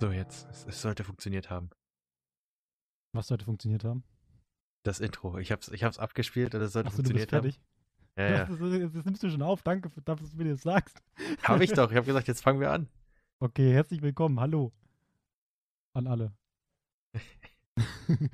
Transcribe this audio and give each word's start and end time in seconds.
So, 0.00 0.10
jetzt. 0.10 0.48
Es, 0.50 0.64
es 0.66 0.80
sollte 0.80 1.04
funktioniert 1.04 1.50
haben. 1.50 1.68
Was 3.12 3.26
sollte 3.26 3.44
funktioniert 3.44 3.84
haben? 3.84 4.02
Das 4.82 4.98
Intro. 4.98 5.36
Ich 5.38 5.52
hab's, 5.52 5.68
ich 5.68 5.84
hab's 5.84 5.98
abgespielt 5.98 6.54
und 6.54 6.62
es 6.62 6.72
sollte 6.72 6.86
Achso, 6.86 6.96
funktioniert 6.96 7.30
fertig? 7.30 7.60
haben. 8.16 8.16
Ja, 8.16 8.30
ja. 8.30 8.44
Das, 8.46 8.58
das, 8.58 8.92
das 8.92 9.04
nimmst 9.04 9.22
du 9.22 9.30
schon 9.30 9.42
auf. 9.42 9.62
Danke, 9.62 9.90
für, 9.90 10.00
dass 10.00 10.18
du 10.18 10.36
mir 10.38 10.52
das 10.52 10.62
sagst. 10.62 11.02
Hab 11.42 11.60
ich 11.60 11.72
doch. 11.74 11.90
Ich 11.90 11.98
hab 11.98 12.06
gesagt, 12.06 12.28
jetzt 12.28 12.40
fangen 12.40 12.60
wir 12.60 12.70
an. 12.70 12.88
Okay, 13.40 13.74
herzlich 13.74 14.00
willkommen. 14.00 14.40
Hallo. 14.40 14.72
An 15.92 16.06
alle. 16.06 16.32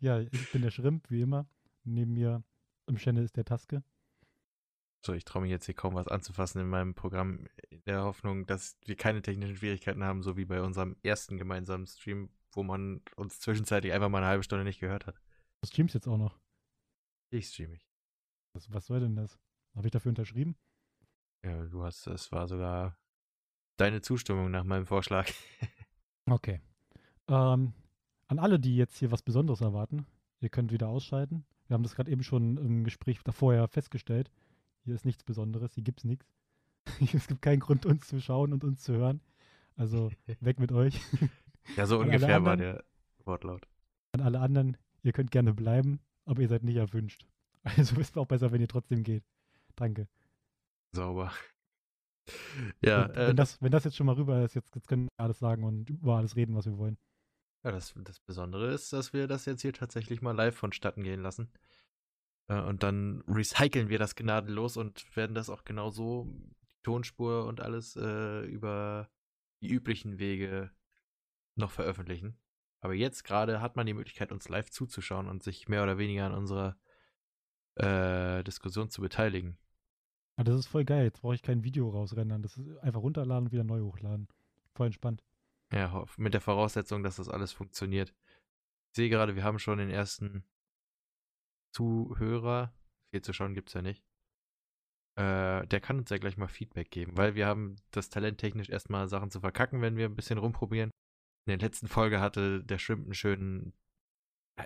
ja, 0.00 0.20
ich 0.20 0.52
bin 0.52 0.62
der 0.62 0.70
Schrimp, 0.70 1.10
wie 1.10 1.22
immer. 1.22 1.48
Neben 1.82 2.14
mir 2.14 2.44
im 2.86 2.96
Channel 2.98 3.24
ist 3.24 3.36
der 3.36 3.44
Taske. 3.44 3.82
So, 5.04 5.12
ich 5.12 5.24
traue 5.24 5.42
mich 5.42 5.50
jetzt 5.50 5.66
hier 5.66 5.74
kaum 5.74 5.94
was 5.94 6.08
anzufassen 6.08 6.60
in 6.60 6.68
meinem 6.68 6.94
Programm, 6.94 7.46
der 7.86 8.02
Hoffnung, 8.02 8.46
dass 8.46 8.78
wir 8.84 8.96
keine 8.96 9.22
technischen 9.22 9.56
Schwierigkeiten 9.56 10.04
haben, 10.04 10.22
so 10.22 10.36
wie 10.36 10.44
bei 10.44 10.62
unserem 10.62 10.96
ersten 11.02 11.36
gemeinsamen 11.36 11.86
Stream, 11.86 12.30
wo 12.52 12.62
man 12.62 13.02
uns 13.16 13.40
zwischenzeitlich 13.40 13.92
einfach 13.92 14.08
mal 14.08 14.18
eine 14.18 14.26
halbe 14.26 14.44
Stunde 14.44 14.64
nicht 14.64 14.80
gehört 14.80 15.06
hat. 15.06 15.20
Du 15.62 15.68
streamst 15.68 15.94
jetzt 15.94 16.08
auch 16.08 16.18
noch. 16.18 16.38
Ich 17.30 17.48
streame 17.48 17.74
ich. 17.74 17.86
Was, 18.54 18.72
was 18.72 18.86
soll 18.86 19.00
denn 19.00 19.16
das? 19.16 19.38
Habe 19.74 19.88
ich 19.88 19.92
dafür 19.92 20.10
unterschrieben? 20.10 20.56
Ja, 21.44 21.64
du 21.66 21.82
hast, 21.82 22.06
es 22.06 22.30
war 22.32 22.46
sogar 22.46 22.96
deine 23.76 24.00
Zustimmung 24.00 24.50
nach 24.50 24.64
meinem 24.64 24.86
Vorschlag. 24.86 25.30
Okay. 26.26 26.62
Ähm, 27.28 27.74
an 28.28 28.38
alle, 28.38 28.58
die 28.58 28.76
jetzt 28.76 28.96
hier 28.96 29.10
was 29.10 29.20
Besonderes 29.20 29.60
erwarten, 29.60 30.06
ihr 30.40 30.48
könnt 30.48 30.72
wieder 30.72 30.88
ausschalten. 30.88 31.44
Wir 31.66 31.74
haben 31.74 31.82
das 31.82 31.94
gerade 31.94 32.10
eben 32.10 32.22
schon 32.22 32.56
im 32.56 32.84
Gespräch 32.84 33.22
davor 33.22 33.52
ja 33.52 33.66
festgestellt. 33.66 34.30
Hier 34.84 34.94
ist 34.94 35.04
nichts 35.04 35.22
Besonderes, 35.22 35.74
hier 35.74 35.84
gibt 35.84 36.00
es 36.00 36.04
nichts. 36.04 36.26
es 37.14 37.26
gibt 37.26 37.42
keinen 37.42 37.60
Grund, 37.60 37.86
uns 37.86 38.06
zu 38.06 38.20
schauen 38.20 38.52
und 38.52 38.64
uns 38.64 38.82
zu 38.82 38.94
hören. 38.94 39.20
Also 39.76 40.10
weg 40.40 40.58
mit 40.58 40.72
euch. 40.72 41.00
Ja, 41.76 41.86
so 41.86 41.98
ungefähr 41.98 42.44
war 42.44 42.52
anderen? 42.52 42.58
der 42.58 42.84
Wortlaut. 43.24 43.66
An 44.12 44.20
alle 44.20 44.40
anderen, 44.40 44.76
ihr 45.02 45.12
könnt 45.12 45.30
gerne 45.30 45.54
bleiben, 45.54 46.00
aber 46.24 46.42
ihr 46.42 46.48
seid 46.48 46.62
nicht 46.62 46.76
erwünscht. 46.76 47.26
Also 47.64 47.98
ist 47.98 48.18
auch 48.18 48.26
besser, 48.26 48.52
wenn 48.52 48.60
ihr 48.60 48.68
trotzdem 48.68 49.02
geht. 49.02 49.24
Danke. 49.74 50.06
Sauber. 50.92 51.32
Ja, 52.82 53.06
Und 53.06 53.16
äh, 53.16 53.28
wenn, 53.28 53.36
das, 53.36 53.60
wenn 53.62 53.72
das 53.72 53.84
jetzt 53.84 53.96
schon 53.96 54.04
mal 54.04 54.16
rüber 54.16 54.44
ist, 54.44 54.54
jetzt, 54.54 54.74
jetzt 54.74 54.86
können 54.86 55.04
wir 55.04 55.24
alles 55.24 55.38
sagen 55.38 55.64
und 55.64 55.88
über 55.88 56.16
alles 56.16 56.36
reden, 56.36 56.54
was 56.54 56.66
wir 56.66 56.76
wollen. 56.76 56.98
Ja, 57.62 57.72
das, 57.72 57.94
das 57.96 58.20
Besondere 58.20 58.72
ist, 58.72 58.92
dass 58.92 59.14
wir 59.14 59.26
das 59.26 59.46
jetzt 59.46 59.62
hier 59.62 59.72
tatsächlich 59.72 60.20
mal 60.20 60.36
live 60.36 60.54
vonstatten 60.54 61.02
gehen 61.02 61.22
lassen. 61.22 61.50
Äh, 62.48 62.60
und 62.60 62.82
dann 62.82 63.22
recyceln 63.28 63.88
wir 63.88 63.98
das 63.98 64.14
gnadenlos 64.14 64.76
und 64.76 65.16
werden 65.16 65.34
das 65.34 65.50
auch 65.50 65.64
genau 65.64 65.90
so, 65.90 66.28
Tonspur 66.84 67.46
und 67.46 67.60
alles, 67.60 67.96
äh, 67.96 68.42
über 68.42 69.10
die 69.60 69.70
üblichen 69.70 70.18
Wege 70.18 70.70
noch 71.56 71.72
veröffentlichen. 71.72 72.38
Aber 72.80 72.94
jetzt 72.94 73.24
gerade 73.24 73.60
hat 73.60 73.76
man 73.76 73.86
die 73.86 73.94
Möglichkeit, 73.94 74.30
uns 74.30 74.48
live 74.48 74.70
zuzuschauen 74.70 75.26
und 75.26 75.42
sich 75.42 75.68
mehr 75.68 75.82
oder 75.82 75.98
weniger 75.98 76.26
an 76.26 76.34
unserer 76.34 76.76
äh, 77.76 78.44
Diskussion 78.44 78.90
zu 78.90 79.00
beteiligen. 79.00 79.58
Ah, 80.36 80.44
das 80.44 80.58
ist 80.58 80.66
voll 80.66 80.84
geil. 80.84 81.04
Jetzt 81.04 81.22
brauche 81.22 81.34
ich 81.34 81.42
kein 81.42 81.64
Video 81.64 81.88
rausrennen. 81.88 82.42
Das 82.42 82.56
ist 82.56 82.78
einfach 82.78 83.00
runterladen 83.00 83.46
und 83.46 83.52
wieder 83.52 83.64
neu 83.64 83.80
hochladen. 83.80 84.28
Voll 84.74 84.86
entspannt. 84.86 85.24
Ja, 85.72 86.04
mit 86.16 86.34
der 86.34 86.40
Voraussetzung, 86.40 87.02
dass 87.02 87.16
das 87.16 87.28
alles 87.28 87.52
funktioniert. 87.52 88.14
Ich 88.90 88.96
sehe 88.96 89.08
gerade, 89.08 89.34
wir 89.34 89.44
haben 89.44 89.58
schon 89.58 89.78
den 89.78 89.90
ersten 89.90 90.44
Zuhörer. 91.72 92.74
Viel 93.10 93.22
zu 93.22 93.32
schauen 93.32 93.54
gibt 93.54 93.70
es 93.70 93.74
ja 93.74 93.82
nicht. 93.82 94.03
Äh, 95.16 95.66
der 95.66 95.80
kann 95.80 95.98
uns 95.98 96.10
ja 96.10 96.18
gleich 96.18 96.36
mal 96.36 96.48
Feedback 96.48 96.90
geben, 96.90 97.16
weil 97.16 97.34
wir 97.34 97.46
haben 97.46 97.76
das 97.92 98.08
Talent 98.08 98.38
technisch 98.38 98.68
erstmal 98.68 99.08
Sachen 99.08 99.30
zu 99.30 99.40
verkacken, 99.40 99.80
wenn 99.80 99.96
wir 99.96 100.06
ein 100.06 100.16
bisschen 100.16 100.38
rumprobieren. 100.38 100.90
In 101.46 101.50
der 101.50 101.58
letzten 101.58 101.88
Folge 101.88 102.20
hatte 102.20 102.64
der 102.64 102.78
Shrimp 102.78 103.04
einen 103.04 103.14
schönen 103.14 103.72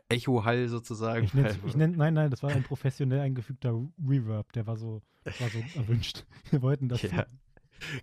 Echo-Hall 0.09 0.69
sozusagen. 0.69 1.25
Ich 1.25 1.35
nenne, 1.35 1.59
ich 1.67 1.77
nenn, 1.77 1.93
nein, 1.97 2.15
nein, 2.15 2.31
das 2.31 2.43
war 2.43 2.51
ein 2.51 2.63
professionell 2.63 3.21
eingefügter 3.21 3.75
Reverb. 4.07 4.53
Der 4.53 4.67
war 4.67 4.77
so, 4.77 5.03
war 5.25 5.49
so 5.49 5.59
erwünscht. 5.75 6.25
Wir 6.51 6.63
wollten 6.63 6.89
das. 6.89 7.03
Ja. 7.03 7.27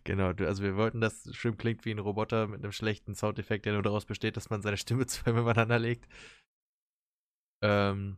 Genau, 0.05 0.29
also 0.29 0.63
wir 0.63 0.77
wollten, 0.77 1.01
dass 1.01 1.35
Shrimp 1.35 1.59
klingt 1.59 1.83
wie 1.83 1.91
ein 1.91 1.99
Roboter 1.99 2.47
mit 2.47 2.63
einem 2.63 2.71
schlechten 2.71 3.13
Soundeffekt, 3.13 3.65
der 3.65 3.73
nur 3.73 3.83
daraus 3.83 4.05
besteht, 4.05 4.37
dass 4.37 4.49
man 4.49 4.61
seine 4.61 4.77
Stimme 4.77 5.05
zweimal 5.05 5.41
übereinander 5.41 5.79
legt. 5.79 6.07
Ähm, 7.61 8.17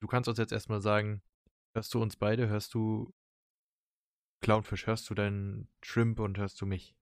du 0.00 0.06
kannst 0.06 0.26
uns 0.26 0.38
jetzt 0.38 0.52
erstmal 0.52 0.80
sagen, 0.80 1.20
hörst 1.78 1.94
du 1.94 2.02
uns 2.02 2.16
beide, 2.16 2.48
hörst 2.48 2.74
du 2.74 3.12
Clownfish, 4.42 4.86
hörst 4.86 5.08
du 5.10 5.14
deinen 5.14 5.68
Shrimp 5.82 6.18
und 6.20 6.38
hörst 6.38 6.60
du 6.60 6.66
mich? 6.66 6.94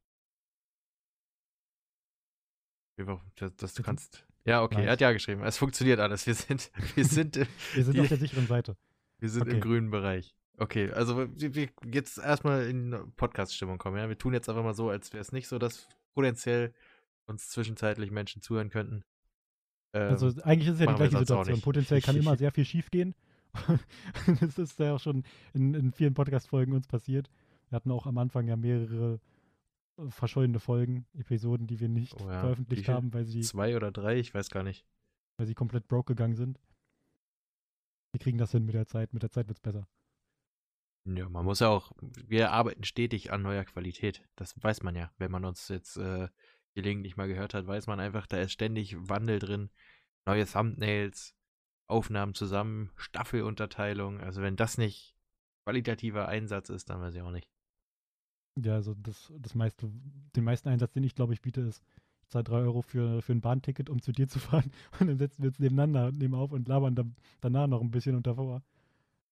Wie 2.99 3.07
war- 3.07 3.25
Das, 3.37 3.55
das 3.57 3.75
du 3.75 3.83
kannst. 3.83 4.27
Ja, 4.45 4.63
okay, 4.63 4.77
er 4.77 4.81
Nice. 4.83 4.91
hat 4.93 5.01
ja 5.01 5.13
geschrieben. 5.13 5.43
Es 5.43 5.59
funktioniert 5.59 5.99
alles. 6.01 6.27
Wir 6.27 6.35
sind, 6.35 6.71
wir 6.95 7.05
sind, 7.05 7.37
im- 7.37 7.47
Wir 7.75 7.85
sind 7.85 7.95
die- 7.95 8.01
auf 8.01 8.09
der 8.09 8.17
sicheren 8.19 8.47
Seite. 8.47 8.77
wir 9.19 9.29
sind 9.29 9.43
im 9.49 9.49
Okay. 9.57 9.61
grünen 9.61 9.91
Bereich. 9.91 10.35
Okay, 10.59 10.91
also 10.93 11.29
wir, 11.35 11.69
jetzt 11.93 12.17
erstmal 12.19 12.67
in 12.67 13.13
Podcast-Stimmung 13.17 13.77
kommen, 13.79 13.99
ja. 13.99 14.09
Wir 14.09 14.17
tun 14.17 14.33
jetzt 14.33 14.49
einfach 14.49 14.63
mal 14.63 14.73
so, 14.75 14.89
als 14.89 15.13
wäre 15.13 15.21
es 15.21 15.33
nicht 15.33 15.49
so, 15.49 15.59
dass 15.59 15.87
potenziell 16.15 16.75
uns 17.27 17.51
zwischenzeitlich 17.51 18.11
Menschen 18.11 18.41
zuhören 18.41 18.71
könnten. 18.71 19.05
Ähm, 19.93 20.09
Also 20.13 20.29
eigentlich 20.45 20.69
ist 20.69 20.75
es 20.75 20.81
ja 20.81 20.87
die 20.87 20.95
gleiche 20.95 21.19
Situation. 21.19 21.61
Potenziell 21.61 22.01
kann 22.01 22.17
immer 22.17 22.37
sehr 22.39 22.53
viel 22.53 22.65
schief 22.65 22.91
gehen. 22.91 23.15
das 24.41 24.59
ist 24.59 24.79
ja 24.79 24.95
auch 24.95 25.01
schon 25.01 25.25
in, 25.55 25.75
in 25.75 25.93
vielen 25.93 26.15
Podcast-Folgen 26.15 26.73
uns 26.73 26.87
passiert. 26.87 27.31
Wir 27.69 27.77
hatten 27.77 27.91
auch 27.91 28.07
am 28.07 28.19
Anfang 28.19 28.47
ja 28.49 28.57
mehrere 28.57 29.21
äh, 29.99 30.11
verschollene 30.11 30.61
Folgen, 30.61 31.07
Episoden, 31.15 31.67
die 31.67 31.81
wir 31.81 31.89
nicht 31.89 32.15
Oh 32.21 32.29
ja, 32.29 32.41
veröffentlicht 32.41 32.89
haben, 32.89 33.13
weil 33.13 33.25
sie, 33.25 33.41
zwei 33.41 33.77
oder 33.77 33.91
drei, 33.93 34.19
ich 34.19 34.35
weiß 34.35 34.51
gar 34.51 34.63
nicht. 34.63 34.87
weil 35.37 35.47
sie 35.47 35.55
komplett 35.55 35.89
broke 35.89 36.15
gegangen 36.15 36.37
sind. 36.37 36.61
Wir 38.13 38.21
kriegen 38.21 38.39
das 38.39 38.53
hin 38.53 38.65
mit 38.65 38.75
der 38.75 38.87
Zeit. 38.87 39.13
Mit 39.13 39.23
der 39.23 39.31
Zeit 39.31 39.49
wird 39.49 39.59
es 39.59 39.63
besser. 39.63 39.87
Ja, 41.05 41.29
man 41.29 41.45
muss 41.45 41.61
ja 41.61 41.69
auch, 41.69 41.93
wir 42.01 42.51
arbeiten 42.53 42.83
stetig 42.85 43.33
an 43.33 43.43
neuer 43.43 43.65
Qualität. 43.65 44.23
Das 44.35 44.55
weiß 44.63 44.83
man 44.83 44.97
ja. 44.97 45.13
Wenn 45.19 45.31
man 45.31 45.45
uns 45.45 45.69
jetzt 45.69 45.97
äh, 45.99 46.29
gelegentlich 46.75 47.17
mal 47.17 47.29
gehört 47.29 47.55
hat, 47.55 47.67
weiß 47.67 47.87
man 47.87 48.01
einfach, 48.01 48.27
da 48.27 48.39
ist 48.39 48.53
ständig 48.53 48.97
Wandel 48.99 49.39
drin. 49.39 49.71
Neue 50.25 50.47
Thumbnails, 50.47 51.37
Aufnahmen 51.89 52.35
zusammen, 52.35 52.91
Staffelunterteilung. 52.97 54.21
Also 54.21 54.43
wenn 54.43 54.57
das 54.57 54.79
nicht 54.79 55.15
qualitativer 55.65 56.29
Einsatz 56.29 56.69
ist, 56.69 56.91
dann 56.91 57.01
weiß 57.01 57.15
ich 57.15 57.23
auch 57.23 57.31
nicht. 57.31 57.49
Ja, 58.59 58.75
also 58.75 58.95
das, 58.95 59.33
das 59.39 59.55
meiste, 59.55 59.91
den 60.35 60.45
meisten 60.45 60.69
Einsatz, 60.69 60.93
den 60.93 61.05
ich 61.05 61.15
glaube 61.15 61.35
ich 61.35 61.43
biete, 61.43 61.61
ist, 61.61 61.83
ich 62.23 62.29
zahle 62.31 62.45
3 62.45 62.57
Euro 62.57 62.83
für, 62.83 63.21
für 63.23 63.33
ein 63.33 63.41
Bahnticket, 63.41 63.91
um 63.91 64.01
zu 64.01 64.13
dir 64.13 64.29
zu 64.29 64.39
fahren 64.41 64.73
und 64.99 65.09
dann 65.09 65.19
setzen 65.19 65.43
wir 65.43 65.49
uns 65.51 65.59
nebeneinander, 65.59 66.11
nehmen 66.13 66.35
auf 66.35 66.53
und 66.53 66.67
labern 66.69 66.95
dann, 66.95 67.17
danach 67.41 67.67
noch 67.67 67.81
ein 67.83 67.91
bisschen 67.91 68.17
und 68.17 68.27
davor. 68.27 68.63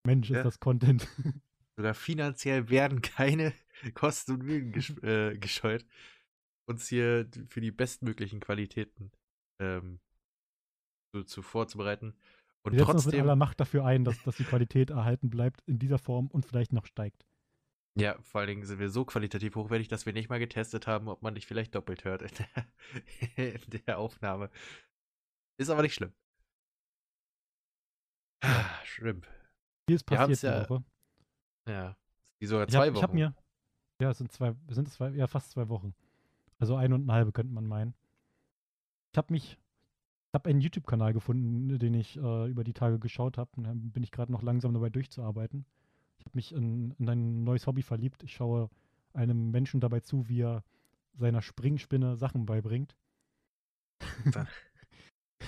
Mensch, 0.07 0.31
ist 0.31 0.37
Ja. 0.37 0.43
das 0.43 0.61
Content. 0.61 1.09
Sogar 1.77 1.95
finanziell 1.95 2.69
werden 2.69 3.01
keine 3.03 3.53
Kosten 3.95 4.33
und 4.33 4.45
Mühen 4.45 4.71
gesch 4.73 4.91
äh, 5.03 5.37
gescheut, 5.39 5.85
uns 6.69 6.87
hier 6.89 7.29
für 7.49 7.61
die 7.61 7.73
bestmöglichen 7.73 8.41
Qualitäten 8.41 9.11
ähm, 9.61 9.99
zu, 11.13 11.25
zu 11.25 11.43
vorzubereiten. 11.43 12.15
Und 12.65 12.73
Wir 12.73 12.81
setzen 12.81 12.97
uns 12.97 13.07
mit 13.07 13.15
trotzdem, 13.15 13.21
aller 13.21 13.37
Macht 13.37 13.61
dafür 13.61 13.85
ein, 13.85 14.05
dass, 14.05 14.23
dass 14.23 14.37
die 14.37 14.45
Qualität 14.45 14.91
erhalten 14.91 15.31
bleibt 15.31 15.61
in 15.67 15.79
dieser 15.79 15.99
Form 15.99 16.29
und 16.29 16.47
vielleicht 16.47 16.73
noch 16.73 16.87
steigt. 16.87 17.27
ja, 17.97 18.17
vor 18.23 18.41
allen 18.41 18.49
Dingen 18.49 18.65
sind 18.65 18.79
wir 18.81 18.91
so 18.91 19.05
qualitativ 19.05 19.55
hochwertig, 19.57 19.89
dass 19.89 20.07
wir 20.07 20.13
nicht 20.13 20.29
mal 20.31 20.39
getestet 20.41 20.87
haben, 20.87 21.09
ob 21.09 21.23
man 21.23 21.35
dich 21.35 21.47
vielleicht 21.47 21.75
doppelt 21.75 22.05
hört 22.05 22.23
in 22.23 22.31
der, 23.37 23.55
in 23.55 23.83
der 23.87 23.99
Aufnahme. 23.99 24.51
Ist 25.59 25.71
aber 25.71 25.83
nicht 25.83 25.95
schlimm. 25.95 26.13
Ah, 28.43 28.85
Shrimp. 28.85 29.27
Viel 29.88 29.97
ist 29.97 30.05
passiert 30.05 30.43
die 30.43 30.47
ja 30.47 30.69
Woche. 30.69 30.85
Ja. 31.69 31.97
Die 32.41 32.47
sogar 32.47 32.69
Ich 32.69 32.75
zwei 32.75 32.87
habe 32.87 32.94
Wochen. 32.94 33.03
hab 33.03 33.15
mir, 33.15 33.35
ja, 34.00 34.11
es 34.11 34.19
sind 34.19 34.33
zwei, 34.33 34.55
sind 34.69 34.88
es 34.88 34.94
zwei, 34.94 35.11
ja, 35.11 35.27
fast 35.27 35.50
zwei 35.50 35.69
Wochen. 35.69 35.94
Also 36.59 36.77
eine 36.77 36.94
und 36.94 37.03
eine 37.03 37.12
halbe 37.12 37.33
könnte 37.33 37.53
man 37.53 37.67
meinen. 37.67 37.94
Ich 39.12 39.19
habe 39.19 39.33
mich, 39.33 39.53
ich 39.53 39.63
habe 40.35 40.51
einen 40.51 40.61
YouTube-Kanal 40.61 41.13
gefunden, 41.13 41.79
den 41.79 41.95
ich 41.95 42.17
äh, 42.17 42.51
über 42.51 42.65
die 42.65 42.73
Tage 42.73 42.99
geschaut 42.99 43.39
habe. 43.39 43.51
Bin 43.57 44.03
ich 44.03 44.11
gerade 44.11 44.33
noch 44.33 44.43
langsam 44.43 44.75
dabei 44.75 44.91
durchzuarbeiten. 44.91 45.65
Ich 46.19 46.25
habe 46.27 46.37
mich 46.37 46.53
in, 46.53 46.93
in 46.99 47.09
ein 47.09 47.45
neues 47.45 47.67
Hobby 47.67 47.83
verliebt. 47.83 48.23
Ich 48.23 48.35
schaue 48.35 48.69
einem 49.13 49.51
Menschen 49.51 49.81
dabei 49.81 50.01
zu, 50.01 50.29
wie 50.29 50.43
er 50.43 50.65
seiner 51.15 51.43
Springspinne 51.43 52.17
Sachen 52.17 52.47
beibringt. 52.47 52.97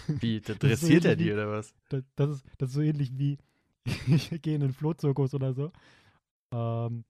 Wie, 0.08 0.40
Das 0.40 0.50
ist 0.50 0.60
so 0.60 0.66
interessiert 0.66 1.04
er 1.04 1.16
die 1.16 1.32
oder 1.32 1.48
was? 1.48 1.74
Das, 1.88 2.04
das, 2.16 2.30
ist, 2.30 2.46
das 2.58 2.68
ist 2.68 2.74
so 2.74 2.82
ähnlich 2.82 3.16
wie, 3.18 3.38
ich 4.06 4.30
gehe 4.42 4.54
in 4.54 4.60
den 4.60 4.72
Flohzirkus 4.72 5.34
oder 5.34 5.54
so. 5.54 5.72
Ähm, 6.52 7.04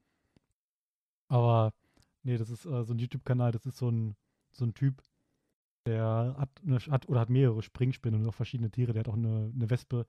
aber 1.29 1.75
nee, 2.23 2.37
das 2.37 2.51
ist 2.51 2.65
äh, 2.65 2.85
so 2.85 2.95
ein 2.95 2.99
YouTube-Kanal, 2.99 3.53
das 3.53 3.67
ist 3.67 3.79
so 3.79 3.91
ein, 3.91 4.17
so 4.53 4.65
ein 4.65 4.75
Typ, 4.75 5.03
der 5.87 6.35
hat, 6.39 6.51
eine, 6.67 6.79
hat 6.79 7.09
oder 7.09 7.21
hat 7.21 7.31
mehrere 7.31 7.63
Springspinnen 7.63 8.21
und 8.21 8.29
auch 8.29 8.35
verschiedene 8.35 8.71
Tiere. 8.71 8.93
Der 8.93 9.01
hat 9.01 9.09
auch 9.09 9.17
eine, 9.17 9.53
eine 9.55 9.71
Wespe, 9.71 10.07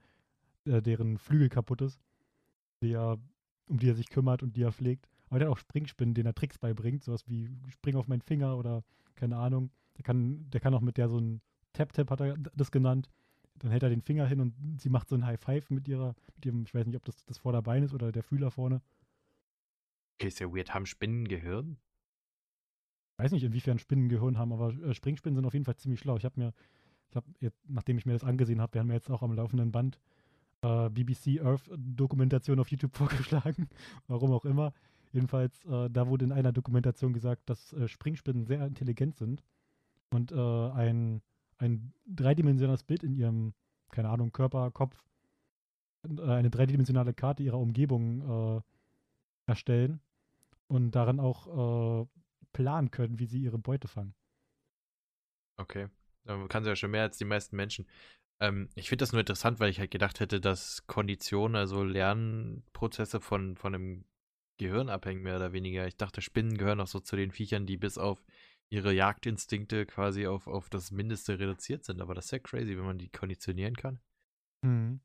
äh, 0.64 0.82
deren 0.82 1.18
Flügel 1.18 1.48
kaputt 1.48 1.80
ist, 1.82 2.00
die 2.82 2.92
er, 2.92 3.18
um 3.66 3.78
die 3.78 3.88
er 3.88 3.94
sich 3.94 4.10
kümmert 4.10 4.42
und 4.42 4.56
die 4.56 4.62
er 4.62 4.72
pflegt. 4.72 5.08
Aber 5.28 5.38
der 5.38 5.48
hat 5.48 5.52
auch 5.52 5.58
Springspinnen, 5.58 6.14
denen 6.14 6.26
er 6.26 6.34
Tricks 6.34 6.58
beibringt, 6.58 7.04
sowas 7.04 7.28
wie 7.28 7.48
spring 7.68 7.96
auf 7.96 8.08
meinen 8.08 8.22
Finger 8.22 8.56
oder 8.56 8.82
keine 9.14 9.36
Ahnung. 9.36 9.70
Der 9.96 10.04
kann, 10.04 10.48
der 10.50 10.60
kann 10.60 10.74
auch 10.74 10.80
mit 10.80 10.96
der 10.96 11.08
so 11.08 11.18
ein 11.18 11.40
Tap-Tap 11.72 12.10
hat 12.10 12.20
er 12.20 12.36
das 12.36 12.70
genannt. 12.70 13.10
Dann 13.56 13.70
hält 13.70 13.82
er 13.82 13.90
den 13.90 14.02
Finger 14.02 14.26
hin 14.26 14.40
und 14.40 14.54
sie 14.80 14.88
macht 14.88 15.08
so 15.08 15.16
ein 15.16 15.26
High 15.26 15.40
Five 15.40 15.70
mit 15.70 15.88
ihrer, 15.88 16.14
mit 16.36 16.46
ihrem, 16.46 16.62
ich 16.64 16.74
weiß 16.74 16.86
nicht, 16.86 16.96
ob 16.96 17.04
das 17.04 17.24
das 17.26 17.38
Vorderbein 17.38 17.82
ist 17.82 17.92
oder 17.92 18.12
der 18.12 18.22
Fühler 18.22 18.50
vorne. 18.50 18.80
Okay, 20.14 20.28
ist 20.28 20.40
ja 20.40 20.52
weird. 20.52 20.74
Haben 20.74 20.86
Spinnen 20.86 21.26
Gehirn? 21.26 21.76
Weiß 23.18 23.32
nicht, 23.32 23.42
inwiefern 23.42 23.80
Spinnen 23.80 24.08
Gehirn 24.08 24.38
haben, 24.38 24.52
aber 24.52 24.72
äh, 24.72 24.94
Springspinnen 24.94 25.34
sind 25.34 25.44
auf 25.44 25.52
jeden 25.52 25.64
Fall 25.64 25.76
ziemlich 25.76 26.00
schlau. 26.00 26.16
Ich 26.16 26.24
habe 26.24 26.40
mir, 26.40 26.52
ich 27.10 27.16
habe 27.16 27.26
nachdem 27.66 27.98
ich 27.98 28.06
mir 28.06 28.12
das 28.12 28.24
angesehen 28.24 28.60
habe, 28.60 28.74
wir 28.74 28.80
haben 28.80 28.92
jetzt 28.92 29.10
auch 29.10 29.22
am 29.22 29.32
laufenden 29.32 29.72
Band 29.72 29.98
äh, 30.62 30.88
BBC 30.88 31.40
Earth 31.42 31.68
Dokumentation 31.76 32.60
auf 32.60 32.70
YouTube 32.70 32.96
vorgeschlagen, 32.96 33.68
warum 34.06 34.32
auch 34.32 34.44
immer. 34.44 34.72
Jedenfalls, 35.12 35.64
äh, 35.64 35.90
da 35.90 36.06
wurde 36.06 36.26
in 36.26 36.32
einer 36.32 36.52
Dokumentation 36.52 37.12
gesagt, 37.12 37.50
dass 37.50 37.72
äh, 37.72 37.88
Springspinnen 37.88 38.44
sehr 38.44 38.64
intelligent 38.64 39.16
sind 39.16 39.42
und 40.10 40.30
äh, 40.30 40.36
ein, 40.36 41.20
ein 41.58 41.92
dreidimensionales 42.06 42.84
Bild 42.84 43.02
in 43.02 43.14
ihrem, 43.14 43.52
keine 43.90 44.10
Ahnung, 44.10 44.30
Körper, 44.30 44.70
Kopf, 44.70 45.02
eine 46.04 46.50
dreidimensionale 46.50 47.12
Karte 47.12 47.42
ihrer 47.42 47.58
Umgebung 47.58 48.62
erstellen 49.46 50.00
und 50.68 50.92
daran 50.92 51.18
auch 51.18 52.06
planen 52.52 52.90
können, 52.90 53.18
wie 53.18 53.26
sie 53.26 53.40
ihre 53.40 53.58
Beute 53.58 53.88
fangen. 53.88 54.14
Okay. 55.56 55.88
Man 56.24 56.48
kann 56.48 56.62
sie 56.62 56.70
ja 56.70 56.76
schon 56.76 56.90
mehr 56.90 57.02
als 57.02 57.18
die 57.18 57.24
meisten 57.24 57.56
Menschen. 57.56 57.86
Ähm, 58.40 58.68
ich 58.74 58.88
finde 58.88 59.02
das 59.02 59.12
nur 59.12 59.20
interessant, 59.20 59.60
weil 59.60 59.70
ich 59.70 59.80
halt 59.80 59.90
gedacht 59.90 60.20
hätte, 60.20 60.40
dass 60.40 60.86
Konditionen, 60.86 61.56
also 61.56 61.82
Lernprozesse 61.82 63.20
von, 63.20 63.56
von 63.56 63.74
einem 63.74 64.04
Gehirn 64.58 64.88
abhängen, 64.88 65.22
mehr 65.22 65.36
oder 65.36 65.52
weniger. 65.52 65.86
Ich 65.86 65.96
dachte, 65.96 66.20
Spinnen 66.20 66.58
gehören 66.58 66.80
auch 66.80 66.86
so 66.86 67.00
zu 67.00 67.16
den 67.16 67.32
Viechern, 67.32 67.66
die 67.66 67.76
bis 67.76 67.98
auf 67.98 68.24
ihre 68.70 68.92
Jagdinstinkte 68.92 69.86
quasi 69.86 70.26
auf, 70.26 70.46
auf 70.46 70.68
das 70.68 70.90
Mindeste 70.90 71.38
reduziert 71.38 71.84
sind. 71.84 72.00
Aber 72.00 72.14
das 72.14 72.26
ist 72.26 72.30
ja 72.32 72.38
crazy, 72.38 72.76
wenn 72.76 72.84
man 72.84 72.98
die 72.98 73.08
konditionieren 73.08 73.74
kann. 73.74 74.00
Mhm. 74.62 75.00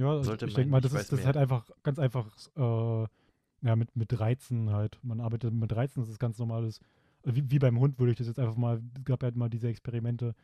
Ja, 0.00 0.22
Sollte 0.22 0.46
ich 0.46 0.54
denke 0.54 0.70
mal, 0.70 0.80
das, 0.80 0.92
ist, 0.92 1.12
das 1.12 1.20
ist 1.20 1.26
halt 1.26 1.36
einfach 1.36 1.70
ganz 1.82 1.98
einfach, 1.98 2.26
äh, 2.56 3.06
ja, 3.64 3.74
mit, 3.74 3.96
mit 3.96 4.20
Reizen 4.20 4.70
halt. 4.70 4.98
Man 5.02 5.20
arbeitet 5.20 5.52
mit 5.52 5.74
Reizen, 5.74 6.00
das 6.00 6.08
ist 6.08 6.20
ganz 6.20 6.38
normales. 6.38 6.80
Wie, 7.24 7.50
wie 7.50 7.58
beim 7.58 7.78
Hund 7.80 7.98
würde 7.98 8.12
ich 8.12 8.18
das 8.18 8.26
jetzt 8.26 8.38
einfach 8.38 8.56
mal, 8.56 8.82
es 8.96 9.04
gab 9.04 9.22
halt 9.22 9.34
mal 9.34 9.48
diese 9.48 9.68
Experimente, 9.68 10.34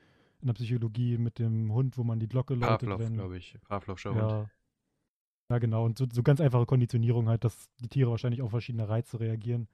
in 0.40 0.46
der 0.46 0.54
Psychologie 0.54 1.18
mit 1.18 1.38
dem 1.38 1.72
Hund, 1.72 1.98
wo 1.98 2.04
man 2.04 2.18
die 2.18 2.28
Glocke 2.28 2.54
läutet. 2.54 2.88
Pavlov, 2.88 3.12
glaube 3.12 3.36
ich. 3.36 3.58
Pavlovscher 3.68 4.14
ja. 4.14 4.38
Hund. 4.38 4.50
Ja, 5.50 5.58
genau. 5.58 5.84
Und 5.84 5.98
so, 5.98 6.06
so 6.10 6.22
ganz 6.22 6.40
einfache 6.40 6.64
Konditionierung 6.64 7.28
halt, 7.28 7.44
dass 7.44 7.68
die 7.80 7.88
Tiere 7.88 8.10
wahrscheinlich 8.10 8.40
auf 8.40 8.50
verschiedene 8.50 8.88
Reize 8.88 9.20
reagieren 9.20 9.68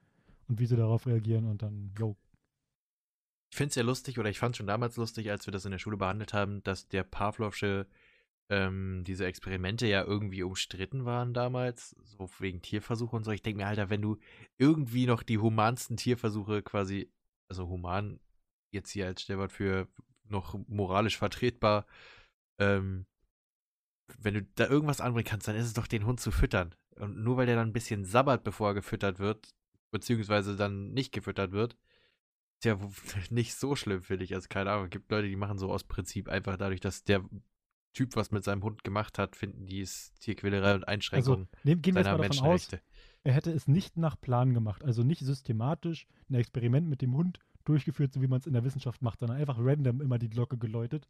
und 0.49 0.58
wie 0.58 0.66
sie 0.66 0.76
darauf 0.76 1.06
reagieren 1.06 1.46
und 1.46 1.62
dann, 1.62 1.92
yo. 1.99 2.16
Ich 3.50 3.56
finde 3.56 3.69
es 3.69 3.75
ja 3.76 3.82
lustig, 3.82 4.19
oder 4.19 4.28
ich 4.28 4.38
fand 4.38 4.54
es 4.54 4.56
schon 4.56 4.66
damals 4.66 4.96
lustig, 4.96 5.31
als 5.31 5.46
wir 5.46 5.52
das 5.52 5.64
in 5.64 5.70
der 5.70 5.78
Schule 5.78 5.96
behandelt 5.96 6.34
haben, 6.34 6.62
dass 6.64 6.88
der 6.88 7.04
Pavlovsche, 7.04 7.87
ähm, 8.48 9.02
diese 9.04 9.26
Experimente 9.26 9.87
ja 9.87 10.04
irgendwie 10.04 10.43
umstritten 10.43 11.04
waren 11.04 11.34
damals, 11.34 11.96
so 12.04 12.28
wegen 12.38 12.62
Tierversuche 12.62 13.16
und 13.16 13.25
so. 13.25 13.32
Ich 13.32 13.43
denke 13.43 13.58
mir, 13.58 13.66
Alter, 13.66 13.90
wenn 13.90 14.02
du 14.02 14.19
irgendwie 14.58 15.06
noch 15.06 15.22
die 15.22 15.38
humansten 15.38 15.96
Tierversuche 15.96 16.62
quasi, 16.62 17.10
also 17.48 17.69
human 17.69 18.20
jetzt 18.70 18.90
hier 18.90 19.06
als 19.06 19.22
Stellwort 19.22 19.52
für 19.52 19.88
noch 20.28 20.58
moralisch 20.69 21.19
vertretbar. 21.19 21.87
Ähm, 22.58 23.06
wenn 24.19 24.34
du 24.34 24.43
da 24.54 24.69
irgendwas 24.69 25.00
anbringen 25.00 25.26
kannst, 25.26 25.49
dann 25.49 25.56
ist 25.56 25.66
es 25.66 25.75
doch 25.75 25.87
den 25.87 26.06
Hund 26.06 26.20
zu 26.20 26.31
füttern. 26.31 26.75
Und 26.96 27.19
nur 27.19 27.37
weil 27.37 27.46
der 27.46 27.56
dann 27.56 27.69
ein 27.69 27.75
bisschen 27.75 28.04
sabbert, 28.04 28.44
bevor 28.44 28.70
er 28.70 28.75
gefüttert 28.75 29.19
wird, 29.19 29.54
beziehungsweise 29.90 30.56
dann 30.56 30.92
nicht 30.92 31.12
gefüttert 31.12 31.52
wird, 31.52 31.76
ist 32.58 32.64
ja 32.64 32.78
nicht 33.31 33.54
so 33.54 33.76
schlimm, 33.76 34.02
finde 34.02 34.25
ich. 34.25 34.34
Also 34.34 34.49
keine 34.49 34.70
Ahnung, 34.70 34.84
es 34.84 34.90
gibt 34.90 35.10
Leute, 35.10 35.28
die 35.28 35.37
machen 35.37 35.58
so 35.58 35.72
aus 35.72 35.84
Prinzip 35.84 36.28
einfach 36.28 36.56
dadurch, 36.56 36.81
dass 36.81 37.04
der 37.04 37.25
Typ 37.96 38.14
was 38.14 38.31
mit 38.31 38.44
seinem 38.44 38.62
Hund 38.62 38.84
gemacht 38.84 39.19
hat, 39.19 39.37
finden 39.37 39.64
die 39.64 39.81
es 39.81 40.12
Tierquälerei 40.20 40.75
und 40.75 40.87
Einschränkung 40.87 41.32
also, 41.32 41.46
nehmen, 41.64 41.81
gehen 41.81 41.94
wir 41.94 42.04
seiner 42.04 42.19
Menschenrechte. 42.19 42.76
Aus, 42.76 42.82
er 43.25 43.32
hätte 43.32 43.50
es 43.50 43.69
nicht 43.69 43.96
nach 43.96 44.20
Plan 44.20 44.52
gemacht, 44.52 44.84
also 44.84 45.02
nicht 45.02 45.22
systematisch 45.22 46.06
ein 46.28 46.34
Experiment 46.34 46.90
mit 46.90 47.00
dem 47.00 47.14
Hund 47.14 47.38
durchgeführt, 47.64 48.12
so 48.12 48.20
wie 48.20 48.26
man 48.26 48.38
es 48.38 48.46
in 48.46 48.52
der 48.52 48.64
Wissenschaft 48.64 49.00
macht, 49.00 49.20
sondern 49.20 49.38
einfach 49.38 49.56
random 49.58 50.02
immer 50.02 50.19
die 50.19 50.28
Glocke 50.28 50.58
geläutet. 50.58 51.08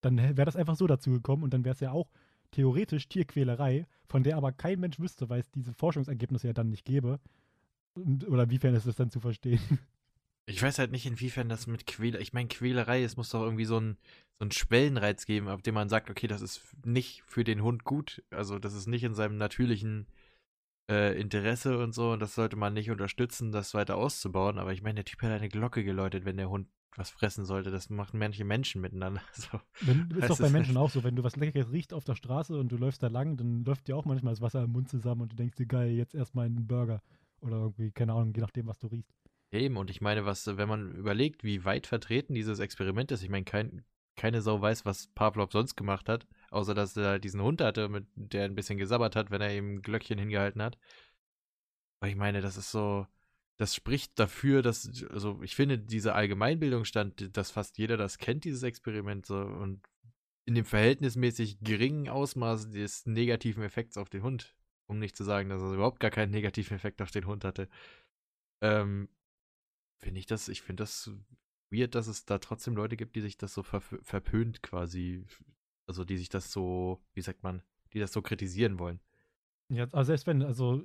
Dann 0.00 0.16
wäre 0.16 0.46
das 0.46 0.56
einfach 0.56 0.76
so 0.76 0.86
dazu 0.86 1.10
gekommen 1.10 1.42
und 1.42 1.52
dann 1.52 1.66
wäre 1.66 1.74
es 1.74 1.80
ja 1.80 1.92
auch 1.92 2.10
theoretisch 2.52 3.08
Tierquälerei, 3.08 3.86
von 4.06 4.22
der 4.22 4.38
aber 4.38 4.52
kein 4.52 4.80
Mensch 4.80 4.98
wüsste, 4.98 5.28
weil 5.28 5.40
es 5.40 5.50
diese 5.50 5.74
Forschungsergebnisse 5.74 6.46
ja 6.46 6.52
dann 6.54 6.70
nicht 6.70 6.86
gäbe. 6.86 7.20
Und, 7.92 8.26
oder 8.26 8.44
inwiefern 8.44 8.74
ist 8.74 8.86
das 8.86 8.96
dann 8.96 9.10
zu 9.10 9.20
verstehen? 9.20 9.60
Ich 10.46 10.62
weiß 10.62 10.78
halt 10.78 10.92
nicht, 10.92 11.06
inwiefern 11.06 11.48
das 11.48 11.66
mit 11.66 11.86
Quälerei. 11.86 12.22
Ich 12.22 12.32
meine, 12.32 12.48
Quälerei, 12.48 13.02
es 13.02 13.16
muss 13.16 13.30
doch 13.30 13.42
irgendwie 13.42 13.64
so 13.64 13.76
einen 13.76 13.96
so 14.38 14.48
Schwellenreiz 14.50 15.26
geben, 15.26 15.48
auf 15.48 15.62
dem 15.62 15.74
man 15.74 15.88
sagt, 15.88 16.08
okay, 16.08 16.28
das 16.28 16.40
ist 16.40 16.62
nicht 16.84 17.22
für 17.26 17.42
den 17.42 17.62
Hund 17.62 17.84
gut. 17.84 18.22
Also, 18.30 18.58
das 18.58 18.74
ist 18.74 18.86
nicht 18.86 19.02
in 19.02 19.14
seinem 19.14 19.38
natürlichen 19.38 20.06
äh, 20.88 21.18
Interesse 21.20 21.78
und 21.78 21.94
so 21.94 22.12
und 22.12 22.20
das 22.20 22.34
sollte 22.34 22.56
man 22.56 22.74
nicht 22.74 22.90
unterstützen, 22.90 23.50
das 23.50 23.74
weiter 23.74 23.96
auszubauen. 23.96 24.58
Aber 24.58 24.72
ich 24.72 24.82
meine, 24.82 24.96
der 24.96 25.04
Typ 25.04 25.22
hat 25.22 25.32
eine 25.32 25.48
Glocke 25.48 25.82
geläutet, 25.82 26.24
wenn 26.24 26.36
der 26.36 26.50
Hund 26.50 26.68
was 26.98 27.10
fressen 27.10 27.44
sollte. 27.44 27.70
Das 27.70 27.90
machen 27.90 28.18
manche 28.18 28.44
Menschen 28.44 28.80
miteinander. 28.80 29.20
So. 29.32 29.60
Wenn, 29.82 30.10
ist 30.12 30.30
doch 30.30 30.38
bei 30.38 30.50
Menschen 30.50 30.76
auch 30.76 30.90
so, 30.90 31.04
wenn 31.04 31.16
du 31.16 31.24
was 31.24 31.36
Leckeres 31.36 31.70
riechst 31.70 31.92
auf 31.92 32.04
der 32.04 32.14
Straße 32.14 32.58
und 32.58 32.70
du 32.70 32.76
läufst 32.76 33.02
da 33.02 33.08
lang, 33.08 33.36
dann 33.36 33.64
läuft 33.64 33.88
dir 33.88 33.96
auch 33.96 34.04
manchmal 34.04 34.32
das 34.32 34.40
Wasser 34.40 34.62
im 34.62 34.72
Mund 34.72 34.88
zusammen 34.88 35.22
und 35.22 35.32
du 35.32 35.36
denkst 35.36 35.56
dir, 35.56 35.66
geil, 35.66 35.90
jetzt 35.90 36.14
erstmal 36.14 36.46
einen 36.46 36.66
Burger. 36.66 37.02
Oder 37.40 37.56
irgendwie, 37.56 37.90
keine 37.90 38.12
Ahnung, 38.12 38.32
je 38.34 38.40
nachdem, 38.40 38.66
was 38.66 38.78
du 38.78 38.86
riechst. 38.86 39.25
Eben, 39.52 39.76
und 39.76 39.90
ich 39.90 40.00
meine, 40.00 40.26
was, 40.26 40.46
wenn 40.46 40.68
man 40.68 40.94
überlegt, 40.96 41.44
wie 41.44 41.64
weit 41.64 41.86
vertreten 41.86 42.34
dieses 42.34 42.58
Experiment 42.58 43.12
ist, 43.12 43.22
ich 43.22 43.28
meine, 43.28 43.44
kein, 43.44 43.84
keine 44.16 44.42
Sau 44.42 44.60
weiß, 44.60 44.84
was 44.84 45.08
Pavlov 45.08 45.52
sonst 45.52 45.76
gemacht 45.76 46.08
hat, 46.08 46.26
außer 46.50 46.74
dass 46.74 46.96
er 46.96 47.18
diesen 47.18 47.42
Hund 47.42 47.60
hatte, 47.60 47.88
mit 47.88 48.06
der 48.14 48.44
ein 48.44 48.54
bisschen 48.54 48.78
gesabbert 48.78 49.14
hat, 49.14 49.30
wenn 49.30 49.40
er 49.40 49.56
ihm 49.56 49.82
Glöckchen 49.82 50.18
hingehalten 50.18 50.62
hat. 50.62 50.78
Aber 52.00 52.10
ich 52.10 52.16
meine, 52.16 52.40
das 52.40 52.56
ist 52.56 52.70
so, 52.72 53.06
das 53.56 53.74
spricht 53.74 54.18
dafür, 54.18 54.62
dass, 54.62 55.04
also 55.10 55.40
ich 55.42 55.54
finde, 55.54 55.78
dieser 55.78 56.14
Allgemeinbildungsstand, 56.14 57.36
dass 57.36 57.50
fast 57.50 57.78
jeder 57.78 57.96
das 57.96 58.18
kennt, 58.18 58.44
dieses 58.44 58.62
Experiment, 58.62 59.26
so, 59.26 59.36
und 59.38 59.80
in 60.46 60.54
dem 60.54 60.64
verhältnismäßig 60.64 61.58
geringen 61.60 62.08
Ausmaß 62.08 62.70
des 62.70 63.06
negativen 63.06 63.62
Effekts 63.62 63.96
auf 63.96 64.08
den 64.08 64.22
Hund, 64.22 64.54
um 64.86 64.98
nicht 64.98 65.16
zu 65.16 65.24
sagen, 65.24 65.48
dass 65.48 65.60
er 65.60 65.72
überhaupt 65.72 66.00
gar 66.00 66.10
keinen 66.10 66.30
negativen 66.30 66.76
Effekt 66.76 67.02
auf 67.02 67.10
den 67.10 67.26
Hund 67.26 67.44
hatte, 67.44 67.68
ähm, 68.62 69.08
finde 69.98 70.20
ich 70.20 70.26
das, 70.26 70.48
ich 70.48 70.62
finde 70.62 70.82
das 70.82 71.10
weird, 71.70 71.94
dass 71.94 72.06
es 72.06 72.24
da 72.24 72.38
trotzdem 72.38 72.76
Leute 72.76 72.96
gibt, 72.96 73.16
die 73.16 73.20
sich 73.20 73.36
das 73.36 73.54
so 73.54 73.62
ver 73.62 73.80
verpönt 73.80 74.62
quasi, 74.62 75.24
also 75.86 76.04
die 76.04 76.16
sich 76.16 76.28
das 76.28 76.52
so, 76.52 77.00
wie 77.14 77.22
sagt 77.22 77.42
man, 77.42 77.62
die 77.92 77.98
das 77.98 78.12
so 78.12 78.22
kritisieren 78.22 78.78
wollen. 78.78 79.00
Ja, 79.68 79.84
also 79.92 80.08
selbst 80.08 80.26
wenn, 80.26 80.42
also 80.42 80.84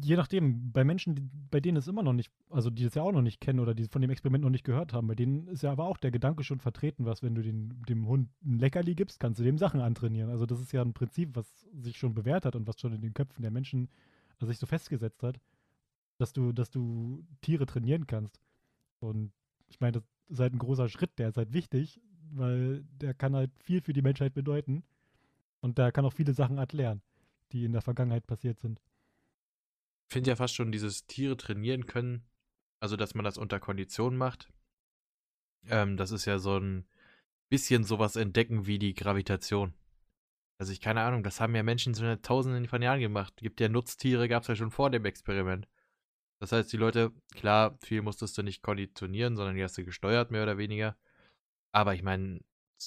je 0.00 0.16
nachdem, 0.16 0.72
bei 0.72 0.84
Menschen, 0.84 1.14
die, 1.14 1.22
bei 1.50 1.60
denen 1.60 1.78
es 1.78 1.88
immer 1.88 2.02
noch 2.02 2.12
nicht, 2.12 2.30
also 2.50 2.70
die 2.70 2.84
das 2.84 2.94
ja 2.94 3.02
auch 3.02 3.12
noch 3.12 3.22
nicht 3.22 3.40
kennen 3.40 3.60
oder 3.60 3.74
die 3.74 3.88
von 3.88 4.02
dem 4.02 4.10
Experiment 4.10 4.44
noch 4.44 4.50
nicht 4.50 4.64
gehört 4.64 4.92
haben, 4.92 5.08
bei 5.08 5.14
denen 5.14 5.48
ist 5.48 5.62
ja 5.62 5.72
aber 5.72 5.86
auch 5.86 5.96
der 5.96 6.10
Gedanke 6.10 6.44
schon 6.44 6.60
vertreten, 6.60 7.06
was, 7.06 7.22
wenn 7.22 7.34
du 7.34 7.42
den, 7.42 7.82
dem 7.88 8.06
Hund 8.06 8.28
ein 8.44 8.58
Leckerli 8.58 8.94
gibst, 8.94 9.18
kannst 9.18 9.40
du 9.40 9.44
dem 9.44 9.58
Sachen 9.58 9.80
antrainieren. 9.80 10.30
Also 10.30 10.46
das 10.46 10.60
ist 10.60 10.72
ja 10.72 10.82
ein 10.82 10.92
Prinzip, 10.94 11.34
was 11.34 11.66
sich 11.72 11.96
schon 11.96 12.14
bewährt 12.14 12.44
hat 12.44 12.54
und 12.54 12.66
was 12.66 12.78
schon 12.80 12.92
in 12.92 13.00
den 13.00 13.14
Köpfen 13.14 13.42
der 13.42 13.50
Menschen 13.50 13.88
also 14.38 14.46
sich 14.46 14.58
so 14.58 14.66
festgesetzt 14.66 15.22
hat, 15.22 15.40
dass 16.18 16.32
du, 16.32 16.52
dass 16.52 16.70
du 16.70 17.24
Tiere 17.40 17.66
trainieren 17.66 18.06
kannst. 18.06 18.40
Und 19.00 19.32
ich 19.68 19.80
meine, 19.80 19.92
das 19.92 20.04
ist 20.28 20.40
halt 20.40 20.54
ein 20.54 20.58
großer 20.58 20.88
Schritt, 20.88 21.18
der 21.18 21.28
ist 21.28 21.36
halt 21.36 21.52
wichtig, 21.52 22.00
weil 22.32 22.84
der 23.00 23.14
kann 23.14 23.34
halt 23.34 23.50
viel 23.62 23.80
für 23.80 23.92
die 23.92 24.02
Menschheit 24.02 24.34
bedeuten. 24.34 24.84
Und 25.60 25.78
der 25.78 25.92
kann 25.92 26.04
auch 26.04 26.12
viele 26.12 26.32
Sachen 26.32 26.58
erklären, 26.58 27.02
die 27.52 27.64
in 27.64 27.72
der 27.72 27.82
Vergangenheit 27.82 28.26
passiert 28.26 28.60
sind. 28.60 28.80
Ich 30.08 30.14
finde 30.14 30.30
ja 30.30 30.36
fast 30.36 30.54
schon 30.54 30.70
dieses 30.70 31.06
Tiere 31.06 31.36
trainieren 31.36 31.86
können, 31.86 32.24
also 32.80 32.96
dass 32.96 33.14
man 33.14 33.24
das 33.24 33.38
unter 33.38 33.58
Konditionen 33.58 34.18
macht. 34.18 34.52
Ähm, 35.68 35.96
das 35.96 36.12
ist 36.12 36.24
ja 36.24 36.38
so 36.38 36.58
ein 36.58 36.86
bisschen 37.48 37.84
sowas 37.84 38.16
entdecken 38.16 38.66
wie 38.66 38.78
die 38.78 38.94
Gravitation. 38.94 39.74
Also 40.58 40.72
ich 40.72 40.80
keine 40.80 41.02
Ahnung, 41.02 41.22
das 41.22 41.40
haben 41.40 41.54
ja 41.54 41.62
Menschen 41.62 41.94
schon 41.94 42.22
tausenden 42.22 42.66
von 42.66 42.82
Jahren 42.82 43.00
gemacht. 43.00 43.34
Gibt 43.36 43.60
ja 43.60 43.68
Nutztiere, 43.68 44.28
gab 44.28 44.42
es 44.42 44.48
ja 44.48 44.56
schon 44.56 44.70
vor 44.70 44.90
dem 44.90 45.04
Experiment. 45.04 45.68
Das 46.38 46.52
heißt, 46.52 46.72
die 46.72 46.76
Leute, 46.76 47.12
klar, 47.34 47.78
viel 47.80 48.02
musstest 48.02 48.36
du 48.36 48.42
nicht 48.42 48.62
konditionieren, 48.62 49.36
sondern 49.36 49.56
die 49.56 49.64
hast 49.64 49.78
du 49.78 49.84
gesteuert, 49.84 50.30
mehr 50.30 50.42
oder 50.42 50.58
weniger. 50.58 50.96
Aber 51.72 51.94
ich 51.94 52.02
meine, 52.02 52.40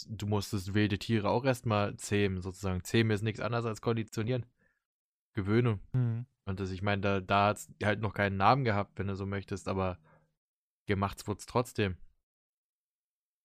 du 0.07 0.27
musstest 0.27 0.73
wilde 0.73 0.99
Tiere 0.99 1.29
auch 1.29 1.45
erstmal 1.45 1.95
zähmen, 1.97 2.41
sozusagen. 2.41 2.83
Zähmen 2.83 3.11
ist 3.11 3.23
nichts 3.23 3.39
anderes 3.39 3.65
als 3.65 3.81
konditionieren. 3.81 4.45
Gewöhnung. 5.33 5.79
Mhm. 5.93 6.25
Und 6.45 6.59
das, 6.59 6.71
ich 6.71 6.81
meine, 6.81 7.01
da, 7.01 7.21
da 7.21 7.47
hat 7.47 7.57
es 7.57 7.69
halt 7.83 8.01
noch 8.01 8.13
keinen 8.13 8.37
Namen 8.37 8.63
gehabt, 8.63 8.97
wenn 8.97 9.07
du 9.07 9.15
so 9.15 9.25
möchtest, 9.25 9.67
aber 9.67 9.99
gemacht 10.87 11.27
wurde 11.27 11.39
es 11.39 11.45
trotzdem. 11.45 11.97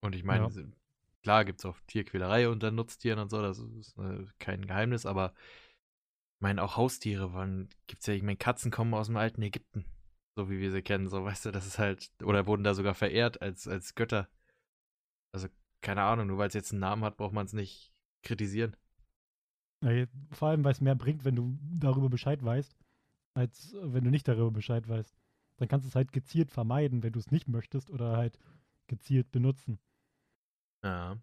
Und 0.01 0.15
ich 0.15 0.25
meine, 0.25 0.49
ja. 0.49 0.63
klar 1.23 1.45
gibt 1.45 1.61
es 1.61 1.67
auch 1.67 1.79
Tierquälerei 1.87 2.49
unter 2.49 2.71
Nutztieren 2.71 3.19
und 3.19 3.31
so, 3.31 3.41
das 3.43 3.59
ist 3.59 3.97
äh, 3.99 4.27
kein 4.39 4.67
Geheimnis, 4.67 5.07
aber 5.07 5.35
ich 6.37 6.41
meine, 6.41 6.63
auch 6.63 6.77
Haustiere 6.77 7.33
waren, 7.33 7.69
gibt 7.87 8.01
es 8.01 8.07
ja, 8.07 8.15
ich 8.15 8.23
meine, 8.23 8.37
Katzen 8.37 8.71
kommen 8.71 8.95
aus 8.95 9.07
dem 9.07 9.17
alten 9.17 9.43
Ägypten. 9.43 9.85
So 10.37 10.51
wie 10.51 10.59
wir 10.59 10.73
sie 10.73 10.83
kennen, 10.83 11.09
so 11.09 11.25
weißt 11.25 11.47
du, 11.47 11.51
das 11.51 11.67
ist 11.67 11.79
halt, 11.79 12.11
oder 12.23 12.47
wurden 12.47 12.65
da 12.65 12.75
sogar 12.75 12.95
verehrt 12.95 13.41
als, 13.43 13.69
als 13.69 13.95
Götter. 13.95 14.29
Also, 15.33 15.49
keine 15.81 16.03
Ahnung, 16.03 16.29
nur 16.29 16.39
weil 16.39 16.49
es 16.49 16.55
jetzt 16.55 16.73
einen 16.73 16.81
Namen 16.81 17.05
hat, 17.05 17.17
braucht 17.17 17.35
man 17.35 17.47
es 17.47 17.53
nicht 17.53 17.93
kritisieren. 18.23 18.77
Ja, 19.83 20.07
vor 20.31 20.49
allem, 20.49 20.65
weil 20.65 20.73
es 20.73 20.81
mehr 20.81 20.95
bringt, 20.95 21.25
wenn 21.25 21.37
du 21.37 21.59
darüber 21.79 22.09
Bescheid 22.09 22.43
weißt, 22.43 22.75
als 23.35 23.75
äh, 23.75 23.93
wenn 23.93 24.05
du 24.05 24.11
nicht 24.11 24.27
darüber 24.27 24.51
Bescheid 24.51 24.89
weißt. 24.89 25.15
Dann 25.57 25.69
kannst 25.69 25.87
du 25.87 25.89
es 25.89 25.95
halt 25.95 26.13
gezielt 26.13 26.51
vermeiden, 26.51 27.03
wenn 27.03 27.13
du 27.13 27.21
es 27.21 27.31
nicht 27.31 27.49
möchtest, 27.49 27.91
oder 27.91 28.17
halt 28.17 28.39
gezielt 28.87 29.31
benutzen. 29.31 29.79
Ja. 30.83 31.19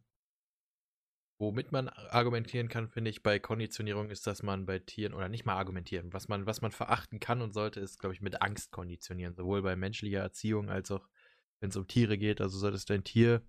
Womit 1.42 1.72
man 1.72 1.90
argumentieren 1.90 2.70
kann, 2.70 2.88
finde 2.88 3.10
ich, 3.10 3.24
bei 3.24 3.40
Konditionierung 3.40 4.12
ist, 4.12 4.28
dass 4.28 4.44
man 4.44 4.68
bei 4.68 4.78
Tieren, 4.78 5.16
oder 5.16 5.28
nicht 5.28 5.44
mal 5.44 5.56
argumentieren, 5.56 6.14
was 6.14 6.28
man, 6.28 6.46
was 6.46 6.62
man 6.62 6.70
verachten 6.70 7.20
kann 7.20 7.42
und 7.42 7.52
sollte, 7.52 7.80
ist, 7.80 8.00
glaube 8.00 8.14
ich, 8.14 8.22
mit 8.22 8.44
Angst 8.44 8.70
konditionieren. 8.70 9.34
Sowohl 9.34 9.64
bei 9.64 9.76
menschlicher 9.76 10.20
Erziehung 10.20 10.70
als 10.70 10.92
auch, 10.92 11.10
wenn 11.60 11.72
es 11.72 11.76
um 11.78 11.88
Tiere 11.88 12.20
geht. 12.20 12.42
Also 12.42 12.60
solltest 12.60 12.92
dein 12.92 13.04
Tier, 13.04 13.42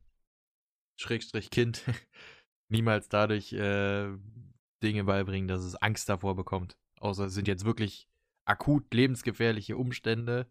Schrägstrich 0.96 1.50
Kind, 1.50 1.84
niemals 2.70 3.10
dadurch 3.10 3.52
äh, 3.52 4.08
Dinge 4.82 5.04
beibringen, 5.04 5.48
dass 5.48 5.62
es 5.62 5.76
Angst 5.76 6.08
davor 6.08 6.34
bekommt. 6.34 6.78
Außer 6.98 7.26
es 7.26 7.34
sind 7.34 7.46
jetzt 7.46 7.66
wirklich 7.66 8.08
akut 8.46 8.94
lebensgefährliche 8.94 9.76
Umstände, 9.76 10.50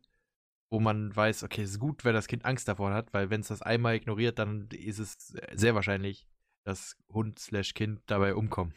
wo 0.69 0.79
man 0.79 1.15
weiß, 1.15 1.41
okay, 1.41 1.63
es 1.63 1.71
ist 1.71 1.79
gut, 1.79 2.05
wenn 2.05 2.13
das 2.13 2.27
Kind 2.27 2.45
Angst 2.45 2.67
davor 2.67 2.93
hat, 2.93 3.11
weil 3.15 3.31
wenn 3.31 3.41
es 3.41 3.47
das 3.47 3.63
einmal 3.63 3.95
ignoriert, 3.95 4.37
dann 4.37 4.67
ist 4.69 4.99
es 4.99 5.33
sehr 5.53 5.73
wahrscheinlich, 5.73 6.27
dass 6.63 6.97
Hund 7.11 7.39
slash 7.39 7.73
Kind 7.73 8.01
dabei 8.07 8.35
umkommen. 8.35 8.73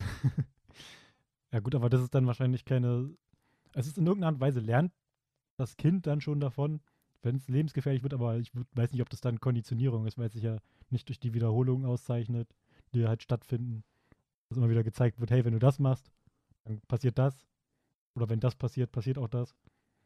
ja 1.52 1.60
gut, 1.60 1.74
aber 1.74 1.88
das 1.88 2.02
ist 2.02 2.14
dann 2.14 2.26
wahrscheinlich 2.26 2.64
keine. 2.64 3.14
Es 3.72 3.86
ist 3.86 3.98
in 3.98 4.06
irgendeiner 4.06 4.28
Art 4.28 4.34
und 4.36 4.40
Weise 4.40 4.60
lernt 4.60 4.92
das 5.56 5.76
Kind 5.76 6.06
dann 6.06 6.20
schon 6.20 6.40
davon, 6.40 6.80
wenn 7.22 7.36
es 7.36 7.48
lebensgefährlich 7.48 8.02
wird, 8.02 8.14
aber 8.14 8.38
ich 8.38 8.52
weiß 8.72 8.92
nicht, 8.92 9.02
ob 9.02 9.10
das 9.10 9.20
dann 9.20 9.40
Konditionierung 9.40 10.06
ist, 10.06 10.18
weil 10.18 10.26
es 10.26 10.34
sich 10.34 10.42
ja 10.42 10.58
nicht 10.90 11.08
durch 11.08 11.18
die 11.18 11.34
Wiederholung 11.34 11.84
auszeichnet, 11.84 12.48
die 12.92 13.06
halt 13.06 13.22
stattfinden. 13.22 13.84
Dass 14.48 14.58
immer 14.58 14.68
wieder 14.68 14.84
gezeigt 14.84 15.20
wird, 15.20 15.30
hey, 15.30 15.44
wenn 15.44 15.54
du 15.54 15.58
das 15.58 15.78
machst, 15.78 16.10
dann 16.64 16.80
passiert 16.82 17.18
das. 17.18 17.46
Oder 18.14 18.28
wenn 18.28 18.40
das 18.40 18.54
passiert, 18.54 18.92
passiert 18.92 19.18
auch 19.18 19.28
das. 19.28 19.56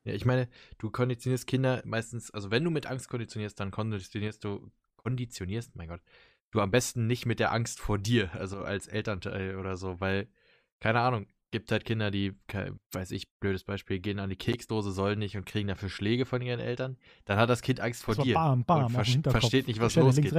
Ja, 0.05 0.15
ich 0.15 0.25
meine, 0.25 0.49
du 0.79 0.91
konditionierst 0.91 1.47
Kinder 1.47 1.83
meistens, 1.85 2.31
also 2.31 2.51
wenn 2.51 2.65
du 2.65 2.71
mit 2.71 2.87
Angst 2.87 3.09
konditionierst, 3.09 3.59
dann 3.61 3.71
konditionierst 3.71 4.45
du, 4.45 4.71
konditionierst, 4.97 5.77
mein 5.77 5.89
Gott, 5.89 6.01
du 6.51 6.61
am 6.61 6.71
besten 6.71 7.07
nicht 7.07 7.27
mit 7.27 7.41
der 7.41 7.53
Angst 7.53 7.81
vor 7.81 7.99
dir, 7.99 8.31
also 8.35 8.59
als 8.63 8.87
Elternteil 8.87 9.57
oder 9.57 9.77
so, 9.77 10.01
weil, 10.01 10.29
keine 10.81 11.01
Ahnung, 11.01 11.27
gibt 11.51 11.73
halt 11.73 11.85
Kinder, 11.85 12.11
die, 12.11 12.35
weiß 12.93 13.11
ich, 13.13 13.31
blödes 13.41 13.65
Beispiel, 13.65 14.01
gehen 14.01 14.19
an 14.19 14.31
die 14.31 14.37
Keksdose, 14.37 14.93
sollen 14.93 15.19
nicht 15.19 15.37
und 15.37 15.47
kriegen 15.47 15.69
dafür 15.69 15.89
Schläge 15.89 16.27
von 16.27 16.43
ihren 16.43 16.61
Eltern. 16.61 16.99
Dann 17.25 17.39
hat 17.39 17.49
das 17.49 17.63
Kind 17.63 17.81
Angst 17.81 18.03
vor 18.03 18.15
so 18.15 18.23
dir 18.23 18.35
bam, 18.35 18.65
bam, 18.65 18.85
und 18.85 18.91
ver 18.93 19.31
versteht 19.31 19.67
nicht, 19.67 19.81
was 19.81 19.97
losgeht. 19.97 20.35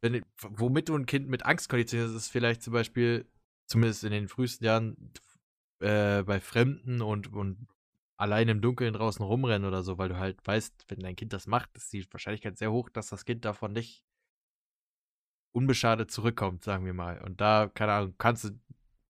Wenn, 0.00 0.22
womit 0.40 0.88
du 0.88 0.96
ein 0.96 1.06
Kind 1.06 1.28
mit 1.28 1.44
Angst 1.44 1.68
konditionierst, 1.68 2.14
ist 2.14 2.28
vielleicht 2.28 2.62
zum 2.62 2.72
Beispiel, 2.72 3.26
zumindest 3.66 4.04
in 4.04 4.12
den 4.12 4.28
frühesten 4.28 4.64
Jahren, 4.64 5.12
äh, 5.80 6.22
bei 6.22 6.40
Fremden 6.40 7.02
und, 7.02 7.32
und 7.32 7.66
allein 8.16 8.48
im 8.48 8.60
Dunkeln 8.60 8.94
draußen 8.94 9.24
rumrennen 9.24 9.66
oder 9.66 9.82
so, 9.82 9.98
weil 9.98 10.08
du 10.08 10.18
halt 10.18 10.38
weißt, 10.46 10.84
wenn 10.88 11.00
dein 11.00 11.16
Kind 11.16 11.32
das 11.32 11.46
macht, 11.46 11.70
ist 11.76 11.92
die 11.92 12.06
Wahrscheinlichkeit 12.12 12.56
sehr 12.58 12.72
hoch, 12.72 12.88
dass 12.88 13.08
das 13.08 13.24
Kind 13.24 13.44
davon 13.44 13.72
nicht 13.72 14.03
unbeschadet 15.54 16.10
zurückkommt, 16.10 16.64
sagen 16.64 16.84
wir 16.84 16.94
mal. 16.94 17.20
Und 17.22 17.40
da, 17.40 17.70
keine 17.72 17.92
Ahnung, 17.92 18.14
kannst 18.18 18.44
du 18.44 18.50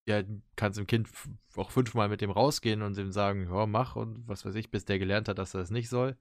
ja, 0.07 0.23
kannst 0.57 0.79
dem 0.79 0.87
Kind 0.87 1.09
auch 1.57 1.71
fünfmal 1.71 2.09
mit 2.09 2.21
dem 2.21 2.31
rausgehen 2.31 2.83
und 2.83 2.99
ihm 2.99 3.13
sagen, 3.13 3.49
ja, 3.51 3.67
mach 3.67 3.97
und 3.97 4.27
was 4.29 4.45
weiß 4.45 4.55
ich, 4.57 4.71
bis 4.71 4.85
der 4.85 4.99
gelernt 4.99 5.29
hat, 5.29 5.39
dass 5.39 5.55
er 5.55 5.63
es 5.63 5.71
nicht 5.71 5.89
soll. 5.89 6.17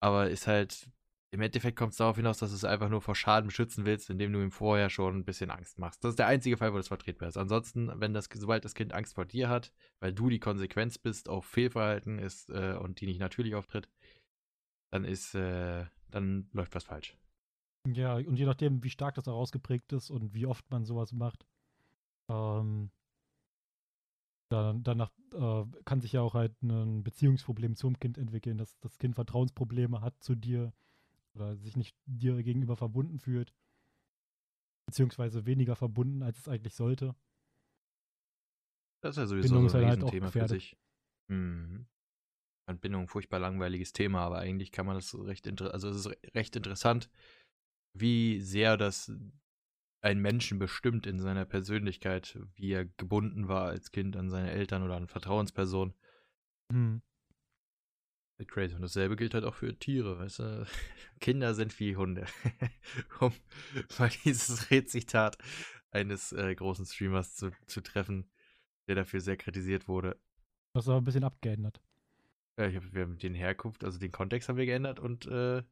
Aber 0.00 0.30
ist 0.30 0.46
halt, 0.46 0.88
im 1.32 1.40
Endeffekt 1.40 1.76
kommt 1.76 1.92
es 1.92 1.98
darauf 1.98 2.16
hinaus, 2.16 2.38
dass 2.38 2.50
du 2.50 2.56
es 2.56 2.64
einfach 2.64 2.88
nur 2.88 3.02
vor 3.02 3.14
Schaden 3.14 3.50
schützen 3.50 3.84
willst, 3.84 4.08
indem 4.10 4.32
du 4.32 4.40
ihm 4.40 4.50
vorher 4.50 4.88
schon 4.90 5.18
ein 5.18 5.24
bisschen 5.24 5.50
Angst 5.50 5.78
machst. 5.78 6.02
Das 6.04 6.10
ist 6.10 6.18
der 6.18 6.26
einzige 6.26 6.56
Fall, 6.56 6.72
wo 6.72 6.76
das 6.76 6.88
vertretbar 6.88 7.28
ist. 7.28 7.36
Ansonsten, 7.36 7.90
wenn 8.00 8.14
das, 8.14 8.28
sobald 8.32 8.64
das 8.64 8.74
Kind 8.74 8.92
Angst 8.92 9.14
vor 9.14 9.24
dir 9.26 9.48
hat, 9.48 9.72
weil 10.00 10.12
du 10.12 10.28
die 10.28 10.40
Konsequenz 10.40 10.98
bist 10.98 11.28
auf 11.28 11.44
Fehlverhalten 11.44 12.18
ist 12.18 12.50
äh, 12.50 12.74
und 12.74 13.00
die 13.00 13.06
nicht 13.06 13.20
natürlich 13.20 13.54
auftritt, 13.54 13.88
dann 14.90 15.04
ist, 15.04 15.34
äh, 15.34 15.86
dann 16.10 16.48
läuft 16.52 16.74
was 16.74 16.84
falsch. 16.84 17.16
Ja, 17.88 18.16
und 18.16 18.36
je 18.36 18.44
nachdem, 18.44 18.84
wie 18.84 18.90
stark 18.90 19.14
das 19.14 19.26
auch 19.26 19.36
ausgeprägt 19.36 19.92
ist 19.92 20.10
und 20.10 20.34
wie 20.34 20.46
oft 20.46 20.70
man 20.70 20.84
sowas 20.84 21.12
macht, 21.12 21.46
ähm, 22.28 22.90
dann, 24.50 24.82
danach 24.82 25.10
äh, 25.32 25.64
kann 25.84 26.00
sich 26.00 26.12
ja 26.12 26.20
auch 26.20 26.34
halt 26.34 26.60
ein 26.62 27.02
Beziehungsproblem 27.02 27.76
zum 27.76 27.98
Kind 27.98 28.18
entwickeln, 28.18 28.58
dass 28.58 28.78
das 28.80 28.98
Kind 28.98 29.14
Vertrauensprobleme 29.14 30.00
hat 30.00 30.22
zu 30.22 30.34
dir 30.34 30.72
oder 31.34 31.56
sich 31.56 31.76
nicht 31.76 31.96
dir 32.06 32.42
gegenüber 32.42 32.76
verbunden 32.76 33.18
fühlt, 33.18 33.54
beziehungsweise 34.86 35.46
weniger 35.46 35.76
verbunden, 35.76 36.22
als 36.22 36.38
es 36.38 36.48
eigentlich 36.48 36.74
sollte. 36.74 37.14
Das 39.00 39.12
ist 39.12 39.18
ja 39.18 39.26
sowieso 39.26 39.54
Bindung 39.54 39.74
ein 39.74 39.86
halt 39.86 39.98
Riesenthema 39.98 40.30
für 40.30 40.48
sich. 40.48 40.76
Mhm. 41.28 41.86
Bindung, 42.80 43.08
furchtbar 43.08 43.40
langweiliges 43.40 43.92
Thema, 43.92 44.20
aber 44.20 44.38
eigentlich 44.38 44.70
kann 44.70 44.86
man 44.86 44.94
das 44.94 45.12
recht, 45.18 45.48
also 45.60 45.88
es 45.88 46.06
ist 46.06 46.34
recht 46.34 46.54
interessant, 46.54 47.10
wie 47.92 48.40
sehr 48.40 48.76
das 48.76 49.12
einen 50.02 50.20
Menschen 50.20 50.58
bestimmt 50.58 51.06
in 51.06 51.18
seiner 51.20 51.44
Persönlichkeit, 51.44 52.38
wie 52.54 52.72
er 52.72 52.86
gebunden 52.86 53.48
war 53.48 53.66
als 53.66 53.90
Kind 53.90 54.16
an 54.16 54.30
seine 54.30 54.50
Eltern 54.50 54.82
oder 54.82 54.96
an 54.96 55.08
Vertrauenspersonen. 55.08 55.94
Mhm. 56.72 57.02
Crazy. 58.46 58.74
Und 58.74 58.82
dasselbe 58.82 59.16
gilt 59.16 59.34
halt 59.34 59.44
auch 59.44 59.54
für 59.54 59.78
Tiere, 59.78 60.18
weißt 60.18 60.38
du? 60.38 60.66
Kinder 61.20 61.54
sind 61.54 61.78
wie 61.78 61.96
Hunde. 61.96 62.26
um 63.20 63.32
mal 63.98 64.10
dieses 64.24 64.70
Redzitat 64.70 65.36
eines 65.90 66.32
äh, 66.32 66.54
großen 66.54 66.86
Streamers 66.86 67.34
zu, 67.34 67.50
zu 67.66 67.82
treffen, 67.82 68.30
der 68.88 68.94
dafür 68.94 69.20
sehr 69.20 69.36
kritisiert 69.36 69.88
wurde. 69.88 70.18
Das 70.72 70.84
ist 70.84 70.88
aber 70.88 71.00
ein 71.00 71.04
bisschen 71.04 71.24
abgeändert. 71.24 71.82
Ja, 72.58 72.66
ich 72.66 72.76
hab, 72.76 72.92
wir 72.92 73.02
haben 73.02 73.18
den 73.18 73.34
Herkunft, 73.34 73.84
also 73.84 73.98
den 73.98 74.12
Kontext 74.12 74.48
haben 74.48 74.56
wir 74.56 74.66
geändert 74.66 75.00
und 75.00 75.26
äh, 75.26 75.62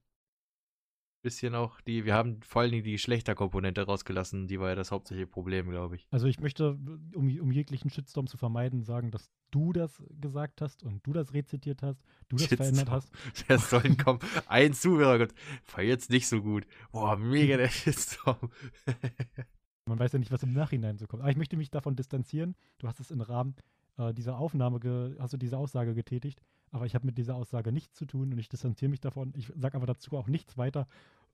bisschen 1.22 1.54
auch 1.54 1.80
die, 1.80 2.04
wir 2.04 2.14
haben 2.14 2.40
vor 2.42 2.62
allen 2.62 2.70
Dingen 2.70 2.84
die 2.84 2.92
Geschlechterkomponente 2.92 3.82
rausgelassen, 3.82 4.46
die 4.46 4.60
war 4.60 4.70
ja 4.70 4.75
das 4.75 4.90
hauptsächliche 4.90 5.26
Problem, 5.26 5.70
glaube 5.70 5.96
ich. 5.96 6.06
Also 6.10 6.26
ich 6.26 6.40
möchte, 6.40 6.78
um, 7.14 7.38
um 7.40 7.52
jeglichen 7.52 7.90
Shitstorm 7.90 8.26
zu 8.26 8.37
vermeiden, 8.37 8.82
sagen, 8.82 9.10
dass 9.10 9.30
du 9.50 9.72
das 9.72 10.02
gesagt 10.20 10.60
hast 10.60 10.82
und 10.82 11.06
du 11.06 11.12
das 11.12 11.32
rezitiert 11.32 11.82
hast, 11.82 12.02
du 12.28 12.37
das 12.37 12.46
Shitstorm. 12.46 12.58
verändert 12.58 12.90
hast. 12.90 13.10
Wer 13.46 13.58
soll 13.58 13.82
denn 13.82 13.96
kommen? 13.96 14.20
Ein 14.46 14.75
Zuhörer, 14.75 15.18
Gott, 15.18 15.34
war 15.72 15.82
jetzt 15.82 16.10
nicht 16.10 16.28
so 16.28 16.42
gut. 16.42 16.66
Boah, 16.92 17.16
mega 17.16 17.56
der 17.56 17.68
Shitstorm. 17.68 18.50
Man 19.87 19.98
weiß 19.98 20.12
ja 20.12 20.18
nicht, 20.18 20.30
was 20.30 20.42
im 20.42 20.52
Nachhinein 20.52 20.98
so 20.98 21.06
kommt. 21.06 21.22
Aber 21.22 21.30
ich 21.30 21.38
möchte 21.38 21.56
mich 21.56 21.70
davon 21.70 21.96
distanzieren. 21.96 22.54
Du 22.78 22.87
hast 22.88 23.00
es 23.00 23.10
im 23.10 23.22
Rahmen 23.22 23.56
äh, 23.96 24.12
dieser 24.12 24.38
Aufnahme, 24.38 25.16
hast 25.18 25.32
du 25.32 25.38
diese 25.38 25.56
Aussage 25.56 25.94
getätigt 25.94 26.42
aber 26.70 26.87
ich 26.87 26.94
habe 26.94 27.06
mit 27.06 27.18
dieser 27.18 27.37
Aussage 27.37 27.72
nichts 27.72 27.94
zu 27.96 28.06
tun 28.06 28.32
und 28.32 28.38
ich 28.38 28.48
distanziere 28.48 28.90
mich 28.90 29.00
davon. 29.00 29.32
Ich 29.37 29.52
sage 29.56 29.76
aber 29.76 29.87
dazu 29.87 30.16
auch 30.16 30.28
nichts 30.28 30.56
weiter. 30.58 30.87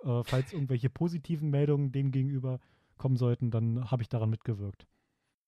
Äh, 0.03 0.23
falls 0.25 0.53
irgendwelche 0.53 0.91
positiven 0.91 1.51
Meldungen 1.51 1.93
dem 1.93 2.11
gegenüber 2.11 2.61
kommen 2.97 3.17
sollten, 3.17 3.51
dann 3.51 3.91
habe 3.91 4.03
ich 4.03 4.09
daran 4.09 4.31
mitgewirkt. 4.31 4.87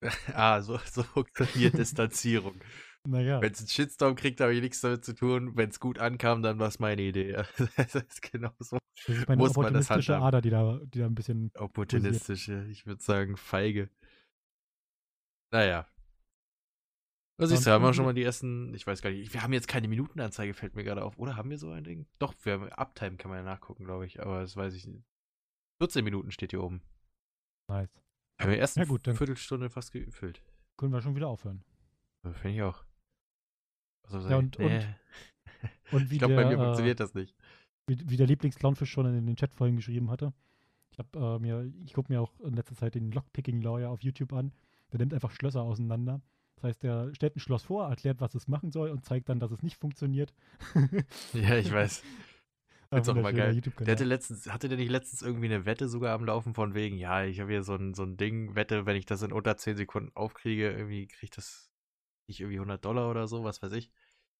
ah, 0.35 0.61
so, 0.61 0.79
so 0.85 1.03
funktioniert 1.03 1.77
Distanzierung. 1.79 2.55
Naja. 3.09 3.41
Wenn 3.41 3.53
es 3.53 3.61
einen 3.61 3.69
Shitstorm 3.69 4.17
kriegt, 4.17 4.41
habe 4.41 4.53
ich 4.53 4.61
nichts 4.61 4.81
damit 4.81 5.05
zu 5.05 5.15
tun. 5.15 5.57
Wenn 5.57 5.71
es 5.71 5.79
gut 5.79 6.01
ankam, 6.01 6.43
dann 6.43 6.59
war 6.59 6.67
es 6.67 6.81
meine 6.81 7.03
Idee. 7.03 7.41
das 7.77 7.95
ist 7.95 8.21
genau 8.21 8.51
so. 8.59 8.79
Das 9.07 9.17
ist 9.17 9.29
meine 9.29 9.39
Muss 9.39 9.51
opportunistische 9.51 10.17
Ader, 10.17 10.41
die 10.41 10.51
da, 10.51 10.81
die 10.83 10.99
da 10.99 11.07
ein 11.07 11.15
bisschen. 11.15 11.53
Opportunistische, 11.55 12.67
ich 12.69 12.85
würde 12.85 13.01
sagen, 13.01 13.37
feige. 13.37 13.91
Naja, 15.53 15.87
da 17.39 17.47
siehst 17.47 17.67
du, 17.67 17.71
haben 17.71 17.85
wir 17.85 17.93
schon 17.93 18.07
mal 18.07 18.15
die 18.15 18.23
ersten, 18.23 18.73
ich 18.75 18.87
weiß 18.87 19.03
gar 19.03 19.11
nicht, 19.11 19.33
wir 19.35 19.43
haben 19.43 19.53
jetzt 19.53 19.69
keine 19.69 19.89
Minutenanzeige, 19.89 20.55
fällt 20.55 20.75
mir 20.75 20.85
gerade 20.85 21.05
auf. 21.05 21.19
Oder 21.19 21.37
haben 21.37 21.51
wir 21.51 21.59
so 21.59 21.71
ein 21.71 21.85
Ding? 21.85 22.07
Doch, 22.19 22.35
wir 22.43 22.55
haben 22.55 22.73
Uptime 22.73 23.17
kann 23.17 23.31
man 23.31 23.39
ja 23.39 23.45
nachgucken, 23.45 23.85
glaube 23.85 24.07
ich, 24.07 24.21
aber 24.21 24.41
das 24.41 24.57
weiß 24.57 24.75
ich 24.75 24.87
nicht. 24.87 25.05
14 25.83 26.03
Minuten 26.03 26.31
steht 26.31 26.53
hier 26.53 26.63
oben. 26.63 26.81
Nice. 27.69 27.91
Haben 28.41 28.51
wir 28.51 28.59
erst 28.59 28.79
eine 28.79 28.87
ja, 28.87 28.91
gut, 28.91 29.05
Viertelstunde 29.05 29.69
fast 29.69 29.93
gefüllt. 29.93 30.43
Können 30.79 30.93
wir 30.93 31.03
schon 31.03 31.15
wieder 31.15 31.29
aufhören. 31.29 31.63
Finde 32.23 32.57
ich 32.57 32.63
auch. 32.63 32.85
Also, 34.05 34.29
ja, 34.29 34.37
und, 34.37 34.59
nee. 34.59 34.77
und, 34.77 34.97
und 35.93 36.13
ich 36.13 36.19
glaube, 36.19 36.37
bei 36.37 36.45
mir 36.47 36.55
äh, 36.55 36.65
funktioniert 36.65 37.01
das 37.01 37.13
nicht. 37.15 37.35
Wie, 37.87 37.99
wie 38.09 38.17
der 38.17 38.27
Lieblingsclownfisch 38.27 38.91
schon 38.91 39.07
in 39.07 39.27
den 39.27 39.37
Chat 39.37 39.55
vorhin 39.55 39.77
geschrieben 39.77 40.11
hatte. 40.11 40.33
Ich 40.91 40.99
habe 40.99 41.19
äh, 41.19 41.39
mir, 41.39 41.71
ich 41.85 41.93
gucke 41.93 42.11
mir 42.11 42.23
auch 42.23 42.39
in 42.41 42.55
letzter 42.55 42.75
Zeit 42.75 42.95
den 42.95 43.13
Lockpicking 43.13 43.61
Lawyer 43.61 43.91
auf 43.91 44.03
YouTube 44.03 44.33
an. 44.33 44.53
Der 44.93 45.01
nimmt 45.01 45.13
einfach 45.13 45.31
Schlösser 45.31 45.63
auseinander 45.63 46.23
das 46.57 46.65
heißt, 46.65 46.85
er 46.85 47.15
stellt 47.15 47.37
ein 47.37 47.41
Schloss 47.41 47.63
vor, 47.63 47.89
erklärt, 47.89 48.21
was 48.21 48.35
es 48.35 48.49
machen 48.49 48.73
soll 48.73 48.91
und 48.91 49.05
zeigt 49.05 49.29
dann, 49.29 49.41
dass 49.41 49.51
es 49.51 49.63
nicht 49.63 49.77
funktioniert. 49.77 50.35
ja, 51.33 51.57
ich 51.57 51.73
weiß. 51.73 52.03
Das 52.89 53.01
ist 53.01 53.09
auch 53.09 53.21
mal 53.21 53.35
geil. 53.35 53.61
Der 53.61 53.95
hatte 53.95 54.05
letztens, 54.05 54.49
hatte 54.49 54.69
der 54.69 54.79
nicht 54.79 54.93
letztens 54.93 55.21
irgendwie 55.21 55.47
eine 55.47 55.67
Wette 55.67 55.89
sogar 55.89 56.15
am 56.15 56.25
Laufen 56.25 56.55
von 56.55 56.73
wegen, 56.73 56.97
ja, 56.97 57.25
ich 57.25 57.41
habe 57.41 57.51
hier 57.51 57.65
so 57.65 57.75
ein, 57.75 57.95
so 57.95 58.05
ein 58.05 58.17
Ding, 58.17 58.55
Wette, 58.55 58.87
wenn 58.87 58.95
ich 58.95 59.05
das 59.05 59.23
in 59.23 59.33
unter 59.33 59.57
10 59.57 59.77
Sekunden 59.77 60.13
aufkriege, 60.15 60.71
irgendwie 60.71 61.09
kriege 61.09 61.25
ich 61.25 61.31
das 61.31 61.69
nicht 62.29 62.41
irgendwie 62.41 62.59
100 62.59 62.85
Dollar 62.85 63.11
oder 63.11 63.27
so, 63.27 63.43
was 63.43 63.61
weiß 63.61 63.73
ich. 63.73 63.91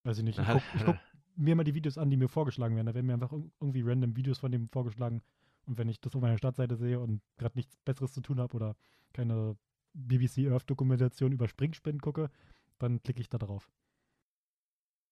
Weiß 0.05 0.19
ich 0.19 0.25
nicht. 0.25 0.39
Ich 0.39 0.47
gucke 0.47 0.63
guck 0.85 0.97
mir 1.37 1.55
mal 1.55 1.65
die 1.65 1.75
Videos 1.75 1.99
an, 1.99 2.11
die 2.11 2.17
mir 2.17 2.29
vorgeschlagen 2.29 2.75
werden. 2.75 2.87
Da 2.87 2.95
werden 2.95 3.07
mir 3.07 3.15
einfach 3.15 3.33
irgendwie 3.61 3.83
random 3.83 4.17
Videos 4.17 4.39
von 4.39 4.51
dem 4.51 4.69
vorgeschlagen. 4.71 5.23
Und 5.67 5.79
wenn 5.79 5.89
ich 5.89 6.01
das 6.01 6.15
auf 6.15 6.23
meiner 6.23 6.39
Startseite 6.39 6.77
sehe 6.77 6.99
und 6.99 7.21
gerade 7.39 7.57
nichts 7.57 7.77
Besseres 7.85 8.13
zu 8.13 8.21
tun 8.21 8.41
habe 8.41 8.55
oder 8.55 8.77
keine 9.13 9.57
BBC 9.97 10.51
Earth-Dokumentation 10.51 11.33
über 11.33 11.49
Springspinnen 11.49 12.01
gucke, 12.01 12.31
dann 12.79 13.03
klicke 13.03 13.21
ich 13.21 13.29
da 13.29 13.39
drauf. 13.39 13.71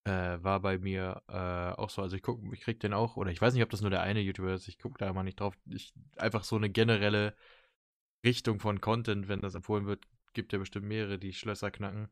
Äh, 0.06 0.42
war 0.42 0.60
bei 0.60 0.78
mir 0.78 1.22
äh, 1.28 1.80
auch 1.80 1.88
so. 1.88 2.02
Also 2.02 2.16
ich 2.16 2.22
gucke, 2.22 2.42
ich 2.52 2.60
krieg 2.60 2.78
den 2.80 2.92
auch, 2.92 3.16
oder 3.16 3.30
ich 3.30 3.40
weiß 3.40 3.54
nicht, 3.54 3.62
ob 3.62 3.70
das 3.70 3.80
nur 3.80 3.90
der 3.90 4.02
eine 4.02 4.20
YouTuber 4.20 4.52
ist, 4.52 4.68
ich 4.68 4.78
gucke 4.78 4.98
da 4.98 5.08
immer 5.08 5.22
nicht 5.22 5.40
drauf. 5.40 5.56
Ich, 5.66 5.94
einfach 6.16 6.44
so 6.44 6.56
eine 6.56 6.68
generelle 6.68 7.34
Richtung 8.24 8.60
von 8.60 8.80
Content, 8.80 9.28
wenn 9.28 9.40
das 9.40 9.54
empfohlen 9.54 9.86
wird, 9.86 10.06
gibt 10.34 10.52
ja 10.52 10.58
bestimmt 10.58 10.86
mehrere, 10.86 11.18
die 11.18 11.32
Schlösser 11.32 11.70
knacken. 11.70 12.08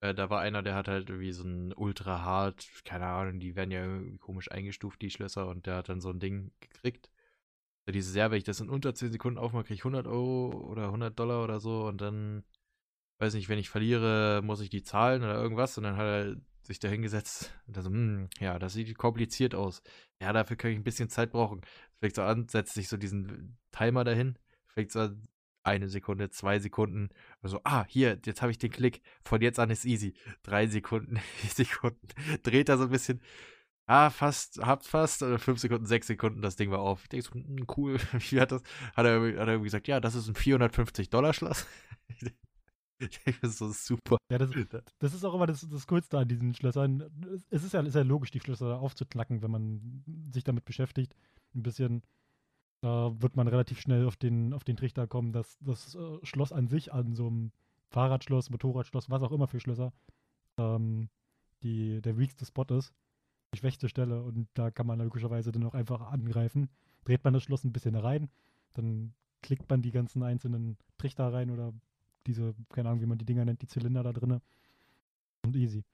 Äh, 0.00 0.14
da 0.14 0.28
war 0.28 0.40
einer, 0.40 0.62
der 0.62 0.74
hat 0.74 0.88
halt 0.88 1.08
irgendwie 1.08 1.32
so 1.32 1.44
ein 1.44 1.72
ultra 1.72 2.22
hart, 2.22 2.68
keine 2.84 3.06
Ahnung, 3.06 3.38
die 3.38 3.54
werden 3.54 3.70
ja 3.70 3.84
irgendwie 3.84 4.18
komisch 4.18 4.50
eingestuft, 4.50 5.00
die 5.00 5.10
Schlösser, 5.10 5.46
und 5.48 5.66
der 5.66 5.76
hat 5.76 5.88
dann 5.88 6.00
so 6.00 6.10
ein 6.10 6.18
Ding 6.18 6.52
gekriegt. 6.60 7.10
Diese 7.92 8.10
Server, 8.10 8.32
wenn 8.32 8.38
ich 8.38 8.44
das 8.44 8.60
in 8.60 8.68
unter 8.68 8.94
10 8.94 9.12
Sekunden 9.12 9.38
aufmache, 9.38 9.64
kriege 9.64 9.74
ich 9.74 9.80
100 9.80 10.06
Euro 10.06 10.50
oder 10.70 10.86
100 10.86 11.18
Dollar 11.18 11.44
oder 11.44 11.60
so 11.60 11.86
und 11.86 12.00
dann, 12.00 12.44
weiß 13.18 13.34
nicht, 13.34 13.48
wenn 13.48 13.58
ich 13.58 13.70
verliere, 13.70 14.42
muss 14.42 14.60
ich 14.60 14.70
die 14.70 14.82
zahlen 14.82 15.22
oder 15.22 15.40
irgendwas 15.40 15.78
und 15.78 15.84
dann 15.84 15.96
hat 15.96 16.06
er 16.06 16.36
sich 16.62 16.80
da 16.80 16.88
hingesetzt 16.88 17.54
und 17.66 17.76
dann 17.76 17.84
so, 17.84 17.90
hm, 17.90 18.28
ja, 18.40 18.58
das 18.58 18.72
sieht 18.72 18.98
kompliziert 18.98 19.54
aus. 19.54 19.82
Ja, 20.20 20.32
dafür 20.32 20.56
kann 20.56 20.72
ich 20.72 20.78
ein 20.78 20.84
bisschen 20.84 21.08
Zeit 21.08 21.30
brauchen. 21.30 21.60
Fängt 22.00 22.16
so 22.16 22.22
an, 22.22 22.48
setzt 22.48 22.74
sich 22.74 22.88
so 22.88 22.96
diesen 22.96 23.56
Timer 23.70 24.04
dahin, 24.04 24.38
fängt 24.66 24.90
so 24.90 25.00
an, 25.00 25.22
eine 25.66 25.88
Sekunde, 25.88 26.30
zwei 26.30 26.58
Sekunden. 26.60 27.08
So, 27.42 27.60
ah, 27.64 27.84
hier, 27.88 28.18
jetzt 28.24 28.40
habe 28.40 28.52
ich 28.52 28.58
den 28.58 28.70
Klick. 28.70 29.02
Von 29.24 29.42
jetzt 29.42 29.58
an 29.58 29.70
ist 29.70 29.84
easy. 29.84 30.14
Drei 30.42 30.68
Sekunden, 30.68 31.16
vier 31.36 31.50
Sekunden. 31.50 32.06
Dreht 32.42 32.68
er 32.68 32.78
so 32.78 32.84
ein 32.84 32.90
bisschen. 32.90 33.20
Ah, 33.86 34.10
fast, 34.10 34.58
habt 34.60 34.84
fast. 34.84 35.22
Oder 35.22 35.38
fünf 35.38 35.60
Sekunden, 35.60 35.86
sechs 35.86 36.06
Sekunden, 36.06 36.42
das 36.42 36.56
Ding 36.56 36.70
war 36.70 36.80
auf. 36.80 37.02
Ich 37.04 37.08
denke 37.08 37.26
so, 37.26 37.34
hm, 37.34 37.66
cool. 37.76 37.98
Wie 38.30 38.40
hat 38.40 38.52
das? 38.52 38.62
Hat 38.96 39.06
er, 39.06 39.20
hat 39.20 39.24
er 39.24 39.48
irgendwie 39.48 39.64
gesagt, 39.64 39.88
ja, 39.88 40.00
das 40.00 40.14
ist 40.14 40.28
ein 40.28 40.34
450-Dollar-Schloss. 40.34 41.66
Ich 42.98 43.22
denke, 43.22 43.40
das 43.42 43.50
ist 43.50 43.58
so 43.58 43.68
super. 43.68 44.16
Ja, 44.32 44.38
das, 44.38 44.48
das, 45.00 45.12
ist 45.12 45.22
auch 45.22 45.34
immer 45.34 45.46
das, 45.46 45.68
das 45.68 45.86
Coolste 45.86 46.16
an 46.16 46.28
diesen 46.28 46.54
Schlössern. 46.54 47.04
Es 47.50 47.62
ist 47.62 47.74
ja, 47.74 47.82
ist 47.82 47.94
ja 47.94 48.00
logisch, 48.00 48.30
die 48.30 48.40
Schlösser 48.40 48.80
aufzuknacken, 48.80 49.42
wenn 49.42 49.50
man 49.50 50.02
sich 50.32 50.44
damit 50.44 50.64
beschäftigt. 50.64 51.14
Ein 51.54 51.62
bisschen 51.62 52.02
da 52.80 53.14
wird 53.20 53.36
man 53.36 53.48
relativ 53.48 53.80
schnell 53.80 54.06
auf 54.06 54.16
den, 54.16 54.52
auf 54.52 54.64
den 54.64 54.76
Trichter 54.76 55.06
kommen, 55.06 55.32
dass 55.32 55.58
das 55.60 55.94
äh, 55.94 56.18
Schloss 56.22 56.52
an 56.52 56.68
sich, 56.68 56.92
an 56.92 57.14
so 57.14 57.26
einem 57.26 57.52
Fahrradschloss, 57.90 58.50
Motorradschloss, 58.50 59.10
was 59.10 59.22
auch 59.22 59.32
immer 59.32 59.48
für 59.48 59.60
Schlösser, 59.60 59.92
ähm, 60.58 61.08
die, 61.62 62.00
der 62.02 62.18
weakste 62.18 62.44
Spot 62.44 62.64
ist, 62.76 62.92
die 63.56 63.60
schwächste 63.60 63.88
Stelle 63.88 64.22
und 64.22 64.48
da 64.54 64.70
kann 64.70 64.86
man 64.86 64.98
logischerweise 64.98 65.52
dann 65.52 65.64
auch 65.64 65.74
einfach 65.74 66.12
angreifen. 66.12 66.68
Dreht 67.04 67.24
man 67.24 67.32
das 67.32 67.42
Schloss 67.42 67.64
ein 67.64 67.72
bisschen 67.72 67.94
rein, 67.94 68.28
dann 68.74 69.14
klickt 69.42 69.68
man 69.70 69.82
die 69.82 69.90
ganzen 69.90 70.22
einzelnen 70.22 70.76
Trichter 70.98 71.32
rein 71.32 71.50
oder 71.50 71.72
diese, 72.26 72.54
keine 72.72 72.88
Ahnung, 72.88 73.00
wie 73.00 73.06
man 73.06 73.18
die 73.18 73.24
Dinger 73.24 73.44
nennt, 73.44 73.62
die 73.62 73.66
Zylinder 73.66 74.02
da 74.02 74.12
drinne 74.12 74.42
und 75.44 75.56
easy. 75.56 75.84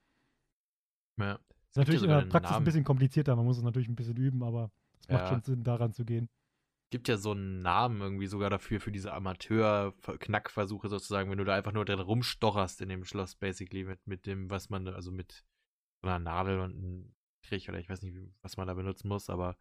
Ja. 1.17 1.39
Ist 1.69 1.77
natürlich 1.77 2.03
in 2.03 2.09
der 2.09 2.21
Praxis 2.23 2.51
Namen. 2.51 2.63
ein 2.63 2.65
bisschen 2.65 2.83
komplizierter, 2.83 3.35
man 3.35 3.45
muss 3.45 3.57
es 3.57 3.63
natürlich 3.63 3.89
ein 3.89 3.95
bisschen 3.95 4.17
üben, 4.17 4.43
aber 4.43 4.71
es 4.99 5.07
macht 5.07 5.23
ja. 5.23 5.29
schon 5.29 5.41
Sinn, 5.43 5.63
daran 5.63 5.93
zu 5.93 6.05
gehen 6.05 6.29
gibt 6.93 7.07
ja 7.07 7.17
so 7.17 7.31
einen 7.31 7.63
Namen 7.63 8.01
irgendwie 8.01 8.27
sogar 8.27 8.51
dafür, 8.51 8.79
für 8.79 8.91
diese 8.91 9.13
Amateur-Knackversuche 9.13 10.89
sozusagen, 10.89 11.31
wenn 11.31 11.39
du 11.39 11.43
da 11.43 11.55
einfach 11.55 11.71
nur 11.71 11.85
drin 11.85 11.99
rumstocherst 11.99 12.81
in 12.81 12.89
dem 12.89 13.03
Schloss, 13.03 13.33
basically, 13.33 13.83
mit, 13.83 14.05
mit 14.05 14.27
dem, 14.27 14.51
was 14.51 14.69
man, 14.69 14.87
also 14.87 15.11
mit 15.11 15.43
so 16.03 16.07
einer 16.07 16.19
Nadel 16.19 16.59
und 16.59 16.77
einem 16.77 17.15
Strich 17.43 17.69
oder 17.69 17.79
ich 17.79 17.89
weiß 17.89 18.01
nicht, 18.01 18.15
was 18.41 18.57
man 18.57 18.67
da 18.67 18.73
benutzen 18.73 19.07
muss, 19.07 19.29
aber 19.29 19.57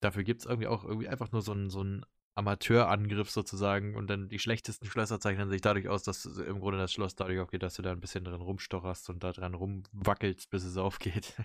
dafür 0.00 0.24
gibt 0.24 0.40
es 0.40 0.46
irgendwie 0.46 0.68
auch 0.68 0.84
irgendwie 0.84 1.08
einfach 1.08 1.32
nur 1.32 1.42
so 1.42 1.52
einen, 1.52 1.70
so 1.70 1.80
einen 1.80 2.04
Amateurangriff 2.34 3.30
sozusagen 3.30 3.96
und 3.96 4.08
dann 4.08 4.28
die 4.28 4.38
schlechtesten 4.38 4.86
Schlösser 4.86 5.18
zeichnen 5.18 5.50
sich 5.50 5.60
dadurch 5.60 5.88
aus, 5.88 6.04
dass 6.04 6.24
im 6.24 6.60
Grunde 6.60 6.78
das 6.78 6.92
Schloss 6.92 7.16
dadurch 7.16 7.40
aufgeht, 7.40 7.62
dass 7.62 7.74
du 7.74 7.82
da 7.82 7.90
ein 7.90 8.00
bisschen 8.00 8.24
drin 8.24 8.40
rumstocherst 8.40 9.10
und 9.10 9.24
da 9.24 9.32
dran 9.32 9.54
rumwackelst, 9.54 10.48
bis 10.50 10.64
es 10.64 10.76
aufgeht. 10.76 11.34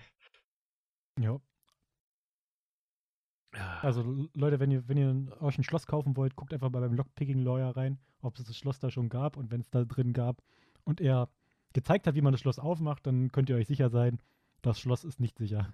Ja, 3.56 3.78
also 3.82 4.28
Leute, 4.34 4.58
wenn 4.58 4.72
ihr, 4.72 4.88
wenn 4.88 4.96
ihr 4.96 5.40
euch 5.40 5.56
ein 5.58 5.62
Schloss 5.62 5.86
kaufen 5.86 6.16
wollt, 6.16 6.34
guckt 6.34 6.52
einfach 6.52 6.70
mal 6.70 6.80
beim 6.80 6.94
Lockpicking-Lawyer 6.94 7.76
rein, 7.76 7.98
ob 8.20 8.36
es 8.36 8.44
das 8.44 8.56
Schloss 8.56 8.80
da 8.80 8.90
schon 8.90 9.08
gab 9.08 9.36
und 9.36 9.52
wenn 9.52 9.60
es 9.60 9.70
da 9.70 9.84
drin 9.84 10.12
gab 10.12 10.42
und 10.82 11.00
er 11.00 11.28
gezeigt 11.72 12.06
hat, 12.06 12.16
wie 12.16 12.20
man 12.20 12.32
das 12.32 12.40
Schloss 12.40 12.58
aufmacht, 12.58 13.06
dann 13.06 13.30
könnt 13.30 13.48
ihr 13.50 13.56
euch 13.56 13.68
sicher 13.68 13.90
sein, 13.90 14.18
das 14.66 14.80
Schloss 14.80 15.04
ist 15.04 15.20
nicht 15.20 15.38
sicher. 15.38 15.72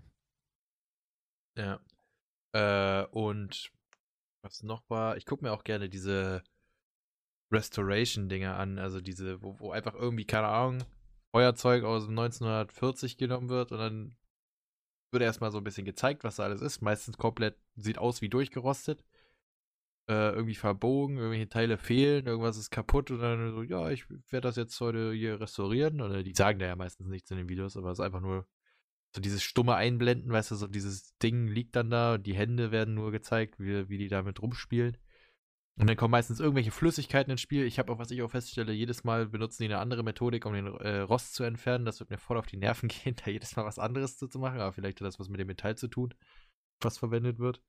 Ja. 1.57 1.81
Äh, 2.53 3.07
und 3.07 3.71
was 4.43 4.63
noch 4.63 4.89
war, 4.89 5.17
ich 5.17 5.27
gucke 5.27 5.45
mir 5.45 5.53
auch 5.53 5.65
gerne 5.65 5.89
diese 5.89 6.43
Restoration-Dinger 7.53 8.57
an, 8.57 8.79
also 8.79 9.01
diese, 9.01 9.43
wo, 9.43 9.59
wo 9.59 9.71
einfach 9.73 9.95
irgendwie, 9.95 10.25
keine 10.25 10.49
Ahnung, 10.49 10.85
Feuerzeug 11.33 11.85
aus 11.85 12.09
1940 12.09 13.17
genommen 13.17 13.49
wird 13.49 13.73
und 13.73 13.79
dann 13.79 14.17
wird 15.13 15.23
erstmal 15.23 15.51
so 15.51 15.59
ein 15.59 15.65
bisschen 15.65 15.85
gezeigt, 15.85 16.25
was 16.25 16.37
da 16.37 16.45
alles 16.45 16.61
ist. 16.61 16.83
Meistens 16.83 17.19
komplett 17.19 17.57
sieht 17.77 17.99
aus 17.99 18.23
wie 18.23 18.29
durchgerostet. 18.29 19.05
Äh, 20.09 20.33
irgendwie 20.33 20.55
verbogen, 20.55 21.19
irgendwelche 21.19 21.49
Teile 21.49 21.79
fehlen, 21.79 22.27
irgendwas 22.27 22.57
ist 22.57 22.71
kaputt 22.71 23.11
und 23.11 23.21
dann 23.21 23.53
so, 23.53 23.63
ja, 23.63 23.91
ich 23.91 24.09
werde 24.09 24.49
das 24.49 24.57
jetzt 24.57 24.81
heute 24.81 25.13
hier 25.13 25.41
restaurieren. 25.41 26.01
Oder 26.01 26.23
die 26.23 26.35
sagen 26.35 26.59
da 26.59 26.67
ja 26.67 26.77
meistens 26.77 27.09
nichts 27.09 27.31
in 27.31 27.37
den 27.37 27.49
Videos, 27.49 27.77
aber 27.77 27.91
es 27.91 27.99
ist 27.99 28.05
einfach 28.05 28.21
nur 28.21 28.47
so 29.15 29.21
dieses 29.21 29.43
stumme 29.43 29.75
Einblenden, 29.75 30.31
weißt 30.31 30.53
du, 30.53 30.55
so 30.55 30.67
dieses 30.67 31.17
Ding 31.19 31.49
liegt 31.49 31.75
dann 31.77 31.91
da 31.91 32.15
und 32.15 32.27
die 32.27 32.35
Hände 32.35 32.71
werden 32.71 32.95
nur 32.95 33.11
gezeigt, 33.11 33.59
wie, 33.59 33.89
wie 33.89 33.99
die 33.99 34.09
damit 34.09 34.41
rumspielen. 34.41 34.97
Und 35.77 35.89
dann 35.89 35.97
kommen 35.97 36.13
meistens 36.13 36.41
irgendwelche 36.41 36.71
Flüssigkeiten 36.71 37.31
ins 37.31 37.41
Spiel. 37.41 37.65
Ich 37.65 37.79
habe 37.79 37.91
auch, 37.91 37.99
was 37.99 38.11
ich 38.11 38.23
auch 38.23 38.31
feststelle, 38.31 38.73
jedes 38.73 39.03
Mal 39.03 39.27
benutzen 39.27 39.63
die 39.63 39.69
eine 39.69 39.79
andere 39.79 40.03
Methodik, 40.03 40.45
um 40.45 40.53
den 40.53 40.67
äh, 40.67 40.99
Rost 40.99 41.35
zu 41.35 41.43
entfernen. 41.43 41.87
Das 41.87 42.01
wird 42.01 42.11
mir 42.11 42.19
voll 42.19 42.37
auf 42.37 42.47
die 42.47 42.59
Nerven 42.59 42.89
gehen, 42.89 43.17
da 43.25 43.31
jedes 43.31 43.57
Mal 43.57 43.65
was 43.65 43.79
anderes 43.79 44.19
zu, 44.19 44.29
zu 44.29 44.39
machen. 44.39 44.61
Aber 44.61 44.73
vielleicht 44.73 45.01
hat 45.01 45.07
das 45.07 45.19
was 45.19 45.29
mit 45.31 45.41
dem 45.41 45.47
Metall 45.47 45.77
zu 45.77 45.89
tun, 45.89 46.13
was 46.81 46.99
verwendet 46.99 47.39
wird. 47.39 47.63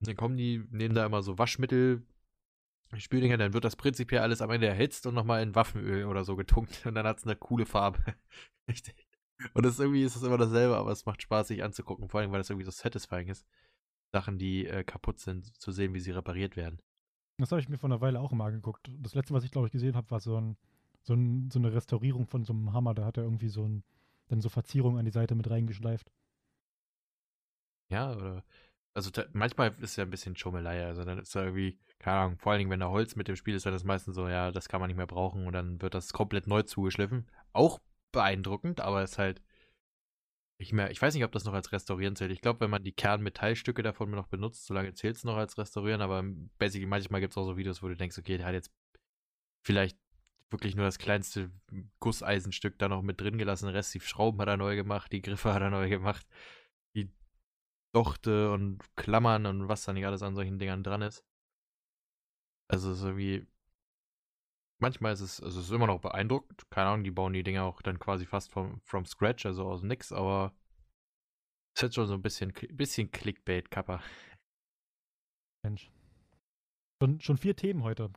Und 0.00 0.08
dann 0.08 0.16
kommen 0.16 0.36
die, 0.36 0.64
nehmen 0.70 0.94
da 0.94 1.04
immer 1.04 1.22
so 1.22 1.38
Waschmittel, 1.38 2.06
Spüldinger, 3.00 3.36
dann 3.36 3.52
wird 3.52 3.64
das 3.64 3.76
prinzipiell 3.76 4.20
alles 4.20 4.40
am 4.40 4.50
Ende 4.50 4.66
erhitzt 4.66 5.06
und 5.06 5.14
nochmal 5.14 5.42
in 5.42 5.54
Waffenöl 5.54 6.04
oder 6.04 6.24
so 6.24 6.36
getunkt. 6.36 6.82
Und 6.86 6.94
dann 6.94 7.06
hat 7.06 7.18
es 7.18 7.24
eine 7.24 7.36
coole 7.36 7.66
Farbe. 7.66 7.98
Richtig. 8.68 9.03
Und 9.52 9.66
das 9.66 9.78
irgendwie 9.78 10.02
ist 10.02 10.16
es 10.16 10.22
immer 10.22 10.38
dasselbe, 10.38 10.76
aber 10.76 10.90
es 10.90 11.06
macht 11.06 11.22
Spaß, 11.22 11.48
sich 11.48 11.62
anzugucken. 11.62 12.08
Vor 12.08 12.20
allem, 12.20 12.32
weil 12.32 12.38
das 12.38 12.50
irgendwie 12.50 12.64
so 12.64 12.70
satisfying 12.70 13.28
ist. 13.28 13.46
Sachen, 14.12 14.38
die 14.38 14.66
äh, 14.66 14.84
kaputt 14.84 15.18
sind, 15.18 15.60
zu 15.60 15.72
sehen, 15.72 15.92
wie 15.92 16.00
sie 16.00 16.12
repariert 16.12 16.56
werden. 16.56 16.80
Das 17.38 17.50
habe 17.50 17.60
ich 17.60 17.68
mir 17.68 17.78
vor 17.78 17.88
einer 17.88 18.00
Weile 18.00 18.20
auch 18.20 18.32
immer 18.32 18.44
angeguckt. 18.44 18.88
Das 19.00 19.14
letzte, 19.14 19.34
was 19.34 19.44
ich 19.44 19.50
glaube 19.50 19.66
ich 19.66 19.72
gesehen 19.72 19.96
habe, 19.96 20.10
war 20.10 20.20
so, 20.20 20.36
ein, 20.40 20.56
so, 21.02 21.14
ein, 21.14 21.50
so, 21.50 21.58
eine 21.58 21.72
Restaurierung 21.72 22.26
von 22.26 22.44
so 22.44 22.52
einem 22.52 22.72
Hammer. 22.72 22.94
Da 22.94 23.04
hat 23.04 23.16
er 23.16 23.24
irgendwie 23.24 23.48
so 23.48 23.66
ein, 23.66 23.82
dann 24.28 24.40
so 24.40 24.48
Verzierungen 24.48 24.98
an 24.98 25.04
die 25.04 25.10
Seite 25.10 25.34
mit 25.34 25.50
reingeschleift. 25.50 26.10
Ja, 27.90 28.14
oder 28.14 28.44
also 28.94 29.10
manchmal 29.32 29.70
ist 29.80 29.90
es 29.90 29.96
ja 29.96 30.04
ein 30.04 30.10
bisschen 30.10 30.36
Schummelei. 30.36 30.86
Also 30.86 31.04
dann 31.04 31.18
ist 31.18 31.34
da 31.34 31.42
irgendwie, 31.42 31.78
keine 31.98 32.18
Ahnung, 32.18 32.38
vor 32.38 32.52
allen 32.52 32.60
Dingen, 32.60 32.70
wenn 32.70 32.80
da 32.80 32.88
Holz 32.88 33.16
mit 33.16 33.26
dem 33.28 33.36
Spiel 33.36 33.54
ist, 33.54 33.66
dann 33.66 33.74
ist 33.74 33.82
das 33.82 33.86
meistens 33.86 34.14
so, 34.14 34.28
ja, 34.28 34.52
das 34.52 34.68
kann 34.68 34.80
man 34.80 34.88
nicht 34.88 34.96
mehr 34.96 35.06
brauchen 35.06 35.46
und 35.46 35.52
dann 35.52 35.82
wird 35.82 35.94
das 35.94 36.12
komplett 36.12 36.46
neu 36.46 36.62
zugeschliffen. 36.62 37.26
Auch 37.52 37.80
beeindruckend, 38.14 38.80
aber 38.80 39.02
es 39.02 39.12
ist 39.12 39.18
halt 39.18 39.42
ich, 40.58 40.72
mehr, 40.72 40.90
ich 40.90 41.02
weiß 41.02 41.14
nicht, 41.14 41.24
ob 41.24 41.32
das 41.32 41.44
noch 41.44 41.52
als 41.52 41.72
Restaurieren 41.72 42.16
zählt. 42.16 42.30
Ich 42.30 42.40
glaube, 42.40 42.60
wenn 42.60 42.70
man 42.70 42.84
die 42.84 42.92
Kernmetallstücke 42.92 43.82
davon 43.82 44.10
noch 44.10 44.28
benutzt, 44.28 44.66
solange 44.66 44.94
zählt 44.94 45.16
es 45.16 45.24
noch 45.24 45.36
als 45.36 45.58
Restaurieren, 45.58 46.00
aber 46.00 46.22
basically 46.58 46.86
manchmal 46.86 47.20
gibt 47.20 47.32
es 47.32 47.38
auch 47.38 47.44
so 47.44 47.56
Videos, 47.56 47.82
wo 47.82 47.88
du 47.88 47.96
denkst, 47.96 48.18
okay, 48.18 48.38
der 48.38 48.46
hat 48.46 48.54
jetzt 48.54 48.72
vielleicht 49.64 49.98
wirklich 50.50 50.76
nur 50.76 50.84
das 50.84 50.98
kleinste 50.98 51.50
Gusseisenstück 52.00 52.78
da 52.78 52.88
noch 52.88 53.02
mit 53.02 53.20
drin 53.20 53.38
gelassen, 53.38 53.66
den 53.66 53.74
Rest, 53.74 53.92
die 53.94 54.00
Schrauben 54.00 54.40
hat 54.40 54.48
er 54.48 54.56
neu 54.56 54.76
gemacht, 54.76 55.10
die 55.12 55.22
Griffe 55.22 55.52
hat 55.52 55.62
er 55.62 55.70
neu 55.70 55.88
gemacht, 55.88 56.26
die 56.94 57.10
Dochte 57.92 58.52
und 58.52 58.78
Klammern 58.96 59.46
und 59.46 59.68
was 59.68 59.84
da 59.84 59.92
nicht 59.92 60.06
alles 60.06 60.22
an 60.22 60.36
solchen 60.36 60.58
Dingern 60.58 60.84
dran 60.84 61.02
ist. 61.02 61.24
Also 62.68 62.92
ist 62.92 63.02
irgendwie, 63.02 63.46
manchmal 64.78 65.12
ist 65.12 65.20
es, 65.20 65.42
also 65.42 65.60
es 65.60 65.66
ist 65.66 65.72
immer 65.72 65.86
noch 65.86 66.00
beeindruckend. 66.00 66.68
Keine 66.70 66.88
Ahnung, 66.88 67.04
die 67.04 67.10
bauen 67.10 67.32
die 67.32 67.42
Dinger 67.42 67.64
auch 67.64 67.82
dann 67.82 67.98
quasi 67.98 68.26
fast 68.26 68.50
vom, 68.50 68.80
from 68.82 69.04
scratch, 69.06 69.46
also 69.46 69.64
aus 69.66 69.82
nix, 69.82 70.12
aber 70.12 70.52
es 71.74 71.82
ist 71.82 71.94
schon 71.94 72.06
so 72.06 72.14
ein 72.14 72.22
bisschen, 72.22 72.52
bisschen 72.72 73.10
Clickbait-Kapper. 73.10 74.00
Mensch. 75.64 75.90
Schon, 77.00 77.20
schon 77.20 77.36
vier 77.36 77.56
Themen 77.56 77.82
heute. 77.82 78.10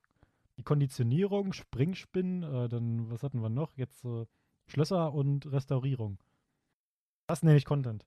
Die 0.57 0.63
Konditionierung, 0.63 1.53
Springspinnen, 1.53 2.43
äh, 2.43 2.69
dann, 2.69 3.09
was 3.09 3.23
hatten 3.23 3.41
wir 3.41 3.49
noch? 3.49 3.75
Jetzt 3.77 4.03
äh, 4.05 4.25
Schlösser 4.67 5.13
und 5.13 5.51
Restaurierung. 5.51 6.19
Das 7.27 7.43
nenne 7.43 7.57
ich 7.57 7.65
Content. 7.65 8.05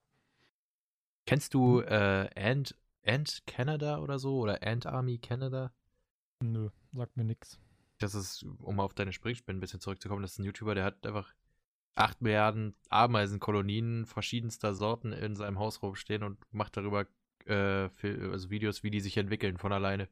Kennst 1.26 1.54
du 1.54 1.80
hm? 1.80 1.88
äh, 1.88 2.30
Ant, 2.36 2.76
Ant 3.04 3.42
Canada 3.46 3.98
oder 3.98 4.18
so? 4.18 4.40
Oder 4.40 4.62
Ant 4.62 4.86
Army 4.86 5.18
Canada? 5.18 5.72
Nö, 6.42 6.70
sagt 6.92 7.16
mir 7.16 7.24
nix 7.24 7.60
das 8.02 8.14
ist, 8.14 8.44
um 8.60 8.80
auf 8.80 8.94
deine 8.94 9.12
Springspinnen 9.12 9.58
ein 9.58 9.60
bisschen 9.60 9.80
zurückzukommen, 9.80 10.22
das 10.22 10.32
ist 10.32 10.38
ein 10.38 10.44
YouTuber, 10.44 10.74
der 10.74 10.84
hat 10.84 11.06
einfach 11.06 11.32
8 11.94 12.22
Milliarden 12.22 12.74
Ameisenkolonien 12.88 14.06
verschiedenster 14.06 14.74
Sorten 14.74 15.12
in 15.12 15.36
seinem 15.36 15.58
Haus 15.58 15.82
rumstehen 15.82 16.22
und 16.22 16.38
macht 16.52 16.76
darüber 16.76 17.06
äh, 17.46 17.88
also 18.02 18.50
Videos, 18.50 18.82
wie 18.82 18.90
die 18.90 19.00
sich 19.00 19.16
entwickeln 19.16 19.58
von 19.58 19.72
alleine. 19.72 20.08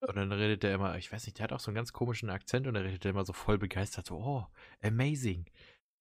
Und 0.00 0.16
dann 0.16 0.32
redet 0.32 0.64
der 0.64 0.74
immer, 0.74 0.96
ich 0.98 1.12
weiß 1.12 1.26
nicht, 1.26 1.38
der 1.38 1.44
hat 1.44 1.52
auch 1.52 1.60
so 1.60 1.70
einen 1.70 1.76
ganz 1.76 1.92
komischen 1.92 2.30
Akzent 2.30 2.66
und 2.66 2.74
er 2.74 2.84
redet 2.84 3.04
immer 3.04 3.24
so 3.24 3.32
voll 3.32 3.58
begeistert, 3.58 4.06
so, 4.06 4.16
oh, 4.16 4.46
amazing. 4.82 5.46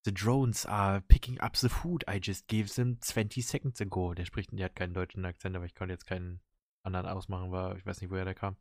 The 0.03 0.13
drones 0.13 0.65
are 0.65 1.01
picking 1.01 1.39
up 1.39 1.55
the 1.55 1.69
food 1.69 2.03
I 2.09 2.19
just 2.19 2.47
gave 2.47 2.73
them 2.73 2.99
20 2.99 3.43
seconds 3.43 3.79
ago. 3.79 4.15
Der 4.15 4.25
spricht, 4.25 4.49
der 4.51 4.65
hat 4.65 4.75
keinen 4.75 4.95
deutschen 4.95 5.23
Akzent, 5.25 5.55
aber 5.55 5.65
ich 5.65 5.75
konnte 5.75 5.93
jetzt 5.93 6.07
keinen 6.07 6.41
anderen 6.81 7.05
ausmachen, 7.05 7.51
war, 7.51 7.77
ich 7.77 7.85
weiß 7.85 8.01
nicht, 8.01 8.09
woher 8.09 8.25
der 8.25 8.33
kam. 8.33 8.57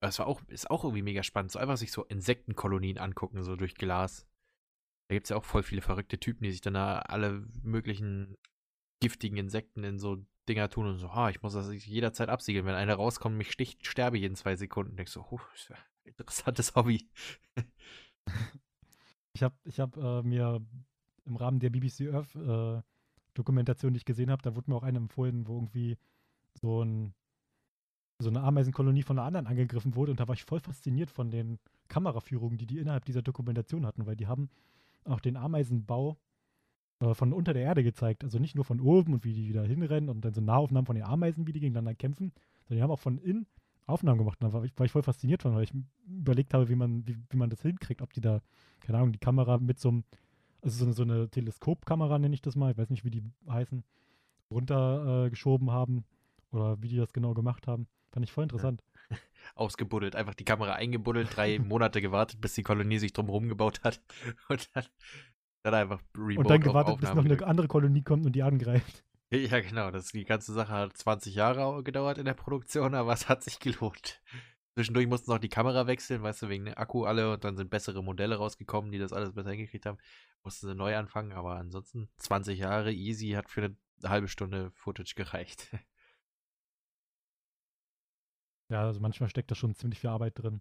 Das 0.00 0.18
war 0.18 0.26
auch, 0.26 0.42
ist 0.48 0.70
auch 0.70 0.84
irgendwie 0.84 1.02
mega 1.02 1.22
spannend, 1.22 1.52
so 1.52 1.58
einfach 1.58 1.76
sich 1.76 1.90
so 1.92 2.04
Insektenkolonien 2.04 2.98
angucken, 2.98 3.42
so 3.42 3.56
durch 3.56 3.74
Glas. 3.74 4.26
Da 5.08 5.14
gibt 5.14 5.26
es 5.26 5.30
ja 5.30 5.36
auch 5.36 5.44
voll 5.44 5.62
viele 5.62 5.82
verrückte 5.82 6.18
Typen, 6.18 6.44
die 6.44 6.52
sich 6.52 6.60
dann 6.60 6.74
da 6.74 6.98
alle 6.98 7.46
möglichen 7.62 8.36
giftigen 9.00 9.38
Insekten 9.38 9.84
in 9.84 9.98
so 9.98 10.24
Dinger 10.48 10.68
tun 10.68 10.86
und 10.86 10.98
so, 10.98 11.14
ha, 11.14 11.30
ich 11.30 11.42
muss 11.42 11.54
das 11.54 11.84
jederzeit 11.84 12.28
absiegeln. 12.28 12.66
Wenn 12.66 12.74
einer 12.74 12.94
rauskommt 12.94 13.36
mich 13.36 13.50
sticht, 13.50 13.86
sterbe 13.86 14.18
ich 14.18 14.24
in 14.24 14.36
zwei 14.36 14.56
Sekunden. 14.56 14.96
Denkst 14.96 15.12
so, 15.12 15.26
oh, 15.30 15.40
interessantes 16.04 16.74
Hobby. 16.74 17.08
Ich 19.36 19.42
habe 19.42 19.54
ich 19.64 19.80
hab, 19.80 19.98
äh, 19.98 20.22
mir 20.22 20.64
im 21.26 21.36
Rahmen 21.36 21.60
der 21.60 21.68
BBC 21.68 22.10
Earth 22.10 22.34
äh, 22.36 22.82
Dokumentation, 23.34 23.92
die 23.92 23.98
ich 23.98 24.06
gesehen 24.06 24.30
habe, 24.30 24.40
da 24.40 24.56
wurde 24.56 24.70
mir 24.70 24.76
auch 24.78 24.82
eine 24.82 24.96
empfohlen, 24.96 25.46
wo 25.46 25.56
irgendwie 25.56 25.98
so, 26.54 26.82
ein, 26.82 27.12
so 28.18 28.30
eine 28.30 28.42
Ameisenkolonie 28.42 29.02
von 29.02 29.18
einer 29.18 29.26
anderen 29.26 29.46
angegriffen 29.46 29.94
wurde 29.94 30.10
und 30.10 30.20
da 30.20 30.26
war 30.28 30.34
ich 30.34 30.44
voll 30.44 30.60
fasziniert 30.60 31.10
von 31.10 31.30
den 31.30 31.58
Kameraführungen, 31.88 32.56
die 32.56 32.66
die 32.66 32.78
innerhalb 32.78 33.04
dieser 33.04 33.22
Dokumentation 33.22 33.84
hatten, 33.84 34.06
weil 34.06 34.16
die 34.16 34.26
haben 34.26 34.48
auch 35.04 35.20
den 35.20 35.36
Ameisenbau 35.36 36.16
äh, 37.00 37.14
von 37.14 37.32
unter 37.32 37.52
der 37.52 37.62
Erde 37.62 37.82
gezeigt. 37.82 38.24
Also 38.24 38.38
nicht 38.38 38.54
nur 38.54 38.64
von 38.64 38.80
oben 38.80 39.12
und 39.12 39.24
wie 39.24 39.34
die 39.34 39.48
wieder 39.48 39.64
hinrennen 39.64 40.08
und 40.08 40.24
dann 40.24 40.32
so 40.32 40.40
Nahaufnahmen 40.40 40.86
von 40.86 40.96
den 40.96 41.04
Ameisen, 41.04 41.46
wie 41.46 41.52
die 41.52 41.60
gegeneinander 41.60 41.94
kämpfen, 41.94 42.32
sondern 42.64 42.78
die 42.78 42.82
haben 42.82 42.90
auch 42.90 43.00
von 43.00 43.18
innen 43.18 43.46
Aufnahmen 43.86 44.18
gemacht. 44.18 44.38
Und 44.40 44.48
da 44.48 44.52
war 44.52 44.64
ich, 44.64 44.72
war 44.78 44.86
ich 44.86 44.92
voll 44.92 45.02
fasziniert 45.02 45.42
von, 45.42 45.54
weil 45.54 45.64
ich 45.64 45.74
überlegt 46.06 46.54
habe, 46.54 46.68
wie 46.68 46.74
man, 46.74 47.06
wie, 47.06 47.16
wie 47.30 47.36
man 47.36 47.50
das 47.50 47.62
hinkriegt, 47.62 48.02
ob 48.02 48.12
die 48.12 48.20
da, 48.20 48.40
keine 48.80 48.98
Ahnung, 48.98 49.12
die 49.12 49.18
Kamera 49.18 49.58
mit 49.58 49.78
so 49.78 49.90
einem, 49.90 50.04
also 50.62 50.78
so 50.78 50.84
eine, 50.84 50.92
so 50.94 51.02
eine 51.02 51.28
Teleskopkamera 51.28 52.18
nenne 52.18 52.34
ich 52.34 52.42
das 52.42 52.56
mal, 52.56 52.72
ich 52.72 52.78
weiß 52.78 52.90
nicht, 52.90 53.04
wie 53.04 53.10
die 53.10 53.22
heißen, 53.48 53.84
runtergeschoben 54.50 55.68
äh, 55.68 55.72
haben 55.72 56.04
oder 56.50 56.80
wie 56.82 56.88
die 56.88 56.96
das 56.96 57.12
genau 57.12 57.34
gemacht 57.34 57.66
haben. 57.66 57.86
Fand 58.12 58.24
ich 58.24 58.32
voll 58.32 58.44
interessant. 58.44 58.82
Ausgebuddelt, 59.54 60.16
einfach 60.16 60.34
die 60.34 60.44
Kamera 60.44 60.74
eingebuddelt, 60.74 61.36
drei 61.36 61.58
Monate 61.60 62.00
gewartet, 62.00 62.40
bis 62.40 62.54
die 62.54 62.62
Kolonie 62.62 62.98
sich 62.98 63.12
drumherum 63.12 63.48
gebaut 63.48 63.80
hat 63.84 64.00
und 64.48 64.68
dann 64.74 64.84
dann 65.62 65.74
einfach 65.74 66.00
remote 66.14 66.38
Und 66.38 66.50
dann 66.50 66.60
gewartet, 66.60 67.00
bis 67.00 67.12
noch 67.12 67.24
eine 67.24 67.46
andere 67.46 67.66
Kolonie 67.66 68.02
kommt 68.02 68.24
und 68.24 68.32
die 68.32 68.42
angreift. 68.42 69.04
Ja, 69.30 69.60
genau. 69.60 69.90
Das, 69.90 70.12
die 70.12 70.24
ganze 70.24 70.52
Sache 70.52 70.72
hat 70.72 70.96
20 70.96 71.34
Jahre 71.34 71.82
gedauert 71.82 72.18
in 72.18 72.24
der 72.24 72.34
Produktion, 72.34 72.94
aber 72.94 73.12
es 73.12 73.28
hat 73.28 73.42
sich 73.42 73.58
gelohnt. 73.58 74.22
Zwischendurch 74.74 75.06
mussten 75.06 75.30
noch 75.30 75.38
die 75.38 75.48
Kamera 75.48 75.86
wechseln, 75.86 76.22
weißt 76.22 76.42
du, 76.42 76.48
wegen 76.48 76.72
Akku 76.74 77.04
alle 77.04 77.32
und 77.32 77.42
dann 77.42 77.56
sind 77.56 77.70
bessere 77.70 78.04
Modelle 78.04 78.36
rausgekommen, 78.36 78.92
die 78.92 78.98
das 78.98 79.12
alles 79.12 79.32
besser 79.32 79.50
hingekriegt 79.50 79.86
haben. 79.86 79.98
Mussten 80.44 80.68
sie 80.68 80.74
neu 80.74 80.96
anfangen, 80.96 81.32
aber 81.32 81.56
ansonsten 81.56 82.08
20 82.18 82.58
Jahre 82.58 82.92
easy 82.92 83.30
hat 83.30 83.48
für 83.48 83.64
eine 83.64 83.76
halbe 84.04 84.28
Stunde 84.28 84.70
Footage 84.72 85.14
gereicht. 85.16 85.70
Ja, 88.68 88.82
also 88.82 89.00
manchmal 89.00 89.28
steckt 89.28 89.50
da 89.50 89.54
schon 89.54 89.74
ziemlich 89.74 90.00
viel 90.00 90.10
Arbeit 90.10 90.38
drin. 90.38 90.60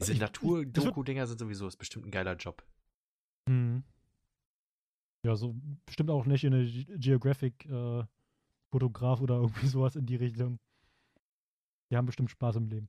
Diese 0.00 0.14
Natur-Doku-Dinger 0.14 1.26
sind 1.26 1.38
sowieso, 1.38 1.66
ist 1.66 1.76
bestimmt 1.76 2.06
ein 2.06 2.10
geiler 2.10 2.36
Job. 2.36 2.64
Mhm. 3.48 3.84
Ja, 5.24 5.36
so 5.36 5.56
bestimmt 5.86 6.10
auch 6.10 6.26
nicht 6.26 6.44
in 6.44 6.52
eine 6.54 6.66
Geographic-Fotograf 6.66 9.20
äh, 9.20 9.22
oder 9.22 9.36
irgendwie 9.40 9.68
sowas 9.68 9.96
in 9.96 10.04
die 10.06 10.16
Richtung. 10.16 10.58
Die 11.90 11.96
haben 11.96 12.06
bestimmt 12.06 12.30
Spaß 12.30 12.56
im 12.56 12.68
Leben. 12.68 12.88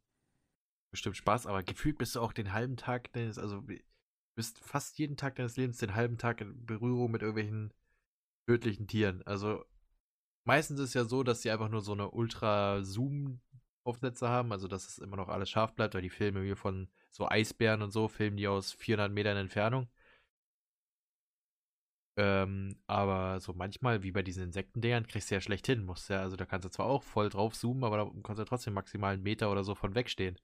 Bestimmt 0.92 1.18
Spaß, 1.18 1.46
aber 1.46 1.64
gefühlt 1.64 1.98
bist 1.98 2.16
du 2.16 2.22
auch 2.22 2.34
den 2.34 2.54
halben 2.54 2.78
Tag 2.78 3.12
deines, 3.14 3.38
also 3.38 3.64
bist 4.36 4.60
fast 4.60 4.98
jeden 5.00 5.18
Tag 5.18 5.36
deines 5.36 5.58
Lebens 5.58 5.78
den 5.78 5.96
halben 5.96 6.18
Tag 6.18 6.42
in 6.42 6.66
Berührung 6.66 7.12
mit 7.12 7.22
irgendwelchen 7.22 7.74
tödlichen 8.48 8.88
Tieren. 8.88 9.22
Also 9.24 9.66
meistens 10.46 10.80
ist 10.80 10.90
es 10.90 10.94
ja 10.94 11.06
so, 11.06 11.24
dass 11.24 11.42
sie 11.42 11.52
einfach 11.52 11.70
nur 11.70 11.82
so 11.82 11.94
eine 11.94 12.12
Ultra-Zoom-Aufsätze 13.88 14.30
haben, 14.30 14.52
also 14.52 14.68
dass 14.68 14.88
es 14.88 15.00
immer 15.00 15.18
noch 15.18 15.30
alles 15.30 15.50
scharf 15.50 15.74
bleibt, 15.74 15.96
weil 15.96 16.02
die 16.02 16.10
Filme 16.10 16.44
hier 16.44 16.58
von 16.58 16.88
so 17.10 17.28
Eisbären 17.28 17.82
und 17.82 17.92
so 17.92 18.08
filmen 18.08 18.38
die 18.38 18.48
aus 18.48 18.74
400 18.74 19.12
Metern 19.12 19.38
Entfernung. 19.38 19.88
Ähm, 22.20 22.80
aber 22.88 23.40
so 23.40 23.54
manchmal, 23.54 24.02
wie 24.02 24.12
bei 24.12 24.24
diesen 24.24 24.44
Insektendingern, 24.44 25.06
kriegst 25.06 25.30
du 25.30 25.36
ja 25.36 25.42
schlecht 25.42 25.68
hin. 25.68 25.86
Musst 25.86 26.10
ja, 26.10 26.22
also 26.22 26.36
da 26.36 26.46
kannst 26.46 26.66
du 26.66 26.70
zwar 26.70 26.88
auch 26.88 27.04
voll 27.04 27.30
drauf 27.30 27.54
zoomen, 27.54 27.84
aber 27.84 27.98
da 27.98 28.12
kannst 28.24 28.40
du 28.40 28.44
ja 28.44 28.46
trotzdem 28.46 28.74
maximal 28.74 29.14
einen 29.14 29.24
Meter 29.24 29.52
oder 29.52 29.64
so 29.64 29.76
von 29.76 29.94
wegstehen. 29.94 30.38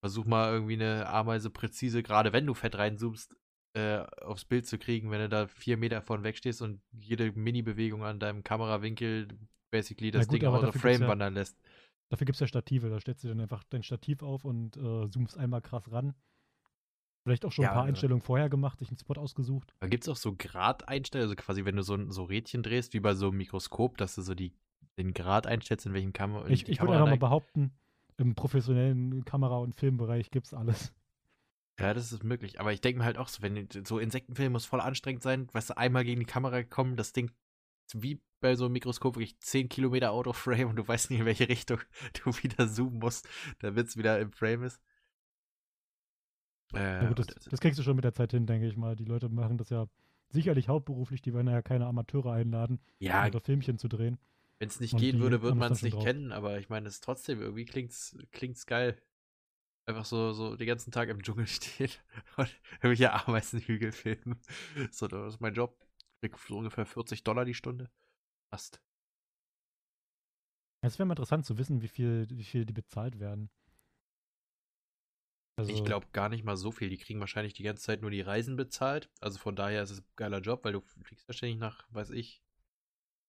Versuch 0.00 0.24
mal 0.26 0.52
irgendwie 0.52 0.74
eine 0.74 1.08
Ameise 1.08 1.50
präzise, 1.50 2.02
gerade 2.02 2.32
wenn 2.32 2.46
du 2.46 2.54
fett 2.54 2.76
reinzoomst, 2.76 3.36
äh, 3.72 4.04
aufs 4.22 4.44
Bild 4.44 4.66
zu 4.66 4.78
kriegen, 4.78 5.10
wenn 5.10 5.18
du 5.18 5.28
da 5.28 5.48
vier 5.48 5.76
Meter 5.76 6.00
von 6.00 6.22
wegstehst 6.22 6.62
und 6.62 6.80
jede 6.92 7.32
Mini-Bewegung 7.32 8.04
an 8.04 8.20
deinem 8.20 8.44
Kamerawinkel 8.44 9.28
basically 9.72 10.12
das 10.12 10.28
gut, 10.28 10.40
Ding 10.40 10.48
aus 10.48 10.60
der 10.60 10.72
Frame 10.72 11.02
ja, 11.02 11.08
wandern 11.08 11.34
lässt. 11.34 11.58
Dafür 12.08 12.26
gibt 12.26 12.36
es 12.36 12.40
ja 12.40 12.46
Stative, 12.46 12.90
da 12.90 13.00
stellst 13.00 13.24
du 13.24 13.28
dann 13.28 13.40
einfach 13.40 13.64
dein 13.64 13.82
Stativ 13.82 14.22
auf 14.22 14.44
und 14.44 14.76
äh, 14.76 15.08
zoomst 15.10 15.36
einmal 15.36 15.62
krass 15.62 15.90
ran. 15.90 16.14
Vielleicht 17.24 17.46
auch 17.46 17.52
schon 17.52 17.62
ja, 17.62 17.70
ein 17.70 17.74
paar 17.74 17.84
Einstellungen 17.84 18.20
vorher 18.20 18.50
gemacht, 18.50 18.78
sich 18.78 18.88
einen 18.88 18.98
Spot 18.98 19.14
ausgesucht. 19.14 19.74
Da 19.80 19.88
gibt 19.88 20.04
es 20.04 20.08
auch 20.10 20.16
so 20.16 20.34
Grad-Einstellungen, 20.36 21.30
also 21.30 21.42
quasi, 21.42 21.64
wenn 21.64 21.76
du 21.76 21.82
so, 21.82 22.10
so 22.10 22.24
Rädchen 22.24 22.62
drehst, 22.62 22.92
wie 22.92 23.00
bei 23.00 23.14
so 23.14 23.28
einem 23.28 23.38
Mikroskop, 23.38 23.96
dass 23.96 24.14
du 24.14 24.22
so 24.22 24.34
die, 24.34 24.52
den 24.98 25.14
Grad 25.14 25.46
einstellst, 25.46 25.86
in 25.86 25.94
welchem 25.94 26.12
Kamera. 26.12 26.46
Ich, 26.48 26.68
ich 26.68 26.80
würde 26.80 26.92
einfach 26.92 27.06
mal 27.06 27.16
behaupten, 27.16 27.72
im 28.18 28.34
professionellen 28.34 29.24
Kamera- 29.24 29.58
und 29.58 29.74
Filmbereich 29.74 30.30
gibt 30.30 30.46
es 30.46 30.54
alles. 30.54 30.92
Ja, 31.80 31.94
das 31.94 32.12
ist 32.12 32.22
möglich. 32.22 32.60
Aber 32.60 32.72
ich 32.72 32.80
denke 32.80 32.98
mir 32.98 33.04
halt 33.04 33.18
auch 33.18 33.28
so, 33.28 33.42
wenn 33.42 33.68
so 33.84 33.98
Insektenfilm 33.98 34.52
muss 34.52 34.66
voll 34.66 34.80
anstrengend 34.80 35.22
sein, 35.22 35.48
weißt 35.52 35.70
du, 35.70 35.78
einmal 35.78 36.04
gegen 36.04 36.20
die 36.20 36.26
Kamera 36.26 36.62
kommen, 36.62 36.96
das 36.96 37.12
Ding 37.12 37.32
wie 37.92 38.20
bei 38.40 38.56
so 38.56 38.64
einem 38.64 38.72
Mikroskop 38.72 39.16
wirklich 39.16 39.38
10 39.40 39.68
Kilometer 39.68 40.12
out 40.12 40.26
of 40.26 40.36
frame 40.36 40.68
und 40.68 40.76
du 40.76 40.86
weißt 40.86 41.10
nicht, 41.10 41.20
in 41.20 41.26
welche 41.26 41.48
Richtung 41.48 41.80
du 42.24 42.32
wieder 42.42 42.68
zoomen 42.68 42.98
musst, 42.98 43.28
damit 43.60 43.88
es 43.88 43.96
wieder 43.96 44.18
im 44.20 44.32
Frame 44.32 44.64
ist. 44.64 44.80
Äh, 46.72 47.06
gut, 47.06 47.18
das, 47.20 47.26
das, 47.26 47.60
kriegst 47.60 47.78
du 47.78 47.82
schon 47.82 47.96
mit 47.96 48.04
der 48.04 48.14
Zeit 48.14 48.32
hin, 48.32 48.46
denke 48.46 48.66
ich 48.66 48.76
mal. 48.76 48.96
Die 48.96 49.04
Leute 49.04 49.28
machen 49.28 49.58
das 49.58 49.70
ja 49.70 49.86
sicherlich 50.30 50.68
hauptberuflich, 50.68 51.22
die 51.22 51.32
werden 51.32 51.48
ja 51.48 51.62
keine 51.62 51.86
Amateure 51.86 52.32
einladen, 52.32 52.80
ja, 52.98 53.26
um 53.26 53.40
Filmchen 53.40 53.78
zu 53.78 53.88
drehen. 53.88 54.18
Wenn 54.58 54.68
es 54.68 54.80
nicht 54.80 54.96
gehen 54.96 55.20
würde, 55.20 55.42
würde 55.42 55.56
man 55.56 55.72
es 55.72 55.82
nicht 55.82 55.94
drauf. 55.94 56.04
kennen, 56.04 56.32
aber 56.32 56.58
ich 56.58 56.68
meine, 56.68 56.88
es 56.88 56.94
ist 56.94 57.04
trotzdem, 57.04 57.40
irgendwie 57.40 57.64
klingt's, 57.64 58.16
klingt's 58.32 58.66
geil. 58.66 58.96
Einfach 59.86 60.04
so, 60.04 60.32
so 60.32 60.56
den 60.56 60.66
ganzen 60.66 60.90
Tag 60.90 61.08
im 61.08 61.22
Dschungel 61.22 61.46
stehen 61.46 61.90
und 62.36 62.48
irgendwelche 62.76 63.12
Ameisenhügel 63.12 63.92
filmen. 63.92 64.40
So, 64.90 65.06
das 65.08 65.34
ist 65.34 65.40
mein 65.40 65.54
Job. 65.54 65.83
Krieg 66.30 66.38
so 66.48 66.58
ungefähr 66.58 66.86
40 66.86 67.24
Dollar 67.24 67.44
die 67.44 67.54
Stunde. 67.54 67.90
Fast. 68.50 68.80
Es 70.82 70.98
wäre 70.98 71.06
mal 71.06 71.12
interessant 71.12 71.46
zu 71.46 71.56
wissen, 71.58 71.82
wie 71.82 71.88
viel, 71.88 72.26
wie 72.30 72.44
viel 72.44 72.66
die 72.66 72.72
bezahlt 72.72 73.18
werden. 73.18 73.50
Also, 75.56 75.72
ich 75.72 75.84
glaube 75.84 76.08
gar 76.12 76.28
nicht 76.28 76.44
mal 76.44 76.56
so 76.56 76.72
viel. 76.72 76.90
Die 76.90 76.98
kriegen 76.98 77.20
wahrscheinlich 77.20 77.54
die 77.54 77.62
ganze 77.62 77.84
Zeit 77.84 78.02
nur 78.02 78.10
die 78.10 78.20
Reisen 78.20 78.56
bezahlt. 78.56 79.08
Also 79.20 79.38
von 79.38 79.54
daher 79.54 79.82
ist 79.82 79.90
es 79.90 80.00
ein 80.00 80.06
geiler 80.16 80.40
Job, 80.40 80.64
weil 80.64 80.72
du 80.72 80.80
fliegst 80.80 81.28
wahrscheinlich 81.28 81.58
nach, 81.58 81.86
weiß 81.90 82.10
ich, 82.10 82.42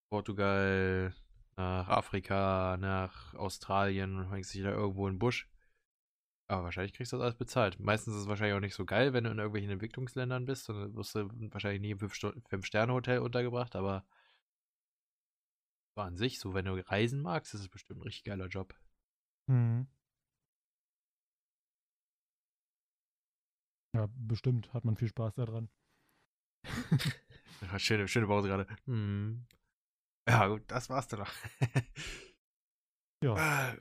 Portugal, 0.09 1.13
nach 1.55 1.87
Afrika, 1.87 2.77
nach 2.77 3.35
Australien 3.35 4.17
und 4.17 4.31
hängst 4.31 4.53
dich 4.53 4.63
da 4.63 4.71
irgendwo 4.71 5.07
in 5.07 5.13
den 5.13 5.19
Busch. 5.19 5.47
Aber 6.47 6.63
wahrscheinlich 6.63 6.93
kriegst 6.93 7.11
du 7.11 7.17
das 7.17 7.23
alles 7.23 7.35
bezahlt. 7.37 7.79
Meistens 7.79 8.15
ist 8.15 8.21
es 8.21 8.27
wahrscheinlich 8.27 8.55
auch 8.55 8.61
nicht 8.61 8.75
so 8.75 8.85
geil, 8.85 9.13
wenn 9.13 9.23
du 9.23 9.31
in 9.31 9.37
irgendwelchen 9.37 9.71
Entwicklungsländern 9.71 10.45
bist. 10.45 10.69
Dann 10.69 10.95
wirst 10.95 11.15
du 11.15 11.29
wahrscheinlich 11.51 11.81
nie 11.81 11.91
im 11.91 11.99
Fünf-Sterne-Hotel 11.99 13.19
untergebracht, 13.19 13.75
aber 13.75 14.05
an 15.95 16.17
sich, 16.17 16.39
so 16.39 16.53
wenn 16.53 16.65
du 16.65 16.73
reisen 16.87 17.21
magst, 17.21 17.53
ist 17.53 17.61
es 17.61 17.69
bestimmt 17.69 17.99
ein 17.99 18.03
richtig 18.03 18.25
geiler 18.25 18.47
Job. 18.47 18.75
Mhm. 19.47 19.87
Ja, 23.95 24.09
bestimmt 24.13 24.73
hat 24.73 24.83
man 24.83 24.97
viel 24.97 25.07
Spaß 25.07 25.35
daran. 25.35 25.69
schöne, 27.77 28.07
schöne 28.07 28.27
Pause 28.27 28.49
gerade. 28.49 28.67
Hm. 28.85 29.47
Ja, 30.27 30.47
gut, 30.47 30.63
das 30.67 30.89
war's 30.89 31.07
dann 31.07 31.19
noch. 31.21 31.31
ja. 33.23 33.35
Ah, 33.35 33.77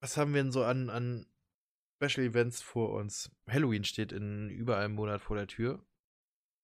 was 0.00 0.16
haben 0.16 0.32
wir 0.32 0.42
denn 0.42 0.52
so 0.52 0.64
an, 0.64 0.88
an 0.88 1.26
Special 2.02 2.26
Events 2.26 2.62
vor 2.62 2.90
uns? 2.92 3.30
Halloween 3.48 3.84
steht 3.84 4.12
in 4.12 4.48
über 4.48 4.78
einem 4.78 4.94
Monat 4.94 5.20
vor 5.20 5.36
der 5.36 5.46
Tür. 5.46 5.84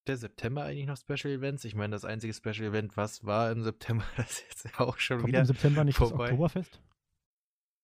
Der 0.06 0.16
September 0.16 0.64
eigentlich 0.64 0.86
noch 0.86 0.96
Special 0.96 1.32
Events? 1.32 1.64
Ich 1.64 1.74
meine, 1.74 1.92
das 1.92 2.04
einzige 2.04 2.32
Special 2.32 2.62
Event, 2.62 2.96
was 2.96 3.24
war 3.24 3.50
im 3.50 3.62
September, 3.62 4.04
das 4.16 4.40
ist 4.40 4.64
jetzt 4.64 4.80
auch 4.80 4.98
schon 4.98 5.18
Kommt 5.18 5.28
wieder. 5.28 5.40
im 5.40 5.46
September 5.46 5.84
nicht 5.84 5.96
vorbei. 5.96 6.24
das 6.24 6.32
Oktoberfest? 6.32 6.80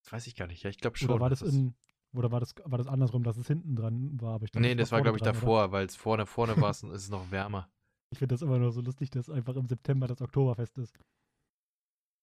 Das 0.05 0.13
weiß 0.13 0.27
ich 0.29 0.35
gar 0.35 0.47
nicht, 0.47 0.63
ja, 0.63 0.71
ich 0.71 0.79
glaube 0.79 0.97
schon. 0.97 1.11
Oder 1.11 1.21
war 1.21 1.31
das, 1.31 1.41
das 1.41 1.53
in 1.53 1.75
Oder 2.15 2.33
war 2.33 2.41
das, 2.41 2.55
war 2.65 2.79
das 2.79 2.87
andersrum, 2.87 3.23
dass 3.23 3.37
es 3.37 3.47
hinten 3.47 3.77
dran 3.77 4.21
war? 4.21 4.35
Aber 4.35 4.45
ich 4.45 4.55
nee, 4.55 4.75
das 4.75 4.91
war, 4.93 5.03
glaube 5.03 5.19
ich, 5.19 5.23
dran, 5.23 5.35
davor, 5.35 5.73
weil 5.73 5.85
es 5.87 5.97
vorne, 5.97 6.27
vorne 6.27 6.57
war 6.61 6.71
es 6.71 6.83
ist 6.83 6.91
es 6.91 7.11
noch 7.11 7.31
wärmer. 7.31 7.71
Ich 8.11 8.19
finde 8.19 8.35
das 8.35 8.43
immer 8.43 8.59
nur 8.59 8.73
so 8.73 8.81
lustig, 8.81 9.11
dass 9.11 9.29
einfach 9.29 9.57
im 9.57 9.67
September 9.67 10.07
das 10.07 10.21
Oktoberfest 10.21 10.79
ist. 10.79 10.99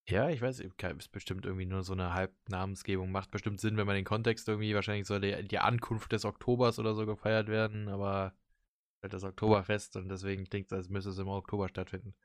Ja, 0.09 0.27
ich 0.29 0.41
weiß, 0.41 0.59
ist 0.59 1.11
bestimmt 1.11 1.45
irgendwie 1.45 1.67
nur 1.67 1.83
so 1.83 1.93
eine 1.93 2.13
Halbnamensgebung. 2.13 3.11
Macht 3.11 3.29
bestimmt 3.29 3.61
Sinn, 3.61 3.77
wenn 3.77 3.85
man 3.85 3.95
den 3.95 4.05
Kontext 4.05 4.47
irgendwie, 4.47 4.73
wahrscheinlich 4.73 5.05
soll 5.05 5.21
die, 5.21 5.47
die 5.47 5.59
Ankunft 5.59 6.11
des 6.11 6.25
Oktobers 6.25 6.79
oder 6.79 6.95
so 6.95 7.05
gefeiert 7.05 7.47
werden, 7.47 7.87
aber 7.89 8.33
halt 9.03 9.13
das 9.13 9.23
Oktoberfest 9.23 9.95
und 9.97 10.09
deswegen 10.09 10.45
klingt 10.45 10.65
es, 10.67 10.73
als 10.73 10.89
müsste 10.89 11.11
es 11.11 11.19
im 11.19 11.27
Oktober 11.27 11.69
stattfinden. 11.69 12.15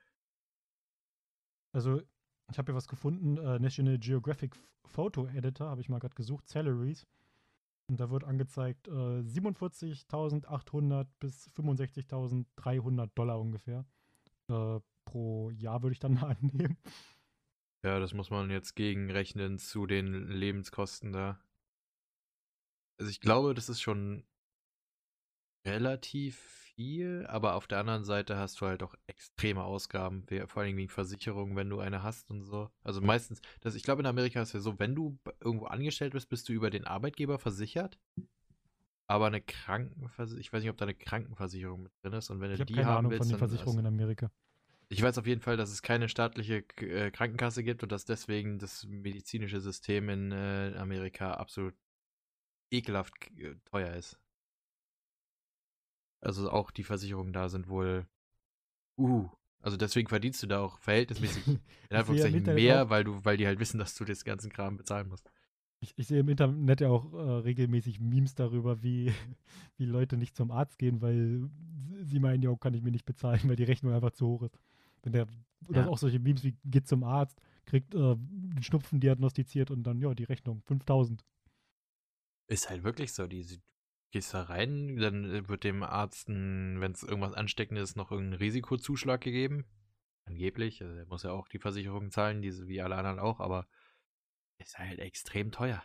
Also, 1.72 2.00
ich 2.50 2.56
habe 2.56 2.72
hier 2.72 2.76
was 2.76 2.88
gefunden, 2.88 3.36
äh, 3.36 3.58
National 3.58 3.98
Geographic 3.98 4.56
Photo 4.86 5.26
Editor, 5.26 5.68
habe 5.68 5.82
ich 5.82 5.90
mal 5.90 5.98
gerade 5.98 6.14
gesucht, 6.14 6.48
Salaries. 6.48 7.06
Und 7.90 8.00
da 8.00 8.08
wird 8.08 8.24
angezeigt 8.24 8.88
äh, 8.88 9.20
47.800 9.20 11.06
bis 11.20 11.50
65.300 11.50 13.10
Dollar 13.14 13.38
ungefähr. 13.38 13.84
Äh, 14.48 14.80
pro 15.04 15.50
Jahr 15.50 15.82
würde 15.82 15.92
ich 15.92 15.98
dann 15.98 16.14
mal 16.14 16.34
annehmen. 16.40 16.78
Ja, 17.84 18.00
das 18.00 18.14
muss 18.14 18.30
man 18.30 18.50
jetzt 18.50 18.76
gegenrechnen 18.76 19.58
zu 19.58 19.86
den 19.86 20.26
Lebenskosten 20.28 21.12
da. 21.12 21.38
Also 22.98 23.10
ich 23.10 23.20
glaube, 23.20 23.52
das 23.52 23.68
ist 23.68 23.82
schon 23.82 24.24
relativ 25.66 26.38
viel, 26.38 27.26
aber 27.28 27.54
auf 27.56 27.66
der 27.66 27.80
anderen 27.80 28.04
Seite 28.04 28.38
hast 28.38 28.58
du 28.62 28.66
halt 28.66 28.82
auch 28.82 28.94
extreme 29.06 29.64
Ausgaben, 29.64 30.24
vor 30.46 30.62
allem 30.62 30.78
wegen 30.78 30.88
Versicherungen, 30.88 31.56
wenn 31.56 31.68
du 31.68 31.80
eine 31.80 32.02
hast 32.02 32.30
und 32.30 32.42
so. 32.42 32.70
Also 32.82 33.02
meistens, 33.02 33.42
das, 33.60 33.74
ich 33.74 33.82
glaube 33.82 34.00
in 34.00 34.06
Amerika 34.06 34.40
ist 34.40 34.54
ja 34.54 34.60
so, 34.60 34.78
wenn 34.78 34.94
du 34.94 35.18
irgendwo 35.40 35.66
angestellt 35.66 36.14
bist, 36.14 36.30
bist 36.30 36.48
du 36.48 36.54
über 36.54 36.70
den 36.70 36.86
Arbeitgeber 36.86 37.38
versichert. 37.38 37.98
Aber 39.06 39.26
eine 39.26 39.42
Krankenversicherung, 39.42 40.40
ich 40.40 40.50
weiß 40.50 40.62
nicht, 40.62 40.70
ob 40.70 40.78
da 40.78 40.86
eine 40.86 40.94
Krankenversicherung 40.94 41.82
mit 41.82 41.92
drin 42.02 42.14
ist 42.14 42.30
und 42.30 42.40
wenn 42.40 42.48
du 42.48 42.54
ich 42.54 42.64
die 42.64 42.72
keine 42.72 42.86
haben 42.86 42.98
Ahnung 43.00 43.12
willst, 43.12 43.28
von 43.28 43.38
den 43.38 43.46
Versicherungen 43.46 43.80
in 43.80 43.86
Amerika. 43.86 44.30
Ich 44.94 45.02
weiß 45.02 45.18
auf 45.18 45.26
jeden 45.26 45.40
Fall, 45.40 45.56
dass 45.56 45.70
es 45.70 45.82
keine 45.82 46.08
staatliche 46.08 46.64
äh, 46.76 47.10
Krankenkasse 47.10 47.64
gibt 47.64 47.82
und 47.82 47.90
dass 47.90 48.04
deswegen 48.04 48.60
das 48.60 48.86
medizinische 48.86 49.60
System 49.60 50.08
in 50.08 50.30
äh, 50.30 50.72
Amerika 50.78 51.32
absolut 51.32 51.74
ekelhaft 52.70 53.12
äh, 53.36 53.56
teuer 53.64 53.92
ist. 53.94 54.20
Also 56.20 56.48
auch 56.48 56.70
die 56.70 56.84
Versicherungen 56.84 57.32
da 57.32 57.48
sind 57.48 57.68
wohl. 57.68 58.06
Uh, 58.96 59.28
also 59.62 59.76
deswegen 59.76 60.06
verdienst 60.06 60.40
du 60.44 60.46
da 60.46 60.60
auch 60.60 60.78
verhältnismäßig 60.78 61.44
in 61.90 61.96
Anführungszeichen 61.96 62.54
mehr, 62.54 62.88
weil 62.88 63.02
du, 63.02 63.24
weil 63.24 63.36
die 63.36 63.48
halt 63.48 63.58
wissen, 63.58 63.78
dass 63.78 63.96
du 63.96 64.04
das 64.04 64.24
ganzen 64.24 64.52
Kram 64.52 64.76
bezahlen 64.76 65.08
musst. 65.08 65.28
Ich, 65.80 65.92
ich 65.96 66.06
sehe 66.06 66.20
im 66.20 66.28
Internet 66.28 66.82
ja 66.82 66.88
auch 66.88 67.12
äh, 67.14 67.16
regelmäßig 67.16 67.98
Memes 67.98 68.36
darüber, 68.36 68.84
wie, 68.84 69.12
wie 69.76 69.86
Leute 69.86 70.16
nicht 70.16 70.36
zum 70.36 70.52
Arzt 70.52 70.78
gehen, 70.78 71.02
weil 71.02 71.50
sie 72.04 72.20
meinen, 72.20 72.44
ja, 72.44 72.54
kann 72.54 72.74
ich 72.74 72.82
mir 72.82 72.92
nicht 72.92 73.06
bezahlen, 73.06 73.40
weil 73.46 73.56
die 73.56 73.64
Rechnung 73.64 73.92
einfach 73.92 74.12
zu 74.12 74.28
hoch 74.28 74.42
ist. 74.42 74.56
Wenn 75.04 75.12
der, 75.12 75.26
oder 75.68 75.82
ja. 75.82 75.88
auch 75.88 75.98
solche 75.98 76.18
Memes 76.18 76.42
wie 76.44 76.56
geht 76.64 76.88
zum 76.88 77.04
Arzt, 77.04 77.40
kriegt 77.66 77.94
äh, 77.94 78.16
den 78.16 78.62
Schnupfen 78.62 79.00
diagnostiziert 79.00 79.70
und 79.70 79.84
dann, 79.84 79.98
ja, 80.00 80.14
die 80.14 80.24
Rechnung, 80.24 80.62
5000. 80.62 81.24
Ist 82.48 82.68
halt 82.68 82.82
wirklich 82.82 83.12
so, 83.12 83.26
die, 83.26 83.62
gehst 84.10 84.34
da 84.34 84.42
rein, 84.42 84.96
dann 84.96 85.24
äh, 85.24 85.48
wird 85.48 85.64
dem 85.64 85.82
Arzt, 85.82 86.28
wenn 86.28 86.92
es 86.92 87.02
irgendwas 87.02 87.34
Ansteckendes 87.34 87.90
ist, 87.90 87.96
noch 87.96 88.10
irgendein 88.10 88.38
Risikozuschlag 88.38 89.20
gegeben. 89.20 89.66
Angeblich, 90.26 90.82
also 90.82 90.94
er 90.94 91.06
muss 91.06 91.22
ja 91.22 91.32
auch 91.32 91.48
die 91.48 91.58
Versicherung 91.58 92.10
zahlen, 92.10 92.40
diese 92.40 92.66
wie 92.66 92.80
alle 92.80 92.96
anderen 92.96 93.18
auch, 93.18 93.40
aber 93.40 93.66
ist 94.58 94.78
halt 94.78 94.98
extrem 94.98 95.52
teuer. 95.52 95.82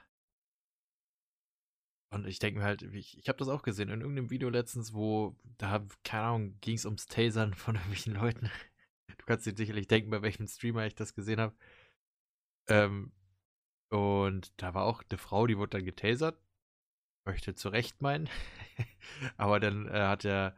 Und 2.11 2.25
ich 2.25 2.39
denke 2.39 2.59
mir 2.59 2.65
halt, 2.65 2.81
ich, 2.81 3.17
ich 3.17 3.27
habe 3.29 3.37
das 3.37 3.49
auch 3.49 3.61
gesehen 3.61 3.89
in 3.89 4.01
irgendeinem 4.01 4.31
Video 4.31 4.49
letztens, 4.49 4.93
wo, 4.93 5.35
da, 5.57 5.85
keine 6.03 6.23
Ahnung, 6.23 6.59
ging 6.61 6.75
es 6.75 6.85
ums 6.85 7.05
Tasern 7.05 7.53
von 7.53 7.75
irgendwelchen 7.75 8.13
Leuten. 8.13 8.49
Du 9.19 9.25
kannst 9.25 9.45
dir 9.45 9.55
sicherlich 9.55 9.87
denken, 9.87 10.09
bei 10.09 10.21
welchem 10.21 10.47
Streamer 10.47 10.87
ich 10.87 10.95
das 10.95 11.13
gesehen 11.13 11.39
habe. 11.39 11.55
Ähm, 12.67 13.11
und 13.89 14.51
da 14.57 14.73
war 14.73 14.85
auch 14.85 15.03
eine 15.07 15.17
Frau, 15.17 15.47
die 15.47 15.57
wurde 15.57 15.77
dann 15.77 15.85
getasert 15.85 16.39
möchte 17.29 17.55
zurecht 17.55 18.01
meinen. 18.01 18.29
Aber 19.37 19.59
dann 19.59 19.87
äh, 19.87 19.91
hat 19.91 20.23
der 20.23 20.55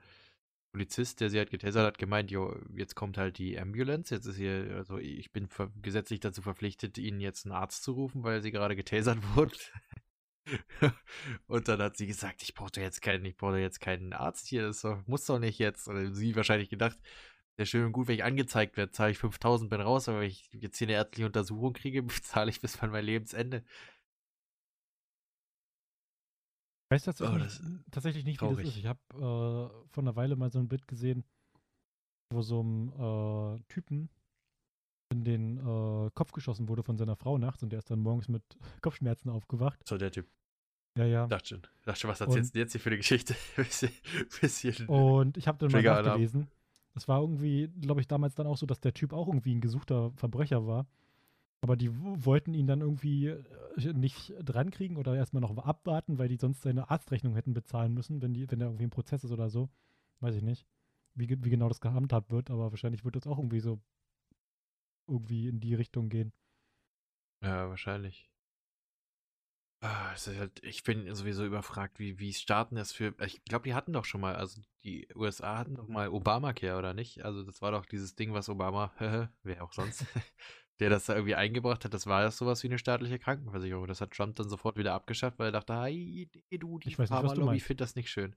Polizist, 0.74 1.20
der 1.20 1.30
sie 1.30 1.38
halt 1.38 1.52
getasert 1.52 1.86
hat, 1.86 1.98
gemeint, 1.98 2.32
jo, 2.32 2.58
jetzt 2.74 2.96
kommt 2.96 3.18
halt 3.18 3.38
die 3.38 3.60
Ambulance, 3.60 4.16
jetzt 4.16 4.26
ist 4.26 4.38
hier, 4.38 4.74
also 4.78 4.98
ich 4.98 5.34
bin 5.34 5.50
gesetzlich 5.82 6.22
dazu 6.22 6.42
verpflichtet, 6.42 6.98
ihnen 6.98 7.20
jetzt 7.20 7.46
einen 7.46 7.54
Arzt 7.54 7.84
zu 7.84 7.92
rufen, 7.92 8.24
weil 8.24 8.42
sie 8.42 8.52
gerade 8.52 8.78
getasert 8.78 9.18
wurde. 9.36 9.58
und 11.48 11.68
dann 11.68 11.82
hat 11.82 11.98
sie 11.98 12.08
gesagt, 12.08 12.42
ich 12.42 12.54
brauche 12.54 12.80
jetzt 12.80 13.02
keinen, 13.02 13.26
ich 13.26 13.36
brauche 13.36 13.60
jetzt 13.60 13.82
keinen 13.82 14.14
Arzt 14.14 14.48
hier, 14.48 14.64
das 14.64 14.88
muss 15.08 15.26
doch 15.26 15.40
nicht 15.40 15.60
jetzt. 15.60 15.90
Oder 15.90 16.14
sie 16.14 16.36
wahrscheinlich 16.38 16.70
gedacht, 16.70 16.98
sehr 17.58 17.66
schön 17.66 17.86
und 17.86 17.92
gut, 17.92 18.08
wenn 18.08 18.16
ich 18.16 18.24
angezeigt 18.24 18.78
werde, 18.78 18.92
zahle 18.92 19.12
ich 19.12 19.18
5000, 19.18 19.70
bin 19.70 19.82
raus, 19.82 20.10
aber 20.10 20.22
wenn 20.22 20.28
ich 20.28 20.50
jetzt 20.54 20.78
hier 20.78 20.88
eine 20.88 20.96
ärztliche 20.96 21.26
Untersuchung 21.26 21.74
kriege, 21.74 22.06
zahle 22.24 22.50
ich 22.50 22.62
bis 22.62 22.80
an 22.80 22.92
mein 22.92 23.06
Lebensende. 23.06 23.64
weiß 26.92 27.04
tatsächlich, 27.04 27.36
oh, 27.36 27.40
das 27.40 27.62
tatsächlich 27.92 28.26
nicht, 28.26 28.40
traurig. 28.40 28.58
wie 28.58 28.64
das 28.64 28.72
ist. 28.72 28.78
Ich 28.78 28.86
habe 28.86 29.00
äh, 29.14 29.88
vor 29.90 30.04
einer 30.04 30.16
Weile 30.16 30.36
mal 30.36 30.52
so 30.52 30.60
ein 30.60 30.68
Bild 30.68 30.88
gesehen, 30.88 31.24
wo 32.34 32.42
so 32.42 32.62
ein 32.62 32.92
äh, 32.92 33.64
Typen 33.70 34.10
in 35.12 35.24
den 35.24 35.58
äh, 35.58 36.10
Kopf 36.14 36.32
geschossen 36.32 36.68
wurde 36.70 36.84
von 36.84 36.98
seiner 36.98 37.16
Frau 37.16 37.38
nachts 37.38 37.64
und 37.64 37.70
der 37.72 37.80
ist 37.80 37.90
dann 37.90 38.00
morgens 38.00 38.28
mit 38.28 38.44
Kopfschmerzen 38.82 39.30
aufgewacht. 39.30 39.80
So 39.88 39.98
der 39.98 40.12
Typ. 40.12 40.28
Ja, 40.98 41.06
ja. 41.06 41.28
Dachte 41.28 41.48
schon. 41.48 41.62
Dachte 41.86 42.02
schon, 42.02 42.10
was 42.10 42.20
erzählst 42.20 42.54
du 42.54 42.60
jetzt 42.60 42.74
hier 42.74 42.82
für 42.82 42.90
eine 42.90 42.98
Geschichte? 42.98 43.36
bisschen, 43.56 43.92
bisschen 44.42 44.88
und 44.88 45.38
ich 45.38 45.48
habe 45.48 45.58
dann 45.58 45.72
mal 45.72 45.82
nachgelesen. 45.82 46.50
Es 46.94 47.08
war 47.08 47.22
irgendwie, 47.22 47.70
glaube 47.80 48.02
ich, 48.02 48.08
damals 48.08 48.36
dann 48.36 48.48
auch 48.48 48.58
so, 48.58 48.66
dass 48.66 48.82
der 48.82 48.94
Typ 48.94 49.14
auch 49.14 49.28
irgendwie 49.28 49.56
ein 49.56 49.62
gesuchter 49.62 50.12
Verbrecher 50.16 50.68
war. 50.68 50.88
Aber 51.62 51.78
die 51.78 51.92
wollten 51.94 52.54
ihn 52.54 52.66
dann 52.68 52.82
irgendwie 52.82 53.28
äh, 53.28 53.94
nicht 53.94 54.34
drankriegen 54.44 54.98
oder 54.98 55.16
erstmal 55.16 55.42
noch 55.42 55.56
abwarten, 55.58 56.18
weil 56.18 56.28
die 56.28 56.38
sonst 56.38 56.64
seine 56.64 56.90
Arztrechnung 56.90 57.36
hätten 57.36 57.54
bezahlen 57.54 57.94
müssen, 57.94 58.22
wenn, 58.22 58.34
die, 58.34 58.50
wenn 58.50 58.60
da 58.60 58.66
irgendwie 58.66 58.86
ein 58.86 58.92
Prozess 58.92 59.24
ist 59.24 59.32
oder 59.32 59.50
so. 59.50 59.70
Weiß 60.22 60.36
ich 60.36 60.42
nicht, 60.42 60.66
wie, 61.14 61.30
wie 61.30 61.50
genau 61.50 61.68
das 61.68 61.80
gehandhabt 61.80 62.32
wird, 62.32 62.50
aber 62.50 62.72
wahrscheinlich 62.72 63.06
wird 63.06 63.16
das 63.16 63.28
auch 63.28 63.38
irgendwie 63.38 63.60
so 63.60 63.80
irgendwie 65.08 65.48
in 65.48 65.60
die 65.60 65.76
Richtung 65.76 66.10
gehen. 66.10 66.34
Ja, 67.42 67.70
wahrscheinlich. 67.70 68.31
Ah, 69.84 70.14
halt, 70.16 70.64
ich 70.64 70.84
bin 70.84 71.12
sowieso 71.16 71.44
überfragt, 71.44 71.98
wie, 71.98 72.20
wie 72.20 72.34
starten 72.34 72.76
das 72.76 72.94
für. 72.94 73.16
Ich 73.26 73.44
glaube, 73.46 73.64
die 73.64 73.74
hatten 73.74 73.94
doch 73.94 74.06
schon 74.06 74.22
mal, 74.22 74.36
also 74.36 74.62
die 74.84 75.08
USA 75.16 75.58
hatten 75.58 75.74
doch 75.74 75.88
mal 75.88 76.10
Obamacare, 76.10 76.78
oder 76.78 76.94
nicht? 76.94 77.26
Also, 77.26 77.44
das 77.44 77.64
war 77.64 77.72
doch 77.72 77.88
dieses 77.88 78.16
Ding, 78.16 78.32
was 78.32 78.48
Obama, 78.48 78.94
wer 79.44 79.64
auch 79.64 79.74
sonst, 79.74 80.06
der 80.80 80.92
das 80.92 81.06
da 81.06 81.16
irgendwie 81.16 81.34
eingebracht 81.34 81.84
hat, 81.84 81.96
das 81.96 82.06
war 82.06 82.22
ja 82.22 82.30
sowas 82.30 82.62
wie 82.62 82.68
eine 82.68 82.78
staatliche 82.78 83.18
Krankenversicherung. 83.18 83.88
Das 83.88 84.02
hat 84.02 84.12
Trump 84.12 84.36
dann 84.36 84.50
sofort 84.50 84.78
wieder 84.78 84.94
abgeschafft, 84.94 85.40
weil 85.40 85.48
er 85.48 85.52
dachte, 85.52 85.74
hey, 85.74 86.30
du, 86.52 86.78
die 86.78 86.94
Pharma-Lobby 86.94 87.60
findet 87.60 87.82
das 87.82 87.96
nicht 87.96 88.12
schön. 88.12 88.36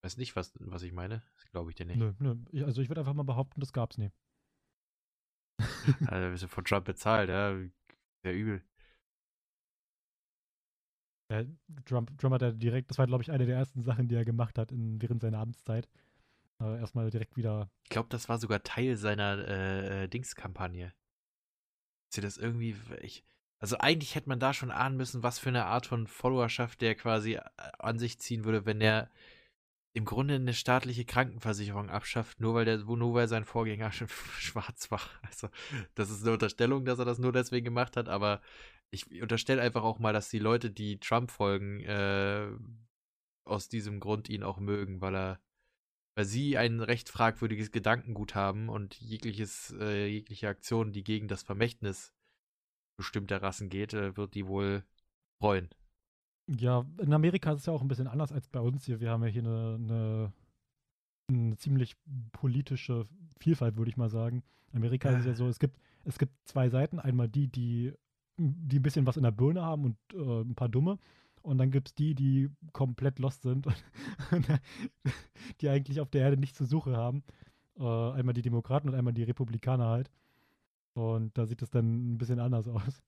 Ich 0.00 0.04
weiß 0.04 0.16
nicht, 0.18 0.36
was, 0.36 0.52
was 0.60 0.82
ich 0.82 0.92
meine. 0.92 1.22
Das 1.36 1.50
glaube 1.50 1.70
ich 1.70 1.76
dir 1.76 1.86
nicht. 1.86 1.98
Nö, 1.98 2.12
nö. 2.18 2.64
Also 2.66 2.82
ich 2.82 2.90
würde 2.90 3.00
einfach 3.00 3.14
mal 3.14 3.22
behaupten, 3.22 3.60
das 3.60 3.72
gab's 3.72 3.96
nie. 3.96 4.12
also 6.08 6.30
bist 6.30 6.42
du 6.42 6.48
von 6.48 6.64
Trump 6.64 6.84
bezahlt, 6.84 7.30
ja. 7.30 7.56
Sehr 8.22 8.34
übel. 8.34 8.62
Ja, 11.32 11.44
Trump, 11.86 12.16
Trump 12.18 12.34
hat 12.34 12.42
ja 12.42 12.52
direkt, 12.52 12.90
das 12.90 12.98
war 12.98 13.06
glaube 13.06 13.22
ich 13.22 13.30
eine 13.30 13.46
der 13.46 13.56
ersten 13.56 13.82
Sachen, 13.82 14.08
die 14.08 14.14
er 14.14 14.24
gemacht 14.24 14.58
hat 14.58 14.70
in, 14.70 15.00
während 15.00 15.22
seiner 15.22 15.38
Amtszeit. 15.38 15.88
Äh, 16.60 16.78
erstmal 16.78 17.10
direkt 17.10 17.36
wieder. 17.36 17.70
Ich 17.84 17.90
glaube, 17.90 18.08
das 18.10 18.28
war 18.28 18.38
sogar 18.38 18.62
Teil 18.62 18.96
seiner 18.96 19.38
äh, 19.48 20.04
äh 20.04 20.08
Dingskampagne 20.08 20.92
sie 22.14 22.20
das 22.20 22.36
irgendwie. 22.36 22.76
Ich, 23.00 23.24
also 23.58 23.78
eigentlich 23.78 24.14
hätte 24.14 24.28
man 24.28 24.40
da 24.40 24.52
schon 24.52 24.70
ahnen 24.70 24.96
müssen, 24.96 25.22
was 25.22 25.38
für 25.38 25.48
eine 25.48 25.66
Art 25.66 25.86
von 25.86 26.06
Followerschaft 26.06 26.80
der 26.80 26.94
quasi 26.94 27.34
äh, 27.34 27.42
an 27.78 27.98
sich 27.98 28.18
ziehen 28.18 28.44
würde, 28.44 28.66
wenn 28.66 28.80
er 28.80 29.10
im 29.94 30.04
Grunde 30.04 30.36
eine 30.36 30.54
staatliche 30.54 31.04
Krankenversicherung 31.04 31.90
abschafft, 31.90 32.40
nur 32.40 32.54
weil 32.54 32.64
der, 32.64 32.78
nur 32.78 33.14
weil 33.14 33.28
sein 33.28 33.44
Vorgänger 33.44 33.92
schon 33.92 34.08
schwarz 34.38 34.90
war. 34.90 35.02
Also, 35.22 35.48
das 35.94 36.10
ist 36.10 36.22
eine 36.22 36.32
Unterstellung, 36.32 36.84
dass 36.84 36.98
er 36.98 37.04
das 37.04 37.18
nur 37.18 37.32
deswegen 37.32 37.64
gemacht 37.64 37.96
hat, 37.96 38.08
aber 38.08 38.40
ich 38.92 39.22
unterstelle 39.22 39.62
einfach 39.62 39.82
auch 39.82 39.98
mal, 39.98 40.12
dass 40.12 40.28
die 40.28 40.38
Leute, 40.38 40.70
die 40.70 41.00
Trump 41.00 41.30
folgen, 41.30 41.80
äh, 41.80 42.48
aus 43.44 43.68
diesem 43.68 43.98
Grund 43.98 44.28
ihn 44.28 44.44
auch 44.44 44.60
mögen, 44.60 45.00
weil 45.00 45.16
er 45.16 45.40
weil 46.14 46.26
sie 46.26 46.58
ein 46.58 46.80
recht 46.80 47.08
fragwürdiges 47.08 47.70
Gedankengut 47.70 48.34
haben 48.34 48.68
und 48.68 49.00
jegliches, 49.00 49.74
äh, 49.80 50.06
jegliche 50.06 50.48
Aktion, 50.48 50.92
die 50.92 51.04
gegen 51.04 51.26
das 51.26 51.42
Vermächtnis 51.42 52.12
bestimmter 52.98 53.40
Rassen 53.40 53.70
geht, 53.70 53.94
äh, 53.94 54.16
wird 54.16 54.34
die 54.34 54.46
wohl 54.46 54.84
freuen. 55.40 55.70
Ja, 56.48 56.84
in 56.98 57.14
Amerika 57.14 57.52
ist 57.52 57.60
es 57.60 57.66
ja 57.66 57.72
auch 57.72 57.80
ein 57.80 57.88
bisschen 57.88 58.08
anders 58.08 58.32
als 58.32 58.48
bei 58.48 58.60
uns 58.60 58.84
hier. 58.84 59.00
Wir 59.00 59.10
haben 59.10 59.22
ja 59.22 59.28
hier 59.30 59.42
eine, 59.42 59.74
eine, 59.76 60.32
eine 61.30 61.56
ziemlich 61.56 61.96
politische 62.32 63.08
Vielfalt, 63.38 63.76
würde 63.76 63.90
ich 63.90 63.96
mal 63.96 64.10
sagen. 64.10 64.42
In 64.72 64.78
Amerika 64.78 65.10
ist 65.10 65.20
es 65.20 65.26
ja 65.26 65.34
so, 65.34 65.48
es 65.48 65.58
gibt, 65.58 65.78
es 66.04 66.18
gibt 66.18 66.32
zwei 66.44 66.68
Seiten. 66.68 66.98
Einmal 66.98 67.28
die, 67.28 67.48
die, 67.48 67.92
die 68.36 68.78
ein 68.78 68.82
bisschen 68.82 69.06
was 69.06 69.16
in 69.16 69.22
der 69.22 69.30
Birne 69.30 69.62
haben 69.62 69.84
und 69.84 69.96
äh, 70.14 70.40
ein 70.42 70.54
paar 70.54 70.68
Dumme. 70.68 70.98
Und 71.42 71.58
dann 71.58 71.70
gibt 71.70 71.88
es 71.88 71.94
die, 71.94 72.14
die 72.14 72.50
komplett 72.72 73.18
lost 73.18 73.42
sind 73.42 73.66
und 73.66 73.74
die 75.60 75.68
eigentlich 75.68 76.00
auf 76.00 76.10
der 76.10 76.22
Erde 76.22 76.36
nichts 76.36 76.58
zu 76.58 76.64
suchen 76.64 76.96
haben. 76.96 77.24
Äh, 77.78 77.82
einmal 77.82 78.34
die 78.34 78.42
Demokraten 78.42 78.88
und 78.88 78.94
einmal 78.94 79.12
die 79.12 79.24
Republikaner 79.24 79.86
halt. 79.86 80.10
Und 80.94 81.36
da 81.36 81.46
sieht 81.46 81.62
es 81.62 81.70
dann 81.70 82.14
ein 82.14 82.18
bisschen 82.18 82.38
anders 82.38 82.68
aus. 82.68 83.02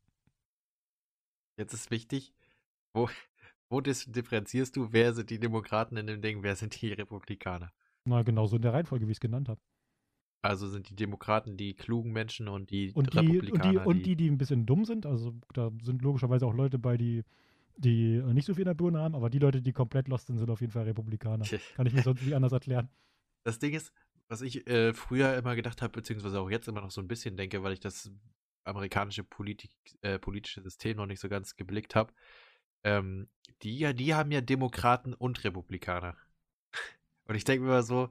Jetzt 1.57 1.75
ist 1.75 1.91
wichtig, 1.91 2.35
wo, 2.93 3.09
wo 3.69 3.81
differenzierst 3.81 4.75
du, 4.75 4.93
wer 4.93 5.15
sind 5.15 5.31
die 5.31 5.39
Demokraten 5.39 5.97
in 5.97 6.07
dem 6.07 6.21
Ding, 6.21 6.43
wer 6.43 6.57
sind 6.57 6.81
die 6.81 6.93
Republikaner? 6.93 7.73
Na, 8.05 8.23
genauso 8.23 8.57
in 8.57 8.63
der 8.63 8.73
Reihenfolge, 8.73 9.07
wie 9.07 9.13
ich 9.13 9.19
es 9.19 9.21
genannt 9.21 9.49
habe. 9.49 9.61
Also 10.45 10.69
sind 10.69 10.91
die 10.91 10.95
Demokraten 10.95 11.57
die 11.57 11.73
klugen 11.73 12.13
Menschen 12.13 12.49
und 12.49 12.71
die 12.71 12.93
und 12.93 13.15
die, 13.15 13.19
Republikaner. 13.19 13.65
Und 13.65 13.73
die, 13.73 13.79
und 13.79 14.07
die, 14.07 14.17
die 14.17 14.29
ein 14.29 14.37
bisschen 14.37 14.67
dumm 14.67 14.85
sind. 14.85 15.07
Also 15.07 15.35
da 15.55 15.71
sind 15.83 16.03
logischerweise 16.03 16.47
auch 16.47 16.53
Leute 16.53 16.79
bei, 16.79 16.99
die, 16.99 17.25
die 17.79 18.21
nicht 18.23 18.45
so 18.45 18.53
viel 18.53 18.61
in 18.61 18.67
der 18.67 18.75
Birne 18.75 18.99
haben, 18.99 19.15
aber 19.15 19.31
die 19.31 19.39
Leute, 19.39 19.63
die 19.63 19.73
komplett 19.73 20.07
lost 20.09 20.27
sind, 20.27 20.37
sind 20.37 20.51
auf 20.51 20.61
jeden 20.61 20.73
Fall 20.75 20.83
Republikaner. 20.83 21.47
Kann 21.77 21.87
ich 21.87 21.95
mir 21.95 22.03
sonst 22.03 22.23
nicht 22.23 22.35
anders 22.35 22.53
erklären. 22.53 22.91
Das 23.45 23.59
Ding 23.59 23.73
ist, 23.73 23.91
was 24.29 24.43
ich 24.43 24.67
äh, 24.69 24.93
früher 24.93 25.35
immer 25.35 25.57
gedacht 25.57 25.81
habe, 25.81 25.93
beziehungsweise 25.93 26.39
auch 26.39 26.51
jetzt 26.51 26.69
immer 26.69 26.83
noch 26.83 26.91
so 26.91 27.01
ein 27.01 27.09
bisschen 27.09 27.39
denke, 27.39 27.63
weil 27.63 27.73
ich 27.73 27.81
das 27.81 28.13
amerikanische 28.65 29.25
Politik, 29.25 29.71
äh, 30.03 30.19
politische 30.19 30.61
System 30.61 30.99
noch 30.99 31.07
nicht 31.07 31.21
so 31.21 31.31
ganz 31.31 31.57
geblickt 31.57 31.95
habe, 31.95 32.13
ähm, 32.83 33.29
die, 33.63 33.95
die 33.95 34.15
haben 34.15 34.31
ja 34.31 34.43
Demokraten 34.43 35.15
und 35.15 35.43
Republikaner. 35.43 36.19
Und 37.27 37.37
ich 37.37 37.45
denke 37.45 37.65
mir 37.65 37.71
immer 37.71 37.83
so, 37.83 38.11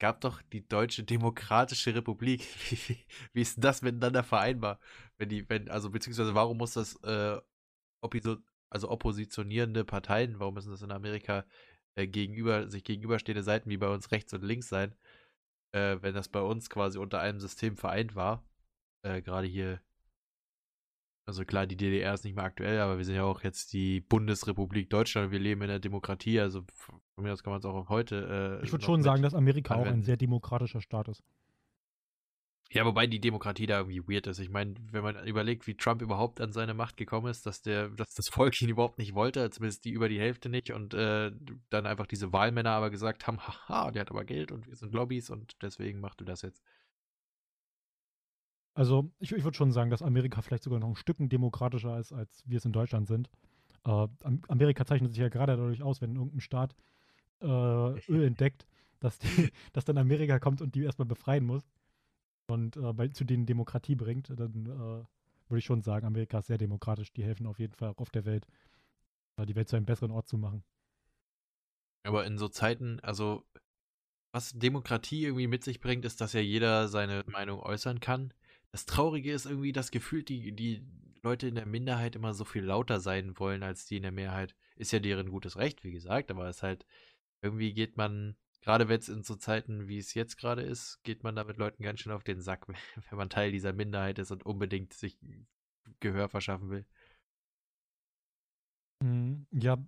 gab 0.00 0.20
doch 0.22 0.42
die 0.52 0.66
Deutsche 0.66 1.04
Demokratische 1.04 1.94
Republik. 1.94 2.40
Wie, 2.70 2.96
wie, 3.32 3.40
ist 3.40 3.62
das 3.62 3.82
miteinander 3.82 4.24
vereinbar? 4.24 4.80
Wenn 5.18 5.28
die, 5.28 5.48
wenn, 5.48 5.70
also 5.70 5.90
beziehungsweise 5.90 6.34
warum 6.34 6.58
muss 6.58 6.72
das 6.72 6.96
äh, 7.04 7.38
also 8.70 8.90
oppositionierende 8.90 9.84
Parteien, 9.84 10.40
warum 10.40 10.54
müssen 10.54 10.70
das 10.70 10.82
in 10.82 10.90
Amerika 10.90 11.44
äh, 11.96 12.06
gegenüber, 12.06 12.68
sich 12.68 12.82
gegenüberstehende 12.84 13.42
Seiten 13.42 13.70
wie 13.70 13.76
bei 13.76 13.88
uns 13.88 14.10
rechts 14.10 14.32
und 14.32 14.42
links 14.42 14.68
sein, 14.68 14.94
äh, 15.72 15.98
wenn 16.00 16.14
das 16.14 16.28
bei 16.28 16.40
uns 16.40 16.70
quasi 16.70 16.98
unter 16.98 17.20
einem 17.20 17.40
System 17.40 17.76
vereint 17.76 18.14
war? 18.16 18.44
Äh, 19.02 19.22
gerade 19.22 19.46
hier 19.46 19.80
also 21.30 21.44
klar, 21.44 21.64
die 21.66 21.76
DDR 21.76 22.12
ist 22.12 22.24
nicht 22.24 22.34
mehr 22.34 22.44
aktuell, 22.44 22.80
aber 22.80 22.98
wir 22.98 23.04
sind 23.04 23.14
ja 23.14 23.22
auch 23.22 23.44
jetzt 23.44 23.72
die 23.72 24.00
Bundesrepublik 24.00 24.90
Deutschland. 24.90 25.30
Wir 25.30 25.38
leben 25.38 25.62
in 25.62 25.68
der 25.68 25.78
Demokratie, 25.78 26.40
also 26.40 26.64
von 26.74 27.00
mir 27.18 27.32
aus 27.32 27.44
kann 27.44 27.52
man 27.52 27.60
es 27.60 27.64
auch 27.64 27.88
heute. 27.88 28.58
Äh, 28.60 28.64
ich 28.64 28.72
würde 28.72 28.84
schon 28.84 29.02
sagen, 29.02 29.22
dass 29.22 29.32
Amerika 29.32 29.74
anwenden. 29.74 29.88
auch 29.88 29.94
ein 29.98 30.02
sehr 30.02 30.16
demokratischer 30.16 30.80
Staat 30.80 31.06
ist. 31.06 31.22
Ja, 32.72 32.84
wobei 32.84 33.06
die 33.06 33.20
Demokratie 33.20 33.66
da 33.66 33.78
irgendwie 33.78 34.02
weird 34.08 34.26
ist. 34.26 34.40
Ich 34.40 34.50
meine, 34.50 34.74
wenn 34.90 35.02
man 35.04 35.24
überlegt, 35.24 35.68
wie 35.68 35.76
Trump 35.76 36.02
überhaupt 36.02 36.40
an 36.40 36.52
seine 36.52 36.74
Macht 36.74 36.96
gekommen 36.96 37.28
ist, 37.28 37.46
dass 37.46 37.62
der, 37.62 37.90
dass 37.90 38.14
das 38.14 38.28
Volk 38.28 38.60
ihn 38.60 38.68
überhaupt 38.68 38.98
nicht 38.98 39.14
wollte, 39.14 39.50
zumindest 39.50 39.84
die 39.84 39.90
über 39.90 40.08
die 40.08 40.18
Hälfte 40.18 40.48
nicht, 40.48 40.72
und 40.72 40.94
äh, 40.94 41.30
dann 41.68 41.86
einfach 41.86 42.06
diese 42.06 42.32
Wahlmänner 42.32 42.70
aber 42.70 42.90
gesagt 42.90 43.28
haben, 43.28 43.38
haha, 43.68 43.92
der 43.92 44.00
hat 44.00 44.10
aber 44.10 44.24
Geld 44.24 44.50
und 44.50 44.66
wir 44.66 44.74
sind 44.74 44.92
Lobbys 44.92 45.30
und 45.30 45.56
deswegen 45.62 46.00
machst 46.00 46.20
du 46.20 46.24
das 46.24 46.42
jetzt. 46.42 46.62
Also 48.74 49.10
ich, 49.18 49.32
ich 49.32 49.44
würde 49.44 49.56
schon 49.56 49.72
sagen, 49.72 49.90
dass 49.90 50.02
Amerika 50.02 50.42
vielleicht 50.42 50.62
sogar 50.62 50.78
noch 50.78 50.88
ein 50.88 50.96
Stück 50.96 51.16
demokratischer 51.18 51.98
ist, 51.98 52.12
als 52.12 52.42
wir 52.46 52.58
es 52.58 52.64
in 52.64 52.72
Deutschland 52.72 53.08
sind. 53.08 53.28
Äh, 53.84 54.06
Amerika 54.48 54.84
zeichnet 54.84 55.12
sich 55.12 55.20
ja 55.20 55.28
gerade 55.28 55.56
dadurch 55.56 55.82
aus, 55.82 56.00
wenn 56.00 56.14
irgendein 56.14 56.40
Staat 56.40 56.74
äh, 57.40 57.46
Öl 57.46 58.24
entdeckt, 58.24 58.66
dass, 59.00 59.18
die, 59.18 59.50
dass 59.72 59.84
dann 59.84 59.98
Amerika 59.98 60.38
kommt 60.38 60.60
und 60.60 60.74
die 60.74 60.82
erstmal 60.82 61.06
befreien 61.06 61.44
muss 61.44 61.62
und 62.46 62.76
äh, 62.76 62.92
bei, 62.92 63.08
zu 63.08 63.24
denen 63.24 63.46
Demokratie 63.46 63.96
bringt, 63.96 64.30
dann 64.30 64.66
äh, 64.66 65.48
würde 65.48 65.58
ich 65.58 65.64
schon 65.64 65.82
sagen, 65.82 66.06
Amerika 66.06 66.38
ist 66.38 66.46
sehr 66.46 66.58
demokratisch. 66.58 67.12
Die 67.12 67.24
helfen 67.24 67.46
auf 67.46 67.58
jeden 67.58 67.74
Fall 67.74 67.88
auch 67.88 67.98
auf 67.98 68.10
der 68.10 68.24
Welt, 68.24 68.46
äh, 69.36 69.46
die 69.46 69.56
Welt 69.56 69.68
zu 69.68 69.76
einem 69.76 69.86
besseren 69.86 70.12
Ort 70.12 70.28
zu 70.28 70.38
machen. 70.38 70.62
Aber 72.04 72.24
in 72.24 72.38
so 72.38 72.48
Zeiten, 72.48 73.00
also 73.00 73.44
was 74.32 74.52
Demokratie 74.52 75.24
irgendwie 75.24 75.48
mit 75.48 75.64
sich 75.64 75.80
bringt, 75.80 76.04
ist, 76.04 76.20
dass 76.20 76.34
ja 76.34 76.40
jeder 76.40 76.88
seine 76.88 77.24
Meinung 77.26 77.60
äußern 77.60 78.00
kann 78.00 78.32
das 78.72 78.86
Traurige 78.86 79.32
ist 79.32 79.46
irgendwie, 79.46 79.72
dass 79.72 79.90
gefühlt 79.90 80.28
die, 80.28 80.52
die 80.52 80.86
Leute 81.22 81.48
in 81.48 81.54
der 81.54 81.66
Minderheit 81.66 82.16
immer 82.16 82.34
so 82.34 82.44
viel 82.44 82.64
lauter 82.64 83.00
sein 83.00 83.38
wollen 83.38 83.62
als 83.62 83.86
die 83.86 83.96
in 83.96 84.02
der 84.02 84.12
Mehrheit. 84.12 84.54
Ist 84.76 84.92
ja 84.92 84.98
deren 84.98 85.30
gutes 85.30 85.56
Recht, 85.56 85.84
wie 85.84 85.92
gesagt, 85.92 86.30
aber 86.30 86.48
es 86.48 86.56
ist 86.56 86.62
halt, 86.62 86.86
irgendwie 87.42 87.74
geht 87.74 87.96
man, 87.96 88.36
gerade 88.62 88.88
wenn 88.88 88.98
es 88.98 89.08
in 89.08 89.22
so 89.22 89.36
Zeiten, 89.36 89.88
wie 89.88 89.98
es 89.98 90.14
jetzt 90.14 90.36
gerade 90.36 90.62
ist, 90.62 91.00
geht 91.02 91.22
man 91.22 91.36
damit 91.36 91.58
Leuten 91.58 91.82
ganz 91.82 92.00
schön 92.00 92.12
auf 92.12 92.24
den 92.24 92.40
Sack, 92.40 92.66
wenn 93.10 93.18
man 93.18 93.30
Teil 93.30 93.52
dieser 93.52 93.72
Minderheit 93.72 94.18
ist 94.18 94.30
und 94.30 94.46
unbedingt 94.46 94.94
sich 94.94 95.18
Gehör 95.98 96.28
verschaffen 96.28 96.70
will. 96.70 96.86
Mhm. 99.02 99.46
Ja, 99.52 99.78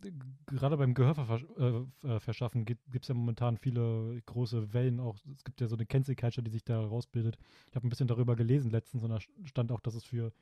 gerade 0.47 0.79
beim 0.79 0.95
Gehörverschaffen 0.95 2.61
äh, 2.61 2.63
äh 2.63 2.65
gibt 2.65 3.05
es 3.05 3.09
ja 3.09 3.15
momentan 3.15 3.59
viele 3.59 4.21
große 4.25 4.73
Wellen 4.73 5.01
auch. 5.01 5.17
Es 5.37 5.45
gibt 5.45 5.61
ja 5.61 5.67
so 5.67 5.77
eine 5.77 5.87
Cancel 5.87 6.17
Culture, 6.17 6.43
die 6.43 6.51
sich 6.51 6.65
da 6.65 6.81
rausbildet. 6.81 7.39
Ich 7.69 7.77
habe 7.77 7.87
ein 7.87 7.91
bisschen 7.91 8.09
darüber 8.09 8.37
gelesen 8.37 8.71
letztens 8.71 9.03
und 9.03 9.11
da 9.11 9.19
stand 9.45 9.71
auch, 9.71 9.81
dass 9.81 9.95
es 9.95 10.05
für 10.05 10.33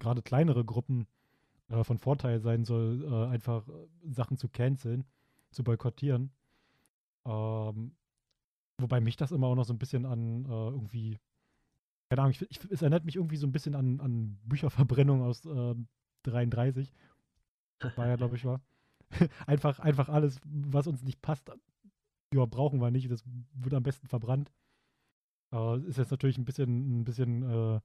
gerade 0.00 0.22
kleinere 0.22 0.64
Gruppen 0.64 1.06
äh, 1.68 1.84
von 1.84 1.98
Vorteil 1.98 2.40
sein 2.40 2.64
soll, 2.64 3.04
äh, 3.04 3.32
einfach 3.32 3.68
äh, 3.68 3.72
Sachen 4.10 4.36
zu 4.36 4.48
canceln, 4.48 5.04
zu 5.52 5.62
boykottieren. 5.62 6.32
Ähm, 7.24 7.92
wobei 8.78 9.00
mich 9.00 9.16
das 9.16 9.30
immer 9.30 9.46
auch 9.46 9.54
noch 9.54 9.64
so 9.64 9.72
ein 9.72 9.78
bisschen 9.78 10.04
an 10.04 10.44
äh, 10.46 10.48
irgendwie, 10.48 11.18
keine 12.08 12.22
Ahnung, 12.22 12.32
ich, 12.32 12.42
ich, 12.50 12.70
es 12.70 12.82
erinnert 12.82 13.04
mich 13.04 13.16
irgendwie 13.16 13.36
so 13.36 13.46
ein 13.46 13.52
bisschen 13.52 13.76
an, 13.76 14.00
an 14.00 14.38
Bücherverbrennung 14.44 15.22
aus 15.22 15.42
33 16.24 16.92
war 17.96 18.06
ja, 18.06 18.16
glaube 18.16 18.36
ich, 18.36 18.44
war. 18.44 18.60
einfach, 19.46 19.78
einfach 19.78 20.08
alles, 20.08 20.40
was 20.44 20.86
uns 20.86 21.02
nicht 21.02 21.22
passt, 21.22 21.50
ja, 22.34 22.44
brauchen 22.44 22.80
wir 22.80 22.90
nicht. 22.90 23.10
Das 23.10 23.24
wird 23.54 23.74
am 23.74 23.82
besten 23.82 24.08
verbrannt. 24.08 24.52
Äh, 25.52 25.80
ist 25.80 25.98
jetzt 25.98 26.10
natürlich 26.10 26.38
ein 26.38 26.44
bisschen, 26.44 27.00
ein 27.00 27.04
bisschen 27.04 27.42
äh, 27.42 27.80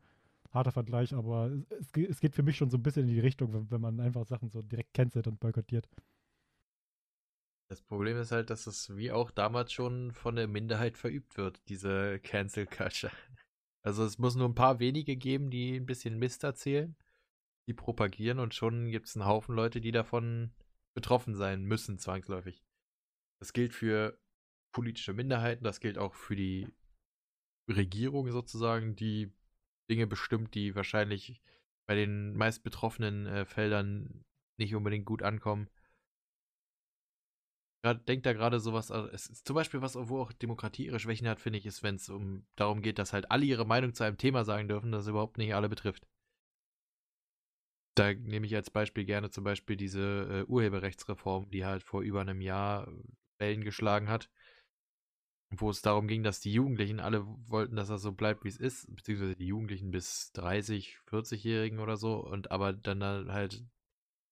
harter 0.51 0.71
Vergleich, 0.71 1.13
aber 1.13 1.51
es, 1.69 1.91
es, 1.95 2.19
geht 2.19 2.35
für 2.35 2.43
mich 2.43 2.57
schon 2.57 2.69
so 2.69 2.77
ein 2.77 2.83
bisschen 2.83 3.03
in 3.03 3.13
die 3.13 3.19
Richtung, 3.19 3.53
wenn, 3.53 3.71
wenn 3.71 3.81
man 3.81 3.99
einfach 3.99 4.25
Sachen 4.25 4.49
so 4.49 4.61
direkt 4.61 4.93
cancelt 4.93 5.27
und 5.27 5.39
boykottiert. 5.39 5.87
Das 7.69 7.81
Problem 7.81 8.17
ist 8.17 8.31
halt, 8.31 8.49
dass 8.49 8.67
es 8.67 8.95
wie 8.97 9.11
auch 9.11 9.31
damals 9.31 9.71
schon 9.71 10.11
von 10.11 10.35
der 10.35 10.47
Minderheit 10.47 10.97
verübt 10.97 11.37
wird, 11.37 11.61
diese 11.69 12.19
Cancel 12.19 12.65
Culture. 12.65 13.13
Also 13.83 14.03
es 14.05 14.19
muss 14.19 14.35
nur 14.35 14.47
ein 14.47 14.53
paar 14.53 14.77
wenige 14.77 15.15
geben, 15.15 15.49
die 15.49 15.75
ein 15.75 15.87
bisschen 15.87 16.19
Mist 16.19 16.43
erzählen 16.43 16.95
die 17.67 17.73
propagieren 17.73 18.39
und 18.39 18.53
schon 18.53 18.89
gibt 18.89 19.07
es 19.07 19.15
einen 19.15 19.25
Haufen 19.25 19.55
Leute, 19.55 19.81
die 19.81 19.91
davon 19.91 20.51
betroffen 20.93 21.35
sein 21.35 21.63
müssen, 21.63 21.99
zwangsläufig. 21.99 22.63
Das 23.39 23.53
gilt 23.53 23.73
für 23.73 24.19
politische 24.71 25.13
Minderheiten, 25.13 25.63
das 25.63 25.79
gilt 25.79 25.97
auch 25.97 26.13
für 26.13 26.35
die 26.35 26.67
Regierung 27.69 28.31
sozusagen, 28.31 28.95
die 28.95 29.31
Dinge 29.89 30.07
bestimmt, 30.07 30.55
die 30.55 30.75
wahrscheinlich 30.75 31.41
bei 31.87 31.95
den 31.95 32.35
meist 32.35 32.63
betroffenen 32.63 33.27
äh, 33.27 33.45
Feldern 33.45 34.23
nicht 34.57 34.75
unbedingt 34.75 35.05
gut 35.05 35.23
ankommen. 35.23 35.69
denkt 37.83 38.25
da 38.25 38.33
gerade 38.33 38.59
sowas, 38.59 38.91
also 38.91 39.09
es 39.09 39.27
ist 39.27 39.47
zum 39.47 39.55
Beispiel 39.55 39.81
was, 39.81 39.95
wo 39.95 40.21
auch 40.21 40.31
Demokratie 40.31 40.85
ihre 40.85 40.99
Schwächen 40.99 41.27
hat, 41.27 41.41
finde 41.41 41.59
ich, 41.59 41.65
ist, 41.65 41.83
wenn 41.83 41.95
es 41.95 42.09
um 42.09 42.45
darum 42.55 42.81
geht, 42.81 42.99
dass 42.99 43.11
halt 43.11 43.31
alle 43.31 43.45
ihre 43.45 43.65
Meinung 43.65 43.93
zu 43.93 44.03
einem 44.03 44.17
Thema 44.17 44.45
sagen 44.45 44.67
dürfen, 44.67 44.91
das 44.91 45.07
überhaupt 45.07 45.37
nicht 45.37 45.55
alle 45.55 45.67
betrifft. 45.67 46.07
Da 47.95 48.13
nehme 48.13 48.45
ich 48.45 48.55
als 48.55 48.69
Beispiel 48.69 49.05
gerne 49.05 49.29
zum 49.29 49.43
Beispiel 49.43 49.75
diese 49.75 50.45
äh, 50.47 50.49
Urheberrechtsreform, 50.49 51.49
die 51.49 51.65
halt 51.65 51.83
vor 51.83 52.01
über 52.01 52.21
einem 52.21 52.41
Jahr 52.41 52.87
äh, 52.87 52.91
Wellen 53.39 53.63
geschlagen 53.63 54.07
hat, 54.07 54.29
wo 55.49 55.69
es 55.69 55.81
darum 55.81 56.07
ging, 56.07 56.23
dass 56.23 56.39
die 56.39 56.53
Jugendlichen 56.53 56.99
alle 56.99 57.25
wollten, 57.25 57.75
dass 57.75 57.89
das 57.89 58.01
so 58.01 58.13
bleibt, 58.13 58.43
wie 58.45 58.49
es 58.49 58.57
ist, 58.57 58.93
beziehungsweise 58.95 59.35
die 59.35 59.47
Jugendlichen 59.47 59.91
bis 59.91 60.31
30, 60.33 60.99
40-Jährigen 61.07 61.79
oder 61.79 61.97
so, 61.97 62.15
und 62.15 62.51
aber 62.51 62.71
dann 62.71 63.03
halt 63.03 63.65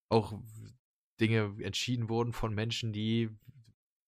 auch 0.10 0.40
Dinge 1.20 1.56
entschieden 1.62 2.08
wurden 2.08 2.32
von 2.32 2.54
Menschen, 2.56 2.94
die 2.94 3.30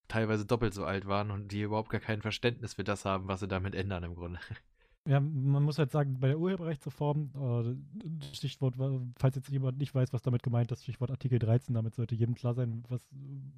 teilweise 0.08 0.45
doppelt 0.45 0.74
so 0.74 0.86
alt 0.86 1.06
waren 1.06 1.32
und 1.32 1.49
die 1.52 1.62
überhaupt 1.62 1.89
gar 1.89 2.02
kein 2.02 2.22
Verständnis 2.22 2.76
für 2.76 2.84
das 2.84 3.06
haben, 3.06 3.28
was 3.28 3.41
sie 3.41 3.47
damit 3.47 3.76
ändern 3.76 4.04
im 4.04 4.16
Grunde. 4.16 4.39
Ja, 5.08 5.20
man 5.20 5.64
muss 5.64 5.80
halt 5.80 5.91
sagen, 5.91 6.20
bei 6.20 6.28
der 6.28 6.39
Urheberrechtsreform, 6.39 7.32
äh, 7.36 8.36
Stichwort, 8.36 8.76
falls 9.18 9.36
jetzt 9.36 9.49
jemand 9.49 9.80
nicht 9.80 9.95
weiß, 9.95 10.14
was 10.14 10.22
damit 10.22 10.43
gemeint 10.43 10.72
ist, 10.72 10.84
Stichwort 10.84 11.10
Artikel 11.10 11.39
13, 11.39 11.74
damit 11.74 11.95
sollte 11.95 12.14
jedem 12.14 12.36
klar 12.36 12.54
sein, 12.54 12.84
was, 12.88 13.08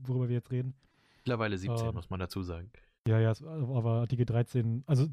worüber 0.03 0.29
wir 0.29 0.35
jetzt 0.35 0.51
reden. 0.51 0.73
Mittlerweile 1.17 1.57
17, 1.57 1.87
äh, 1.87 1.91
muss 1.91 2.09
man 2.09 2.21
dazu 2.21 2.43
sagen. 2.43 2.71
Ja, 3.07 3.19
ja, 3.19 3.31
aber 3.31 4.01
Artikel 4.01 4.25
13, 4.25 4.83
also 4.87 5.07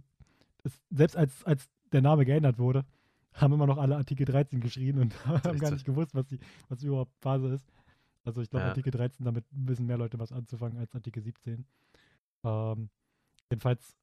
es, 0.63 0.81
selbst 0.91 1.17
als, 1.17 1.45
als 1.45 1.69
der 1.91 2.03
Name 2.03 2.25
geändert 2.25 2.59
wurde, 2.59 2.85
haben 3.33 3.53
immer 3.55 3.67
noch 3.67 3.79
alle 3.79 3.97
Artikel 3.97 4.25
13 4.25 4.61
geschrien 4.61 4.99
und 4.99 5.27
haben 5.27 5.59
gar 5.59 5.73
nicht 5.73 5.85
gewusst, 5.85 6.15
was, 6.15 6.27
die, 6.27 6.39
was 6.69 6.83
überhaupt 6.85 7.13
Phase 7.21 7.49
ist. 7.55 7.67
Also 8.25 8.43
ich 8.43 8.51
glaube, 8.51 8.65
ja. 8.65 8.69
Artikel 8.69 8.93
13, 8.93 9.25
damit 9.25 9.45
wissen 9.51 9.87
mehr 9.87 9.99
Leute 9.99 10.19
was 10.19 10.31
anzufangen 10.31 10.79
als 10.79 10.95
Artikel 10.95 11.23
17. 11.23 11.65
Ähm, 12.45 12.91
jedenfalls 13.51 13.97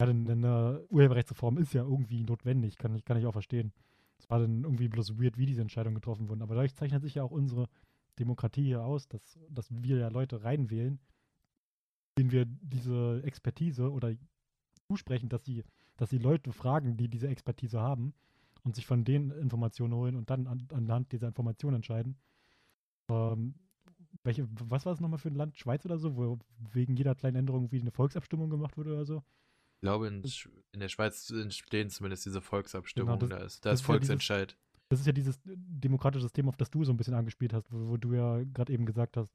ja, 0.00 0.06
denn, 0.06 0.28
eine 0.30 0.84
Urheberrechtsreform 0.90 1.58
ist 1.58 1.74
ja 1.74 1.82
irgendwie 1.82 2.22
notwendig, 2.22 2.76
kann 2.78 2.94
ich, 2.94 3.04
kann 3.04 3.16
ich 3.16 3.26
auch 3.26 3.32
verstehen. 3.32 3.72
Es 4.18 4.30
war 4.30 4.38
dann 4.40 4.64
irgendwie 4.64 4.88
bloß 4.88 5.18
weird, 5.20 5.38
wie 5.38 5.46
diese 5.46 5.62
Entscheidungen 5.62 5.96
getroffen 5.96 6.28
wurden. 6.28 6.42
Aber 6.42 6.54
dadurch 6.54 6.74
zeichnet 6.74 7.02
sich 7.02 7.16
ja 7.16 7.22
auch 7.22 7.30
unsere 7.30 7.68
Demokratie 8.18 8.64
hier 8.64 8.84
aus, 8.84 9.08
dass, 9.08 9.38
dass 9.48 9.66
wir 9.70 9.98
ja 9.98 10.08
Leute 10.08 10.42
reinwählen, 10.42 10.98
denen 12.18 12.32
wir 12.32 12.46
diese 12.46 13.22
Expertise 13.24 13.90
oder 13.90 14.14
zusprechen, 14.88 15.28
dass 15.28 15.44
sie, 15.44 15.64
dass 15.96 16.10
sie 16.10 16.18
Leute 16.18 16.52
fragen, 16.52 16.96
die 16.96 17.08
diese 17.08 17.28
Expertise 17.28 17.80
haben 17.80 18.14
und 18.64 18.74
sich 18.74 18.86
von 18.86 19.04
denen 19.04 19.30
Informationen 19.30 19.94
holen 19.94 20.16
und 20.16 20.30
dann 20.30 20.46
an, 20.46 20.66
anhand 20.72 21.12
dieser 21.12 21.28
Informationen 21.28 21.76
entscheiden. 21.76 22.16
Ähm, 23.10 23.54
welche, 24.24 24.48
was 24.50 24.84
war 24.84 24.92
es 24.92 25.00
nochmal 25.00 25.18
für 25.18 25.28
ein 25.28 25.36
Land? 25.36 25.58
Schweiz 25.58 25.84
oder 25.84 25.98
so, 25.98 26.16
wo 26.16 26.38
wegen 26.72 26.96
jeder 26.96 27.14
kleinen 27.14 27.36
Änderung 27.36 27.70
wie 27.70 27.80
eine 27.80 27.92
Volksabstimmung 27.92 28.50
gemacht 28.50 28.76
wurde 28.76 28.92
oder 28.92 29.04
so? 29.04 29.22
Ich 29.78 29.82
glaube, 29.82 30.08
in, 30.08 30.24
in 30.72 30.80
der 30.80 30.88
Schweiz 30.88 31.30
entstehen 31.30 31.88
zumindest 31.90 32.26
diese 32.26 32.40
Volksabstimmungen. 32.40 33.20
Genau, 33.20 33.28
das- 33.36 33.38
da 33.40 33.44
ist, 33.46 33.64
da 33.66 33.70
das 33.70 33.80
ist 33.80 33.84
ist 33.84 33.88
ja 33.88 33.94
dieses- 33.98 34.08
Volksentscheid. 34.08 34.56
Das 34.90 35.00
ist 35.00 35.06
ja 35.06 35.12
dieses 35.12 35.38
demokratische 35.44 36.22
System, 36.22 36.48
auf 36.48 36.56
das 36.56 36.70
du 36.70 36.82
so 36.82 36.92
ein 36.92 36.96
bisschen 36.96 37.14
angespielt 37.14 37.52
hast, 37.52 37.70
wo, 37.70 37.90
wo 37.90 37.96
du 37.98 38.14
ja 38.14 38.42
gerade 38.42 38.72
eben 38.72 38.86
gesagt 38.86 39.16
hast, 39.18 39.30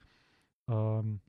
ähm, 0.68 1.22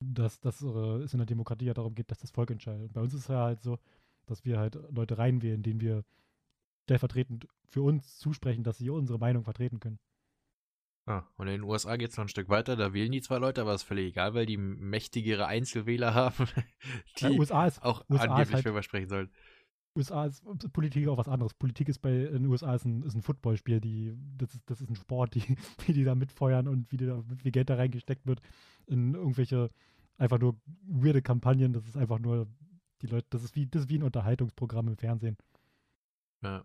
dass, 0.00 0.40
dass 0.40 0.62
äh, 0.62 0.66
es 1.02 1.12
in 1.14 1.18
der 1.18 1.26
Demokratie 1.26 1.64
ja 1.66 1.74
darum 1.74 1.94
geht, 1.94 2.10
dass 2.10 2.18
das 2.18 2.30
Volk 2.30 2.50
entscheidet. 2.50 2.92
Bei 2.92 3.00
uns 3.00 3.12
ist 3.14 3.20
es 3.22 3.28
ja 3.28 3.42
halt 3.42 3.62
so, 3.62 3.78
dass 4.26 4.44
wir 4.44 4.58
halt 4.58 4.78
Leute 4.90 5.18
reinwählen, 5.18 5.62
denen 5.62 5.80
wir 5.80 6.04
stellvertretend 6.84 7.46
für 7.68 7.82
uns 7.82 8.18
zusprechen, 8.18 8.62
dass 8.62 8.78
sie 8.78 8.90
unsere 8.90 9.18
Meinung 9.18 9.44
vertreten 9.44 9.80
können. 9.80 9.98
Ah, 11.06 11.24
und 11.36 11.48
in 11.48 11.54
den 11.54 11.62
USA 11.64 11.96
geht 11.96 12.10
es 12.10 12.16
noch 12.16 12.24
ein 12.24 12.28
Stück 12.28 12.48
weiter. 12.48 12.76
Da 12.76 12.94
wählen 12.94 13.12
die 13.12 13.20
zwei 13.20 13.36
Leute, 13.38 13.60
aber 13.60 13.74
ist 13.74 13.82
völlig 13.82 14.06
egal, 14.08 14.32
weil 14.34 14.46
die 14.46 14.56
mächtigere 14.56 15.46
Einzelwähler 15.46 16.14
haben, 16.14 16.48
die 17.18 17.24
Ja, 17.24 17.30
USA 17.30 17.66
ist, 17.66 17.82
auch 17.82 18.04
USA 18.08 18.24
angeblich 18.24 18.54
halt- 18.54 18.62
für 18.64 18.74
was 18.74 18.84
sprechen 18.84 19.08
sollen. 19.08 19.30
USA 19.96 20.24
ist 20.26 20.42
Politik 20.72 21.06
auch 21.06 21.18
was 21.18 21.28
anderes. 21.28 21.54
Politik 21.54 21.88
ist 21.88 22.00
bei 22.00 22.10
in 22.24 22.32
den 22.42 22.46
USA 22.46 22.74
ist 22.74 22.84
ein, 22.84 23.02
ist 23.04 23.14
ein 23.14 23.22
Footballspiel, 23.22 23.80
die, 23.80 24.12
das 24.36 24.52
ist, 24.54 24.62
das 24.68 24.80
ist 24.80 24.90
ein 24.90 24.96
Sport, 24.96 25.36
die, 25.36 25.42
wie 25.86 25.92
die 25.92 26.02
da 26.04 26.14
mitfeuern 26.16 26.66
und 26.66 26.90
wie, 26.90 26.96
die 26.96 27.06
da, 27.06 27.22
wie 27.28 27.36
viel 27.36 27.52
Geld 27.52 27.70
da 27.70 27.76
reingesteckt 27.76 28.26
wird 28.26 28.40
in 28.86 29.14
irgendwelche 29.14 29.70
einfach 30.18 30.38
nur 30.40 30.56
weirde 30.86 31.22
Kampagnen. 31.22 31.72
Das 31.72 31.86
ist 31.86 31.96
einfach 31.96 32.18
nur 32.18 32.48
die 33.02 33.06
Leute, 33.06 33.26
das 33.30 33.44
ist 33.44 33.54
wie, 33.54 33.66
das 33.66 33.82
ist 33.82 33.88
wie 33.90 33.98
ein 33.98 34.02
Unterhaltungsprogramm 34.02 34.88
im 34.88 34.96
Fernsehen. 34.96 35.36
Ja. 36.42 36.64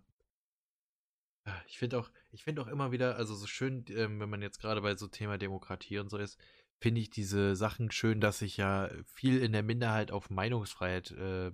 Ah, 1.45 1.61
Ich 1.67 1.77
finde 1.77 1.99
auch, 1.99 2.09
ich 2.31 2.43
finde 2.43 2.61
auch 2.61 2.67
immer 2.67 2.91
wieder, 2.91 3.15
also 3.15 3.35
so 3.35 3.47
schön, 3.47 3.85
ähm, 3.89 4.19
wenn 4.19 4.29
man 4.29 4.41
jetzt 4.41 4.59
gerade 4.59 4.81
bei 4.81 4.95
so 4.95 5.07
Thema 5.07 5.37
Demokratie 5.37 5.99
und 5.99 6.09
so 6.09 6.17
ist, 6.17 6.37
finde 6.79 7.01
ich 7.01 7.09
diese 7.09 7.55
Sachen 7.55 7.91
schön, 7.91 8.21
dass 8.21 8.39
sich 8.39 8.57
ja 8.57 8.89
viel 9.05 9.41
in 9.41 9.51
der 9.51 9.63
Minderheit 9.63 10.11
auf 10.11 10.29
Meinungsfreiheit 10.29 11.11
äh, 11.11 11.51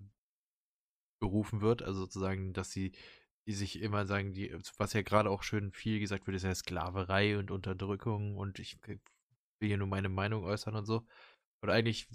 berufen 1.19 1.61
wird. 1.61 1.81
Also 1.81 2.01
sozusagen, 2.01 2.53
dass 2.53 2.71
sie, 2.71 2.91
die 3.47 3.53
sich 3.53 3.81
immer 3.81 4.05
sagen, 4.05 4.33
die, 4.33 4.55
was 4.77 4.93
ja 4.93 5.01
gerade 5.01 5.29
auch 5.29 5.43
schön 5.43 5.71
viel 5.71 5.99
gesagt 5.99 6.27
wird, 6.27 6.35
ist 6.35 6.43
ja 6.43 6.53
Sklaverei 6.55 7.37
und 7.37 7.51
Unterdrückung 7.51 8.37
und 8.37 8.59
ich 8.59 8.77
will 8.87 8.99
hier 9.61 9.77
nur 9.77 9.87
meine 9.87 10.09
Meinung 10.09 10.43
äußern 10.43 10.75
und 10.75 10.85
so. 10.85 11.05
Und 11.61 11.69
eigentlich, 11.69 12.07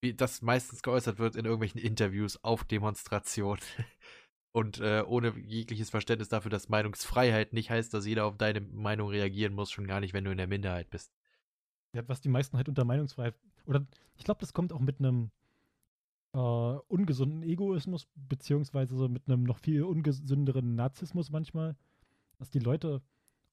wie 0.00 0.14
das 0.14 0.42
meistens 0.42 0.82
geäußert 0.82 1.18
wird 1.18 1.36
in 1.36 1.44
irgendwelchen 1.44 1.80
Interviews 1.80 2.42
auf 2.44 2.64
Demonstrationen. 2.64 3.62
Und 4.52 4.80
äh, 4.80 5.02
ohne 5.06 5.34
jegliches 5.46 5.88
Verständnis 5.88 6.28
dafür, 6.28 6.50
dass 6.50 6.68
Meinungsfreiheit 6.68 7.54
nicht 7.54 7.70
heißt, 7.70 7.92
dass 7.94 8.06
jeder 8.06 8.26
auf 8.26 8.36
deine 8.36 8.60
Meinung 8.60 9.08
reagieren 9.08 9.54
muss, 9.54 9.70
schon 9.70 9.86
gar 9.86 10.00
nicht, 10.00 10.12
wenn 10.12 10.24
du 10.24 10.30
in 10.30 10.36
der 10.36 10.46
Minderheit 10.46 10.90
bist. 10.90 11.10
Ja, 11.94 12.06
was 12.06 12.20
die 12.20 12.28
meisten 12.28 12.56
halt 12.56 12.68
unter 12.68 12.84
Meinungsfreiheit, 12.84 13.34
oder 13.64 13.86
ich 14.14 14.24
glaube, 14.24 14.40
das 14.40 14.52
kommt 14.52 14.72
auch 14.72 14.80
mit 14.80 14.98
einem 14.98 15.30
äh, 16.34 16.38
ungesunden 16.38 17.42
Egoismus, 17.42 18.06
beziehungsweise 18.14 18.96
so 18.96 19.08
mit 19.08 19.26
einem 19.26 19.42
noch 19.44 19.58
viel 19.58 19.84
ungesünderen 19.84 20.74
Narzissmus 20.74 21.30
manchmal, 21.30 21.76
dass 22.38 22.50
die 22.50 22.58
Leute 22.58 23.02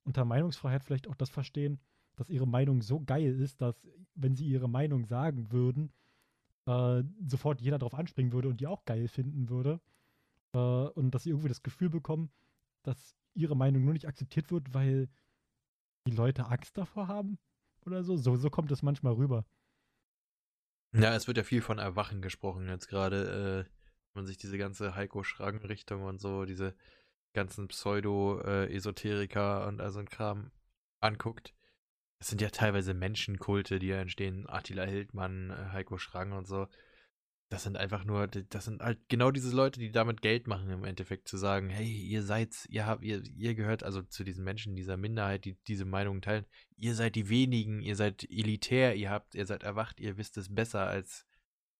unter 0.03 0.25
Meinungsfreiheit 0.25 0.83
vielleicht 0.83 1.07
auch 1.07 1.15
das 1.15 1.29
verstehen, 1.29 1.79
dass 2.15 2.29
ihre 2.29 2.47
Meinung 2.47 2.81
so 2.81 2.99
geil 3.01 3.39
ist, 3.39 3.61
dass, 3.61 3.87
wenn 4.15 4.35
sie 4.35 4.45
ihre 4.45 4.67
Meinung 4.67 5.05
sagen 5.05 5.51
würden, 5.51 5.91
äh, 6.65 7.03
sofort 7.25 7.61
jeder 7.61 7.79
darauf 7.79 7.93
anspringen 7.93 8.33
würde 8.33 8.49
und 8.49 8.59
die 8.59 8.67
auch 8.67 8.83
geil 8.85 9.07
finden 9.07 9.49
würde. 9.49 9.79
Äh, 10.53 10.57
und 10.57 11.11
dass 11.11 11.23
sie 11.23 11.29
irgendwie 11.29 11.49
das 11.49 11.63
Gefühl 11.63 11.89
bekommen, 11.89 12.31
dass 12.83 13.15
ihre 13.33 13.55
Meinung 13.55 13.83
nur 13.83 13.93
nicht 13.93 14.07
akzeptiert 14.07 14.51
wird, 14.51 14.73
weil 14.73 15.09
die 16.07 16.11
Leute 16.11 16.47
Angst 16.47 16.77
davor 16.77 17.07
haben 17.07 17.37
oder 17.85 18.03
so. 18.03 18.17
So, 18.17 18.35
so 18.35 18.49
kommt 18.49 18.71
es 18.71 18.81
manchmal 18.81 19.13
rüber. 19.13 19.45
Ja, 20.93 21.15
es 21.15 21.27
wird 21.27 21.37
ja 21.37 21.43
viel 21.43 21.61
von 21.61 21.77
Erwachen 21.77 22.21
gesprochen 22.21 22.67
jetzt 22.67 22.87
gerade, 22.87 23.67
äh, 23.67 23.71
wenn 24.13 24.21
man 24.21 24.25
sich 24.25 24.37
diese 24.37 24.57
ganze 24.57 24.95
Heiko 24.95 25.23
Schragen-Richtung 25.23 26.03
und 26.03 26.19
so, 26.19 26.45
diese 26.45 26.75
ganzen 27.33 27.67
Pseudo-Esoteriker 27.67 29.67
und 29.67 29.81
all 29.81 29.91
so 29.91 29.99
ein 29.99 30.09
Kram 30.09 30.51
anguckt. 30.99 31.53
Das 32.17 32.29
sind 32.29 32.41
ja 32.41 32.49
teilweise 32.49 32.93
Menschenkulte, 32.93 33.79
die 33.79 33.87
ja 33.87 34.01
entstehen. 34.01 34.49
Attila 34.49 34.83
Hildmann, 34.83 35.51
äh, 35.51 35.71
Heiko 35.71 35.97
Schrang 35.97 36.33
und 36.33 36.47
so. 36.47 36.67
Das 37.51 37.63
sind 37.63 37.77
einfach 37.77 38.05
nur, 38.05 38.27
das 38.27 38.65
sind 38.65 38.81
halt 38.81 38.99
genau 39.09 39.31
diese 39.31 39.55
Leute, 39.55 39.79
die 39.79 39.91
damit 39.91 40.21
Geld 40.21 40.45
machen, 40.45 40.69
im 40.69 40.83
Endeffekt 40.83 41.27
zu 41.27 41.35
sagen, 41.35 41.69
hey, 41.69 41.87
ihr 41.87 42.21
seid, 42.21 42.67
ihr 42.69 42.85
habt, 42.85 43.03
ihr, 43.03 43.23
ihr 43.35 43.55
gehört 43.55 43.81
also 43.83 44.03
zu 44.03 44.23
diesen 44.23 44.43
Menschen, 44.43 44.75
dieser 44.75 44.97
Minderheit, 44.97 45.45
die 45.45 45.57
diese 45.67 45.85
Meinungen 45.85 46.21
teilen. 46.21 46.45
Ihr 46.75 46.93
seid 46.93 47.15
die 47.15 47.27
wenigen, 47.29 47.81
ihr 47.81 47.95
seid 47.95 48.23
elitär, 48.29 48.95
ihr 48.95 49.09
habt, 49.09 49.33
ihr 49.33 49.47
seid 49.47 49.63
erwacht, 49.63 49.99
ihr 49.99 50.17
wisst 50.17 50.37
es 50.37 50.53
besser 50.53 50.85
als 50.85 51.25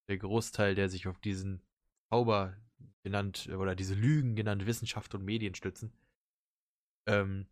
der 0.08 0.18
Großteil, 0.18 0.74
der 0.74 0.90
sich 0.90 1.08
auf 1.08 1.20
diesen 1.20 1.62
Zauber 2.10 2.58
genannt, 3.04 3.48
oder 3.56 3.76
diese 3.76 3.94
Lügen 3.94 4.36
genannt 4.36 4.66
Wissenschaft 4.66 5.14
und 5.14 5.24
Medien 5.24 5.54
stützen. 5.54 5.94
Ähm, 7.06 7.48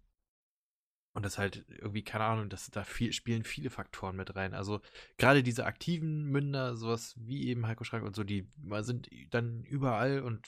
und 1.17 1.23
das 1.23 1.39
halt 1.39 1.65
irgendwie, 1.69 2.03
keine 2.03 2.25
Ahnung, 2.25 2.47
das, 2.47 2.69
da 2.69 2.83
viel, 2.83 3.11
spielen 3.11 3.43
viele 3.43 3.71
Faktoren 3.71 4.15
mit 4.15 4.35
rein. 4.35 4.53
Also 4.53 4.81
gerade 5.17 5.41
diese 5.41 5.65
aktiven 5.65 6.25
Münder, 6.25 6.75
sowas 6.75 7.15
wie 7.17 7.47
eben 7.47 7.65
Heiko 7.65 7.83
Schrank 7.83 8.05
und 8.05 8.15
so, 8.15 8.23
die 8.23 8.47
sind 8.81 9.09
dann 9.31 9.63
überall 9.63 10.21
und 10.21 10.47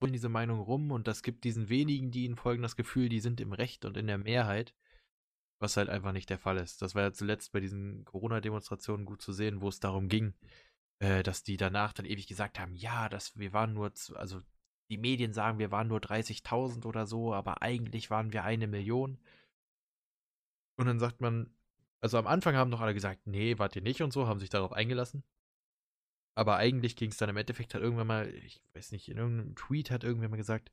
wollen 0.00 0.12
diese 0.12 0.28
Meinung 0.28 0.60
rum 0.60 0.92
und 0.92 1.08
das 1.08 1.24
gibt 1.24 1.42
diesen 1.42 1.68
wenigen, 1.68 2.12
die 2.12 2.26
ihnen 2.26 2.36
folgen, 2.36 2.62
das 2.62 2.76
Gefühl, 2.76 3.08
die 3.08 3.18
sind 3.18 3.40
im 3.40 3.52
Recht 3.52 3.84
und 3.84 3.96
in 3.96 4.06
der 4.06 4.18
Mehrheit, 4.18 4.72
was 5.58 5.76
halt 5.76 5.88
einfach 5.88 6.12
nicht 6.12 6.30
der 6.30 6.38
Fall 6.38 6.58
ist. 6.58 6.80
Das 6.80 6.94
war 6.94 7.02
ja 7.02 7.12
zuletzt 7.12 7.50
bei 7.50 7.58
diesen 7.58 8.04
Corona-Demonstrationen 8.04 9.04
gut 9.04 9.20
zu 9.20 9.32
sehen, 9.32 9.62
wo 9.62 9.68
es 9.68 9.80
darum 9.80 10.06
ging, 10.06 10.32
äh, 11.00 11.24
dass 11.24 11.42
die 11.42 11.56
danach 11.56 11.92
dann 11.92 12.06
ewig 12.06 12.28
gesagt 12.28 12.60
haben, 12.60 12.76
ja, 12.76 13.08
dass 13.08 13.36
wir 13.36 13.52
waren 13.52 13.72
nur, 13.72 13.92
also 14.14 14.42
die 14.90 14.98
Medien 14.98 15.32
sagen, 15.32 15.58
wir 15.58 15.72
waren 15.72 15.88
nur 15.88 15.98
30.000 15.98 16.86
oder 16.86 17.04
so, 17.04 17.34
aber 17.34 17.62
eigentlich 17.62 18.10
waren 18.10 18.32
wir 18.32 18.44
eine 18.44 18.68
Million. 18.68 19.18
Und 20.76 20.86
dann 20.86 20.98
sagt 20.98 21.20
man, 21.20 21.54
also 22.00 22.18
am 22.18 22.26
Anfang 22.26 22.56
haben 22.56 22.70
noch 22.70 22.80
alle 22.80 22.94
gesagt, 22.94 23.26
nee, 23.26 23.58
wart 23.58 23.76
ihr 23.76 23.82
nicht 23.82 24.02
und 24.02 24.12
so, 24.12 24.26
haben 24.26 24.40
sich 24.40 24.50
darauf 24.50 24.72
eingelassen. 24.72 25.24
Aber 26.34 26.56
eigentlich 26.56 26.96
ging 26.96 27.10
es 27.10 27.18
dann 27.18 27.28
im 27.28 27.36
Endeffekt 27.36 27.74
halt 27.74 27.84
irgendwann 27.84 28.06
mal, 28.06 28.28
ich 28.28 28.62
weiß 28.74 28.92
nicht, 28.92 29.08
in 29.08 29.18
irgendeinem 29.18 29.54
Tweet 29.54 29.90
hat 29.90 30.02
irgendwer 30.02 30.28
mal 30.28 30.36
gesagt, 30.36 30.72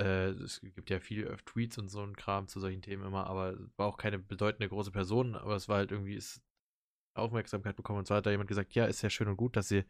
äh, 0.00 0.30
es 0.30 0.60
gibt 0.60 0.90
ja 0.90 1.00
viele 1.00 1.36
Tweets 1.44 1.78
und 1.78 1.88
so 1.88 2.02
ein 2.02 2.16
Kram 2.16 2.46
zu 2.46 2.60
solchen 2.60 2.82
Themen 2.82 3.04
immer, 3.04 3.26
aber 3.26 3.56
war 3.76 3.86
auch 3.86 3.96
keine 3.96 4.18
bedeutende 4.18 4.68
große 4.68 4.92
Person, 4.92 5.34
aber 5.34 5.56
es 5.56 5.68
war 5.68 5.78
halt 5.78 5.92
irgendwie, 5.92 6.14
ist 6.14 6.42
Aufmerksamkeit 7.14 7.76
bekommen 7.76 8.00
und 8.00 8.06
zwar 8.06 8.18
hat 8.18 8.26
da 8.26 8.30
jemand 8.30 8.48
gesagt, 8.48 8.74
ja, 8.74 8.84
ist 8.84 9.02
ja 9.02 9.10
schön 9.10 9.28
und 9.28 9.36
gut, 9.36 9.56
dass 9.56 9.70
ihr, 9.70 9.84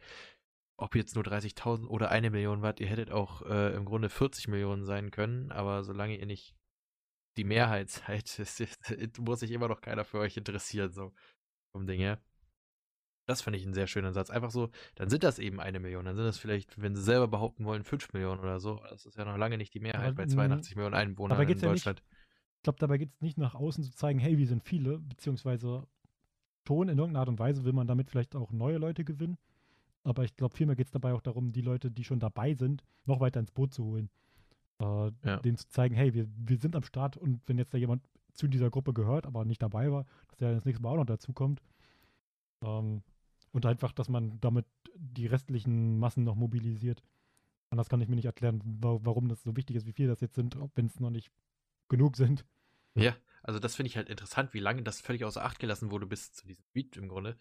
ob 0.78 0.94
jetzt 0.94 1.14
nur 1.14 1.24
30.000 1.24 1.86
oder 1.88 2.10
eine 2.10 2.30
Million 2.30 2.62
wart, 2.62 2.80
ihr 2.80 2.86
hättet 2.86 3.10
auch 3.10 3.42
äh, 3.42 3.74
im 3.74 3.84
Grunde 3.84 4.08
40 4.08 4.48
Millionen 4.48 4.84
sein 4.84 5.10
können, 5.10 5.52
aber 5.52 5.84
solange 5.84 6.18
ihr 6.18 6.26
nicht 6.26 6.54
die 7.36 7.44
Mehrheit 7.44 7.90
seid, 7.90 8.38
ist, 8.38 8.60
ist, 8.60 9.18
muss 9.18 9.40
sich 9.40 9.50
immer 9.50 9.68
noch 9.68 9.80
keiner 9.80 10.04
für 10.04 10.18
euch 10.18 10.36
interessieren, 10.36 10.90
so 10.92 11.12
vom 11.72 11.86
Ding 11.86 12.00
her. 12.00 12.20
Das 13.26 13.42
finde 13.42 13.58
ich 13.58 13.64
einen 13.64 13.74
sehr 13.74 13.86
schönen 13.86 14.14
Satz. 14.14 14.30
Einfach 14.30 14.50
so, 14.50 14.70
dann 14.94 15.10
sind 15.10 15.22
das 15.22 15.38
eben 15.38 15.60
eine 15.60 15.80
Million. 15.80 16.06
Dann 16.06 16.16
sind 16.16 16.24
das 16.24 16.38
vielleicht, 16.38 16.80
wenn 16.80 16.96
sie 16.96 17.02
selber 17.02 17.28
behaupten 17.28 17.66
wollen, 17.66 17.84
5 17.84 18.14
Millionen 18.14 18.40
oder 18.40 18.58
so. 18.58 18.80
Das 18.88 19.04
ist 19.04 19.18
ja 19.18 19.26
noch 19.26 19.36
lange 19.36 19.58
nicht 19.58 19.74
die 19.74 19.80
Mehrheit 19.80 20.06
Aber, 20.06 20.14
bei 20.14 20.24
mm, 20.24 20.30
82 20.30 20.76
Millionen 20.76 20.94
Einwohnern 20.94 21.36
dabei 21.36 21.42
in 21.42 21.48
geht's 21.48 21.60
ja 21.60 21.70
nicht- 21.70 21.84
Deutschland. 21.86 22.02
Ich 22.56 22.62
glaube, 22.62 22.78
dabei 22.78 22.96
geht 22.98 23.12
es 23.12 23.20
nicht 23.20 23.36
nach 23.38 23.54
außen 23.54 23.84
zu 23.84 23.92
zeigen, 23.92 24.18
hey, 24.18 24.38
wir 24.38 24.46
sind 24.46 24.64
viele, 24.64 24.98
beziehungsweise 24.98 25.86
schon 26.66 26.88
in 26.88 26.98
irgendeiner 26.98 27.20
Art 27.20 27.28
und 27.28 27.38
Weise 27.38 27.64
will 27.64 27.72
man 27.72 27.86
damit 27.86 28.10
vielleicht 28.10 28.34
auch 28.34 28.50
neue 28.50 28.78
Leute 28.78 29.04
gewinnen. 29.04 29.38
Aber 30.04 30.24
ich 30.24 30.34
glaube, 30.34 30.56
vielmehr 30.56 30.74
geht 30.76 30.86
es 30.86 30.92
dabei 30.92 31.12
auch 31.12 31.20
darum, 31.20 31.52
die 31.52 31.60
Leute, 31.60 31.90
die 31.90 32.04
schon 32.04 32.20
dabei 32.20 32.54
sind, 32.54 32.82
noch 33.04 33.20
weiter 33.20 33.40
ins 33.40 33.52
Boot 33.52 33.74
zu 33.74 33.84
holen. 33.84 34.10
Äh, 34.80 35.10
Ja. 35.24 35.36
Denen 35.38 35.56
zu 35.56 35.68
zeigen, 35.68 35.94
hey, 35.94 36.14
wir, 36.14 36.28
wir 36.36 36.58
sind 36.58 36.76
am 36.76 36.82
Start 36.82 37.16
und 37.16 37.40
wenn 37.46 37.58
jetzt 37.58 37.74
da 37.74 37.78
jemand 37.78 38.02
zu 38.32 38.46
dieser 38.46 38.70
Gruppe 38.70 38.92
gehört, 38.92 39.26
aber 39.26 39.44
nicht 39.44 39.62
dabei 39.62 39.90
war, 39.90 40.06
dass 40.28 40.38
der 40.38 40.54
das 40.54 40.64
nächste 40.64 40.82
Mal 40.82 40.90
auch 40.90 40.96
noch 40.96 41.06
dazukommt. 41.06 41.60
Ähm, 42.64 43.02
und 43.52 43.66
einfach, 43.66 43.92
dass 43.92 44.08
man 44.08 44.38
damit 44.40 44.66
die 44.94 45.26
restlichen 45.26 45.98
Massen 45.98 46.24
noch 46.24 46.36
mobilisiert. 46.36 47.02
Anders 47.70 47.88
kann 47.88 48.00
ich 48.00 48.08
mir 48.08 48.16
nicht 48.16 48.24
erklären, 48.24 48.62
wa 48.64 48.98
warum 49.02 49.28
das 49.28 49.42
so 49.42 49.56
wichtig 49.56 49.76
ist, 49.76 49.86
wie 49.86 49.92
viele 49.92 50.08
das 50.08 50.20
jetzt 50.20 50.34
sind, 50.34 50.56
wenn 50.74 50.86
es 50.86 51.00
noch 51.00 51.10
nicht 51.10 51.30
genug 51.88 52.16
sind. 52.16 52.44
Ja, 52.94 53.16
also 53.42 53.58
das 53.58 53.76
finde 53.76 53.88
ich 53.88 53.96
halt 53.96 54.08
interessant, 54.08 54.54
wie 54.54 54.60
lange 54.60 54.82
das 54.82 55.00
völlig 55.00 55.24
außer 55.24 55.44
Acht 55.44 55.58
gelassen 55.58 55.90
wurde 55.90 56.06
bis 56.06 56.32
zu 56.32 56.46
diesem 56.46 56.64
Tweet 56.72 56.96
im 56.96 57.08
Grunde. 57.08 57.36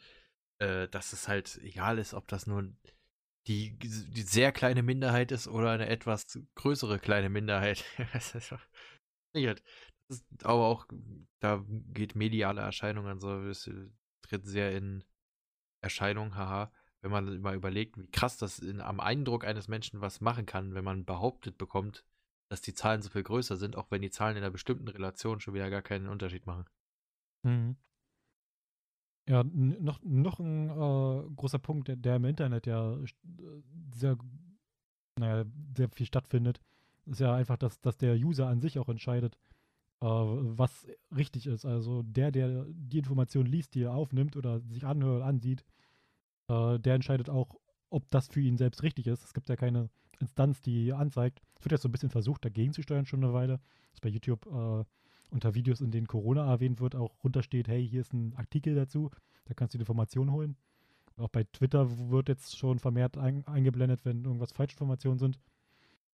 Äh, 0.60 0.88
dass 0.88 1.14
es 1.14 1.28
halt 1.28 1.60
egal 1.62 2.00
ist, 2.00 2.14
ob 2.14 2.28
das 2.28 2.48
nur 2.48 2.68
die, 3.48 3.78
die 3.78 4.22
sehr 4.22 4.52
kleine 4.52 4.84
Minderheit 4.84 5.32
ist 5.32 5.48
oder 5.48 5.72
eine 5.72 5.88
etwas 5.88 6.40
größere 6.56 7.00
kleine 7.00 7.30
Minderheit. 7.30 7.86
das 8.14 8.36
ist 10.20 10.46
aber 10.46 10.66
auch, 10.66 10.86
da 11.40 11.64
geht 11.94 12.16
mediale 12.16 12.62
Erscheinungen 12.62 13.20
so, 13.20 13.42
es 13.44 13.70
tritt 14.22 14.46
sehr 14.46 14.76
in 14.76 15.04
Erscheinung, 15.82 16.36
haha, 16.36 16.72
wenn 17.02 17.12
man 17.12 17.42
mal 17.42 17.56
überlegt, 17.56 17.98
wie 17.98 18.10
krass 18.10 18.38
das 18.38 18.60
in, 18.60 18.82
am 18.82 19.00
Eindruck 19.00 19.46
eines 19.46 19.68
Menschen 19.68 20.02
was 20.02 20.22
machen 20.22 20.46
kann, 20.46 20.74
wenn 20.74 20.84
man 20.84 21.06
behauptet 21.06 21.58
bekommt, 21.58 22.04
dass 22.50 22.62
die 22.62 22.74
Zahlen 22.74 23.02
so 23.02 23.10
viel 23.10 23.24
größer 23.24 23.58
sind, 23.58 23.76
auch 23.76 23.92
wenn 23.92 24.02
die 24.02 24.10
Zahlen 24.10 24.38
in 24.38 24.44
einer 24.44 24.52
bestimmten 24.52 24.88
Relation 24.88 25.40
schon 25.40 25.54
wieder 25.54 25.70
gar 25.70 25.82
keinen 25.82 26.08
Unterschied 26.08 26.46
machen. 26.46 26.66
Mhm. 27.44 27.78
Ja, 29.30 29.44
noch, 29.44 30.00
noch 30.04 30.40
ein 30.40 30.70
äh, 30.70 31.36
großer 31.36 31.60
Punkt, 31.60 31.90
der, 31.90 31.98
der, 31.98 32.16
im 32.16 32.26
Internet 32.26 32.66
ja 32.66 32.98
sehr, 33.94 34.18
naja, 35.20 35.44
sehr 35.76 35.90
viel 35.90 36.06
stattfindet, 36.06 36.62
ist 37.06 37.20
ja 37.20 37.36
einfach, 37.36 37.58
dass, 37.58 37.82
dass 37.82 37.98
der 37.98 38.16
User 38.16 38.48
an 38.48 38.62
sich 38.62 38.80
auch 38.80 38.88
entscheidet, 38.88 39.38
äh, 40.02 40.06
was 40.06 40.88
richtig 41.16 41.48
ist. 41.48 41.66
Also 41.66 42.04
der, 42.04 42.32
der 42.32 42.66
die 42.70 43.00
Information 43.00 43.46
liest, 43.46 43.76
die 43.76 43.84
er 43.84 43.94
aufnimmt 43.94 44.38
oder 44.38 44.62
sich 44.62 44.86
anhört, 44.86 45.24
ansieht, 45.24 45.66
äh, 46.48 46.80
der 46.80 46.96
entscheidet 46.96 47.30
auch, 47.30 47.56
ob 47.90 48.10
das 48.12 48.28
für 48.28 48.42
ihn 48.42 48.58
selbst 48.58 48.84
richtig 48.84 49.08
ist. 49.08 49.24
Es 49.26 49.34
gibt 49.34 49.50
ja 49.50 49.58
keine 49.58 49.90
Instanz, 50.20 50.62
die 50.62 50.94
anzeigt. 50.94 51.42
Es 51.60 51.66
wird 51.66 51.74
jetzt 51.74 51.82
so 51.82 51.90
ein 51.90 51.92
bisschen 51.92 52.10
versucht, 52.10 52.46
dagegen 52.46 52.74
zu 52.74 52.82
steuern, 52.82 53.06
schon 53.06 53.24
eine 53.24 53.34
Weile. 53.34 53.60
Das 53.92 54.00
bei 54.00 54.10
YouTube 54.10 54.46
äh, 54.46 54.86
unter 55.30 55.56
Videos, 55.56 55.82
in 55.82 55.92
denen 55.92 56.08
Corona 56.08 56.50
erwähnt 56.50 56.80
wird, 56.80 56.96
auch 56.96 57.24
runtersteht, 57.24 57.68
hey, 57.68 57.88
hier 57.88 58.02
ist 58.02 58.14
ein 58.14 58.34
Artikel 58.36 58.76
dazu, 58.76 59.12
da 59.46 59.54
kannst 59.54 59.74
du 59.74 59.78
die 59.78 59.84
Informationen 59.84 60.32
holen. 60.32 60.56
Auch 61.18 61.30
bei 61.30 61.44
Twitter 61.46 61.90
wird 62.10 62.30
jetzt 62.30 62.58
schon 62.58 62.80
vermehrt 62.80 63.18
ein, 63.18 63.46
eingeblendet, 63.48 64.06
wenn 64.06 64.24
irgendwas 64.24 64.52
Falschinformationen 64.52 65.20
sind. 65.20 65.40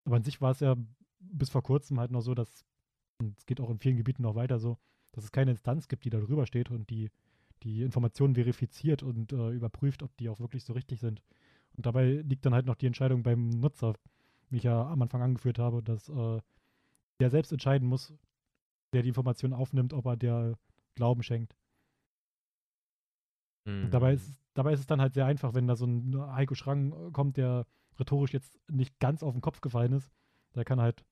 Aber 0.06 0.16
an 0.16 0.24
sich 0.24 0.42
war 0.42 0.52
es 0.52 0.62
ja 0.62 0.76
bis 1.20 1.50
vor 1.50 1.64
kurzem 1.64 2.00
halt 2.00 2.12
noch 2.12 2.22
so, 2.22 2.34
dass, 2.34 2.66
und 3.20 3.38
es 3.38 3.46
geht 3.46 3.60
auch 3.60 3.70
in 3.70 3.80
vielen 3.80 3.98
Gebieten 3.98 4.24
noch 4.24 4.36
weiter 4.36 4.60
so, 4.60 4.78
dass 5.12 5.24
es 5.24 5.32
keine 5.32 5.52
Instanz 5.52 5.88
gibt, 5.88 6.06
die 6.06 6.10
da 6.10 6.20
drüber 6.20 6.46
steht 6.46 6.72
und 6.72 6.90
die 6.90 7.10
die 7.64 7.82
Informationen 7.82 8.36
verifiziert 8.36 9.04
und 9.04 9.32
äh, 9.34 9.52
überprüft, 9.52 10.04
ob 10.04 10.16
die 10.18 10.30
auch 10.30 10.40
wirklich 10.40 10.64
so 10.64 10.74
richtig 10.74 11.00
sind. 11.00 11.22
Und 11.76 11.86
dabei 11.86 12.24
liegt 12.28 12.46
dann 12.46 12.54
halt 12.54 12.66
noch 12.66 12.76
die 12.76 12.88
Entscheidung 12.88 13.24
beim 13.24 13.50
Nutzer, 13.50 13.96
wie 14.50 14.58
ich 14.58 14.64
ja 14.64 14.88
am 14.88 15.02
Anfang 15.02 15.22
angeführt 15.22 15.60
habe, 15.60 15.82
dass 15.82 16.10
äh, 16.10 16.40
der 17.20 17.30
selbst 17.30 17.52
entscheiden 17.52 17.88
muss, 17.88 18.14
der 18.94 19.02
die 19.02 19.10
Information 19.10 19.54
aufnimmt, 19.54 19.94
ob 19.94 20.06
er 20.06 20.16
der 20.16 20.58
Glauben 20.96 21.24
schenkt. 21.24 21.56
Mhm. 23.66 23.90
Dabei, 23.92 24.14
ist, 24.14 24.40
dabei 24.54 24.74
ist 24.74 24.82
es 24.82 24.88
dann 24.88 25.02
halt 25.02 25.14
sehr 25.14 25.26
einfach, 25.26 25.54
wenn 25.54 25.68
da 25.68 25.76
so 25.76 25.86
ein 25.86 26.16
Heiko 26.34 26.56
Schrang 26.56 27.12
kommt, 27.12 27.38
der 27.38 27.66
rhetorisch 28.00 28.34
jetzt 28.34 28.60
nicht 28.70 29.00
ganz 29.00 29.24
auf 29.24 29.34
den 29.34 29.42
Kopf 29.42 29.62
gefallen 29.62 29.94
ist. 29.94 30.12
Der 30.56 30.66
kann 30.66 30.82
halt 30.82 31.04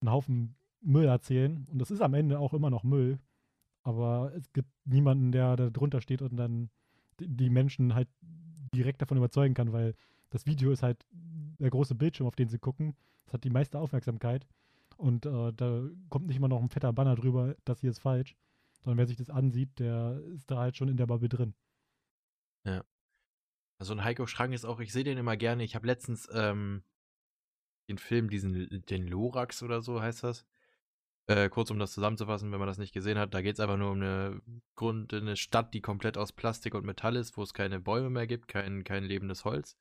einen 0.00 0.10
Haufen 0.10 0.56
Müll 0.80 1.06
erzählen 1.06 1.66
und 1.70 1.78
das 1.78 1.90
ist 1.90 2.02
am 2.02 2.14
Ende 2.14 2.38
auch 2.38 2.52
immer 2.52 2.70
noch 2.70 2.84
Müll. 2.84 3.18
Aber 3.82 4.32
es 4.34 4.52
gibt 4.52 4.70
niemanden, 4.84 5.32
der 5.32 5.56
da 5.56 5.70
drunter 5.70 6.00
steht 6.00 6.22
und 6.22 6.36
dann 6.36 6.70
die 7.20 7.50
Menschen 7.50 7.94
halt 7.94 8.08
direkt 8.74 9.02
davon 9.02 9.18
überzeugen 9.18 9.54
kann, 9.54 9.72
weil 9.72 9.94
das 10.30 10.46
Video 10.46 10.72
ist 10.72 10.82
halt 10.82 11.06
der 11.58 11.70
große 11.70 11.94
Bildschirm, 11.94 12.26
auf 12.26 12.34
den 12.34 12.48
sie 12.48 12.58
gucken. 12.58 12.96
Das 13.26 13.34
hat 13.34 13.44
die 13.44 13.50
meiste 13.50 13.78
Aufmerksamkeit. 13.78 14.46
Und 14.96 15.26
äh, 15.26 15.52
da 15.52 15.88
kommt 16.08 16.26
nicht 16.26 16.36
immer 16.36 16.48
noch 16.48 16.62
ein 16.62 16.68
fetter 16.68 16.92
Banner 16.92 17.16
drüber, 17.16 17.56
das 17.64 17.80
hier 17.80 17.90
ist 17.90 18.00
falsch. 18.00 18.36
Sondern 18.80 18.98
wer 18.98 19.06
sich 19.06 19.16
das 19.16 19.30
ansieht, 19.30 19.78
der 19.78 20.20
ist 20.34 20.50
da 20.50 20.58
halt 20.58 20.76
schon 20.76 20.88
in 20.88 20.96
der 20.96 21.06
Bubble 21.06 21.28
drin. 21.28 21.54
Ja. 22.64 22.84
Also 23.78 23.92
ein 23.94 24.04
Heiko 24.04 24.26
Schrang 24.26 24.52
ist 24.52 24.64
auch, 24.64 24.80
ich 24.80 24.92
sehe 24.92 25.04
den 25.04 25.18
immer 25.18 25.36
gerne. 25.36 25.64
Ich 25.64 25.74
habe 25.74 25.86
letztens 25.86 26.28
ähm, 26.32 26.84
den 27.88 27.98
Film, 27.98 28.30
diesen, 28.30 28.84
den 28.86 29.06
Lorax 29.06 29.62
oder 29.62 29.82
so 29.82 30.00
heißt 30.00 30.24
das. 30.24 30.44
Äh, 31.26 31.48
kurz 31.48 31.70
um 31.70 31.78
das 31.78 31.92
zusammenzufassen, 31.92 32.52
wenn 32.52 32.58
man 32.58 32.68
das 32.68 32.76
nicht 32.76 32.92
gesehen 32.92 33.18
hat, 33.18 33.32
da 33.32 33.40
geht 33.40 33.54
es 33.54 33.60
einfach 33.60 33.78
nur 33.78 33.92
um 33.92 33.96
eine 33.96 34.42
Grund, 34.74 35.14
eine 35.14 35.36
Stadt, 35.36 35.72
die 35.72 35.80
komplett 35.80 36.18
aus 36.18 36.32
Plastik 36.32 36.74
und 36.74 36.84
Metall 36.84 37.16
ist, 37.16 37.38
wo 37.38 37.42
es 37.42 37.54
keine 37.54 37.80
Bäume 37.80 38.10
mehr 38.10 38.26
gibt, 38.26 38.46
kein, 38.46 38.84
kein 38.84 39.04
lebendes 39.04 39.46
Holz. 39.46 39.76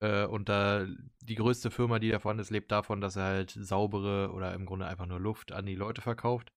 Äh, 0.00 0.26
und 0.26 0.48
da 0.48 0.86
die 1.22 1.34
größte 1.34 1.70
Firma, 1.70 1.98
die 1.98 2.10
davon 2.10 2.38
ist, 2.38 2.50
lebt 2.50 2.70
davon, 2.70 3.00
dass 3.00 3.16
er 3.16 3.24
halt 3.24 3.50
saubere 3.50 4.32
oder 4.32 4.54
im 4.54 4.66
Grunde 4.66 4.86
einfach 4.86 5.06
nur 5.06 5.20
Luft 5.20 5.52
an 5.52 5.66
die 5.66 5.74
Leute 5.74 6.02
verkauft. 6.02 6.52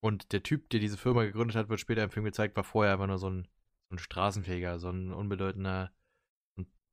Und 0.00 0.32
der 0.32 0.42
Typ, 0.42 0.70
der 0.70 0.80
diese 0.80 0.96
Firma 0.96 1.24
gegründet 1.24 1.56
hat, 1.56 1.68
wird 1.68 1.80
später 1.80 2.04
im 2.04 2.10
Film 2.10 2.24
gezeigt, 2.24 2.56
war 2.56 2.64
vorher 2.64 2.92
einfach 2.94 3.06
nur 3.06 3.18
so 3.18 3.30
ein, 3.30 3.48
so 3.88 3.96
ein 3.96 3.98
Straßenfeger, 3.98 4.78
so 4.78 4.90
ein 4.90 5.12
unbedeutender 5.12 5.92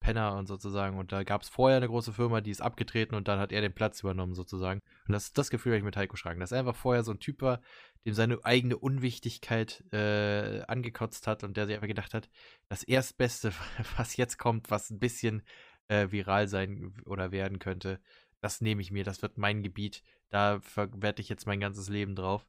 Penner 0.04 0.36
und 0.36 0.48
sozusagen. 0.48 0.98
Und 0.98 1.12
da 1.12 1.24
gab 1.24 1.42
es 1.42 1.50
vorher 1.50 1.78
eine 1.78 1.88
große 1.88 2.14
Firma, 2.14 2.42
die 2.42 2.52
ist 2.52 2.62
abgetreten 2.62 3.16
und 3.16 3.28
dann 3.28 3.40
hat 3.40 3.52
er 3.52 3.62
den 3.62 3.74
Platz 3.74 4.02
übernommen 4.02 4.36
sozusagen. 4.36 4.82
Und 5.08 5.14
das, 5.14 5.32
das 5.32 5.50
Gefühl 5.50 5.72
habe 5.72 5.78
ich 5.80 5.84
mit 5.84 5.96
Heiko 5.96 6.18
Schrank, 6.18 6.40
dass 6.40 6.52
er 6.52 6.60
einfach 6.60 6.76
vorher 6.76 7.04
so 7.04 7.12
ein 7.12 7.20
Typ 7.20 7.42
war, 7.42 7.62
dem 8.06 8.14
seine 8.14 8.38
eigene 8.44 8.78
Unwichtigkeit 8.78 9.84
äh, 9.92 10.62
angekotzt 10.68 11.26
hat 11.26 11.44
und 11.44 11.58
der 11.58 11.66
sich 11.66 11.76
einfach 11.76 11.88
gedacht 11.88 12.14
hat, 12.14 12.30
das 12.68 12.84
Erstbeste, 12.84 13.54
was 13.98 14.18
jetzt 14.18 14.38
kommt, 14.38 14.70
was 14.70 14.92
ein 14.92 15.00
bisschen 15.00 15.42
äh, 15.88 16.12
viral 16.12 16.48
sein 16.48 16.94
oder 17.06 17.32
werden 17.32 17.60
könnte, 17.60 18.00
das 18.42 18.60
nehme 18.60 18.82
ich 18.82 18.92
mir, 18.92 19.06
das 19.06 19.22
wird 19.22 19.38
mein 19.38 19.64
Gebiet, 19.64 20.04
da 20.30 20.60
verwerte 20.60 21.22
ich 21.22 21.30
jetzt 21.30 21.48
mein 21.48 21.62
ganzes 21.62 21.88
Leben 21.88 22.14
drauf. 22.14 22.46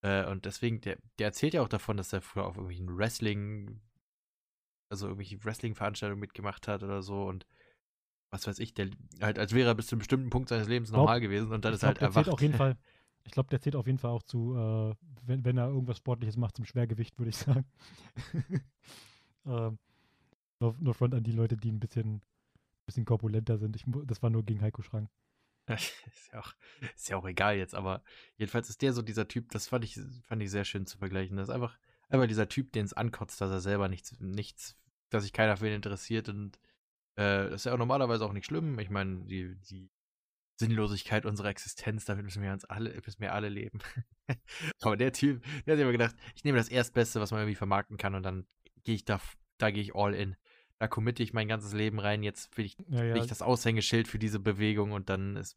Äh, 0.00 0.24
und 0.24 0.46
deswegen, 0.46 0.80
der, 0.80 0.96
der 1.18 1.26
erzählt 1.26 1.52
ja 1.52 1.60
auch 1.60 1.68
davon, 1.68 1.98
dass 1.98 2.14
er 2.14 2.22
früher 2.22 2.46
auf 2.46 2.56
irgendwelchen 2.56 2.96
Wrestling- 2.96 3.82
also 4.90 5.06
irgendwelche 5.06 5.42
Wrestling-Veranstaltungen 5.44 6.20
mitgemacht 6.20 6.68
hat 6.68 6.82
oder 6.82 7.02
so 7.02 7.24
und 7.24 7.46
was 8.30 8.46
weiß 8.46 8.58
ich, 8.58 8.74
der 8.74 8.90
halt, 9.20 9.38
als 9.38 9.52
wäre 9.52 9.70
er 9.70 9.74
bis 9.74 9.88
zu 9.88 9.94
einem 9.94 10.00
bestimmten 10.00 10.30
Punkt 10.30 10.48
seines 10.48 10.68
Lebens 10.68 10.90
glaub, 10.90 11.00
normal 11.00 11.20
gewesen 11.20 11.52
und 11.52 11.64
dann 11.64 11.74
ist 11.74 11.82
halt 11.82 11.98
der 11.98 12.08
erwacht. 12.08 12.24
Zählt 12.24 12.34
auf 12.34 12.40
jeden 12.40 12.54
Fall, 12.54 12.76
ich 13.24 13.32
glaube, 13.32 13.48
der 13.48 13.60
zählt 13.60 13.76
auf 13.76 13.86
jeden 13.86 13.98
Fall 13.98 14.10
auch 14.10 14.22
zu, 14.22 14.54
äh, 14.54 14.94
wenn, 15.26 15.44
wenn 15.44 15.56
er 15.56 15.68
irgendwas 15.68 15.96
Sportliches 15.96 16.36
macht, 16.36 16.56
zum 16.56 16.64
Schwergewicht, 16.64 17.18
würde 17.18 17.30
ich 17.30 17.36
sagen. 17.38 17.64
ähm, 19.46 19.78
nur, 20.60 20.76
nur 20.78 20.94
Front 20.94 21.14
an 21.14 21.24
die 21.24 21.32
Leute, 21.32 21.56
die 21.56 21.72
ein 21.72 21.80
bisschen, 21.80 22.22
bisschen 22.86 23.04
korpulenter 23.04 23.58
sind. 23.58 23.74
Ich, 23.74 23.84
das 24.04 24.22
war 24.22 24.30
nur 24.30 24.44
gegen 24.44 24.60
Heiko 24.60 24.82
Schrank. 24.82 25.08
ist, 25.66 25.92
ja 26.32 26.40
auch, 26.40 26.52
ist 26.94 27.08
ja 27.08 27.16
auch 27.16 27.26
egal 27.26 27.56
jetzt, 27.56 27.74
aber 27.74 28.02
jedenfalls 28.36 28.70
ist 28.70 28.82
der 28.82 28.92
so 28.92 29.02
dieser 29.02 29.28
Typ, 29.28 29.50
das 29.50 29.68
fand 29.68 29.84
ich, 29.84 30.00
fand 30.22 30.42
ich 30.42 30.50
sehr 30.50 30.64
schön 30.64 30.86
zu 30.86 30.98
vergleichen. 30.98 31.36
Das 31.36 31.48
ist 31.48 31.54
einfach, 31.54 31.78
einfach 32.08 32.26
dieser 32.26 32.48
Typ, 32.48 32.72
den 32.72 32.84
es 32.84 32.92
ankotzt, 32.92 33.40
dass 33.40 33.50
er 33.50 33.60
selber 33.60 33.88
nichts, 33.88 34.18
nichts 34.20 34.76
dass 35.10 35.24
sich 35.24 35.32
keiner 35.32 35.56
für 35.56 35.66
ihn 35.66 35.74
interessiert 35.74 36.28
und 36.28 36.58
äh, 37.16 37.50
das 37.50 37.62
ist 37.62 37.64
ja 37.64 37.74
auch 37.74 37.78
normalerweise 37.78 38.24
auch 38.24 38.32
nicht 38.32 38.46
schlimm. 38.46 38.78
Ich 38.78 38.90
meine, 38.90 39.24
die, 39.26 39.56
die 39.70 39.90
Sinnlosigkeit 40.58 41.26
unserer 41.26 41.48
Existenz, 41.48 42.04
damit 42.04 42.24
müssen 42.24 42.42
wir 42.42 42.52
uns 42.52 42.64
alle, 42.64 42.94
müssen 42.94 43.20
wir 43.20 43.34
alle 43.34 43.48
leben. 43.48 43.80
Aber 44.80 44.96
der 44.96 45.12
Typ, 45.12 45.42
der 45.66 45.72
hat 45.72 45.76
sich 45.78 45.82
immer 45.82 45.92
gedacht, 45.92 46.14
ich 46.34 46.44
nehme 46.44 46.58
das 46.58 46.68
Erstbeste, 46.68 47.20
was 47.20 47.30
man 47.30 47.40
irgendwie 47.40 47.56
vermarkten 47.56 47.96
kann 47.96 48.14
und 48.14 48.22
dann 48.22 48.46
gehe 48.84 48.94
ich 48.94 49.04
da, 49.04 49.20
da 49.58 49.70
gehe 49.70 49.82
ich 49.82 49.94
all 49.94 50.14
in. 50.14 50.36
Da 50.78 50.88
committe 50.88 51.22
ich 51.22 51.32
mein 51.32 51.48
ganzes 51.48 51.72
Leben 51.74 51.98
rein, 51.98 52.22
jetzt 52.22 52.56
will 52.56 52.64
ich, 52.64 52.76
ja, 52.88 53.04
ja. 53.04 53.14
will 53.14 53.22
ich 53.22 53.28
das 53.28 53.42
Aushängeschild 53.42 54.08
für 54.08 54.18
diese 54.18 54.38
Bewegung 54.38 54.92
und 54.92 55.10
dann 55.10 55.36
ist, 55.36 55.56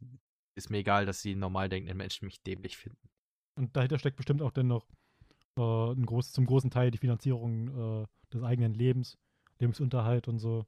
ist 0.55 0.69
mir 0.69 0.79
egal, 0.79 1.05
dass 1.05 1.21
die 1.21 1.35
normal 1.35 1.69
denkenden 1.69 1.97
Menschen 1.97 2.25
mich 2.25 2.41
dämlich 2.41 2.77
finden. 2.77 3.09
Und 3.55 3.75
dahinter 3.75 3.99
steckt 3.99 4.17
bestimmt 4.17 4.41
auch 4.41 4.51
dann 4.51 4.67
noch 4.67 4.87
äh, 5.57 5.61
ein 5.91 6.05
groß, 6.05 6.31
zum 6.31 6.45
großen 6.45 6.71
Teil 6.71 6.91
die 6.91 6.97
Finanzierung 6.97 8.03
äh, 8.03 8.07
des 8.33 8.43
eigenen 8.43 8.73
Lebens 8.73 9.17
Lebensunterhalt 9.63 10.27
und 10.27 10.39
so 10.39 10.65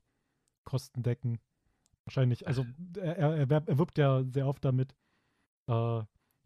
Kosten 0.64 1.04
decken. 1.04 1.40
Wahrscheinlich, 2.06 2.48
also 2.48 2.66
er, 2.98 3.16
er, 3.18 3.50
er 3.50 3.78
wirbt 3.78 3.98
ja 3.98 4.24
sehr 4.24 4.48
oft 4.48 4.64
damit, 4.64 4.96
äh, 5.68 5.74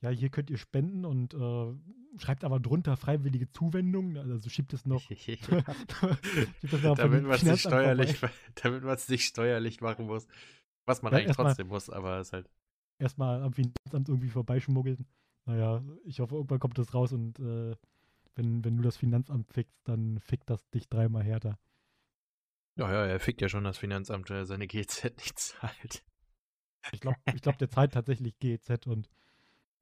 ja, 0.01 0.09
hier 0.09 0.29
könnt 0.29 0.49
ihr 0.49 0.57
spenden 0.57 1.05
und 1.05 1.33
äh, 1.33 1.73
schreibt 2.17 2.43
aber 2.43 2.59
drunter 2.59 2.95
freiwillige 2.95 3.49
Zuwendungen, 3.51 4.17
also 4.17 4.49
schiebt 4.49 4.73
es 4.73 4.85
noch. 4.85 5.01
schiebt 5.11 5.43
es 5.51 6.83
noch 6.83 6.97
damit 6.97 7.23
man 7.23 7.33
es 7.33 7.43
nicht 7.43 7.59
steuerlich, 7.59 8.19
damit 8.63 8.83
man 8.83 8.95
es 8.95 9.09
nicht 9.09 9.25
steuerlich 9.25 9.81
machen 9.81 10.05
muss. 10.05 10.27
Was 10.85 11.01
man 11.01 11.13
ja, 11.13 11.19
eigentlich 11.19 11.35
trotzdem 11.35 11.67
mal, 11.67 11.73
muss, 11.73 11.89
aber 11.89 12.19
es 12.19 12.33
halt. 12.33 12.49
Erstmal 12.97 13.43
am 13.43 13.53
Finanzamt 13.53 14.09
irgendwie 14.09 14.29
vorbeischmuggeln. 14.29 15.05
Naja, 15.45 15.83
ich 16.05 16.19
hoffe, 16.19 16.35
irgendwann 16.35 16.59
kommt 16.59 16.77
das 16.77 16.93
raus 16.93 17.11
und 17.13 17.39
äh, 17.39 17.75
wenn, 18.35 18.63
wenn 18.63 18.77
du 18.77 18.83
das 18.83 18.97
Finanzamt 18.97 19.51
fickst, 19.51 19.77
dann 19.83 20.19
fickt 20.19 20.49
das 20.49 20.69
dich 20.69 20.87
dreimal 20.87 21.23
härter. 21.23 21.59
Ja, 22.79 22.91
ja, 22.91 23.05
er 23.05 23.19
fickt 23.19 23.41
ja 23.41 23.49
schon 23.49 23.65
das 23.65 23.77
Finanzamt, 23.77 24.29
weil 24.29 24.37
er 24.37 24.45
seine 24.45 24.65
GZ 24.65 25.03
nicht 25.17 25.37
zahlt. 25.37 26.03
Ich 26.93 27.01
glaube, 27.01 27.17
ich 27.33 27.41
glaub, 27.41 27.57
der 27.57 27.69
zahlt 27.69 27.93
tatsächlich 27.93 28.39
GZ 28.39 28.87
und 28.87 29.09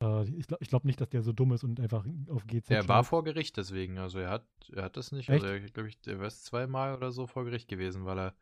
äh, 0.02 0.24
ich 0.30 0.48
glaube 0.48 0.64
ich 0.64 0.70
glaub 0.70 0.84
nicht, 0.84 1.00
dass 1.00 1.10
der 1.10 1.22
so 1.22 1.32
dumm 1.32 1.54
ist 1.54 1.64
und 1.64 1.80
einfach 1.80 2.06
auf 2.30 2.48
GZ. 2.48 2.72
Er 2.72 2.88
war 2.88 3.04
vor 3.04 3.24
Gericht 3.24 3.56
deswegen, 3.58 4.00
also 4.00 4.18
er 4.20 4.30
hat, 4.30 4.48
er 4.74 4.84
hat 4.84 4.98
das 4.98 5.12
nicht. 5.12 5.30
Also 5.30 5.46
Echt? 5.46 5.62
Also, 5.62 5.74
glaube 5.74 5.90
ich, 5.90 5.98
er 6.08 6.20
war 6.20 6.30
zweimal 6.30 6.96
oder 6.96 7.12
so 7.12 7.28
vor 7.28 7.46
Gericht 7.46 7.68
gewesen, 7.68 8.06
weil 8.06 8.20
er, 8.20 8.36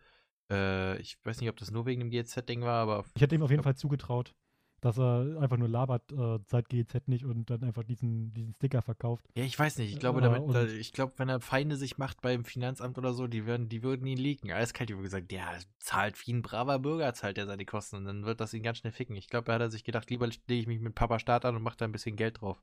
äh, 0.49 1.01
ich 1.01 1.17
weiß 1.25 1.41
nicht, 1.41 1.49
ob 1.49 1.57
das 1.57 1.71
nur 1.71 1.85
wegen 1.85 1.99
dem 1.99 2.09
GZ-Ding 2.09 2.61
war, 2.61 2.81
aber. 2.81 3.05
Ich 3.13 3.21
hätte 3.21 3.35
ihm 3.35 3.43
auf 3.43 3.51
jeden 3.51 3.63
Fall 3.63 3.75
zugetraut 3.75 4.33
dass 4.81 4.99
er 4.99 5.37
einfach 5.41 5.57
nur 5.57 5.67
labert 5.67 6.11
äh, 6.11 6.39
seit 6.45 6.69
GEZ 6.69 7.07
nicht 7.07 7.25
und 7.25 7.49
dann 7.49 7.63
einfach 7.63 7.83
diesen, 7.83 8.33
diesen 8.33 8.53
Sticker 8.53 8.81
verkauft. 8.81 9.25
Ja, 9.35 9.43
ich 9.43 9.57
weiß 9.57 9.77
nicht. 9.77 9.93
Ich 9.93 9.99
glaube, 9.99 10.21
damit, 10.21 10.53
äh, 10.53 10.67
ich 10.77 10.91
glaube, 10.91 11.13
wenn 11.17 11.29
er 11.29 11.39
Feinde 11.39 11.75
sich 11.75 11.97
macht 11.97 12.21
beim 12.21 12.45
Finanzamt 12.45 12.97
oder 12.97 13.13
so, 13.13 13.27
die 13.27 13.45
würden, 13.45 13.69
die 13.69 13.83
würden 13.83 14.05
ihn 14.05 14.17
leaken. 14.17 14.51
Eiskalt 14.51 14.89
über 14.89 15.01
gesagt, 15.01 15.31
der 15.31 15.59
zahlt 15.79 16.25
wie 16.25 16.33
ein 16.33 16.41
braver 16.41 16.79
Bürger, 16.79 17.13
zahlt 17.13 17.37
er 17.37 17.47
seine 17.47 17.65
Kosten 17.65 17.97
und 17.97 18.05
dann 18.05 18.25
wird 18.25 18.39
das 18.39 18.53
ihn 18.53 18.63
ganz 18.63 18.79
schnell 18.79 18.93
ficken. 18.93 19.15
Ich 19.15 19.27
glaube, 19.27 19.51
er 19.51 19.59
hat 19.59 19.71
sich 19.71 19.83
gedacht, 19.83 20.09
lieber 20.09 20.27
lege 20.27 20.61
ich 20.61 20.67
mich 20.67 20.79
mit 20.79 20.95
Papa 20.95 21.19
Staat 21.19 21.45
an 21.45 21.55
und 21.55 21.63
mache 21.63 21.77
da 21.77 21.85
ein 21.85 21.91
bisschen 21.91 22.15
Geld 22.15 22.41
drauf. 22.41 22.61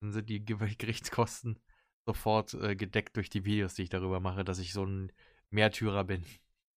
dann 0.00 0.12
sind 0.12 0.28
die 0.28 0.44
Gerichtskosten 0.78 1.58
sofort 2.06 2.54
äh, 2.54 2.76
gedeckt 2.76 3.16
durch 3.16 3.30
die 3.30 3.44
Videos, 3.44 3.74
die 3.74 3.82
ich 3.82 3.90
darüber 3.90 4.20
mache, 4.20 4.44
dass 4.44 4.58
ich 4.58 4.72
so 4.72 4.84
ein 4.84 5.12
Märtyrer 5.50 6.04
bin. 6.04 6.24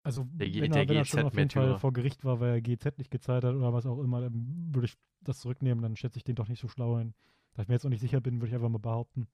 Also 0.06 0.28
der, 0.34 0.47
wenn, 0.62 0.72
der 0.72 0.84
er, 0.84 0.89
wenn 0.89 0.97
er 0.97 1.06
schon 1.06 1.24
auf 1.24 1.36
jeden 1.36 1.49
Fall 1.49 1.80
vor 1.80 1.91
Gericht 1.91 2.24
war, 2.24 2.39
weil 2.39 2.51
er 2.51 2.62
GZ 2.62 2.99
nicht 2.99 3.10
gezahlt 3.10 3.43
hat 3.43 3.56
oder 3.56 3.74
was 3.74 3.88
auch 3.88 3.99
immer, 3.99 4.22
dann 4.22 4.70
würde 4.72 4.86
ich 4.86 4.97
das 5.22 5.39
zurücknehmen, 5.39 5.82
dann 5.82 5.95
schätze 5.95 6.18
ich 6.18 6.24
den 6.24 6.36
doch 6.36 6.47
nicht 6.47 6.62
so 6.62 6.68
schlau 6.68 6.93
ein. 6.93 7.16
Da 7.56 7.64
ich 7.64 7.68
mir 7.68 7.74
jetzt 7.74 7.88
auch 7.88 7.89
nicht 7.89 8.01
sicher 8.01 8.22
bin, 8.22 8.36
würde 8.36 8.49
ich 8.49 8.53
einfach 8.53 8.70
mal 8.70 8.78
behaupten. 8.78 9.28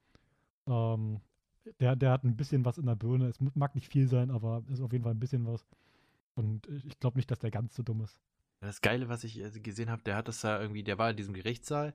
Ähm, 0.67 1.19
der, 1.81 1.97
der 1.97 2.11
hat 2.11 2.23
ein 2.23 2.37
bisschen 2.37 2.63
was 2.63 2.77
in 2.77 2.85
der 2.85 2.95
Birne. 2.95 3.27
Es 3.27 3.41
mag 3.53 3.75
nicht 3.75 3.91
viel 3.91 4.07
sein, 4.07 4.31
aber 4.31 4.63
ist 4.69 4.79
auf 4.79 4.93
jeden 4.93 5.03
Fall 5.03 5.13
ein 5.13 5.19
bisschen 5.19 5.45
was. 5.45 5.67
Und 6.35 6.65
ich 6.85 6.97
glaube 7.01 7.17
nicht, 7.17 7.29
dass 7.29 7.39
der 7.39 7.51
ganz 7.51 7.75
so 7.75 7.83
dumm 7.83 8.01
ist. 8.01 8.17
Das 8.61 8.79
Geile, 8.79 9.09
was 9.09 9.25
ich 9.25 9.41
äh, 9.41 9.49
gesehen 9.59 9.89
habe, 9.89 10.03
der 10.03 10.15
hat 10.15 10.29
das 10.29 10.39
da 10.39 10.61
irgendwie, 10.61 10.83
der 10.83 10.97
war 10.97 11.09
in 11.09 11.17
diesem 11.17 11.33
Gerichtssaal 11.33 11.93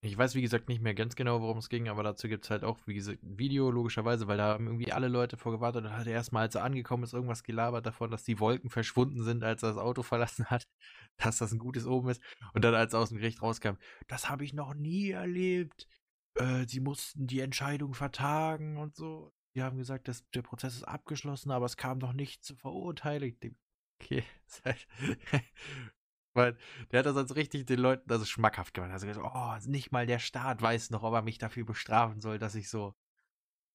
ich 0.00 0.16
weiß, 0.16 0.36
wie 0.36 0.42
gesagt, 0.42 0.68
nicht 0.68 0.80
mehr 0.80 0.94
ganz 0.94 1.16
genau, 1.16 1.40
worum 1.40 1.58
es 1.58 1.68
ging, 1.68 1.88
aber 1.88 2.04
dazu 2.04 2.28
gibt 2.28 2.44
es 2.44 2.50
halt 2.50 2.62
auch, 2.62 2.78
wie 2.86 2.94
gesagt, 2.94 3.22
ein 3.24 3.36
Video, 3.36 3.70
logischerweise, 3.70 4.28
weil 4.28 4.38
da 4.38 4.44
haben 4.44 4.66
irgendwie 4.66 4.92
alle 4.92 5.08
Leute 5.08 5.36
vorgewartet 5.36 5.84
und 5.84 5.92
hat 5.92 6.06
er 6.06 6.12
erstmal, 6.12 6.42
als 6.42 6.54
er 6.54 6.62
angekommen 6.62 7.02
ist, 7.02 7.14
irgendwas 7.14 7.42
gelabert 7.42 7.84
davon, 7.84 8.10
dass 8.10 8.22
die 8.22 8.38
Wolken 8.38 8.70
verschwunden 8.70 9.24
sind, 9.24 9.42
als 9.42 9.64
er 9.64 9.70
das 9.70 9.78
Auto 9.78 10.02
verlassen 10.04 10.46
hat, 10.46 10.68
dass 11.16 11.38
das 11.38 11.52
ein 11.52 11.58
gutes 11.58 11.84
Oben 11.84 12.10
ist. 12.10 12.22
Und 12.54 12.64
dann, 12.64 12.74
als 12.74 12.92
er 12.92 13.00
aus 13.00 13.08
dem 13.08 13.18
Gericht 13.18 13.42
rauskam, 13.42 13.74
das 14.06 14.28
habe 14.28 14.44
ich 14.44 14.52
noch 14.52 14.74
nie 14.74 15.10
erlebt. 15.10 15.88
Äh, 16.34 16.66
sie 16.68 16.80
mussten 16.80 17.26
die 17.26 17.40
Entscheidung 17.40 17.94
vertagen 17.94 18.76
und 18.76 18.94
so. 18.94 19.32
Die 19.56 19.62
haben 19.62 19.78
gesagt, 19.78 20.06
dass 20.06 20.28
der 20.30 20.42
Prozess 20.42 20.76
ist 20.76 20.84
abgeschlossen, 20.84 21.50
aber 21.50 21.66
es 21.66 21.76
kam 21.76 21.98
noch 21.98 22.12
nicht 22.12 22.44
zur 22.44 22.56
Verurteilung. 22.56 23.32
Okay, 24.00 24.22
halt 24.64 24.86
weil 26.34 26.56
der 26.90 27.00
hat 27.00 27.06
das 27.06 27.16
als 27.16 27.36
richtig 27.36 27.66
den 27.66 27.80
Leuten 27.80 28.10
also 28.10 28.24
schmackhaft 28.24 28.74
gemacht. 28.74 28.92
Also 28.92 29.06
gesagt, 29.06 29.26
oh, 29.26 29.68
nicht 29.68 29.92
mal 29.92 30.06
der 30.06 30.18
Staat 30.18 30.62
weiß 30.62 30.90
noch, 30.90 31.02
ob 31.02 31.14
er 31.14 31.22
mich 31.22 31.38
dafür 31.38 31.64
bestrafen 31.64 32.20
soll, 32.20 32.38
dass 32.38 32.54
ich 32.54 32.68
so 32.68 32.94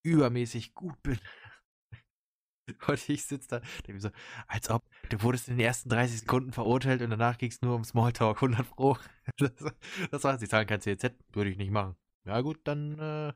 übermäßig 0.04 0.74
gut 0.74 1.01
bin. 1.04 1.20
Und 2.88 3.10
ich 3.10 3.26
sitze 3.26 3.47
da, 3.49 3.62
denke 3.86 4.01
so, 4.01 4.10
als 4.47 4.70
ob 4.70 4.84
du 5.10 5.22
wurdest 5.22 5.49
in 5.49 5.58
den 5.58 5.66
ersten 5.66 5.89
30 5.89 6.22
Sekunden 6.22 6.54
verurteilt 6.54 7.01
und 7.01 7.10
danach 7.10 7.38
ging 7.38 7.49
es 7.49 7.62
nur 7.62 7.76
um 7.76 7.84
Smalltalk, 7.84 8.38
100 8.38 8.70
Pro. 8.70 8.97
Das, 9.38 9.51
das 10.12 10.24
war's, 10.24 10.39
sie 10.39 10.47
zahlen 10.47 10.68
kein 10.68 10.80
CZ, 10.80 11.14
würde 11.34 11.49
ich 11.49 11.58
nicht 11.58 11.72
machen. 11.72 11.95
Ja 12.26 12.39
gut, 12.41 12.62
dann, 12.64 12.93
äh, 12.93 13.34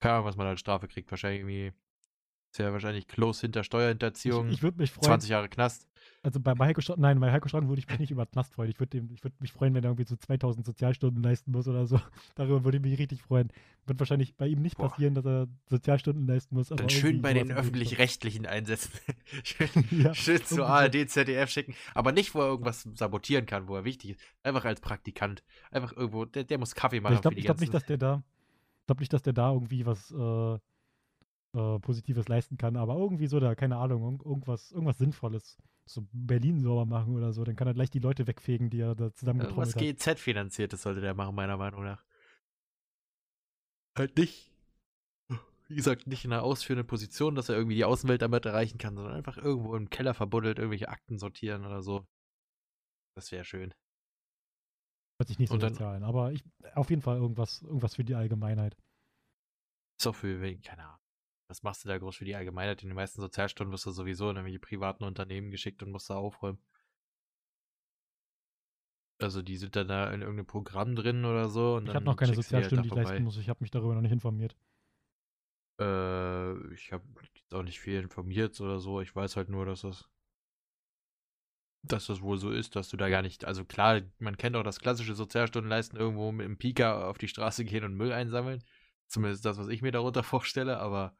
keine 0.00 0.14
Ahnung, 0.14 0.24
was 0.24 0.36
man 0.36 0.46
als 0.46 0.60
Strafe 0.60 0.88
kriegt. 0.88 1.10
Wahrscheinlich 1.10 1.40
irgendwie 1.40 1.72
ist 2.52 2.58
ja 2.58 2.70
wahrscheinlich 2.72 3.08
Klos 3.08 3.40
hinter 3.40 3.64
Steuerhinterziehung. 3.64 4.48
Ich, 4.48 4.56
ich 4.56 4.62
würde 4.62 4.78
mich 4.78 4.92
freuen. 4.92 5.06
20 5.06 5.30
Jahre 5.30 5.48
Knast. 5.48 5.88
Also 6.22 6.38
bei, 6.38 6.54
Heiko 6.58 6.80
Strang, 6.82 7.00
nein, 7.00 7.18
bei 7.18 7.32
Heiko 7.32 7.48
Strang 7.48 7.68
würde 7.68 7.80
ich 7.80 7.88
mich 7.88 7.98
nicht 7.98 8.10
über 8.10 8.26
Knast 8.26 8.52
freuen. 8.52 8.70
Ich 8.70 8.78
würde 8.78 9.02
würd 9.02 9.40
mich 9.40 9.52
freuen, 9.52 9.74
wenn 9.74 9.82
er 9.82 9.90
irgendwie 9.90 10.06
so 10.06 10.16
2000 10.16 10.66
Sozialstunden 10.66 11.22
leisten 11.22 11.50
muss 11.50 11.66
oder 11.66 11.86
so. 11.86 11.98
Darüber 12.34 12.62
würde 12.62 12.76
ich 12.76 12.82
mich 12.82 12.98
richtig 12.98 13.22
freuen. 13.22 13.48
Wird 13.86 13.98
wahrscheinlich 13.98 14.36
bei 14.36 14.46
ihm 14.48 14.60
nicht 14.60 14.76
Boah. 14.76 14.90
passieren, 14.90 15.14
dass 15.14 15.24
er 15.24 15.48
Sozialstunden 15.70 16.26
leisten 16.26 16.54
muss. 16.54 16.68
Dann 16.68 16.90
schön 16.90 17.22
bei 17.22 17.32
den 17.32 17.50
öffentlich-rechtlichen 17.50 18.44
einsetzen. 18.44 18.92
schön, 19.42 19.68
ja, 19.90 20.14
schön 20.14 20.44
zu 20.44 20.64
ARD, 20.64 21.08
ZDF 21.08 21.48
schicken. 21.48 21.74
Aber 21.94 22.12
nicht, 22.12 22.34
wo 22.34 22.40
er 22.40 22.48
irgendwas 22.48 22.86
sabotieren 22.94 23.46
kann, 23.46 23.66
wo 23.66 23.76
er 23.76 23.84
wichtig 23.84 24.10
ist. 24.10 24.20
Einfach 24.42 24.66
als 24.66 24.82
Praktikant. 24.82 25.42
Einfach 25.70 25.92
irgendwo, 25.96 26.26
der, 26.26 26.44
der 26.44 26.58
muss 26.58 26.74
Kaffee 26.74 27.00
machen. 27.00 27.14
Ich 27.14 27.22
glaube 27.22 27.36
glaub 27.36 27.60
nicht, 27.60 27.72
dass 27.72 27.86
der 27.86 27.96
da, 27.96 28.22
ich 28.80 28.86
glaube 28.86 29.00
nicht, 29.00 29.12
dass 29.12 29.22
der 29.22 29.32
da 29.32 29.52
irgendwie 29.52 29.86
was, 29.86 30.10
äh, 30.10 30.58
äh, 31.54 31.78
Positives 31.80 32.28
leisten 32.28 32.56
kann, 32.56 32.76
aber 32.76 32.96
irgendwie 32.96 33.26
so 33.26 33.38
da, 33.38 33.54
keine 33.54 33.76
Ahnung, 33.76 34.22
irgendwas, 34.24 34.72
irgendwas 34.72 34.98
Sinnvolles. 34.98 35.58
So 35.84 36.06
Berlin 36.12 36.60
sauber 36.60 36.86
machen 36.86 37.14
oder 37.14 37.32
so, 37.32 37.44
dann 37.44 37.56
kann 37.56 37.66
er 37.66 37.74
gleich 37.74 37.90
die 37.90 37.98
Leute 37.98 38.26
wegfegen, 38.26 38.70
die 38.70 38.80
er 38.80 38.94
da 38.94 39.12
zusammengetrommelt 39.12 39.74
hat. 39.74 39.76
Was 39.76 39.82
GZ 39.82 40.18
finanziert, 40.18 40.72
das 40.72 40.82
sollte 40.82 41.00
der 41.00 41.14
machen, 41.14 41.34
meiner 41.34 41.56
Meinung 41.56 41.84
nach. 41.84 42.04
Halt 43.98 44.16
nicht, 44.16 44.50
wie 45.68 45.74
gesagt, 45.74 46.06
nicht 46.06 46.24
in 46.24 46.32
einer 46.32 46.44
ausführenden 46.44 46.86
Position, 46.86 47.34
dass 47.34 47.48
er 47.48 47.56
irgendwie 47.56 47.74
die 47.74 47.84
Außenwelt 47.84 48.22
damit 48.22 48.46
erreichen 48.46 48.78
kann, 48.78 48.94
sondern 48.94 49.14
einfach 49.14 49.36
irgendwo 49.36 49.74
im 49.74 49.90
Keller 49.90 50.14
verbuddelt, 50.14 50.58
irgendwelche 50.58 50.88
Akten 50.88 51.18
sortieren 51.18 51.66
oder 51.66 51.82
so. 51.82 52.06
Das 53.14 53.30
wäre 53.32 53.44
schön. 53.44 53.74
Hört 55.20 55.28
sich 55.28 55.38
nicht 55.38 55.50
so 55.50 55.58
sozial 55.58 55.96
an, 55.96 56.04
aber 56.04 56.32
ich, 56.32 56.42
auf 56.74 56.88
jeden 56.88 57.02
Fall 57.02 57.18
irgendwas, 57.18 57.60
irgendwas 57.60 57.96
für 57.96 58.04
die 58.04 58.14
Allgemeinheit. 58.14 58.76
Ist 60.00 60.06
auch 60.06 60.14
für, 60.14 60.40
keine 60.60 60.86
Ahnung 60.86 61.01
was 61.52 61.62
machst 61.62 61.84
du 61.84 61.88
da 61.88 61.98
groß 61.98 62.16
für 62.16 62.24
die 62.24 62.34
Allgemeinheit? 62.34 62.82
In 62.82 62.88
den 62.88 62.96
meisten 62.96 63.20
Sozialstunden 63.20 63.72
wirst 63.72 63.84
du 63.84 63.90
sowieso 63.90 64.30
in 64.30 64.36
irgendwelche 64.36 64.58
privaten 64.58 65.04
Unternehmen 65.04 65.50
geschickt 65.50 65.82
und 65.82 65.90
musst 65.90 66.08
da 66.08 66.14
aufräumen. 66.14 66.58
Also 69.18 69.42
die 69.42 69.58
sind 69.58 69.76
dann 69.76 69.88
da 69.88 70.10
in 70.10 70.22
irgendeinem 70.22 70.46
Programm 70.46 70.96
drin 70.96 71.26
oder 71.26 71.50
so. 71.50 71.78
ich 71.78 71.94
habe 71.94 72.06
noch 72.06 72.16
keine 72.16 72.34
Sozialstunden, 72.34 72.90
halt 72.90 72.96
die 72.96 73.00
ich 73.00 73.06
leisten 73.06 73.24
muss. 73.24 73.36
Ich 73.36 73.50
habe 73.50 73.58
mich 73.60 73.70
darüber 73.70 73.94
noch 73.94 74.00
nicht 74.00 74.12
informiert. 74.12 74.56
Äh, 75.78 76.72
ich 76.72 76.90
habe 76.90 77.04
auch 77.50 77.62
nicht 77.62 77.80
viel 77.80 78.00
informiert 78.00 78.58
oder 78.62 78.80
so. 78.80 79.02
Ich 79.02 79.14
weiß 79.14 79.36
halt 79.36 79.50
nur, 79.50 79.66
dass 79.66 79.82
das 79.82 80.08
dass 81.84 82.06
das 82.06 82.22
wohl 82.22 82.38
so 82.38 82.50
ist, 82.50 82.76
dass 82.76 82.88
du 82.88 82.96
da 82.96 83.08
gar 83.08 83.22
nicht, 83.22 83.44
also 83.44 83.64
klar, 83.64 84.02
man 84.20 84.36
kennt 84.36 84.54
auch 84.54 84.62
das 84.62 84.78
klassische 84.78 85.16
Sozialstundenleisten 85.16 85.98
irgendwo 85.98 86.30
mit 86.30 86.46
dem 86.46 86.56
Pika 86.56 87.08
auf 87.08 87.18
die 87.18 87.26
Straße 87.26 87.64
gehen 87.64 87.82
und 87.82 87.96
Müll 87.96 88.12
einsammeln. 88.12 88.62
Zumindest 89.08 89.44
das, 89.44 89.58
was 89.58 89.66
ich 89.66 89.82
mir 89.82 89.90
darunter 89.90 90.22
vorstelle, 90.22 90.78
aber 90.78 91.16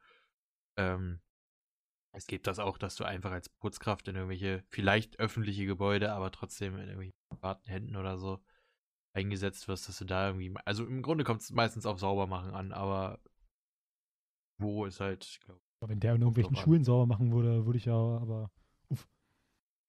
ähm, 0.77 1.19
es 2.15 2.27
gibt 2.27 2.45
das 2.47 2.59
auch, 2.59 2.77
dass 2.77 2.95
du 2.95 3.03
einfach 3.03 3.31
als 3.31 3.49
Putzkraft 3.49 4.07
in 4.07 4.15
irgendwelche, 4.15 4.63
vielleicht 4.69 5.19
öffentliche 5.19 5.65
Gebäude, 5.65 6.13
aber 6.13 6.31
trotzdem 6.31 6.75
in 6.75 6.81
irgendwelchen 6.81 7.13
privaten 7.29 7.67
Händen 7.67 7.95
oder 7.95 8.17
so 8.17 8.39
eingesetzt 9.13 9.67
wirst, 9.67 9.87
dass 9.87 9.97
du 9.97 10.05
da 10.05 10.27
irgendwie, 10.27 10.53
also 10.65 10.85
im 10.85 11.01
Grunde 11.01 11.23
kommt 11.23 11.41
es 11.41 11.51
meistens 11.51 11.85
auf 11.85 11.99
Saubermachen 11.99 12.53
an, 12.53 12.71
aber 12.71 13.19
wo 14.59 14.85
ist 14.85 14.99
halt, 14.99 15.25
ich 15.25 15.39
glaube. 15.39 15.59
Wenn 15.85 15.99
der 15.99 16.15
in 16.15 16.21
irgendwelchen 16.21 16.55
Schulen 16.55 16.83
sauber 16.83 17.05
machen 17.05 17.33
würde, 17.33 17.65
würde 17.65 17.77
ich 17.77 17.85
ja, 17.85 17.93
aber 17.93 18.51
uff. 18.89 19.07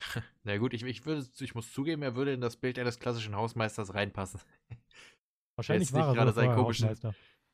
Na 0.43 0.57
gut, 0.57 0.74
ich, 0.74 0.82
ich, 0.82 1.07
würde, 1.07 1.26
ich 1.39 1.55
muss 1.55 1.72
zugeben, 1.72 2.03
er 2.03 2.16
würde 2.16 2.32
in 2.32 2.41
das 2.41 2.57
Bild 2.57 2.78
eines 2.78 2.99
klassischen 2.99 3.37
Hausmeisters 3.37 3.95
reinpassen. 3.95 4.41
Wahrscheinlich 5.57 5.93
war 5.93 6.09
er 6.09 6.14
gerade 6.14 6.32
seinen 6.32 6.57
komischen, 6.57 6.91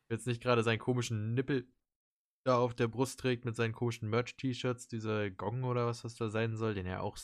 jetzt 0.08 0.26
nicht 0.26 0.42
gerade 0.42 0.62
seinen 0.62 0.78
komischen 0.78 1.34
Nippel 1.34 1.68
da 2.44 2.58
auf 2.58 2.74
der 2.74 2.88
Brust 2.88 3.20
trägt 3.20 3.44
mit 3.44 3.56
seinen 3.56 3.72
komischen 3.72 4.08
Merch-T-Shirts, 4.08 4.88
dieser 4.88 5.30
Gong 5.30 5.64
oder 5.64 5.86
was 5.86 6.02
das 6.02 6.14
da 6.14 6.28
sein 6.28 6.56
soll, 6.56 6.74
den 6.74 6.86
er 6.86 7.02
auch 7.02 7.18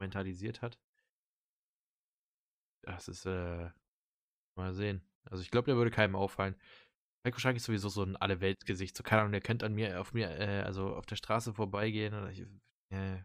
mentalisiert 0.00 0.62
hat. 0.62 0.78
Das 2.82 3.08
ist, 3.08 3.26
äh, 3.26 3.70
mal 4.56 4.72
sehen. 4.74 5.02
Also 5.24 5.42
ich 5.42 5.50
glaube, 5.50 5.66
der 5.66 5.76
würde 5.76 5.90
keinem 5.90 6.16
auffallen. 6.16 6.54
Heiko 7.26 7.38
Schank 7.38 7.56
ist 7.56 7.64
sowieso 7.64 7.88
so 7.88 8.02
ein 8.02 8.16
Alle-Welt-Gesicht. 8.16 8.96
So, 8.96 9.02
keine 9.02 9.22
Ahnung, 9.22 9.32
der 9.32 9.40
könnte 9.40 9.64
an 9.64 9.74
mir, 9.74 10.00
auf 10.00 10.12
mir, 10.12 10.28
äh, 10.38 10.62
also 10.62 10.94
auf 10.94 11.06
der 11.06 11.16
Straße 11.16 11.54
vorbeigehen 11.54 12.12
oder 12.14 12.30
ich, 12.30 12.46
äh, 12.90 13.22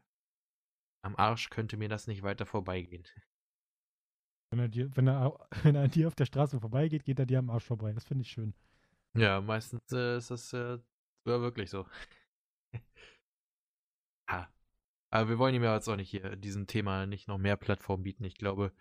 am 1.03 1.15
Arsch 1.17 1.49
könnte 1.49 1.77
mir 1.77 1.89
das 1.89 2.07
nicht 2.07 2.23
weiter 2.23 2.45
vorbeigehen. 2.45 3.05
Wenn 4.51 4.59
er, 4.59 4.67
dir, 4.69 4.95
wenn, 4.95 5.07
er, 5.07 5.37
wenn 5.63 5.75
er 5.75 5.83
an 5.83 5.91
dir 5.91 6.07
auf 6.07 6.15
der 6.15 6.25
Straße 6.25 6.59
vorbeigeht, 6.59 7.03
geht 7.03 7.19
er 7.19 7.25
dir 7.25 7.39
am 7.39 7.49
Arsch 7.49 7.65
vorbei. 7.65 7.91
Das 7.91 8.05
finde 8.05 8.21
ich 8.21 8.31
schön. 8.31 8.53
Ja, 9.15 9.41
meistens 9.41 9.91
äh, 9.91 10.17
ist 10.17 10.31
das 10.31 10.53
äh, 10.53 10.79
wirklich 11.25 11.69
so. 11.69 11.85
ha. 14.29 14.47
Aber 15.11 15.29
wir 15.29 15.39
wollen 15.39 15.55
ihm 15.55 15.63
ja 15.63 15.75
jetzt 15.75 15.87
auch 15.87 15.95
nicht 15.95 16.09
hier 16.11 16.35
diesem 16.35 16.67
Thema 16.67 17.05
nicht 17.05 17.27
noch 17.27 17.37
mehr 17.37 17.57
Plattform 17.57 18.03
bieten. 18.03 18.23
Ich 18.23 18.35
glaube, 18.35 18.71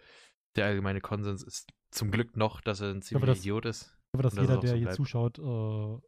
der 0.56 0.66
allgemeine 0.66 1.00
Konsens 1.00 1.42
ist 1.42 1.70
zum 1.90 2.10
Glück 2.10 2.36
noch, 2.36 2.60
dass 2.60 2.80
er 2.80 2.90
ein 2.90 3.02
ziemlicher 3.02 3.36
Idiot 3.36 3.64
ist. 3.64 3.96
Ich 4.06 4.12
glaube, 4.12 4.22
dass 4.22 4.34
jeder, 4.34 4.54
dass 4.54 4.60
der 4.60 4.70
so 4.70 4.76
hier 4.76 4.90
zuschaut, 4.90 5.38
äh, 5.38 5.98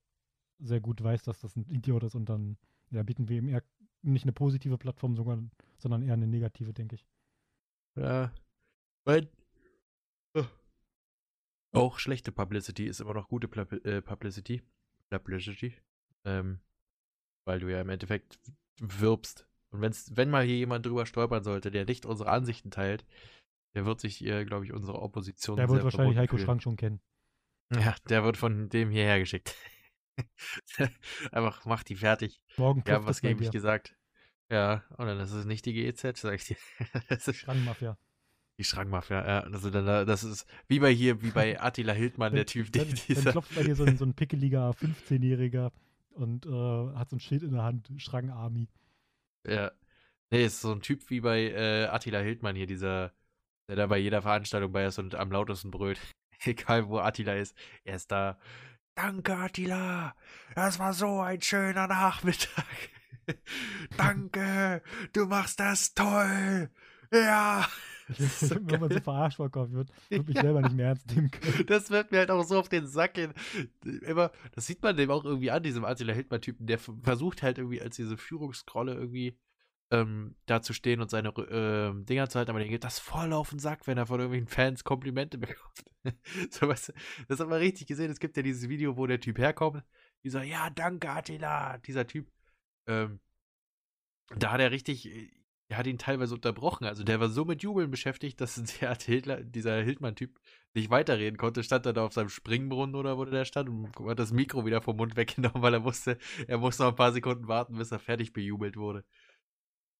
sehr 0.58 0.80
gut 0.80 1.02
weiß, 1.02 1.22
dass 1.22 1.40
das 1.40 1.56
ein 1.56 1.66
Idiot 1.68 2.02
ist 2.04 2.14
und 2.14 2.28
dann 2.28 2.58
ja, 2.90 3.02
bieten 3.02 3.28
wir 3.28 3.38
ihm 3.38 3.48
eher 3.48 3.62
nicht 4.02 4.24
eine 4.24 4.32
positive 4.32 4.78
Plattform, 4.78 5.16
sondern, 5.16 5.50
sondern 5.78 6.02
eher 6.02 6.14
eine 6.14 6.26
negative, 6.26 6.72
denke 6.72 6.96
ich. 6.96 7.06
Ja. 7.96 8.32
Weil 9.04 9.30
auch 11.72 11.98
schlechte 11.98 12.32
Publicity 12.32 12.86
ist 12.86 13.00
immer 13.00 13.14
noch 13.14 13.28
gute 13.28 13.46
äh, 13.84 14.02
Publicity. 14.02 14.62
Publicity. 15.08 15.74
Ähm, 16.24 16.60
weil 17.44 17.60
du 17.60 17.68
ja 17.70 17.80
im 17.80 17.88
Endeffekt 17.88 18.38
wirbst. 18.80 19.46
Und 19.70 19.80
wenn's, 19.80 20.10
wenn 20.14 20.30
mal 20.30 20.44
hier 20.44 20.56
jemand 20.56 20.84
drüber 20.86 21.06
stolpern 21.06 21.44
sollte, 21.44 21.70
der 21.70 21.84
nicht 21.84 22.06
unsere 22.06 22.30
Ansichten 22.30 22.70
teilt, 22.70 23.04
der 23.74 23.86
wird 23.86 24.00
sich, 24.00 24.18
glaube 24.18 24.64
ich, 24.64 24.72
unsere 24.72 25.00
Opposition. 25.00 25.56
Der 25.56 25.68
wird 25.68 25.84
wahrscheinlich 25.84 26.18
Heiko 26.18 26.36
fühlen. 26.36 26.46
Schrank 26.46 26.62
schon 26.62 26.76
kennen. 26.76 27.00
Ja, 27.72 27.94
der 28.08 28.24
wird 28.24 28.36
von 28.36 28.68
dem 28.68 28.90
hierher 28.90 29.20
geschickt. 29.20 29.54
Einfach 31.32 31.64
mach 31.66 31.84
die 31.84 31.94
fertig. 31.94 32.42
Morgen 32.56 32.82
Ja, 32.86 33.04
was 33.04 33.20
gegen 33.20 33.38
mich 33.38 33.52
gesagt. 33.52 33.96
Ja, 34.50 34.84
und 34.98 35.06
dann 35.06 35.20
ist 35.20 35.30
es 35.30 35.44
nicht 35.44 35.64
die 35.66 35.72
GEZ, 35.72 36.20
sag 36.20 36.34
ich 36.34 36.44
dir. 36.44 36.56
das 37.08 37.28
ist 37.28 37.36
Schrankmafia. 37.36 37.96
Die 38.60 38.64
Schrankmafia, 38.64 39.26
ja. 39.26 39.40
Also 39.44 39.70
dann, 39.70 40.06
das 40.06 40.22
ist 40.22 40.46
wie 40.68 40.80
bei 40.80 40.92
hier, 40.92 41.22
wie 41.22 41.30
bei 41.30 41.58
Attila 41.62 41.94
Hildmann, 41.94 42.34
der 42.34 42.44
Typ, 42.44 42.70
der. 42.70 42.84
Dieser... 42.84 43.22
dann 43.22 43.32
klopft 43.32 43.54
bei 43.54 43.62
dir 43.62 43.74
so 43.74 43.84
ein, 43.84 43.96
so 43.96 44.04
ein 44.04 44.12
pickeliger 44.12 44.70
15-Jähriger 45.08 45.72
und 46.10 46.44
äh, 46.44 46.94
hat 46.94 47.08
so 47.08 47.16
ein 47.16 47.20
Schild 47.20 47.42
in 47.42 47.52
der 47.52 47.62
Hand, 47.62 47.90
Schrank-Army. 47.96 48.68
Ja. 49.46 49.72
Nee, 50.30 50.44
ist 50.44 50.60
so 50.60 50.72
ein 50.72 50.82
Typ 50.82 51.08
wie 51.08 51.20
bei 51.20 51.40
äh, 51.52 51.86
Attila 51.86 52.18
Hildmann 52.18 52.54
hier, 52.54 52.66
dieser, 52.66 53.14
der 53.66 53.76
da 53.76 53.86
bei 53.86 53.96
jeder 53.96 54.20
Veranstaltung 54.20 54.72
bei 54.72 54.84
ist 54.84 54.98
und 54.98 55.14
am 55.14 55.32
lautesten 55.32 55.70
brüllt. 55.70 55.98
Egal 56.44 56.86
wo 56.90 56.98
Attila 56.98 57.36
ist, 57.36 57.56
er 57.84 57.96
ist 57.96 58.12
da. 58.12 58.38
Danke, 58.94 59.38
Attila. 59.38 60.14
Das 60.54 60.78
war 60.78 60.92
so 60.92 61.20
ein 61.20 61.40
schöner 61.40 61.86
Nachmittag. 61.86 62.66
Danke, 63.96 64.82
du 65.14 65.24
machst 65.24 65.60
das 65.60 65.94
toll. 65.94 66.68
Ja. 67.10 67.66
So 68.18 68.56
Wenn 68.60 68.80
man 68.80 68.90
so 68.90 69.00
verarscht 69.00 69.36
vorkommt, 69.36 69.72
wird, 69.72 69.90
wird 70.08 70.26
mich 70.26 70.36
ja. 70.36 70.42
selber 70.42 70.62
nicht 70.62 70.74
mehr 70.74 70.88
ernst 70.88 71.14
nehmen 71.14 71.30
können. 71.30 71.66
Das 71.66 71.90
wird 71.90 72.10
mir 72.10 72.18
halt 72.18 72.30
auch 72.30 72.42
so 72.42 72.58
auf 72.58 72.68
den 72.68 72.86
Sack 72.86 73.14
gehen. 73.14 73.32
Immer, 74.02 74.30
das 74.52 74.66
sieht 74.66 74.82
man 74.82 74.96
dem 74.96 75.10
auch 75.10 75.24
irgendwie 75.24 75.50
an, 75.50 75.62
diesem 75.62 75.84
Attila 75.84 76.12
Hildmann-Typen, 76.12 76.66
der 76.66 76.78
versucht 76.78 77.42
halt 77.42 77.58
irgendwie 77.58 77.80
als 77.80 77.96
diese 77.96 78.16
Führungsrolle 78.16 78.94
irgendwie 78.94 79.38
ähm, 79.90 80.36
da 80.46 80.62
zu 80.62 80.72
stehen 80.72 81.00
und 81.00 81.10
seine 81.10 81.30
äh, 81.30 82.04
Dinger 82.04 82.28
zu 82.28 82.38
halten, 82.38 82.50
aber 82.50 82.60
den 82.60 82.70
geht 82.70 82.84
das 82.84 82.98
voll 82.98 83.32
auf 83.32 83.50
den 83.50 83.58
Sack, 83.58 83.86
wenn 83.86 83.98
er 83.98 84.06
von 84.06 84.20
irgendwelchen 84.20 84.48
Fans 84.48 84.84
Komplimente 84.84 85.38
bekommt. 85.38 85.84
so, 86.50 86.68
was, 86.68 86.92
das 87.28 87.40
hat 87.40 87.48
man 87.48 87.58
richtig 87.58 87.88
gesehen. 87.88 88.10
Es 88.10 88.20
gibt 88.20 88.36
ja 88.36 88.42
dieses 88.42 88.68
Video, 88.68 88.96
wo 88.96 89.06
der 89.06 89.20
Typ 89.20 89.38
herkommt, 89.38 89.82
dieser, 90.22 90.42
ja, 90.42 90.70
danke, 90.70 91.10
Attila, 91.10 91.78
dieser 91.78 92.06
Typ. 92.06 92.30
Ähm, 92.86 93.20
da 94.36 94.52
hat 94.52 94.60
er 94.60 94.70
richtig, 94.70 95.10
er 95.70 95.78
hat 95.78 95.86
ihn 95.86 95.98
teilweise 95.98 96.34
unterbrochen. 96.34 96.84
Also 96.84 97.04
der 97.04 97.20
war 97.20 97.28
so 97.28 97.44
mit 97.44 97.62
Jubeln 97.62 97.92
beschäftigt, 97.92 98.40
dass 98.40 98.60
der 98.80 98.96
Hitler, 98.96 99.42
dieser 99.42 99.80
Hildmann-Typ 99.80 100.38
nicht 100.74 100.90
weiterreden 100.90 101.38
konnte. 101.38 101.62
Stand 101.62 101.86
er 101.86 101.92
da 101.92 102.04
auf 102.04 102.12
seinem 102.12 102.28
Springbrunnen 102.28 102.96
oder 102.96 103.16
wo 103.16 103.24
der 103.24 103.44
stand 103.44 103.68
und 103.68 103.96
hat 104.08 104.18
das 104.18 104.32
Mikro 104.32 104.66
wieder 104.66 104.82
vom 104.82 104.96
Mund 104.96 105.16
weggenommen, 105.16 105.62
weil 105.62 105.74
er 105.74 105.84
wusste, 105.84 106.18
er 106.48 106.58
muss 106.58 106.80
noch 106.80 106.88
ein 106.88 106.96
paar 106.96 107.12
Sekunden 107.12 107.46
warten, 107.46 107.76
bis 107.78 107.92
er 107.92 108.00
fertig 108.00 108.32
bejubelt 108.32 108.76
wurde. 108.76 109.04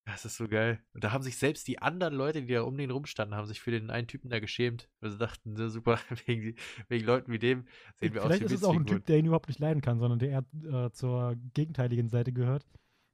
Das 0.07 0.25
ist 0.25 0.39
so 0.39 0.49
geil. 0.49 0.83
Und 0.93 1.05
da 1.05 1.13
haben 1.13 1.23
sich 1.23 1.37
selbst 1.37 1.69
die 1.69 1.81
anderen 1.81 2.15
Leute, 2.15 2.43
die 2.43 2.53
da 2.53 2.63
um 2.63 2.77
den 2.77 2.91
rumstanden, 2.91 3.37
haben 3.37 3.47
sich 3.47 3.61
für 3.61 3.71
den 3.71 3.91
einen 3.91 4.09
Typen 4.09 4.29
da 4.29 4.41
geschämt. 4.41 4.89
Weil 4.99 5.11
sie 5.11 5.19
dachten, 5.19 5.55
so 5.55 5.69
super, 5.69 6.01
wegen, 6.27 6.57
wegen 6.89 7.07
Leuten 7.07 7.31
wie 7.31 7.39
dem 7.39 7.69
sehen 7.95 8.15
wir 8.15 8.23
Vielleicht 8.23 8.45
aus 8.45 8.51
ist 8.51 8.59
es 8.59 8.65
auch 8.65 8.75
ein 8.75 8.87
Typ, 8.87 9.07
der 9.07 9.19
ihn 9.19 9.27
überhaupt 9.27 9.47
nicht 9.47 9.61
leiden 9.61 9.83
kann, 9.83 10.01
sondern 10.01 10.19
der 10.19 10.31
eher 10.31 10.87
äh, 10.87 10.91
zur 10.91 11.37
gegenteiligen 11.55 12.09
Seite 12.09 12.33
gehört 12.33 12.67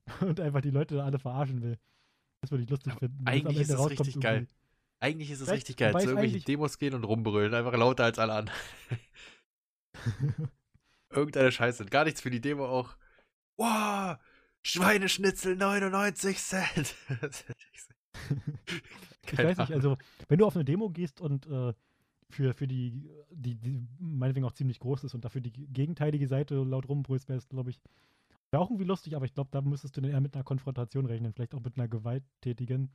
und 0.22 0.40
einfach 0.40 0.62
die 0.62 0.70
Leute 0.70 0.94
da 0.94 1.04
alle 1.04 1.18
verarschen 1.18 1.60
will. 1.60 1.76
Das 2.40 2.50
würde 2.50 2.64
ich 2.64 2.70
lustig 2.70 2.92
finden. 2.94 3.26
Eigentlich 3.26 3.60
ist 3.60 3.70
es 3.70 3.90
richtig 3.90 4.20
geil. 4.20 4.46
Eigentlich 4.98 5.30
ist 5.30 5.40
es 5.40 5.50
richtig 5.50 5.76
geil, 5.76 5.92
zu 5.92 6.08
irgendwelchen 6.08 6.42
Demos 6.44 6.78
gehen 6.78 6.94
und 6.94 7.04
rumbrüllen, 7.04 7.52
einfach 7.52 7.76
lauter 7.76 8.04
als 8.04 8.18
alle 8.18 8.32
anderen. 8.32 8.58
Irgendeine 11.10 11.52
Scheiße. 11.52 11.84
Gar 11.86 12.04
nichts 12.04 12.22
für 12.22 12.30
die 12.30 12.40
Demo 12.40 12.66
auch. 12.66 12.96
Wow, 13.58 14.16
Schweineschnitzel 14.62 15.56
99 15.56 16.38
Cent. 16.38 16.94
ich 19.24 19.38
weiß 19.38 19.58
nicht, 19.58 19.72
also 19.72 19.96
wenn 20.28 20.38
du 20.38 20.46
auf 20.46 20.56
eine 20.56 20.64
Demo 20.64 20.90
gehst 20.90 21.20
und 21.20 21.46
äh, 21.46 21.72
für, 22.30 22.54
für 22.54 22.66
die, 22.66 23.08
die, 23.30 23.54
die 23.54 23.86
meinetwegen 23.98 24.44
auch 24.46 24.52
ziemlich 24.52 24.80
groß 24.80 25.04
ist 25.04 25.14
und 25.14 25.24
dafür 25.24 25.40
die 25.40 25.52
gegenteilige 25.52 26.26
Seite 26.26 26.56
laut 26.56 26.88
rumbrüllst, 26.88 27.28
wäre 27.28 27.38
es, 27.38 27.48
glaube 27.48 27.70
ich, 27.70 27.80
wäre 28.56 28.64
auch 28.64 28.70
irgendwie 28.70 28.86
lustig, 28.86 29.14
aber 29.14 29.26
ich 29.26 29.34
glaube, 29.34 29.50
da 29.52 29.60
müsstest 29.60 29.96
du 29.96 30.00
dann 30.00 30.10
eher 30.10 30.20
mit 30.20 30.34
einer 30.34 30.44
Konfrontation 30.44 31.06
rechnen, 31.06 31.32
vielleicht 31.32 31.54
auch 31.54 31.62
mit 31.62 31.76
einer 31.76 31.88
gewalttätigen. 31.88 32.90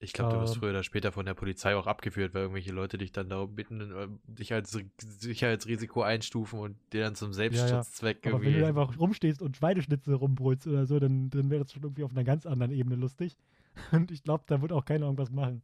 Ich 0.00 0.12
glaube, 0.12 0.34
du 0.34 0.40
wirst 0.40 0.56
ähm. 0.56 0.60
früher 0.60 0.70
oder 0.70 0.82
später 0.82 1.12
von 1.12 1.24
der 1.24 1.34
Polizei 1.34 1.76
auch 1.76 1.86
abgeführt, 1.86 2.34
weil 2.34 2.42
irgendwelche 2.42 2.72
Leute 2.72 2.98
dich 2.98 3.12
dann 3.12 3.28
darum 3.28 3.54
bitten, 3.54 3.80
äh, 3.80 4.08
dich 4.26 4.52
als 4.52 4.76
Sicherheitsrisiko 4.98 6.02
einstufen 6.02 6.58
und 6.58 6.76
dir 6.92 7.02
dann 7.04 7.14
zum 7.14 7.32
Selbstschutzzweck 7.32 8.24
ja, 8.24 8.30
ja. 8.30 8.36
Aber 8.36 8.44
irgendwie. 8.44 8.62
wenn 8.64 8.74
du 8.74 8.80
einfach 8.80 8.98
rumstehst 8.98 9.40
und 9.42 9.56
Schweineschnitzel 9.56 10.14
rumbrüllst 10.14 10.66
oder 10.66 10.86
so, 10.86 10.98
dann, 10.98 11.30
dann 11.30 11.50
wäre 11.50 11.62
das 11.62 11.72
schon 11.72 11.84
irgendwie 11.84 12.02
auf 12.02 12.10
einer 12.10 12.24
ganz 12.24 12.46
anderen 12.46 12.72
Ebene 12.72 12.96
lustig. 12.96 13.36
Und 13.92 14.10
ich 14.10 14.22
glaube, 14.22 14.44
da 14.46 14.60
wird 14.60 14.70
auch 14.70 14.84
keiner 14.84 15.06
irgendwas 15.06 15.30
machen. 15.30 15.62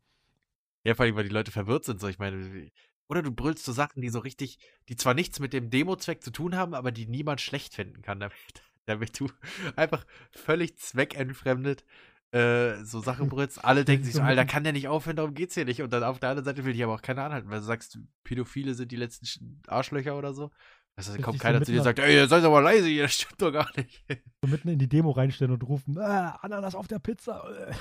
Ja, 0.82 0.94
vor 0.94 1.04
allem, 1.04 1.14
weil 1.14 1.24
die 1.24 1.34
Leute 1.34 1.50
verwirrt 1.50 1.84
sind, 1.84 2.00
so 2.00 2.08
ich 2.08 2.18
meine. 2.18 2.70
Oder 3.06 3.22
du 3.22 3.30
brüllst 3.32 3.66
so 3.66 3.72
Sachen, 3.72 4.00
die 4.00 4.08
so 4.08 4.18
richtig, 4.18 4.58
die 4.88 4.96
zwar 4.96 5.12
nichts 5.12 5.40
mit 5.40 5.52
dem 5.52 5.68
Demozweck 5.68 6.22
zu 6.22 6.30
tun 6.30 6.56
haben, 6.56 6.72
aber 6.72 6.90
die 6.90 7.06
niemand 7.06 7.42
schlecht 7.42 7.74
finden 7.74 8.00
kann 8.00 8.20
damit. 8.20 8.62
Damit 8.88 9.20
du 9.20 9.28
einfach 9.76 10.04
völlig 10.32 10.78
zweckentfremdet 10.78 11.84
äh, 12.30 12.84
so 12.84 13.00
Sachen 13.00 13.28
brüllst, 13.30 13.64
alle 13.64 13.84
denken 13.84 14.04
sich 14.04 14.14
so, 14.14 14.22
Alter, 14.22 14.44
kann 14.46 14.64
der 14.64 14.72
nicht 14.72 14.88
aufhören, 14.88 15.16
darum 15.16 15.34
geht's 15.34 15.54
hier 15.54 15.64
nicht. 15.64 15.82
Und 15.82 15.92
dann 15.92 16.02
auf 16.02 16.18
der 16.18 16.30
anderen 16.30 16.44
Seite 16.44 16.64
will 16.64 16.74
ich 16.74 16.82
aber 16.82 16.94
auch 16.94 17.02
keiner 17.02 17.24
anhalten, 17.24 17.50
weil 17.50 17.60
du 17.60 17.64
sagst, 17.64 17.98
Pädophile 18.24 18.74
sind 18.74 18.92
die 18.92 18.96
letzten 18.96 19.62
Arschlöcher 19.66 20.16
oder 20.16 20.32
so. 20.34 20.50
Also 20.96 21.12
dann 21.12 21.22
kommt 21.22 21.38
keiner 21.38 21.60
so 21.60 21.66
zu 21.66 21.72
dir 21.72 21.78
und 21.78 21.84
sagt, 21.84 22.00
ey, 22.00 22.26
seid 22.26 22.42
aber 22.42 22.60
leise 22.60 22.88
hier, 22.88 23.04
das 23.04 23.14
stimmt 23.14 23.40
doch 23.40 23.52
gar 23.52 23.70
nicht. 23.76 24.04
So 24.42 24.48
mitten 24.48 24.68
in 24.68 24.80
die 24.80 24.88
Demo 24.88 25.12
reinstellen 25.12 25.52
und 25.52 25.62
rufen, 25.62 25.96
ah, 25.96 26.30
Ananas 26.42 26.74
auf 26.74 26.88
der 26.88 26.98
Pizza. 26.98 27.72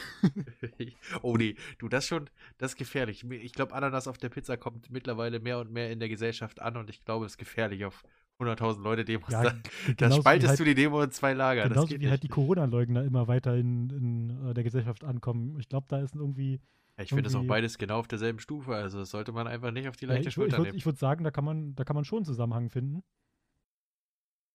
oh 1.24 1.36
nee, 1.36 1.56
du, 1.80 1.90
das 1.90 2.06
schon, 2.06 2.30
das 2.60 2.74
ist 2.74 2.78
gefährlich. 2.78 3.26
Ich 3.28 3.54
glaube, 3.54 3.74
Ananas 3.74 4.08
auf 4.08 4.20
der 4.20 4.30
Pizza 4.30 4.56
kommt 4.56 4.92
mittlerweile 4.92 5.40
mehr 5.40 5.58
und 5.58 5.72
mehr 5.72 5.90
in 5.90 6.00
der 6.00 6.10
Gesellschaft 6.10 6.62
an 6.62 6.78
und 6.78 6.92
ich 6.92 7.06
glaube, 7.06 7.26
es 7.26 7.34
ist 7.34 7.38
gefährlich 7.40 7.86
auf 7.86 8.04
100.000 8.40 8.84
Leute 8.84 9.06
Demos. 9.06 9.30
Ja, 9.32 9.54
da, 9.98 10.12
spaltest 10.16 10.50
halt, 10.50 10.60
du 10.60 10.64
die 10.64 10.76
Demo 10.76 11.02
in 11.02 11.12
zwei 11.12 11.34
Lager. 11.34 11.68
Genauso 11.68 11.90
wie 11.90 11.98
nicht. 11.98 12.10
halt 12.10 12.24
die 12.24 12.28
Corona-Leugner 12.28 13.04
immer 13.04 13.28
weiter 13.28 13.56
in, 13.56 13.90
in, 13.90 14.50
äh, 14.50 14.54
der 14.54 14.64
Gesellschaft 14.64 15.04
ankommen. 15.04 15.60
Ich 15.60 15.70
glaube, 15.70 15.88
da 15.90 16.00
ist 16.00 16.16
irgendwie. 16.16 16.60
Ja, 16.98 17.04
ich 17.04 17.10
finde 17.10 17.24
das 17.24 17.36
auch 17.36 17.44
beides 17.44 17.78
genau 17.78 18.00
auf 18.00 18.08
derselben 18.08 18.40
Stufe. 18.40 18.76
Also 18.76 19.00
das 19.00 19.12
sollte 19.12 19.32
man 19.32 19.48
einfach 19.48 19.72
nicht 19.72 19.88
auf 19.88 19.96
die 19.96 20.06
leichte 20.06 20.24
ja, 20.24 20.28
ich, 20.30 20.34
Schulter 20.34 20.54
ich 20.54 20.58
würd, 20.58 20.66
nehmen. 20.68 20.78
Ich 20.78 20.86
würde 20.86 20.98
sagen, 20.98 21.24
da 21.24 21.32
kann, 21.32 21.46
man, 21.46 21.76
da 21.76 21.84
kann 21.84 21.96
man 21.96 22.06
schon 22.06 22.20
einen 22.20 22.26
Zusammenhang 22.26 22.70
finden. 22.70 23.04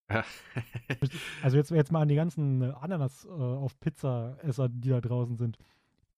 also 1.43 1.57
jetzt, 1.57 1.71
jetzt 1.71 1.93
mal 1.93 2.03
an 2.03 2.09
die 2.09 2.17
ganzen 2.17 2.63
Ananas 2.63 3.25
äh, 3.25 3.29
auf 3.29 3.79
Pizza-Esser, 3.81 4.69
die 4.69 4.91
da 4.91 5.01
draußen 5.01 5.37
sind. 5.37 5.57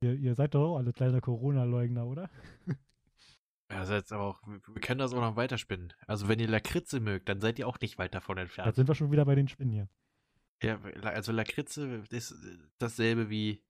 Ihr, 0.00 0.14
ihr 0.14 0.34
seid 0.34 0.54
doch 0.54 0.72
auch 0.72 0.78
alle 0.78 0.92
kleine 0.92 1.20
Corona-Leugner, 1.20 2.06
oder? 2.06 2.28
Ja, 3.70 3.84
das 3.84 4.12
aber 4.12 4.24
auch, 4.24 4.42
wir 4.46 4.80
können 4.80 4.98
das 4.98 5.12
auch 5.12 5.20
noch 5.20 5.36
weiterspinnen. 5.36 5.92
Also 6.06 6.28
wenn 6.28 6.38
ihr 6.38 6.48
Lakritze 6.48 7.00
mögt, 7.00 7.28
dann 7.28 7.40
seid 7.40 7.58
ihr 7.58 7.66
auch 7.66 7.80
nicht 7.80 7.98
weit 7.98 8.14
davon 8.14 8.38
entfernt. 8.38 8.66
Jetzt 8.66 8.76
sind 8.76 8.88
wir 8.88 8.94
schon 8.94 9.10
wieder 9.10 9.24
bei 9.24 9.34
den 9.34 9.48
Spinnen 9.48 9.72
hier. 9.72 9.88
Ja, 10.62 10.80
also 11.02 11.32
Lakritze 11.32 12.04
ist 12.10 12.32
äh, 12.32 12.58
dasselbe 12.78 13.30
wie 13.30 13.62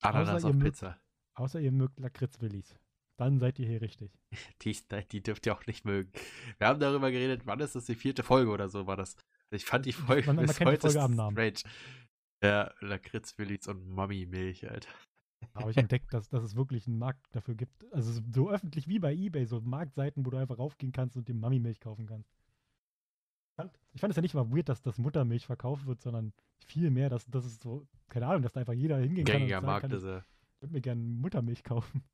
Ananas 0.00 0.44
auf 0.44 0.58
Pizza. 0.58 0.88
Mögt, 0.88 1.00
außer 1.34 1.60
ihr 1.60 1.72
mögt 1.72 1.98
Lakritzwillis. 1.98 2.74
Dann 3.18 3.38
seid 3.40 3.58
ihr 3.58 3.66
hier 3.66 3.82
richtig. 3.82 4.12
Die, 4.62 4.76
die 5.10 5.22
dürft 5.22 5.46
ihr 5.46 5.54
auch 5.54 5.66
nicht 5.66 5.84
mögen. 5.84 6.12
Wir 6.58 6.68
haben 6.68 6.80
darüber 6.80 7.10
geredet, 7.10 7.42
wann 7.46 7.60
ist 7.60 7.74
das 7.74 7.86
die 7.86 7.96
vierte 7.96 8.22
Folge 8.22 8.50
oder 8.50 8.68
so 8.68 8.86
war 8.86 8.96
das. 8.96 9.16
Ich 9.50 9.64
fand 9.64 9.86
die 9.86 9.92
Folge 9.92 10.26
man, 10.26 10.36
man 10.36 10.46
bis 10.46 10.60
heute 10.60 10.76
die 10.76 10.80
Folge 10.80 11.02
am 11.02 11.14
Namen. 11.14 11.32
strange. 11.32 11.74
Ja, 12.42 12.72
Lakritzwillis 12.80 13.66
und 13.66 13.88
Mami-Milch, 13.88 14.70
Alter. 14.70 14.90
Aber 15.54 15.70
ich 15.70 15.76
entdeckt, 15.76 16.12
dass, 16.12 16.28
dass 16.28 16.42
es 16.42 16.56
wirklich 16.56 16.86
einen 16.86 16.98
Markt 16.98 17.24
dafür 17.34 17.54
gibt. 17.54 17.84
Also 17.92 18.20
so 18.32 18.50
öffentlich 18.50 18.88
wie 18.88 18.98
bei 18.98 19.14
Ebay, 19.14 19.44
so 19.46 19.60
Marktseiten, 19.60 20.24
wo 20.24 20.30
du 20.30 20.36
einfach 20.36 20.58
raufgehen 20.58 20.92
kannst 20.92 21.16
und 21.16 21.28
dir 21.28 21.34
Mami-Milch 21.34 21.80
kaufen 21.80 22.06
kannst. 22.06 22.30
Ich 23.92 24.00
fand 24.00 24.12
es 24.12 24.16
ja 24.16 24.22
nicht 24.22 24.34
mal 24.34 24.50
weird, 24.52 24.68
dass 24.68 24.82
das 24.82 24.98
Muttermilch 24.98 25.46
verkauft 25.46 25.86
wird, 25.86 26.00
sondern 26.00 26.32
viel 26.64 26.90
mehr, 26.90 27.10
dass 27.10 27.26
das 27.26 27.44
ist 27.44 27.62
so, 27.62 27.88
keine 28.08 28.26
Ahnung, 28.26 28.42
dass 28.42 28.52
da 28.52 28.60
einfach 28.60 28.74
jeder 28.74 28.98
hingehen 28.98 29.24
Gängiger 29.24 29.56
kann. 29.56 29.64
Und 29.64 29.70
Markt 29.70 29.92
ist 29.92 30.04
er. 30.04 30.24
Ich 30.54 30.62
würde 30.62 30.74
mir 30.74 30.80
gerne 30.80 31.00
Muttermilch 31.00 31.64
kaufen. 31.64 32.04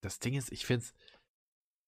Das 0.00 0.18
Ding 0.18 0.34
ist, 0.34 0.50
ich 0.50 0.64
finde 0.64 0.84
es, 0.84 0.94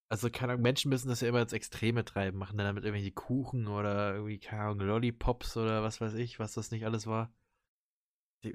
also 0.09 0.29
keine 0.29 0.53
Ahnung, 0.53 0.61
Menschen 0.63 0.89
müssen 0.89 1.09
das 1.09 1.21
ja 1.21 1.29
immer 1.29 1.39
als 1.39 1.53
Extreme 1.53 2.05
treiben, 2.05 2.37
machen 2.37 2.57
dann 2.57 2.67
damit 2.67 2.83
irgendwelche 2.83 3.11
Kuchen 3.11 3.67
oder 3.67 4.13
irgendwie, 4.13 4.37
keine 4.37 4.63
Ahnung, 4.63 4.79
Lollipops 4.87 5.57
oder 5.57 5.81
was 5.81 5.99
weiß 5.99 6.13
ich, 6.13 6.37
was 6.37 6.53
das 6.53 6.69
nicht 6.69 6.85
alles 6.85 7.07
war 7.07 7.33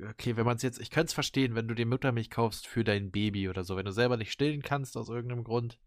okay, 0.08 0.36
wenn 0.36 0.44
man 0.44 0.56
es 0.56 0.62
jetzt, 0.62 0.80
ich 0.80 0.90
könnte 0.90 1.06
es 1.06 1.12
verstehen, 1.12 1.54
wenn 1.54 1.68
du 1.68 1.74
dir 1.74 1.86
Muttermilch 1.86 2.30
kaufst 2.30 2.66
für 2.66 2.84
dein 2.84 3.10
Baby 3.10 3.48
oder 3.48 3.64
so, 3.64 3.76
wenn 3.76 3.84
du 3.84 3.92
selber 3.92 4.16
nicht 4.16 4.32
stillen 4.32 4.62
kannst 4.62 4.96
aus 4.96 5.08
irgendeinem 5.08 5.44
Grund 5.44 5.80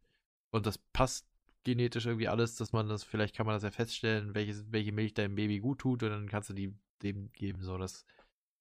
und 0.52 0.66
das 0.66 0.78
passt 0.78 1.28
genetisch 1.64 2.06
irgendwie 2.06 2.28
alles, 2.28 2.56
dass 2.56 2.74
man 2.74 2.88
das, 2.88 3.04
vielleicht 3.04 3.36
kann 3.36 3.46
man 3.46 3.56
das 3.56 3.64
ja 3.64 3.72
feststellen, 3.72 4.36
welches, 4.36 4.72
welche 4.72 4.92
Milch 4.92 5.14
deinem 5.14 5.36
Baby 5.36 5.60
gut 5.60 5.80
tut 5.80 6.04
und 6.04 6.10
dann 6.10 6.30
kannst 6.30 6.50
du 6.50 6.54
die 6.54 6.74
dem 7.02 7.32
geben, 7.34 7.62
so 7.62 7.78
das. 7.78 8.06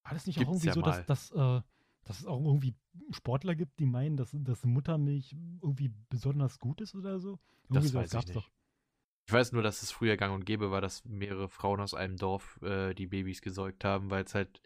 War 0.05 0.15
das 0.15 0.27
nicht 0.27 0.39
auch 0.39 0.43
irgendwie 0.43 0.67
ja 0.67 0.73
so, 0.73 0.83
dass, 0.83 1.07
dass, 1.07 1.31
äh, 1.31 1.61
dass 2.05 2.21
es 2.21 2.27
auch 2.27 2.45
irgendwie 2.45 2.75
Sportler 3.11 3.55
gibt, 3.55 3.79
die 3.79 3.87
meinen, 3.87 4.17
dass, 4.17 4.31
dass 4.33 4.65
Muttermilch 4.65 5.37
irgendwie 5.63 5.93
besonders 6.09 6.59
gut 6.59 6.81
ist 6.81 6.95
oder 6.95 7.21
so? 7.21 7.39
Irgendwie 7.69 7.93
das 7.93 7.95
weiß 7.95 8.15
ich 8.15 8.27
nicht. 8.27 8.37
Doch. 8.37 8.51
Ich 9.27 9.33
weiß 9.33 9.53
nur, 9.53 9.63
dass 9.63 9.83
es 9.83 9.93
früher 9.93 10.17
gang 10.17 10.35
und 10.35 10.45
gäbe 10.45 10.71
war, 10.71 10.81
dass 10.81 11.05
mehrere 11.05 11.49
Frauen 11.49 11.81
aus 11.81 11.95
einem 11.95 12.17
Dorf 12.17 12.61
äh, 12.63 12.93
die 12.95 13.07
Babys 13.07 13.41
gesäugt 13.41 13.85
haben, 13.85 14.11
weil 14.11 14.25
es 14.25 14.35
halt 14.35 14.61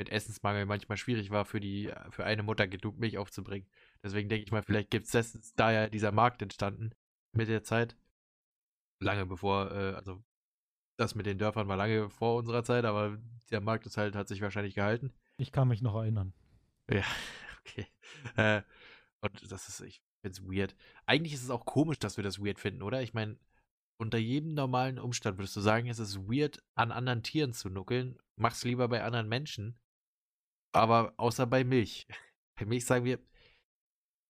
mit 0.00 0.08
Essensmangel 0.08 0.64
manchmal 0.64 0.96
schwierig 0.96 1.30
war, 1.30 1.44
für 1.44 1.60
die, 1.60 1.92
für 2.08 2.24
eine 2.24 2.42
Mutter 2.42 2.66
genug 2.66 2.98
Milch 2.98 3.18
aufzubringen. 3.18 3.68
Deswegen 4.02 4.30
denke 4.30 4.44
ich 4.44 4.50
mal, 4.50 4.62
vielleicht 4.62 4.90
gibt 4.90 5.14
es 5.14 5.52
da 5.56 5.70
ja 5.70 5.90
dieser 5.90 6.10
Markt 6.10 6.40
entstanden 6.40 6.92
mit 7.32 7.48
der 7.48 7.64
Zeit. 7.64 7.98
Lange 8.98 9.26
bevor, 9.26 9.70
äh, 9.70 9.92
also 9.92 10.24
das 10.96 11.14
mit 11.14 11.26
den 11.26 11.36
Dörfern 11.36 11.68
war 11.68 11.76
lange 11.76 12.08
vor 12.08 12.36
unserer 12.36 12.64
Zeit, 12.64 12.86
aber 12.86 13.18
der 13.50 13.60
Markt 13.60 13.84
ist 13.84 13.98
halt, 13.98 14.16
hat 14.16 14.26
sich 14.26 14.40
wahrscheinlich 14.40 14.74
gehalten. 14.74 15.12
Ich 15.36 15.52
kann 15.52 15.68
mich 15.68 15.82
noch 15.82 15.94
erinnern. 15.96 16.32
Ja, 16.90 17.04
okay. 17.60 17.86
Äh, 18.36 18.62
und 19.20 19.52
das 19.52 19.68
ist, 19.68 19.82
ich 19.82 20.00
finde 20.22 20.40
es 20.40 20.42
weird. 20.42 20.74
Eigentlich 21.04 21.34
ist 21.34 21.42
es 21.42 21.50
auch 21.50 21.66
komisch, 21.66 21.98
dass 21.98 22.16
wir 22.16 22.24
das 22.24 22.42
weird 22.42 22.58
finden, 22.58 22.80
oder? 22.80 23.02
Ich 23.02 23.12
meine, 23.12 23.36
unter 23.98 24.16
jedem 24.16 24.54
normalen 24.54 24.98
Umstand 24.98 25.36
würdest 25.36 25.56
du 25.56 25.60
sagen, 25.60 25.88
es 25.88 25.98
ist 25.98 26.20
weird, 26.20 26.62
an 26.74 26.90
anderen 26.90 27.22
Tieren 27.22 27.52
zu 27.52 27.68
nuckeln. 27.68 28.18
Mach's 28.36 28.64
lieber 28.64 28.88
bei 28.88 29.04
anderen 29.04 29.28
Menschen. 29.28 29.78
Aber 30.72 31.14
außer 31.16 31.46
bei 31.46 31.64
Milch. 31.64 32.06
Bei 32.58 32.66
Milch 32.66 32.84
sagen 32.84 33.06
wir, 33.06 33.18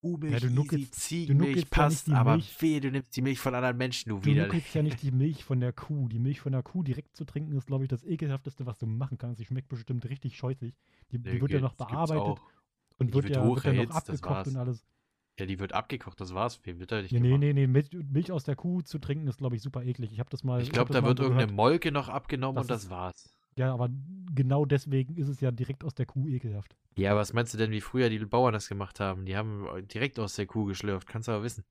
Kuhmilch, 0.03 0.33
Ja, 0.33 0.39
du 0.41 0.47
nuckelst- 0.55 0.93
Ziegenmilch 0.95 1.49
ja 1.51 1.57
nicht 1.57 1.71
passt, 1.71 2.07
die 2.07 2.13
aber 2.13 2.33
Milch. 2.37 2.63
weh, 2.63 2.81
du 2.81 2.91
nimmst 2.91 3.15
die 3.17 3.23
Milch 3.23 3.39
von 3.39 3.55
anderen 3.55 3.77
Menschen, 3.77 4.09
du, 4.09 4.19
Du 4.21 4.25
widerlich. 4.27 4.53
nuckelst 4.55 4.75
ja 4.75 4.83
nicht 4.83 5.03
die 5.03 5.11
Milch 5.11 5.45
von 5.45 5.61
der 5.61 5.73
Kuh. 5.73 6.09
Die 6.09 6.19
Milch 6.21 6.41
von 6.41 6.53
der 6.53 6.63
Kuh 6.63 6.83
direkt 6.83 7.17
zu 7.17 7.25
trinken 7.25 7.57
ist, 7.57 7.67
glaube 7.67 7.85
ich, 7.85 7.89
das 7.91 8.05
ekelhafteste, 8.05 8.65
was 8.67 8.79
du 8.79 8.87
machen 8.87 9.19
kannst. 9.19 9.41
Die 9.41 9.45
schmeckt 9.45 9.69
bestimmt 9.69 10.09
richtig 10.09 10.37
scheußlich. 10.37 10.75
Die, 11.13 11.19
die 11.19 11.29
Nee, 11.31 11.41
wird 11.41 11.51
ja 11.51 11.61
noch 11.61 11.75
bearbeitet 11.75 12.41
und 12.99 13.09
Die 13.09 13.15
wird 13.15 13.25
wird 13.25 13.37
ja, 13.37 13.45
wird 13.47 13.65
ja 13.65 13.73
noch 13.73 13.91
abgekocht 13.95 14.47
und 14.47 14.57
alles. 14.57 14.87
Ja, 15.39 15.47
die 15.47 15.59
wird 15.59 15.73
abgekocht, 15.73 16.21
das 16.21 16.35
war's. 16.35 16.61
Wem 16.65 16.79
wird 16.79 16.93
da 16.93 17.03
nicht 17.03 17.13
Ja, 17.13 17.21
nee, 17.21 17.37
nee, 17.37 17.53
nee, 17.53 17.67
Milch, 17.67 17.91
Milch 17.93 18.31
aus 18.33 18.45
der 18.45 18.57
Kuh 18.57 18.81
zu 18.83 18.99
trinken 19.01 19.27
ist, 19.27 19.39
glaube 19.39 19.57
ich, 19.57 19.63
super 19.63 19.83
eklig. 19.83 20.13
Ich 20.13 20.21
habe 20.21 20.31
das 20.31 20.45
mal. 20.45 20.63
Ich 20.63 20.71
glaube, 20.71 20.93
da 20.95 21.03
wird 21.05 21.19
irgendeine 21.19 21.47
gehört. 21.49 21.57
Molke 21.57 21.93
noch 21.93 22.09
abgenommen 22.09 22.57
Das 22.57 22.65
und 22.65 22.71
das 22.71 22.91
war's. 22.91 23.35
Ja, 23.57 23.73
aber 23.75 23.89
genau 24.35 24.65
deswegen 24.65 25.17
ist 25.17 25.29
es 25.29 25.41
ja 25.41 25.51
direkt 25.51 25.85
aus 25.85 25.95
der 25.95 26.07
Kuh 26.07 26.27
ekelhaft. 26.29 26.77
Ja, 26.97 27.17
was 27.17 27.33
meinst 27.33 27.53
du 27.55 27.59
denn, 27.59 27.71
wie 27.71 27.81
früher 27.81 28.09
die 28.09 28.19
Bauern 28.19 28.53
das 28.53 28.69
gemacht 28.69 29.01
haben? 29.01 29.25
Die 29.27 29.37
haben 29.37 29.67
äh, 29.67 29.83
direkt 29.83 30.19
aus 30.19 30.35
der 30.37 30.47
Kuh 30.47 30.65
geschlürft, 30.65 31.09
kannst 31.09 31.29
du 31.29 31.33
aber 31.33 31.43
wissen. 31.45 31.65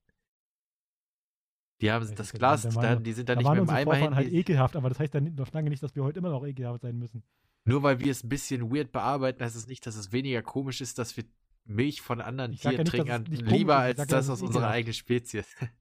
Die 1.80 1.90
haben 1.90 2.06
Ja, 2.06 2.14
das 2.14 2.32
da- 2.32 2.38
Glas, 2.38 2.62
da 2.62 2.68
da, 2.70 2.96
die 2.96 3.12
sind 3.12 3.28
da 3.28 3.34
Da 3.34 3.38
nicht 3.40 3.46
waren 3.46 3.58
mit 3.60 3.68
dem 3.68 3.74
Eimer 3.74 3.92
Vorfahren 3.92 4.14
hin. 4.18 4.24
halt 4.24 4.32
ekelhaft, 4.32 4.76
aber 4.76 4.88
das 4.90 4.98
heißt 4.98 5.14
ja 5.14 5.20
nicht- 5.20 5.36
noch 5.36 5.50
lange 5.52 5.70
nicht, 5.70 5.82
dass 5.82 5.94
wir 5.96 6.04
heute 6.04 6.18
immer 6.18 6.30
noch 6.30 6.44
ekelhaft 6.46 6.82
sein 6.82 6.98
müssen. 6.98 7.22
Nur 7.64 7.82
weil 7.82 8.00
wir 8.00 8.10
es 8.10 8.22
ein 8.24 8.28
bisschen 8.28 8.70
weird 8.74 8.92
bearbeiten, 8.92 9.42
heißt 9.42 9.56
es 9.56 9.66
nicht, 9.66 9.86
dass 9.86 9.96
es 9.96 10.12
weniger 10.12 10.42
komisch 10.42 10.80
ist, 10.80 10.98
dass 10.98 11.16
wir 11.16 11.24
Milch 11.64 12.00
von 12.00 12.20
anderen 12.20 12.52
ja 12.52 12.70
Tieren 12.70 12.86
es 12.86 12.90
trinken, 12.90 13.24
lieber 13.26 13.76
als 13.76 13.98
sag 13.98 14.10
ja, 14.10 14.16
das 14.16 14.28
aus 14.30 14.42
unserer 14.42 14.68
eigenen 14.68 14.94
Spezies. 14.94 15.46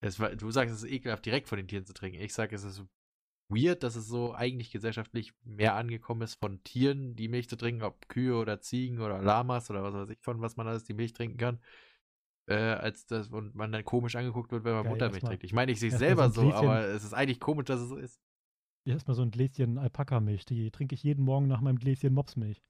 Es 0.00 0.20
war, 0.20 0.36
du 0.36 0.50
sagst, 0.50 0.74
es 0.74 0.82
ist 0.82 0.90
ekelhaft, 0.90 1.24
direkt 1.24 1.48
von 1.48 1.56
den 1.56 1.66
Tieren 1.66 1.84
zu 1.86 1.94
trinken. 1.94 2.20
Ich 2.20 2.34
sage, 2.34 2.54
es 2.54 2.62
ist 2.64 2.84
weird, 3.48 3.82
dass 3.82 3.96
es 3.96 4.06
so 4.08 4.34
eigentlich 4.34 4.70
gesellschaftlich 4.70 5.32
mehr 5.44 5.74
angekommen 5.74 6.22
ist, 6.22 6.34
von 6.34 6.62
Tieren 6.64 7.14
die 7.16 7.28
Milch 7.28 7.48
zu 7.48 7.56
trinken, 7.56 7.82
ob 7.82 8.08
Kühe 8.08 8.36
oder 8.36 8.60
Ziegen 8.60 9.00
oder 9.00 9.20
Lamas 9.22 9.70
oder 9.70 9.82
was 9.82 9.94
weiß 9.94 10.10
ich 10.10 10.18
von, 10.20 10.40
was 10.40 10.56
man 10.56 10.66
alles 10.66 10.84
die 10.84 10.94
Milch 10.94 11.12
trinken 11.12 11.38
kann. 11.38 11.60
Äh, 12.48 12.54
als 12.54 13.06
das 13.06 13.28
und 13.28 13.54
man 13.54 13.72
dann 13.72 13.84
komisch 13.84 14.14
angeguckt 14.14 14.52
wird, 14.52 14.64
wenn 14.64 14.74
man 14.74 14.84
Geil, 14.84 14.92
Muttermilch 14.92 15.14
erstmal- 15.16 15.30
trinkt. 15.30 15.44
Ich 15.44 15.52
meine, 15.52 15.72
ich 15.72 15.80
sehe 15.80 15.88
es 15.88 16.00
erstmal 16.00 16.30
selber 16.30 16.52
so 16.52 16.54
aber 16.54 16.84
es 16.86 17.04
ist 17.04 17.12
eigentlich 17.12 17.40
komisch, 17.40 17.64
dass 17.66 17.80
es 17.80 17.88
so 17.88 17.96
ist. 17.96 18.20
Hier 18.84 18.94
ist 18.94 19.08
mal 19.08 19.14
so 19.14 19.22
ein 19.22 19.32
Gläschen 19.32 19.78
Alpaka-Milch. 19.78 20.44
Die 20.44 20.70
trinke 20.70 20.94
ich 20.94 21.02
jeden 21.02 21.24
Morgen 21.24 21.48
nach 21.48 21.60
meinem 21.60 21.78
Gläschen 21.78 22.14
Mopsmilch. 22.14 22.62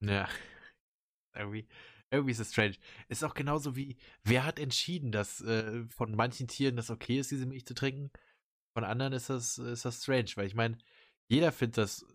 Ja. 0.00 0.28
Irgendwie, 1.34 1.66
irgendwie 2.10 2.32
ist 2.32 2.40
es 2.40 2.52
strange. 2.52 2.74
Ist 3.08 3.24
auch 3.24 3.32
genauso 3.32 3.74
wie, 3.74 3.96
wer 4.22 4.44
hat 4.44 4.58
entschieden, 4.58 5.12
dass 5.12 5.40
äh, 5.40 5.86
von 5.86 6.14
manchen 6.14 6.46
Tieren 6.46 6.76
das 6.76 6.90
okay 6.90 7.18
ist, 7.18 7.30
diese 7.30 7.46
Milch 7.46 7.64
zu 7.64 7.72
trinken? 7.72 8.10
Von 8.74 8.84
anderen 8.84 9.12
ist 9.12 9.30
das, 9.30 9.58
ist 9.58 9.84
das 9.84 10.02
strange, 10.02 10.30
weil 10.36 10.46
ich 10.46 10.54
meine, 10.54 10.78
jeder 11.28 11.52
findet 11.52 11.78
das, 11.78 12.06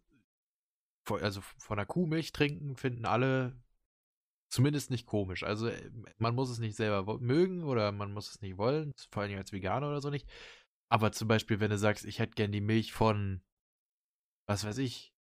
also 1.07 1.41
von 1.41 1.77
einer 1.77 1.85
Kuh 1.85 2.05
Milch 2.05 2.31
trinken, 2.31 2.75
finden 2.75 3.05
alle 3.05 3.55
zumindest 4.49 4.91
nicht 4.91 5.05
komisch. 5.05 5.43
Also 5.43 5.67
äh, 5.67 5.91
man 6.17 6.35
muss 6.35 6.49
es 6.49 6.59
nicht 6.59 6.75
selber 6.75 7.19
mögen 7.19 7.63
oder 7.63 7.91
man 7.91 8.11
muss 8.11 8.29
es 8.29 8.41
nicht 8.41 8.57
wollen, 8.57 8.93
vor 9.11 9.23
allem 9.23 9.37
als 9.37 9.51
Veganer 9.51 9.89
oder 9.89 10.01
so 10.01 10.09
nicht. 10.09 10.27
Aber 10.89 11.11
zum 11.11 11.27
Beispiel, 11.27 11.59
wenn 11.59 11.71
du 11.71 11.77
sagst, 11.77 12.05
ich 12.05 12.19
hätte 12.19 12.35
gern 12.35 12.51
die 12.51 12.61
Milch 12.61 12.93
von, 12.93 13.41
was 14.47 14.63
weiß 14.63 14.77
ich, 14.77 15.13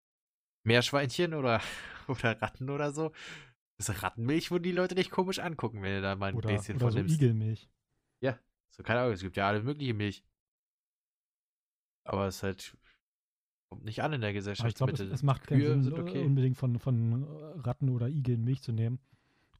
Meerschweinchen 0.64 1.34
oder, 1.34 1.60
oder 2.08 2.40
Ratten 2.40 2.70
oder 2.70 2.92
so. 2.92 3.12
Das 3.78 3.90
ist 3.90 4.02
Rattenmilch, 4.02 4.50
wo 4.50 4.58
die 4.58 4.72
Leute 4.72 4.94
dich 4.94 5.10
komisch 5.10 5.38
angucken, 5.38 5.82
wenn 5.82 5.96
du 5.96 6.02
da 6.02 6.16
mal 6.16 6.30
ein 6.30 6.36
Oder, 6.36 6.48
Gläschen 6.48 6.76
oder 6.76 6.86
von 6.86 6.92
so 6.92 6.98
nimmst. 6.98 7.16
Igelmilch. 7.16 7.68
So, 8.76 8.82
keine 8.82 9.00
Ahnung, 9.00 9.14
es 9.14 9.22
gibt 9.22 9.36
ja 9.36 9.48
alle 9.48 9.62
mögliche 9.62 9.94
Milch. 9.94 10.22
Aber 12.06 12.26
es 12.26 12.42
halt 12.42 12.76
kommt 13.68 13.84
nicht 13.84 14.02
an 14.02 14.12
in 14.12 14.20
der 14.20 14.30
Aber 14.30 14.32
ich 14.32 14.36
Gesellschaft. 14.36 14.76
glaube, 14.76 14.92
es, 14.92 15.00
es 15.00 15.22
macht 15.22 15.46
keinen 15.46 15.60
Kühe 15.60 15.68
Sinn, 15.68 15.82
sind 15.82 15.98
äh, 15.98 16.00
okay. 16.00 16.24
unbedingt 16.24 16.56
von, 16.56 16.78
von 16.78 17.22
äh, 17.24 17.26
Ratten 17.60 17.88
oder 17.88 18.08
Igeln 18.08 18.44
Milch 18.44 18.62
zu 18.62 18.72
nehmen. 18.72 18.98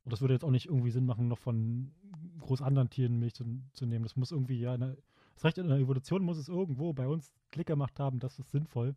Und 0.05 0.13
das 0.13 0.21
würde 0.21 0.35
jetzt 0.35 0.45
auch 0.45 0.51
nicht 0.51 0.67
irgendwie 0.67 0.91
Sinn 0.91 1.07
machen, 1.07 1.29
noch 1.29 1.39
von 1.39 1.93
groß 2.41 2.63
anderen 2.63 2.91
Tieren 2.91 3.19
Milch 3.19 3.35
zu, 3.35 3.45
zu 3.73 3.87
nehmen. 3.87 4.05
Das 4.05 4.17
muss 4.17 4.31
irgendwie, 4.31 4.61
ja, 4.61 4.75
in 4.75 4.81
der, 4.81 4.97
das 5.35 5.45
reicht 5.45 5.59
in 5.59 5.69
der 5.69 5.79
Evolution, 5.79 6.23
muss 6.23 6.39
es 6.39 6.49
irgendwo 6.49 6.93
bei 6.93 7.09
uns 7.09 7.33
Klick 7.51 7.67
gemacht 7.67 7.99
haben, 7.99 8.21
das 8.21 8.39
ist 8.39 8.51
sinnvoll. 8.51 8.95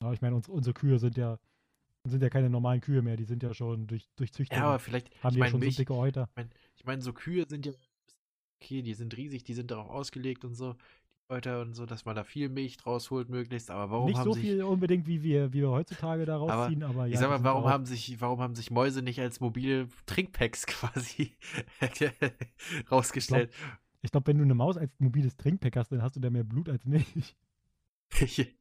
Aber 0.00 0.14
ich 0.14 0.22
meine, 0.22 0.34
uns, 0.34 0.48
unsere 0.48 0.72
Kühe 0.74 0.98
sind 0.98 1.16
ja, 1.16 1.38
sind 2.04 2.22
ja 2.22 2.30
keine 2.30 2.50
normalen 2.50 2.80
Kühe 2.80 3.02
mehr, 3.02 3.16
die 3.16 3.24
sind 3.24 3.42
ja 3.42 3.52
schon 3.54 3.86
durch, 3.86 4.08
durch 4.16 4.32
Züchtung, 4.32 4.58
Ja, 4.58 4.64
aber 4.64 4.78
vielleicht, 4.78 5.10
haben 5.22 5.28
ich 5.28 5.34
die 5.34 5.38
ja 5.38 5.40
meine, 5.40 5.50
schon 5.50 5.60
Milch, 5.60 5.76
so 5.76 5.82
dicke 5.82 5.94
Häuter. 5.94 6.28
ich 6.74 6.84
meine, 6.84 7.02
so 7.02 7.12
Kühe 7.12 7.46
sind 7.46 7.66
ja 7.66 7.72
okay, 8.62 8.82
die 8.82 8.94
sind 8.94 9.16
riesig, 9.16 9.44
die 9.44 9.54
sind 9.54 9.70
darauf 9.70 9.90
ausgelegt 9.90 10.44
und 10.44 10.54
so, 10.54 10.76
die 11.32 11.36
Euter 11.36 11.60
und 11.60 11.74
so, 11.74 11.86
dass 11.86 12.04
man 12.04 12.14
da 12.14 12.24
viel 12.24 12.48
Milch 12.48 12.76
draus 12.76 13.10
holt 13.10 13.28
möglichst, 13.28 13.70
aber 13.70 13.90
warum 13.90 14.06
Nicht 14.06 14.18
haben 14.18 14.24
so 14.24 14.32
sich, 14.32 14.42
viel 14.42 14.62
unbedingt, 14.62 15.06
wie 15.06 15.22
wir, 15.22 15.52
wie 15.52 15.60
wir 15.60 15.70
heutzutage 15.70 16.26
da 16.26 16.36
Aber 16.36 16.54
rausziehen, 16.54 16.82
aber, 16.82 17.06
ja. 17.06 17.14
ich 17.14 17.18
sag 17.18 17.30
mal, 17.30 17.42
warum 17.42 17.64
haben 17.64 17.86
sich, 17.86 18.20
warum 18.20 18.40
haben 18.40 18.54
sich 18.54 18.70
Mäuse 18.70 19.02
nicht 19.02 19.20
als 19.20 19.40
mobile 19.40 19.88
Trinkpacks 20.06 20.66
quasi 20.66 21.36
rausgestellt? 22.90 23.52
Ich 24.02 24.10
glaube, 24.10 24.26
wenn 24.26 24.38
du 24.38 24.44
eine 24.44 24.54
Maus 24.54 24.76
als 24.76 24.92
mobiles 24.98 25.36
Trinkpack 25.36 25.76
hast, 25.76 25.92
dann 25.92 26.02
hast 26.02 26.16
du 26.16 26.20
da 26.20 26.28
mehr 26.28 26.44
Blut 26.44 26.68
als 26.68 26.84
Milch. 26.84 27.36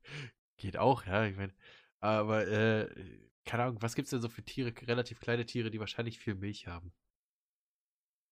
Geht 0.57 0.77
auch, 0.77 1.05
ja, 1.05 1.25
ich 1.25 1.35
meine, 1.35 1.53
aber, 1.99 2.47
äh, 2.47 2.87
keine 3.45 3.63
Ahnung, 3.63 3.81
was 3.81 3.95
gibt's 3.95 4.11
denn 4.11 4.21
so 4.21 4.29
für 4.29 4.43
Tiere, 4.43 4.71
relativ 4.87 5.19
kleine 5.19 5.45
Tiere, 5.45 5.71
die 5.71 5.79
wahrscheinlich 5.79 6.19
viel 6.19 6.35
Milch 6.35 6.67
haben? 6.67 6.93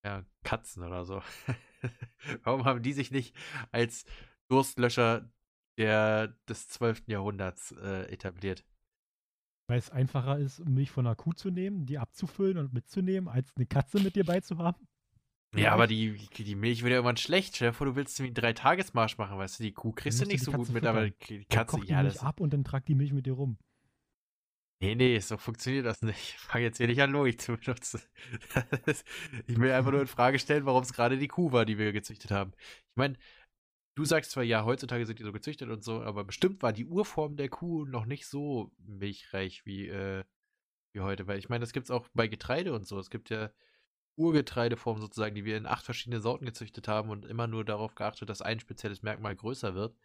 Ja, 0.03 0.23
Katzen 0.43 0.83
oder 0.83 1.03
so. 1.03 1.21
Warum 2.43 2.65
haben 2.65 2.81
die 2.81 2.93
sich 2.93 3.11
nicht 3.11 3.35
als 3.71 4.05
Durstlöscher 4.49 5.31
der, 5.77 6.29
des 6.47 6.67
12. 6.69 7.03
Jahrhunderts 7.07 7.71
äh, 7.71 8.11
etabliert? 8.11 8.65
Weil 9.67 9.79
es 9.79 9.91
einfacher 9.91 10.39
ist, 10.39 10.67
Milch 10.67 10.89
von 10.89 11.05
einer 11.05 11.15
Kuh 11.15 11.33
zu 11.33 11.51
nehmen, 11.51 11.85
die 11.85 11.99
abzufüllen 11.99 12.57
und 12.57 12.73
mitzunehmen, 12.73 13.29
als 13.29 13.55
eine 13.55 13.67
Katze 13.67 13.99
mit 13.99 14.15
dir 14.15 14.25
beizuhaben. 14.25 14.87
Ja, 15.55 15.73
aber 15.73 15.87
die, 15.87 16.27
die 16.37 16.55
Milch 16.55 16.83
wird 16.83 16.91
ja 16.91 16.97
irgendwann 16.97 17.17
schlecht. 17.17 17.55
Stell 17.55 17.69
dir 17.69 17.73
vor, 17.73 17.87
du 17.87 17.95
willst 17.95 18.19
irgendwie 18.19 18.29
einen 18.29 18.53
Dreitagesmarsch 18.53 19.17
machen, 19.17 19.37
weißt 19.37 19.59
du, 19.59 19.63
die 19.63 19.71
Kuh 19.71 19.91
kriegst 19.91 20.21
du 20.21 20.25
nicht 20.25 20.41
die 20.41 20.45
so 20.45 20.51
gut 20.51 20.69
mit, 20.69 20.85
aber 20.85 21.09
die 21.09 21.45
Katze, 21.45 21.79
die 21.79 21.87
ja, 21.87 22.01
Milch 22.01 22.15
das. 22.15 22.23
ab 22.23 22.39
und 22.39 22.53
dann 22.53 22.63
trag 22.63 22.85
die 22.85 22.95
Milch 22.95 23.13
mit 23.13 23.25
dir 23.25 23.33
rum. 23.33 23.57
Nee, 24.81 24.95
nee, 24.95 25.19
so 25.19 25.37
funktioniert 25.37 25.85
das 25.85 26.01
nicht. 26.01 26.17
Ich 26.17 26.37
fange 26.39 26.63
jetzt 26.63 26.77
hier 26.77 26.87
nicht 26.87 27.01
an, 27.01 27.11
Logik 27.11 27.41
zu 27.41 27.57
benutzen. 27.57 28.01
ich 29.47 29.59
will 29.59 29.71
einfach 29.71 29.91
nur 29.91 29.99
in 30.01 30.07
Frage 30.07 30.39
stellen, 30.39 30.65
warum 30.65 30.83
es 30.83 30.93
gerade 30.93 31.17
die 31.17 31.27
Kuh 31.27 31.51
war, 31.51 31.65
die 31.65 31.77
wir 31.77 31.91
gezüchtet 31.91 32.31
haben. 32.31 32.53
Ich 32.57 32.95
meine, 32.95 33.17
du 33.95 34.05
sagst 34.05 34.31
zwar, 34.31 34.43
ja, 34.43 34.63
heutzutage 34.63 35.05
sind 35.05 35.19
die 35.19 35.23
so 35.23 35.33
gezüchtet 35.33 35.69
und 35.69 35.83
so, 35.83 36.01
aber 36.01 36.23
bestimmt 36.23 36.63
war 36.63 36.71
die 36.71 36.85
Urform 36.85 37.35
der 37.35 37.49
Kuh 37.49 37.85
noch 37.85 38.05
nicht 38.05 38.25
so 38.27 38.71
milchreich 38.77 39.65
wie, 39.65 39.89
äh, 39.89 40.23
wie 40.93 41.01
heute. 41.01 41.27
Weil 41.27 41.39
ich 41.39 41.49
meine, 41.49 41.61
das 41.61 41.73
gibt 41.73 41.85
es 41.85 41.91
auch 41.91 42.07
bei 42.13 42.27
Getreide 42.27 42.73
und 42.73 42.87
so. 42.87 42.99
Es 42.99 43.09
gibt 43.09 43.29
ja 43.29 43.51
Urgetreideformen 44.15 45.01
sozusagen, 45.01 45.35
die 45.35 45.45
wir 45.45 45.57
in 45.57 45.65
acht 45.65 45.85
verschiedene 45.85 46.21
Sorten 46.21 46.45
gezüchtet 46.45 46.87
haben 46.87 47.09
und 47.09 47.25
immer 47.25 47.47
nur 47.47 47.65
darauf 47.65 47.95
geachtet, 47.95 48.29
dass 48.29 48.41
ein 48.41 48.59
spezielles 48.61 49.01
Merkmal 49.03 49.35
größer 49.35 49.75
wird. 49.75 49.97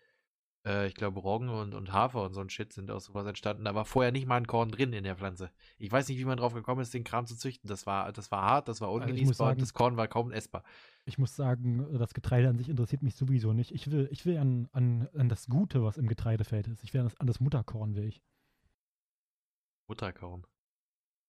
Äh, 0.66 0.86
ich 0.86 0.94
glaube, 0.94 1.20
Roggen 1.20 1.48
und, 1.48 1.74
und 1.74 1.92
Hafer 1.92 2.22
und 2.22 2.32
so 2.32 2.40
ein 2.40 2.48
Shit 2.50 2.72
sind 2.72 2.90
aus 2.90 3.04
sowas 3.06 3.26
entstanden. 3.26 3.64
Da 3.64 3.74
war 3.74 3.84
vorher 3.84 4.12
nicht 4.12 4.26
mal 4.26 4.36
ein 4.36 4.46
Korn 4.46 4.70
drin 4.70 4.92
in 4.92 5.04
der 5.04 5.16
Pflanze. 5.16 5.50
Ich 5.78 5.92
weiß 5.92 6.08
nicht, 6.08 6.18
wie 6.18 6.24
man 6.24 6.38
drauf 6.38 6.54
gekommen 6.54 6.80
ist, 6.80 6.94
den 6.94 7.04
Kram 7.04 7.26
zu 7.26 7.36
züchten. 7.36 7.68
Das 7.68 7.86
war, 7.86 8.12
das 8.12 8.30
war 8.30 8.42
hart, 8.42 8.68
das 8.68 8.80
war 8.80 8.88
Also 8.88 9.00
ungenießbar 9.00 9.34
sagen- 9.34 9.50
und 9.52 9.62
das 9.62 9.74
Korn 9.74 9.96
war 9.96 10.08
kaum 10.08 10.32
essbar. 10.32 10.64
Ich 11.04 11.18
muss 11.18 11.36
sagen, 11.36 11.86
das 11.98 12.14
Getreide 12.14 12.48
an 12.48 12.56
sich 12.56 12.68
interessiert 12.68 13.02
mich 13.02 13.14
sowieso 13.14 13.52
nicht. 13.52 13.72
Ich 13.72 13.90
will, 13.90 14.08
ich 14.10 14.24
will 14.24 14.38
an, 14.38 14.68
an, 14.72 15.08
an 15.14 15.28
das 15.28 15.46
Gute, 15.46 15.84
was 15.84 15.98
im 15.98 16.08
Getreidefeld 16.08 16.66
ist. 16.68 16.82
Ich 16.82 16.94
will 16.94 17.00
an 17.02 17.06
das, 17.06 17.20
an 17.20 17.26
das 17.26 17.40
Mutterkorn 17.40 17.94
will 17.94 18.04
ich. 18.04 18.22
Mutterkorn. 19.86 20.46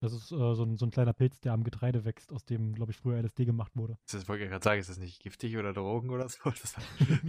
Das 0.05 0.13
ist 0.13 0.31
äh, 0.31 0.55
so, 0.55 0.63
ein, 0.63 0.77
so 0.77 0.85
ein 0.85 0.91
kleiner 0.91 1.13
Pilz, 1.13 1.39
der 1.41 1.53
am 1.53 1.63
Getreide 1.63 2.05
wächst, 2.05 2.31
aus 2.31 2.45
dem, 2.45 2.73
glaube 2.73 2.91
ich, 2.91 2.97
früher 2.97 3.17
LSD 3.21 3.45
gemacht 3.45 3.75
wurde. 3.75 3.97
Das 4.11 4.27
wollte 4.27 4.43
ich 4.43 4.49
gerade 4.49 4.63
sagen, 4.63 4.79
ist 4.79 4.89
das 4.89 4.97
nicht 4.99 5.21
giftig 5.21 5.57
oder 5.57 5.73
Drogen 5.73 6.09
oder 6.09 6.29
so? 6.29 6.37
Das, 6.51 6.75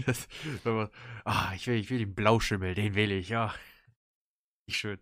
das, 0.06 0.28
man, 0.64 0.88
ah, 1.24 1.52
ich 1.54 1.66
will, 1.66 1.76
ich 1.76 1.90
will 1.90 1.98
den 1.98 2.14
Blauschimmel, 2.14 2.74
den 2.74 2.94
will 2.94 3.12
ich, 3.12 3.28
ja. 3.30 3.54
Nicht 4.68 4.78
schön. 4.78 4.98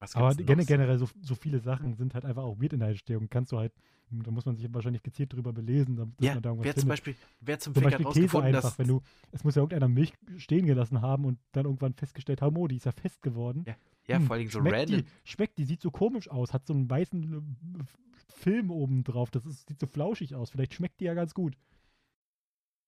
Was 0.00 0.14
Aber 0.14 0.34
gen 0.34 0.64
generell 0.64 0.98
so, 0.98 1.08
so 1.20 1.34
viele 1.34 1.58
Sachen 1.58 1.94
sind 1.94 2.14
halt 2.14 2.24
einfach 2.24 2.44
auch 2.44 2.60
weird 2.60 2.72
in 2.72 2.80
der 2.80 2.90
Entstehung. 2.90 3.28
Kannst 3.28 3.50
du 3.50 3.58
halt, 3.58 3.72
da 4.10 4.30
muss 4.30 4.46
man 4.46 4.56
sich 4.56 4.72
wahrscheinlich 4.72 5.02
gezielt 5.02 5.32
drüber 5.32 5.52
belesen, 5.52 5.96
damit 5.96 6.18
dass 6.20 6.26
Ja, 6.26 6.34
man 6.34 6.42
da 6.42 6.50
irgendwas 6.50 6.66
wer 6.66 6.74
zum 6.74 6.80
findet. 6.82 6.88
Beispiel, 6.88 7.16
wer 7.40 7.58
zum 7.58 7.74
Zum 7.74 7.82
Beispiel 7.82 8.06
Käse 8.06 8.40
einfach, 8.40 8.78
wenn 8.78 8.88
du, 8.88 9.02
es 9.32 9.42
muss 9.42 9.56
ja 9.56 9.62
irgendeiner 9.62 9.88
Milch 9.88 10.12
stehen 10.36 10.66
gelassen 10.66 11.00
haben 11.02 11.24
und 11.24 11.38
dann 11.52 11.64
irgendwann 11.64 11.94
festgestellt 11.94 12.42
haben, 12.42 12.56
oh, 12.56 12.68
die 12.68 12.76
ist 12.76 12.86
ja 12.86 12.92
fest 12.92 13.22
geworden. 13.22 13.64
Ja, 13.66 13.76
ja, 14.08 14.16
Hm, 14.16 14.26
vor 14.26 14.36
allem 14.36 14.48
so 14.48 14.60
schmeckt 14.60 14.76
random, 14.76 15.04
Die, 15.04 15.30
schmeckt, 15.30 15.58
die 15.58 15.64
sieht 15.64 15.82
so 15.82 15.90
komisch 15.90 16.28
aus, 16.30 16.52
hat 16.52 16.66
so 16.66 16.74
einen 16.74 16.88
weißen 16.88 17.34
äh, 17.80 17.84
Film 18.34 18.70
oben 18.70 19.04
drauf, 19.04 19.30
das 19.30 19.46
ist, 19.46 19.68
sieht 19.68 19.80
so 19.80 19.86
flauschig 19.86 20.34
aus. 20.34 20.50
Vielleicht 20.50 20.74
schmeckt 20.74 21.00
die 21.00 21.04
ja 21.04 21.14
ganz 21.14 21.34
gut. 21.34 21.56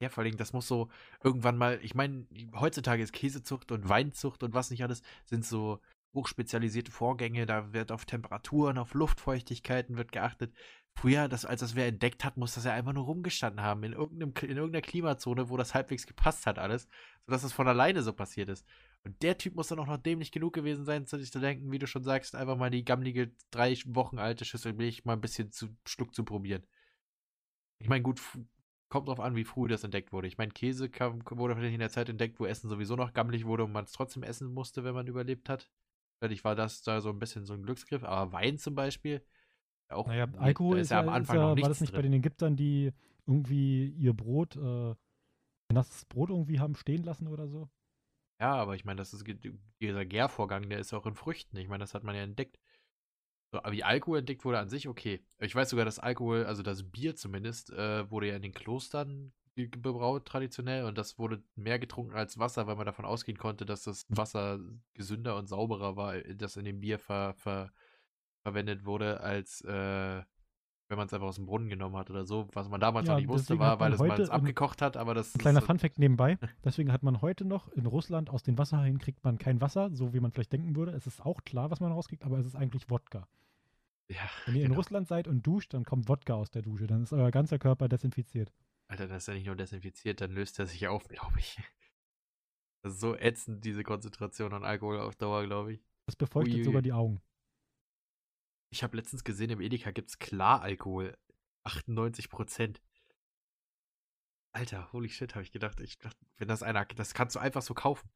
Ja, 0.02 0.08
vor 0.08 0.24
allem, 0.24 0.36
das 0.36 0.54
muss 0.54 0.66
so 0.66 0.88
irgendwann 1.22 1.58
mal, 1.58 1.78
ich 1.82 1.94
meine, 1.94 2.26
heutzutage 2.54 3.02
ist 3.02 3.12
Käsezucht 3.12 3.70
und 3.70 3.88
Weinzucht 3.88 4.42
und 4.42 4.54
was 4.54 4.70
nicht 4.70 4.82
alles, 4.82 5.02
sind 5.26 5.44
so 5.44 5.78
hochspezialisierte 6.14 6.90
Vorgänge, 6.90 7.46
da 7.46 7.72
wird 7.72 7.92
auf 7.92 8.06
Temperaturen, 8.06 8.78
auf 8.78 8.94
Luftfeuchtigkeiten 8.94 9.96
wird 9.96 10.10
geachtet. 10.10 10.54
Früher, 10.94 11.28
das, 11.28 11.44
als 11.44 11.60
das 11.60 11.76
wer 11.76 11.86
entdeckt 11.86 12.24
hat, 12.24 12.36
muss 12.36 12.54
das 12.54 12.64
ja 12.64 12.72
einfach 12.72 12.92
nur 12.92 13.04
rumgestanden 13.04 13.62
haben, 13.62 13.84
in, 13.84 13.92
irgendeinem, 13.92 14.32
in 14.42 14.56
irgendeiner 14.56 14.82
Klimazone, 14.82 15.50
wo 15.50 15.56
das 15.56 15.74
halbwegs 15.74 16.06
gepasst 16.06 16.46
hat 16.46 16.58
alles, 16.58 16.88
sodass 17.26 17.44
es 17.44 17.52
von 17.52 17.68
alleine 17.68 18.02
so 18.02 18.12
passiert 18.12 18.48
ist. 18.48 18.66
Und 19.04 19.22
der 19.22 19.38
Typ 19.38 19.54
muss 19.54 19.68
dann 19.68 19.78
auch 19.78 19.86
noch 19.86 19.96
dämlich 19.96 20.30
genug 20.30 20.52
gewesen 20.52 20.84
sein, 20.84 21.06
sich 21.06 21.32
zu 21.32 21.40
denken, 21.40 21.72
wie 21.72 21.78
du 21.78 21.86
schon 21.86 22.04
sagst, 22.04 22.34
einfach 22.34 22.56
mal 22.56 22.70
die 22.70 22.84
gammelige, 22.84 23.32
drei 23.50 23.74
Wochen 23.86 24.18
alte 24.18 24.44
Schüssel 24.44 24.74
Milch 24.74 25.04
mal 25.04 25.14
ein 25.14 25.22
bisschen 25.22 25.50
zu 25.50 25.68
Schluck 25.86 26.14
zu 26.14 26.24
probieren. 26.24 26.66
Ich 27.78 27.88
meine, 27.88 28.02
gut, 28.02 28.20
kommt 28.90 29.08
drauf 29.08 29.20
an, 29.20 29.36
wie 29.36 29.44
früh 29.44 29.68
das 29.68 29.84
entdeckt 29.84 30.12
wurde. 30.12 30.28
Ich 30.28 30.36
meine, 30.36 30.52
Käse 30.52 30.90
kam, 30.90 31.22
wurde 31.30 31.56
vielleicht 31.56 31.72
in 31.72 31.80
der 31.80 31.90
Zeit 31.90 32.10
entdeckt, 32.10 32.38
wo 32.40 32.44
Essen 32.44 32.68
sowieso 32.68 32.96
noch 32.96 33.14
gammelig 33.14 33.46
wurde 33.46 33.64
und 33.64 33.72
man 33.72 33.84
es 33.84 33.92
trotzdem 33.92 34.22
essen 34.22 34.52
musste, 34.52 34.84
wenn 34.84 34.94
man 34.94 35.06
überlebt 35.06 35.48
hat. 35.48 35.70
Vielleicht 36.18 36.44
war 36.44 36.54
das 36.54 36.82
da 36.82 37.00
so 37.00 37.08
ein 37.08 37.18
bisschen 37.18 37.46
so 37.46 37.54
ein 37.54 37.62
Glücksgriff. 37.62 38.04
Aber 38.04 38.32
Wein 38.32 38.58
zum 38.58 38.74
Beispiel, 38.74 39.24
auch 39.88 40.06
naja, 40.06 40.28
Alkohol 40.36 40.76
ist, 40.76 40.82
ist, 40.82 40.90
ja 40.90 41.00
am 41.00 41.08
Anfang 41.08 41.36
ja, 41.36 41.42
noch 41.42 41.54
nichts 41.54 41.62
War 41.62 41.68
das 41.70 41.80
nicht 41.80 41.92
drin. 41.92 41.98
bei 41.98 42.02
den 42.02 42.12
Ägyptern, 42.12 42.56
die 42.56 42.92
irgendwie 43.26 43.88
ihr 43.90 44.12
Brot, 44.12 44.56
äh, 44.56 44.94
nasses 45.72 46.04
Brot 46.04 46.28
irgendwie 46.28 46.60
haben 46.60 46.74
stehen 46.74 47.02
lassen 47.04 47.28
oder 47.28 47.48
so? 47.48 47.70
Ja, 48.40 48.54
aber 48.54 48.74
ich 48.74 48.86
meine, 48.86 48.96
das 48.96 49.12
ist 49.12 49.24
dieser 49.80 50.04
Gärvorgang, 50.06 50.68
der 50.70 50.78
ist 50.78 50.94
auch 50.94 51.04
in 51.06 51.14
Früchten. 51.14 51.56
Ich 51.58 51.68
meine, 51.68 51.82
das 51.82 51.92
hat 51.92 52.04
man 52.04 52.14
ja 52.14 52.22
entdeckt. 52.22 52.58
So, 53.52 53.58
aber 53.58 53.72
wie 53.72 53.84
Alkohol 53.84 54.20
entdeckt 54.20 54.44
wurde 54.44 54.58
an 54.58 54.68
sich, 54.68 54.88
okay. 54.88 55.20
Ich 55.38 55.54
weiß 55.54 55.70
sogar, 55.70 55.84
dass 55.84 55.98
Alkohol, 55.98 56.44
also 56.46 56.62
das 56.62 56.84
Bier 56.84 57.16
zumindest, 57.16 57.70
äh, 57.70 58.10
wurde 58.10 58.28
ja 58.28 58.36
in 58.36 58.42
den 58.42 58.54
Klostern 58.54 59.32
gebraut 59.56 60.24
traditionell 60.24 60.84
und 60.84 60.96
das 60.96 61.18
wurde 61.18 61.42
mehr 61.54 61.78
getrunken 61.78 62.14
als 62.14 62.38
Wasser, 62.38 62.66
weil 62.66 62.76
man 62.76 62.86
davon 62.86 63.04
ausgehen 63.04 63.36
konnte, 63.36 63.66
dass 63.66 63.82
das 63.82 64.06
Wasser 64.08 64.58
gesünder 64.94 65.36
und 65.36 65.48
sauberer 65.48 65.96
war, 65.96 66.18
das 66.18 66.56
in 66.56 66.64
dem 66.64 66.80
Bier 66.80 66.98
ver, 66.98 67.34
ver, 67.34 67.72
verwendet 68.42 68.86
wurde, 68.86 69.20
als 69.20 69.60
äh, 69.62 70.22
wenn 70.90 70.98
man 70.98 71.06
es 71.06 71.14
einfach 71.14 71.28
aus 71.28 71.36
dem 71.36 71.46
Brunnen 71.46 71.68
genommen 71.68 71.96
hat 71.96 72.10
oder 72.10 72.24
so, 72.24 72.48
was 72.52 72.68
man 72.68 72.80
damals 72.80 73.06
ja, 73.06 73.12
noch 73.12 73.20
nicht 73.20 73.28
wusste, 73.28 73.60
war, 73.60 73.78
weil 73.78 73.92
es 73.92 74.00
es 74.00 74.28
abgekocht 74.28 74.82
hat, 74.82 74.96
aber 74.96 75.14
das 75.14 75.32
Ein 75.36 75.38
kleiner 75.38 75.62
Funfact 75.62 76.00
nebenbei, 76.00 76.36
deswegen 76.64 76.92
hat 76.92 77.04
man 77.04 77.22
heute 77.22 77.44
noch 77.44 77.68
in 77.68 77.86
Russland 77.86 78.28
aus 78.28 78.42
den 78.42 78.58
Wasserhähnen 78.58 78.98
kriegt 78.98 79.22
man 79.22 79.38
kein 79.38 79.60
Wasser, 79.60 79.90
so 79.92 80.12
wie 80.12 80.18
man 80.18 80.32
vielleicht 80.32 80.52
denken 80.52 80.74
würde. 80.74 80.90
Es 80.90 81.06
ist 81.06 81.24
auch 81.24 81.44
klar, 81.44 81.70
was 81.70 81.78
man 81.78 81.92
rauskriegt, 81.92 82.24
aber 82.24 82.38
es 82.38 82.46
ist 82.46 82.56
eigentlich 82.56 82.90
Wodka. 82.90 83.28
Ja, 84.08 84.16
Wenn 84.46 84.56
ihr 84.56 84.62
genau. 84.62 84.72
in 84.72 84.76
Russland 84.78 85.06
seid 85.06 85.28
und 85.28 85.46
duscht, 85.46 85.72
dann 85.74 85.84
kommt 85.84 86.08
Wodka 86.08 86.34
aus 86.34 86.50
der 86.50 86.62
Dusche, 86.62 86.88
dann 86.88 87.04
ist 87.04 87.12
euer 87.12 87.30
ganzer 87.30 87.60
Körper 87.60 87.88
desinfiziert. 87.88 88.52
Alter, 88.88 89.06
das 89.06 89.18
ist 89.18 89.28
ja 89.28 89.34
nicht 89.34 89.46
nur 89.46 89.54
desinfiziert, 89.54 90.20
dann 90.20 90.32
löst 90.32 90.58
er 90.58 90.66
sich 90.66 90.88
auf, 90.88 91.04
glaube 91.08 91.38
ich. 91.38 91.56
Das 92.82 92.94
ist 92.94 93.00
so 93.00 93.14
ätzend, 93.14 93.64
diese 93.64 93.84
Konzentration 93.84 94.52
an 94.52 94.64
Alkohol 94.64 94.98
auf 94.98 95.14
Dauer, 95.14 95.44
glaube 95.44 95.74
ich. 95.74 95.84
Das 96.06 96.16
befeuchtet 96.16 96.56
Ui, 96.56 96.64
sogar 96.64 96.82
die 96.82 96.92
Augen. 96.92 97.22
Ich 98.70 98.82
habe 98.82 98.96
letztens 98.96 99.24
gesehen, 99.24 99.50
im 99.50 99.60
Edeka 99.60 99.90
gibt 99.90 100.10
es 100.10 100.18
Klaralkohol. 100.18 101.16
98 101.64 102.30
Prozent. 102.30 102.80
Alter, 104.52 104.92
holy 104.92 105.08
shit, 105.08 105.34
habe 105.34 105.42
ich 105.42 105.52
gedacht. 105.52 105.80
Ich 105.80 105.98
dachte, 105.98 106.18
wenn 106.38 106.48
das 106.48 106.62
einer, 106.62 106.84
das 106.84 107.14
kannst 107.14 107.36
du 107.36 107.40
einfach 107.40 107.62
so 107.62 107.74
kaufen. 107.74 108.08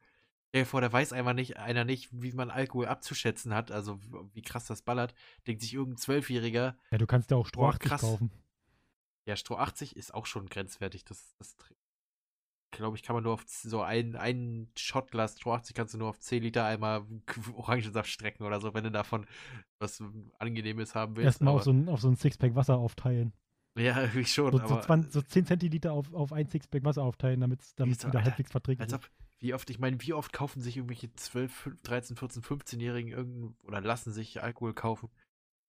Stell 0.48 0.64
vor, 0.64 0.80
der 0.80 0.92
weiß 0.92 1.12
einfach 1.12 1.32
nicht, 1.32 1.56
einer 1.56 1.84
nicht, 1.84 2.10
wie 2.12 2.32
man 2.32 2.50
Alkohol 2.50 2.86
abzuschätzen 2.86 3.52
hat, 3.52 3.72
also 3.72 3.98
wie 4.32 4.42
krass 4.42 4.66
das 4.66 4.82
ballert. 4.82 5.14
Denkt 5.46 5.62
sich 5.62 5.74
irgendein 5.74 5.98
Zwölfjähriger. 5.98 6.78
Ja, 6.92 6.98
du 6.98 7.06
kannst 7.06 7.30
ja 7.32 7.36
auch 7.36 7.46
Stroh 7.46 7.66
80 7.66 7.90
kaufen. 7.90 8.30
Ja, 9.26 9.36
Stroh 9.36 9.56
80 9.56 9.96
ist 9.96 10.14
auch 10.14 10.26
schon 10.26 10.46
grenzwertig. 10.46 11.04
Das, 11.04 11.34
das 11.38 11.56
glaube 12.76 12.96
ich, 12.96 13.02
kann 13.02 13.14
man 13.14 13.24
nur 13.24 13.34
auf 13.34 13.44
so 13.46 13.82
ein, 13.82 14.16
ein 14.16 14.68
Shotglas 14.76 15.38
Stroh 15.38 15.54
80 15.54 15.74
kannst 15.74 15.94
du 15.94 15.98
nur 15.98 16.08
auf 16.08 16.18
10 16.18 16.42
Liter 16.42 16.64
einmal 16.64 17.04
Orangensaft 17.56 18.10
strecken 18.10 18.44
oder 18.44 18.60
so, 18.60 18.74
wenn 18.74 18.84
du 18.84 18.90
davon 18.90 19.26
was 19.78 20.02
Angenehmes 20.38 20.94
haben 20.94 21.16
willst. 21.16 21.26
Erstmal 21.26 21.54
auf 21.54 21.64
so 21.64 21.72
ein, 21.72 21.88
auf 21.88 22.00
so 22.00 22.08
ein 22.08 22.16
Sixpack 22.16 22.54
Wasser 22.54 22.76
aufteilen. 22.76 23.32
Ja, 23.76 24.04
ich 24.14 24.32
schon. 24.32 24.52
So, 24.52 24.66
so, 24.66 24.80
20, 24.80 25.12
so 25.12 25.22
10 25.22 25.46
Zentiliter 25.46 25.92
auf, 25.92 26.12
auf 26.14 26.32
ein 26.32 26.48
Sixpack 26.48 26.84
Wasser 26.84 27.02
aufteilen, 27.02 27.40
damit 27.40 27.60
es 27.60 27.76
wieder 27.76 28.18
Alter, 28.18 28.24
halbwegs 28.24 28.50
verträglich 28.50 28.88
ist. 28.88 29.10
Wie 29.40 29.52
oft, 29.52 29.68
ich 29.68 29.78
meine, 29.78 30.00
wie 30.00 30.12
oft 30.12 30.32
kaufen 30.32 30.62
sich 30.62 30.76
irgendwelche 30.76 31.12
12, 31.12 31.76
13, 31.82 32.16
14, 32.16 32.42
15-Jährigen 32.42 33.12
irgend 33.12 33.56
oder 33.64 33.80
lassen 33.80 34.12
sich 34.12 34.42
Alkohol 34.42 34.74
kaufen? 34.74 35.10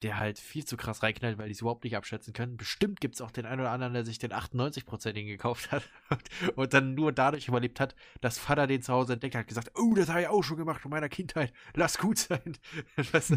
Der 0.05 0.19
halt 0.19 0.37
viel 0.37 0.63
zu 0.63 0.77
krass 0.77 1.01
reinknallt, 1.01 1.39
weil 1.39 1.47
die 1.47 1.53
es 1.53 1.61
überhaupt 1.61 1.83
nicht 1.83 1.97
abschätzen 1.97 2.31
können. 2.31 2.57
Bestimmt 2.57 3.01
gibt 3.01 3.15
es 3.15 3.21
auch 3.21 3.31
den 3.31 3.47
einen 3.47 3.61
oder 3.61 3.71
anderen, 3.71 3.93
der 3.95 4.05
sich 4.05 4.19
den 4.19 4.33
98%igen 4.33 5.25
gekauft 5.25 5.71
hat 5.71 5.81
und 6.55 6.75
dann 6.75 6.93
nur 6.93 7.11
dadurch 7.11 7.47
überlebt 7.47 7.79
hat, 7.79 7.95
dass 8.21 8.37
Vater 8.37 8.67
den 8.67 8.83
zu 8.83 8.93
Hause 8.93 9.13
entdeckt 9.13 9.33
hat, 9.33 9.47
gesagt, 9.47 9.71
oh, 9.73 9.95
das 9.95 10.09
habe 10.09 10.21
ich 10.21 10.27
auch 10.27 10.43
schon 10.43 10.57
gemacht 10.57 10.85
in 10.85 10.91
meiner 10.91 11.09
Kindheit, 11.09 11.51
lass 11.73 11.97
gut 11.97 12.19
sein. 12.19 12.55
weißt 12.97 13.31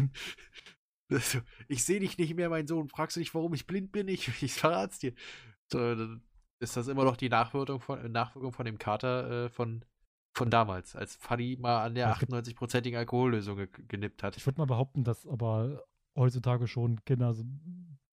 du, 1.09 1.41
ich 1.67 1.83
sehe 1.83 2.01
dich 2.01 2.19
nicht 2.19 2.35
mehr, 2.35 2.49
mein 2.49 2.67
Sohn, 2.67 2.87
fragst 2.87 3.15
du 3.15 3.19
dich, 3.19 3.33
warum 3.33 3.55
ich 3.55 3.65
blind 3.65 3.91
bin? 3.91 4.07
Ich, 4.07 4.27
ich 4.43 4.53
verrat's 4.53 4.99
dir. 4.99 5.13
So, 5.71 5.79
ist 6.59 6.77
das 6.77 6.87
immer 6.87 7.03
noch 7.03 7.17
die 7.17 7.29
Nachwirkung 7.29 7.79
von, 7.79 8.11
Nachwirkung 8.11 8.53
von 8.53 8.67
dem 8.67 8.77
Kater 8.77 9.45
äh, 9.45 9.49
von, 9.49 9.83
von 10.35 10.51
damals, 10.51 10.95
als 10.95 11.15
Fadi 11.15 11.57
mal 11.59 11.83
an 11.83 11.95
der 11.95 12.15
98-prozentigen 12.15 12.97
Alkohollösung 12.97 13.57
ge 13.57 13.69
genippt 13.87 14.21
hat. 14.21 14.37
Ich 14.37 14.45
würde 14.45 14.59
mal 14.59 14.65
behaupten, 14.65 15.03
dass 15.03 15.25
aber 15.25 15.83
heutzutage 16.19 16.67
schon 16.67 17.03
Kinder 17.05 17.33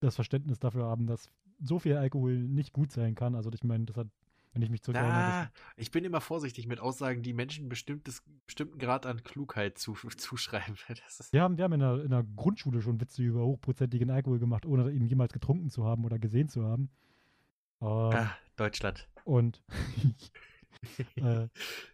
das 0.01 0.15
Verständnis 0.15 0.59
dafür 0.59 0.87
haben, 0.87 1.07
dass 1.07 1.31
so 1.61 1.79
viel 1.79 1.97
Alkohol 1.97 2.39
nicht 2.39 2.73
gut 2.73 2.93
sein 2.93 3.15
kann. 3.15 3.35
Also 3.35 3.51
ich 3.53 3.65
meine, 3.65 3.85
das 3.85 3.97
hat, 3.97 4.09
wenn 4.53 4.63
ich 4.63 4.71
mich 4.71 4.83
zurück 4.83 4.97
erinnere. 4.97 5.51
Ich 5.77 5.91
bin 5.91 6.05
immer 6.05 6.21
vorsichtig 6.21 6.67
mit 6.67 6.81
Aussagen, 6.81 7.23
die 7.23 7.33
Menschen 7.33 7.69
bestimmtes, 7.69 8.23
bestimmten 8.47 8.79
Grad 8.79 9.07
an 9.07 9.23
Klugheit 9.23 9.79
zu, 9.79 9.95
zuschreiben. 10.17 10.77
wir 11.31 11.43
haben, 11.43 11.57
wir 11.59 11.65
haben 11.65 11.73
in, 11.73 11.81
der, 11.81 12.05
in 12.05 12.11
der 12.11 12.25
Grundschule 12.37 12.81
schon 12.81 13.01
Witze 13.01 13.23
über 13.23 13.45
hochprozentigen 13.45 14.11
Alkohol 14.11 14.39
gemacht, 14.39 14.65
ohne 14.67 14.91
ihn 14.91 15.07
jemals 15.07 15.33
getrunken 15.33 15.71
zu 15.71 15.85
haben 15.85 16.05
oder 16.05 16.19
gesehen 16.19 16.49
zu 16.49 16.65
haben. 16.65 16.91
Äh, 17.81 17.85
ah, 17.85 18.31
Deutschland. 18.57 19.09
Und 19.25 19.63
äh, 21.17 21.49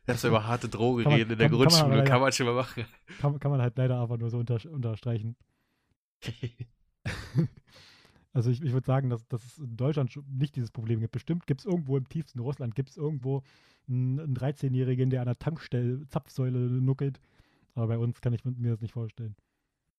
Hast 0.06 0.24
du 0.24 0.28
über 0.28 0.46
harte 0.46 0.68
Drogen 0.68 1.06
reden 1.06 1.32
in 1.32 1.38
der 1.38 1.48
kann, 1.48 1.56
Grundschule, 1.56 1.82
kann 1.82 1.96
man, 1.96 2.04
kann 2.04 2.20
man, 2.20 2.32
schon 2.32 2.46
mal 2.46 2.54
machen. 2.54 2.84
Kann, 3.20 3.38
kann, 3.38 3.50
man 3.50 3.62
halt 3.62 3.76
leider 3.78 4.00
einfach 4.00 4.18
nur 4.18 4.30
so 4.30 4.38
unter, 4.38 4.58
unterstreichen. 4.70 5.36
also 8.32 8.50
ich, 8.50 8.62
ich 8.62 8.72
würde 8.72 8.86
sagen, 8.86 9.10
dass, 9.10 9.26
dass 9.28 9.44
es 9.44 9.58
in 9.58 9.76
Deutschland 9.76 10.16
nicht 10.28 10.56
dieses 10.56 10.70
Problem 10.70 11.00
gibt. 11.00 11.12
Bestimmt 11.12 11.46
gibt 11.46 11.60
es 11.60 11.66
irgendwo 11.66 11.96
im 11.96 12.08
tiefsten 12.08 12.40
Russland, 12.40 12.74
gibt 12.74 12.90
es 12.90 12.96
irgendwo 12.96 13.42
einen, 13.88 14.20
einen 14.20 14.36
13-Jährigen, 14.36 15.10
der 15.10 15.20
an 15.20 15.26
der 15.26 15.38
Tankstelle 15.38 16.06
Zapfsäule 16.08 16.58
nuckelt. 16.58 17.20
Aber 17.74 17.88
bei 17.88 17.98
uns 17.98 18.20
kann 18.20 18.32
ich 18.32 18.44
mir 18.44 18.70
das 18.70 18.80
nicht 18.80 18.92
vorstellen. 18.92 19.34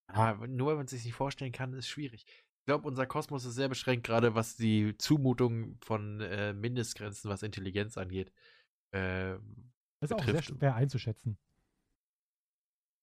Ah, 0.07 0.33
nur 0.47 0.69
wenn 0.69 0.77
man 0.77 0.85
es 0.85 0.91
sich 0.91 1.05
nicht 1.05 1.15
vorstellen 1.15 1.51
kann, 1.51 1.73
ist 1.73 1.87
schwierig. 1.87 2.25
Ich 2.27 2.65
glaube, 2.65 2.87
unser 2.87 3.05
Kosmos 3.05 3.45
ist 3.45 3.55
sehr 3.55 3.67
beschränkt, 3.67 4.05
gerade 4.05 4.35
was 4.35 4.55
die 4.55 4.95
Zumutung 4.97 5.77
von 5.81 6.21
äh, 6.21 6.53
Mindestgrenzen, 6.53 7.29
was 7.29 7.43
Intelligenz 7.43 7.97
angeht. 7.97 8.31
Äh, 8.91 9.37
das 9.99 10.11
ist 10.11 10.17
betrifft. 10.17 10.21
auch 10.21 10.25
sehr 10.25 10.43
schwer 10.43 10.75
einzuschätzen. 10.75 11.37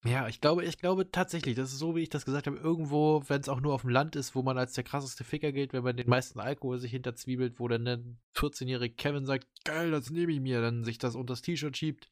Ja, 0.04 0.28
ich 0.28 0.40
glaube, 0.40 0.64
ich 0.64 0.78
glaube 0.78 1.10
tatsächlich, 1.10 1.56
das 1.56 1.72
ist 1.72 1.78
so, 1.78 1.94
wie 1.94 2.00
ich 2.00 2.08
das 2.08 2.24
gesagt 2.24 2.46
habe, 2.46 2.56
irgendwo, 2.56 3.22
wenn 3.28 3.42
es 3.42 3.50
auch 3.50 3.60
nur 3.60 3.74
auf 3.74 3.82
dem 3.82 3.90
Land 3.90 4.16
ist, 4.16 4.34
wo 4.34 4.42
man 4.42 4.56
als 4.56 4.72
der 4.72 4.84
krasseste 4.84 5.24
Ficker 5.24 5.52
gilt, 5.52 5.74
wenn 5.74 5.84
man 5.84 5.94
den 5.96 6.08
meisten 6.08 6.40
Alkohol 6.40 6.78
sich 6.78 6.90
hinterzwiebelt, 6.90 7.60
wo 7.60 7.68
dann 7.68 7.84
der 7.84 8.00
14-jährige 8.34 8.94
Kevin 8.94 9.26
sagt, 9.26 9.46
geil, 9.64 9.90
das 9.90 10.08
nehme 10.08 10.32
ich 10.32 10.40
mir, 10.40 10.62
dann 10.62 10.84
sich 10.84 10.96
das 10.96 11.16
unter 11.16 11.32
das 11.32 11.42
T-Shirt 11.42 11.76
schiebt, 11.76 12.08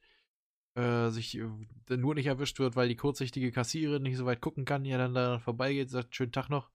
äh, 0.74 1.08
sich 1.08 1.38
äh, 1.38 1.48
nur 1.96 2.14
nicht 2.14 2.26
erwischt 2.26 2.58
wird, 2.58 2.76
weil 2.76 2.88
die 2.88 2.96
kurzsichtige 2.96 3.52
Kassiererin 3.52 4.02
nicht 4.02 4.18
so 4.18 4.26
weit 4.26 4.42
gucken 4.42 4.66
kann, 4.66 4.84
ja 4.84 4.98
dann 4.98 5.14
da 5.14 5.38
vorbeigeht, 5.38 5.88
sagt, 5.88 6.14
schönen 6.14 6.32
Tag 6.32 6.50
noch, 6.50 6.70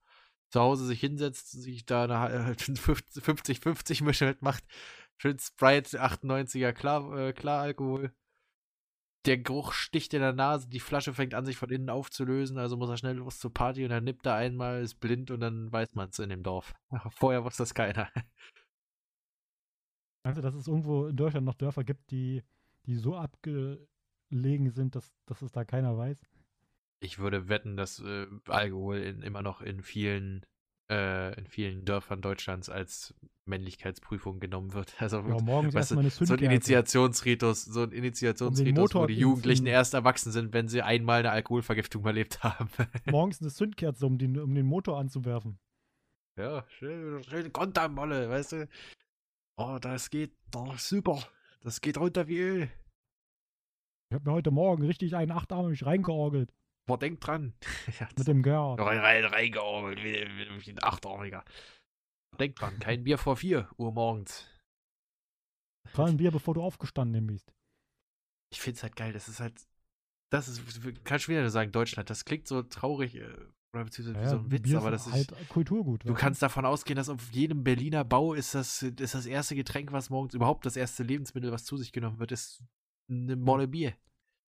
zu 0.50 0.60
Hause 0.60 0.84
sich 0.84 0.98
hinsetzt, 0.98 1.52
sich 1.52 1.86
da 1.86 2.04
eine 2.04 2.54
50-50 2.54 4.02
Mische 4.04 4.26
halt 4.26 4.42
macht, 4.42 4.64
schön 5.16 5.38
Sprite 5.38 6.02
98er 6.02 6.72
klar, 6.72 7.16
äh, 7.16 7.32
klar 7.32 7.62
Alkohol 7.62 8.12
der 9.24 9.38
Geruch 9.38 9.72
sticht 9.72 10.12
in 10.14 10.20
der 10.20 10.32
Nase, 10.32 10.68
die 10.68 10.80
Flasche 10.80 11.14
fängt 11.14 11.34
an, 11.34 11.46
sich 11.46 11.56
von 11.56 11.70
innen 11.70 11.90
aufzulösen, 11.90 12.58
also 12.58 12.76
muss 12.76 12.90
er 12.90 12.96
schnell 12.96 13.16
los 13.16 13.38
zur 13.38 13.52
Party 13.52 13.84
und 13.84 13.90
dann 13.90 14.04
nippt 14.04 14.26
er 14.26 14.34
einmal, 14.34 14.82
ist 14.82 15.00
blind 15.00 15.30
und 15.30 15.40
dann 15.40 15.72
weiß 15.72 15.94
man 15.94 16.10
es 16.10 16.18
in 16.18 16.28
dem 16.28 16.42
Dorf. 16.42 16.74
Vorher 17.10 17.44
wusste 17.44 17.62
das 17.62 17.74
keiner. 17.74 18.08
Also, 20.26 20.40
dass 20.40 20.54
es 20.54 20.66
irgendwo 20.66 21.06
in 21.06 21.16
Deutschland 21.16 21.44
noch 21.44 21.54
Dörfer 21.54 21.84
gibt, 21.84 22.10
die, 22.10 22.42
die 22.86 22.94
so 22.94 23.14
abgelegen 23.14 24.70
sind, 24.70 24.96
dass, 24.96 25.12
dass 25.26 25.42
es 25.42 25.52
da 25.52 25.66
keiner 25.66 25.98
weiß? 25.98 26.18
Ich 27.00 27.18
würde 27.18 27.50
wetten, 27.50 27.76
dass 27.76 28.00
äh, 28.00 28.26
Alkohol 28.46 28.96
in, 29.00 29.20
immer 29.20 29.42
noch 29.42 29.60
in 29.60 29.82
vielen 29.82 30.46
äh, 30.90 31.38
in 31.38 31.46
vielen 31.46 31.84
Dörfern 31.84 32.20
Deutschlands 32.20 32.68
als 32.68 33.14
Männlichkeitsprüfung 33.46 34.40
genommen 34.40 34.72
wird. 34.72 34.94
Also 35.00 35.18
ja, 35.18 35.40
morgens 35.40 35.74
weißt 35.74 35.92
du, 35.92 36.10
so 36.10 36.34
ein 36.34 36.40
Initiationsritus, 36.40 37.64
so 37.64 37.82
ein 37.82 37.92
Initiationsritus, 37.92 38.94
um 38.94 39.02
wo 39.02 39.06
die 39.06 39.18
Jugendlichen 39.18 39.66
erst 39.66 39.94
erwachsen 39.94 40.32
sind, 40.32 40.52
wenn 40.52 40.68
sie 40.68 40.82
einmal 40.82 41.20
eine 41.20 41.30
Alkoholvergiftung 41.30 42.04
erlebt 42.04 42.42
haben. 42.42 42.68
morgens 43.10 43.40
eine 43.40 43.50
Zündkerze, 43.50 44.06
um 44.06 44.18
den, 44.18 44.38
um 44.38 44.54
den 44.54 44.66
Motor 44.66 44.98
anzuwerfen. 44.98 45.58
Ja, 46.36 46.64
schön, 46.68 47.22
schön 47.24 47.52
Kontermolle, 47.52 48.28
weißt 48.28 48.52
du. 48.52 48.68
Oh, 49.56 49.78
das 49.80 50.10
geht, 50.10 50.32
oh, 50.56 50.74
super. 50.76 51.22
Das 51.60 51.80
geht 51.80 51.96
runter 51.96 52.26
wie 52.26 52.38
Öl. 52.38 52.70
Ich 54.10 54.14
habe 54.14 54.28
mir 54.28 54.34
heute 54.34 54.50
Morgen 54.50 54.84
richtig 54.84 55.14
einen 55.14 55.30
achtarmig 55.30 55.86
reingeorgelt. 55.86 56.52
Boah, 56.86 56.98
denk 56.98 57.20
dran. 57.20 57.54
Mit 58.18 58.28
dem 58.28 58.42
Gerd. 58.42 58.78
Rein, 58.80 58.98
rein, 58.98 59.24
reingeorgelt, 59.24 59.98
wie, 59.98 60.66
wie 60.66 60.70
ein 60.70 60.82
Achtarmiger. 60.82 61.44
Denk 62.38 62.56
dran, 62.56 62.78
kein 62.78 63.04
Bier 63.04 63.16
vor 63.18 63.36
4 63.36 63.68
Uhr 63.78 63.92
morgens. 63.92 64.46
Trag 65.92 66.08
ein 66.08 66.16
Bier, 66.16 66.30
bevor 66.30 66.54
du 66.54 66.62
aufgestanden 66.62 67.26
bist. 67.26 67.52
Ich 68.52 68.60
find's 68.60 68.82
halt 68.82 68.96
geil, 68.96 69.12
das 69.12 69.28
ist 69.28 69.40
halt, 69.40 69.54
das 70.30 70.48
ist, 70.48 71.04
kann 71.04 71.18
schon 71.20 71.34
wieder 71.34 71.48
sagen, 71.50 71.72
Deutschland, 71.72 72.10
das 72.10 72.24
klingt 72.24 72.46
so 72.46 72.62
traurig, 72.62 73.14
äh, 73.16 73.32
oder 73.72 73.84
beziehungsweise 73.84 74.18
wie 74.20 74.22
Ja, 74.22 74.28
so 74.30 74.36
ein 74.36 74.50
Witz, 74.50 74.62
Bier 74.62 74.78
aber 74.78 74.92
ist 74.92 75.06
das 75.06 75.12
halt 75.12 75.32
ist, 75.32 75.48
Kulturgut. 75.48 76.04
du 76.08 76.14
kannst 76.14 76.42
davon 76.42 76.64
ausgehen, 76.64 76.96
dass 76.96 77.08
auf 77.08 77.30
jedem 77.32 77.64
Berliner 77.64 78.04
Bau 78.04 78.34
ist 78.34 78.54
das, 78.54 78.82
ist 78.82 79.14
das 79.14 79.26
erste 79.26 79.54
Getränk, 79.56 79.92
was 79.92 80.10
morgens, 80.10 80.34
überhaupt 80.34 80.66
das 80.66 80.76
erste 80.76 81.02
Lebensmittel, 81.02 81.50
was 81.52 81.64
zu 81.64 81.76
sich 81.76 81.92
genommen 81.92 82.18
wird, 82.18 82.32
ist 82.32 82.62
eine 83.08 83.36
Molle 83.36 83.68
Bier. 83.68 83.94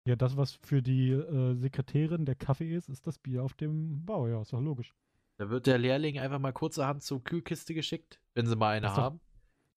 Ja, 0.06 0.14
das, 0.16 0.36
was 0.36 0.52
für 0.62 0.82
die 0.82 1.10
äh, 1.10 1.54
Sekretärin 1.56 2.24
der 2.24 2.36
Kaffee 2.36 2.74
ist, 2.74 2.88
ist 2.88 3.06
das 3.06 3.18
Bier 3.18 3.42
auf 3.42 3.54
dem 3.54 4.04
Bau. 4.04 4.28
Ja, 4.28 4.40
ist 4.40 4.52
doch 4.52 4.60
logisch. 4.60 4.94
Da 5.38 5.50
wird 5.50 5.66
der 5.66 5.78
Lehrling 5.78 6.18
einfach 6.18 6.38
mal 6.38 6.52
kurzerhand 6.52 7.02
zur 7.02 7.22
Kühlkiste 7.22 7.74
geschickt, 7.74 8.20
wenn 8.34 8.46
sie 8.46 8.56
mal 8.56 8.76
eine 8.76 8.86
ist 8.86 8.92
doch 8.96 9.02
haben. 9.02 9.20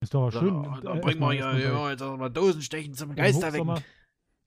Ist 0.01 0.13
doch 0.13 0.29
Dann, 0.31 0.41
schön. 0.41 0.55
oh, 0.55 0.77
dann 0.81 0.97
äh, 0.97 1.01
bringen 1.01 1.19
wir 1.19 1.33
erstmal- 1.33 1.35
hier, 1.35 1.45
erstmal 1.63 1.81
hier 1.81 1.91
jetzt 1.91 2.01
auch 2.03 2.17
mal 2.17 2.29
Dosenstechen 2.29 2.93
zum 2.93 3.15
Geister. 3.15 3.47
Hochsommer, 3.47 3.81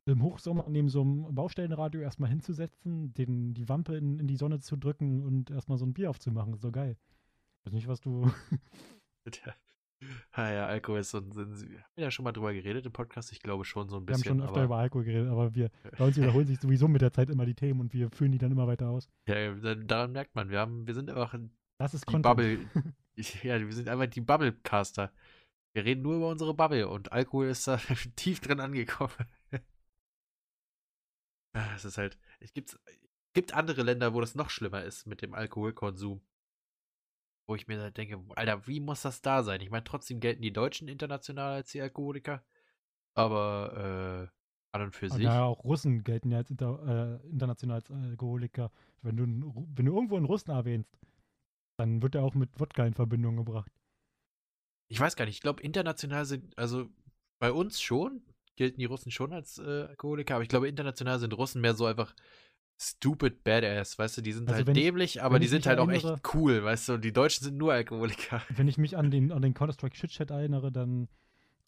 Im 0.07 0.23
Hochsommer 0.23 0.65
neben 0.69 0.89
so 0.89 1.03
einem 1.03 1.35
Baustellenradio 1.35 2.01
erstmal 2.01 2.31
hinzusetzen, 2.31 3.13
den, 3.15 3.53
die 3.53 3.69
Wampe 3.69 3.97
in, 3.97 4.19
in 4.21 4.27
die 4.29 4.37
Sonne 4.37 4.61
zu 4.61 4.77
drücken 4.77 5.23
und 5.25 5.51
erstmal 5.51 5.77
so 5.79 5.85
ein 5.85 5.93
Bier 5.93 6.09
aufzumachen. 6.11 6.55
Ist 6.55 6.65
doch 6.65 6.73
geil. 6.73 6.97
Ich 7.59 7.67
weiß 7.67 7.73
nicht, 7.75 7.89
was 7.89 8.01
du. 8.01 8.31
Ja. 10.03 10.09
Ah 10.33 10.53
ja, 10.53 10.67
Alkohol 10.67 11.01
ist 11.01 11.11
so 11.11 11.19
ein. 11.19 11.31
Sind, 11.33 11.53
haben 11.53 11.85
wir 11.95 12.05
ja 12.05 12.11
schon 12.11 12.25
mal 12.25 12.33
drüber 12.33 12.53
geredet 12.53 12.85
im 12.87 12.93
Podcast? 12.93 13.31
Ich 13.33 13.41
glaube 13.41 13.65
schon 13.65 13.89
so 13.89 13.97
ein 13.97 14.07
Wir 14.09 14.15
haben 14.15 14.21
bisschen. 14.23 14.39
schon 14.39 14.47
öfter 14.49 14.65
über 14.65 14.77
Alkohol 14.79 15.05
geredet, 15.05 15.29
aber 15.31 15.55
wir, 15.55 15.71
bei 15.97 16.05
uns 16.05 16.17
wiederholen 16.17 16.47
sich 16.49 16.61
sowieso 16.61 16.89
mit 16.89 17.01
der 17.03 17.13
Zeit 17.13 17.31
immer 17.31 17.47
die 17.47 17.55
Themen 17.55 17.81
und 17.81 17.93
wir 17.93 18.11
führen 18.11 18.33
die 18.33 18.39
dann 18.39 18.51
immer 18.53 18.67
weiter 18.67 18.89
aus. 18.89 19.09
ja, 19.29 19.55
da- 19.55 19.75
daran 19.77 20.13
merkt 20.13 20.35
man, 20.35 20.51
wir, 20.51 20.59
haben, 20.59 20.87
wir 20.87 20.95
sind 20.95 21.09
einfach 21.11 21.35
Das 21.79 21.95
ist 21.95 22.07
die 22.09 22.13
Content. 22.13 22.37
Bubble. 22.37 22.59
ja, 23.43 23.61
wir 23.61 23.73
sind 23.73 23.89
einfach 23.89 24.07
die 24.07 24.21
Bubble-Caster. 24.21 25.13
Wir 25.75 25.85
reden 25.85 26.03
nur 26.03 26.17
über 26.17 26.29
unsere 26.29 26.53
Bubble 26.55 26.89
und 26.89 27.13
Alkohol 27.13 27.47
ist 27.47 27.67
da 27.69 27.77
tief 28.17 28.41
drin 28.41 28.61
angekommen. 28.61 29.13
Ah, 31.55 31.75
Es 31.75 31.85
ist 31.85 31.99
halt. 31.99 32.19
Es 32.41 32.53
gibt, 32.53 32.79
gibt 33.35 33.55
andere 33.55 33.83
Länder, 33.83 34.15
wo 34.15 34.21
das 34.21 34.35
noch 34.35 34.51
schlimmer 34.51 34.83
ist 34.85 35.07
mit 35.07 35.23
dem 35.23 35.35
Alkoholkonsum. 35.35 36.21
Wo 37.47 37.55
ich 37.55 37.67
mir 37.67 37.91
denke, 37.91 38.23
Alter, 38.37 38.67
wie 38.67 38.81
muss 38.81 39.03
das 39.03 39.21
da 39.21 39.43
sein? 39.43 39.61
Ich 39.61 39.71
meine, 39.71 39.85
trotzdem 39.85 40.21
gelten 40.21 40.43
die 40.43 40.53
Deutschen 40.53 40.89
international 40.89 41.55
als 41.55 41.73
die 41.73 41.81
Alkoholiker. 41.81 42.45
Aber 43.15 44.31
äh, 44.31 44.39
an 44.75 44.83
und 44.83 44.95
für 44.95 45.11
sich. 45.11 45.25
naja, 45.25 45.45
auch 45.45 45.65
Russen 45.65 46.03
gelten 46.03 46.31
ja 46.31 46.39
als 46.39 46.51
inter, 46.51 47.21
äh, 47.23 47.29
international 47.29 47.77
als 47.77 47.91
Alkoholiker. 47.91 48.71
Wenn 49.03 49.17
du, 49.17 49.25
wenn 49.75 49.87
du 49.87 49.95
irgendwo 49.95 50.17
einen 50.17 50.25
Russen 50.25 50.51
erwähnst, 50.51 50.99
dann 51.79 52.03
wird 52.03 52.15
er 52.15 52.23
auch 52.23 52.35
mit 52.35 52.59
Wodka 52.59 52.87
in 52.87 52.95
Verbindung 52.95 53.37
gebracht. 53.37 53.71
Ich 54.89 54.99
weiß 54.99 55.17
gar 55.17 55.25
nicht, 55.25 55.37
ich 55.37 55.43
glaube, 55.43 55.63
international 55.63 56.25
sind, 56.25 56.57
also 56.57 56.89
bei 57.39 57.53
uns 57.53 57.81
schon, 57.81 58.23
gelten 58.57 58.79
die 58.79 58.85
Russen 58.85 59.11
schon 59.11 59.33
als 59.33 59.59
äh, 59.59 59.87
Alkoholiker, 59.89 60.35
aber 60.35 60.43
ich 60.43 60.49
glaube, 60.49 60.69
international 60.69 61.19
sind 61.19 61.37
Russen 61.37 61.61
mehr 61.61 61.75
so 61.75 61.87
einfach 61.87 62.15
stupid 62.81 63.45
badass, 63.45 63.99
weißt 63.99 64.19
du, 64.19 64.23
die 64.23 64.33
sind 64.33 64.49
Also 64.49 64.57
halt 64.59 64.67
wenn 64.67 64.77
ich- 64.77 64.83
dämlich, 64.83 65.23
aber 65.23 65.39
die 65.39 65.47
sind 65.47 65.67
halt 65.67 65.79
auch 65.79 65.89
erinnere- 65.89 66.15
echt 66.15 66.35
cool, 66.35 66.65
weißt 66.65 66.89
du, 66.89 66.99
die 66.99 67.13
Deutschen 67.13 67.45
sind 67.45 67.57
nur 67.57 67.73
Alkoholiker. 67.73 68.43
Wenn 68.57 68.69
ich 68.69 68.77
mich 68.79 68.97
an 68.97 69.11
den, 69.11 69.31
an 69.33 69.43
den 69.43 69.55
Counter-Strike 69.55 69.97
Shit-Chat 69.97 70.31
erinnere, 70.31 70.73
dann 70.73 71.09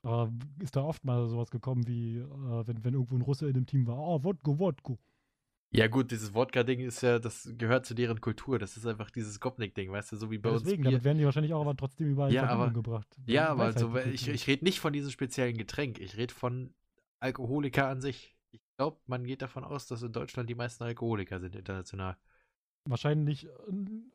äh, 0.05 0.27
ist 0.61 0.77
da 0.77 0.83
oft 0.83 1.05
mal 1.05 1.29
sowas 1.29 1.51
gekommen 1.51 1.87
wie, 1.87 2.19
äh, 2.19 2.27
wenn, 2.67 2.85
wenn 2.85 2.95
irgendwo 2.95 3.15
ein 3.17 3.23
Russe 3.23 3.47
in 3.47 3.55
dem 3.55 3.67
Team 3.67 3.87
war, 3.87 3.97
ah, 3.97 4.25
Wodka, 4.25 4.59
Wodka. 4.59 4.95
Ja 5.71 5.89
gut, 5.89 6.11
dieses 6.13 6.35
Wodka-Ding 6.35 6.81
ist 6.81 7.01
ja, 7.03 7.19
das 7.19 7.53
gehört 7.59 7.85
zu 7.87 7.95
deren 7.95 8.21
Kultur, 8.21 8.59
das 8.59 8.77
ist 8.77 8.87
einfach 8.87 9.11
dieses 9.11 9.41
Gopnik-Ding, 9.41 9.91
weißt 9.91 10.13
du, 10.13 10.17
so 10.17 10.31
wie 10.31 10.39
bei 10.39 10.49
Ja, 10.51 10.55
uns 10.55 10.63
deswegen, 10.65 10.85
damit 10.85 11.03
werden 11.05 11.19
die 11.19 11.25
wahrscheinlich 11.25 11.53
auch 11.55 11.63
aber 11.63 11.77
trotzdem 11.77 12.09
überall 12.11 12.29
in 12.31 12.35
Ja, 12.37 12.47
aber- 12.49 12.71
gebracht. 12.71 13.09
Ja, 13.27 13.49
aber 13.49 13.65
halt 13.65 13.79
so, 13.79 13.97
ich, 13.97 14.29
ich 14.29 14.47
rede 14.47 14.65
nicht 14.65 14.79
von 14.81 14.93
diesem 14.93 15.11
speziellen 15.11 15.57
Getränk, 15.57 15.99
ich 16.01 16.17
rede 16.17 16.33
von 16.35 16.75
Alkoholiker 17.21 17.89
an 17.89 18.01
sich. 18.01 18.34
Ich 18.75 18.79
glaube, 18.79 18.99
man 19.07 19.23
geht 19.23 19.41
davon 19.41 19.63
aus, 19.63 19.87
dass 19.87 20.03
in 20.03 20.11
Deutschland 20.11 20.51
die 20.51 20.57
meisten 20.57 20.83
Alkoholiker 20.83 21.39
sind 21.39 21.55
international. 21.55 22.17
Wahrscheinlich 22.87 23.47
äh, 23.47 23.51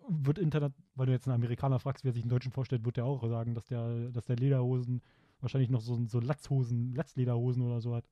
wird 0.10 0.38
Internet, 0.38 0.74
weil 0.95 1.05
du 1.05 1.14
jetzt 1.14 1.30
einen 1.30 1.36
Amerikaner 1.36 1.80
fragst, 1.80 2.03
wie 2.03 2.10
er 2.10 2.14
sich 2.14 2.24
einen 2.24 2.30
Deutschen 2.30 2.51
vorstellt, 2.51 2.84
wird 2.84 2.97
der 2.97 3.05
auch 3.05 3.26
sagen, 3.26 3.55
dass 3.55 3.68
der, 3.68 4.10
dass 4.12 4.26
der 4.26 4.36
Lederhosen 4.36 5.01
wahrscheinlich 5.39 5.70
noch 5.70 5.80
so, 5.80 6.05
so 6.07 6.20
Latzhosen, 6.20 6.93
Latzlederhosen 6.93 7.64
oder 7.64 7.80
so 7.80 7.95
hat. 7.95 8.03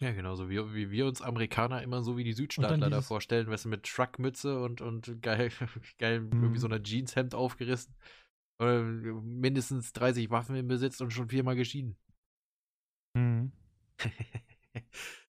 Ja, 0.00 0.10
genauso 0.10 0.50
wie, 0.50 0.74
wie 0.74 0.90
wir 0.90 1.06
uns 1.06 1.22
Amerikaner 1.22 1.82
immer 1.82 2.02
so 2.02 2.16
wie 2.16 2.24
die 2.24 2.32
Südstaatler 2.32 2.90
da 2.90 3.00
vorstellen, 3.00 3.46
weißt 3.46 3.66
du, 3.66 3.68
mit 3.68 3.84
Truckmütze 3.84 4.60
und, 4.60 4.80
und 4.80 5.22
geil, 5.22 5.52
geil 5.98 6.14
irgendwie 6.14 6.46
Mhm. 6.48 6.58
so 6.58 6.66
einer 6.66 6.82
Jeanshemd 6.82 7.36
aufgerissen. 7.36 7.94
Oder 8.58 8.82
mindestens 8.82 9.92
30 9.92 10.30
Waffen 10.30 10.56
im 10.56 10.66
Besitz 10.66 11.00
und 11.00 11.12
schon 11.12 11.28
viermal 11.28 11.54
geschieden. 11.54 11.96
Mhm. 13.14 13.52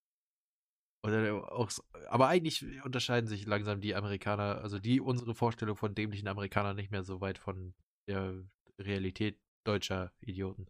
Oder 1.06 1.52
auch, 1.52 1.70
aber 2.08 2.28
eigentlich 2.28 2.64
unterscheiden 2.84 3.28
sich 3.28 3.46
langsam 3.46 3.80
die 3.80 3.94
Amerikaner, 3.94 4.60
also 4.62 4.78
die 4.78 5.00
unsere 5.00 5.34
Vorstellung 5.34 5.76
von 5.76 5.94
dämlichen 5.94 6.28
Amerikanern 6.28 6.76
nicht 6.76 6.90
mehr 6.90 7.04
so 7.04 7.20
weit 7.20 7.38
von 7.38 7.74
der 8.08 8.42
Realität 8.78 9.38
deutscher 9.64 10.12
Idioten. 10.20 10.66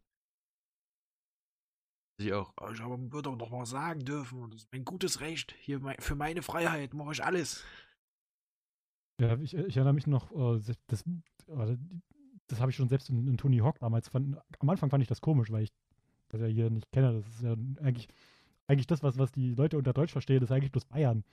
Sie 2.18 2.32
auch, 2.32 2.55
"Oh, 2.61 2.70
ich 2.72 2.80
würde 2.80 3.22
doch 3.22 3.37
noch 3.37 3.51
mal 3.51 3.66
sagen 3.66 4.05
dürfen, 4.05 4.51
das 4.51 4.62
ist 4.62 4.72
mein 4.72 4.84
gutes 4.84 5.20
Recht. 5.20 5.55
Hier 5.61 5.80
mei- 5.80 5.97
für 5.99 6.14
meine 6.14 6.43
Freiheit 6.43 6.95
mache 6.95 7.12
ich 7.12 7.22
alles. 7.22 7.64
Ja, 9.20 9.37
ich, 9.39 9.55
ich 9.55 9.76
erinnere 9.76 9.95
mich 9.95 10.07
noch, 10.07 10.30
äh, 10.32 10.61
das, 10.89 11.03
äh, 11.49 11.76
das 12.49 12.61
habe 12.61 12.70
ich 12.70 12.76
schon 12.76 12.89
selbst 12.89 13.09
in, 13.11 13.26
in 13.26 13.37
Tony 13.37 13.59
Hawk 13.59 13.78
damals. 13.80 14.09
Fand, 14.09 14.37
am 14.59 14.68
Anfang 14.70 14.91
fand 14.91 15.03
ich 15.03 15.09
das 15.09 15.20
komisch, 15.20 15.51
weil 15.51 15.64
ich 15.64 15.72
das 16.28 16.41
ja 16.41 16.47
hier 16.47 16.70
nicht 16.70 16.91
kenne. 16.93 17.12
Das 17.12 17.26
ist 17.28 17.43
ja 17.43 17.53
eigentlich, 17.82 18.09
eigentlich 18.68 18.86
das, 18.86 19.02
was, 19.02 19.18
was 19.18 19.30
die 19.32 19.54
Leute 19.54 19.78
unter 19.78 19.92
Deutsch 19.92 20.12
verstehen, 20.12 20.42
ist 20.42 20.50
eigentlich 20.52 20.72
bloß 20.72 20.84
Bayern. 20.86 21.24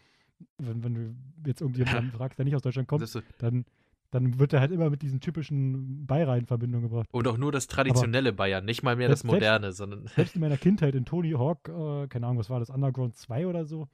Wenn, 0.58 0.84
wenn 0.84 0.94
du 0.94 1.16
jetzt 1.48 1.62
irgendjemanden 1.62 2.12
fragst, 2.18 2.38
der 2.38 2.46
nicht 2.46 2.56
aus 2.56 2.62
Deutschland 2.62 2.88
kommt, 2.88 3.02
Das 3.02 3.16
ist, 3.16 3.24
dann, 3.40 3.66
dann 4.12 4.40
wird 4.40 4.54
er 4.54 4.60
halt 4.60 4.72
immer 4.72 4.90
mit 4.90 5.02
diesen 5.02 5.20
typischen 5.20 6.06
Bayern 6.06 6.40
in 6.40 6.46
Verbindung 6.46 6.82
gebracht. 6.84 7.08
und 7.12 7.28
auch 7.28 7.38
nur 7.38 7.52
das 7.52 7.68
traditionelle 7.68 8.34
Bayern, 8.34 8.66
nicht 8.66 8.84
mal 8.84 8.96
mehr 8.96 9.08
das 9.10 9.22
Selbst- 9.22 9.32
selbst- 9.32 9.42
moderne, 9.44 9.72
sondern 9.72 10.08
Selbst 10.16 10.36
in 10.36 10.42
meiner 10.42 10.58
Kindheit 10.58 10.96
in 10.96 11.06
Tony 11.06 11.32
Hawk, 11.32 11.70
äh, 11.70 12.08
keine 12.08 12.26
Ahnung, 12.28 12.40
was 12.40 12.50
war 12.50 12.60
das, 12.60 12.70
Underground 12.70 13.16
2 13.16 13.48
oder 13.48 13.66
so, 13.66 13.88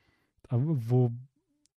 wo 0.50 1.12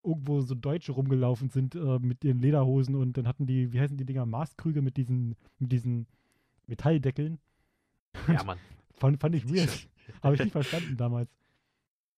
irgendwo 0.05 0.41
so 0.41 0.55
Deutsche 0.57 0.91
rumgelaufen 0.93 1.49
sind 1.51 1.75
äh, 1.77 1.99
mit 2.01 2.25
ihren 2.25 2.41
Lederhosen 2.41 2.97
und 2.97 3.17
dann 3.17 3.29
hatten 3.29 3.47
die, 3.47 3.73
wie 3.73 3.79
heißen 3.81 3.97
die 3.97 4.05
Dinger, 4.05 4.27
Maßkrüge 4.27 4.83
mit 4.83 4.97
diesen, 4.97 5.37
mit 5.61 5.71
diesen 5.71 6.07
Metalldeckeln. 6.67 7.39
ja, 8.27 8.43
Mann. 8.45 8.59
Fand, 8.95 9.21
fand 9.21 9.35
ich 9.35 9.49
weird. 9.49 9.89
Habe 10.23 10.35
ich 10.35 10.41
nicht 10.43 10.53
verstanden 10.53 10.97
damals. 10.97 11.29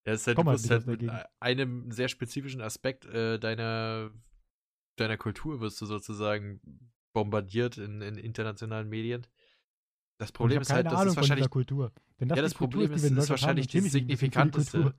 Ja, 0.06 0.12
ist 0.12 0.26
halt, 0.26 0.36
Komm 0.36 0.46
du 0.46 0.52
halt 0.52 0.60
nicht 0.60 0.70
halt 0.70 0.86
mit 0.86 1.10
einem 1.40 1.90
sehr 1.90 2.08
spezifischen 2.08 2.60
Aspekt 2.60 3.06
äh, 3.06 3.38
deiner, 3.38 4.10
deiner 4.96 5.16
Kultur 5.16 5.60
wirst 5.60 5.80
du 5.80 5.86
sozusagen 5.86 6.60
bombardiert 7.14 7.78
in, 7.78 8.02
in 8.02 8.18
internationalen 8.18 8.88
Medien. 8.88 9.26
Das 10.18 10.30
Problem 10.30 10.60
ist 10.60 10.72
halt, 10.72 10.86
das 10.86 10.94
Ahnung 10.94 11.08
ist 11.08 11.16
wahrscheinlich, 11.16 11.50
Kultur. 11.50 11.92
Wenn 12.18 12.28
das 12.28 12.36
ja, 12.36 12.42
das 12.42 12.54
Problem 12.54 12.92
ist, 12.92 13.02
ist 13.02 13.16
haben, 13.16 13.28
wahrscheinlich 13.28 13.66
die 13.66 13.80
signifikanteste, 13.80 14.94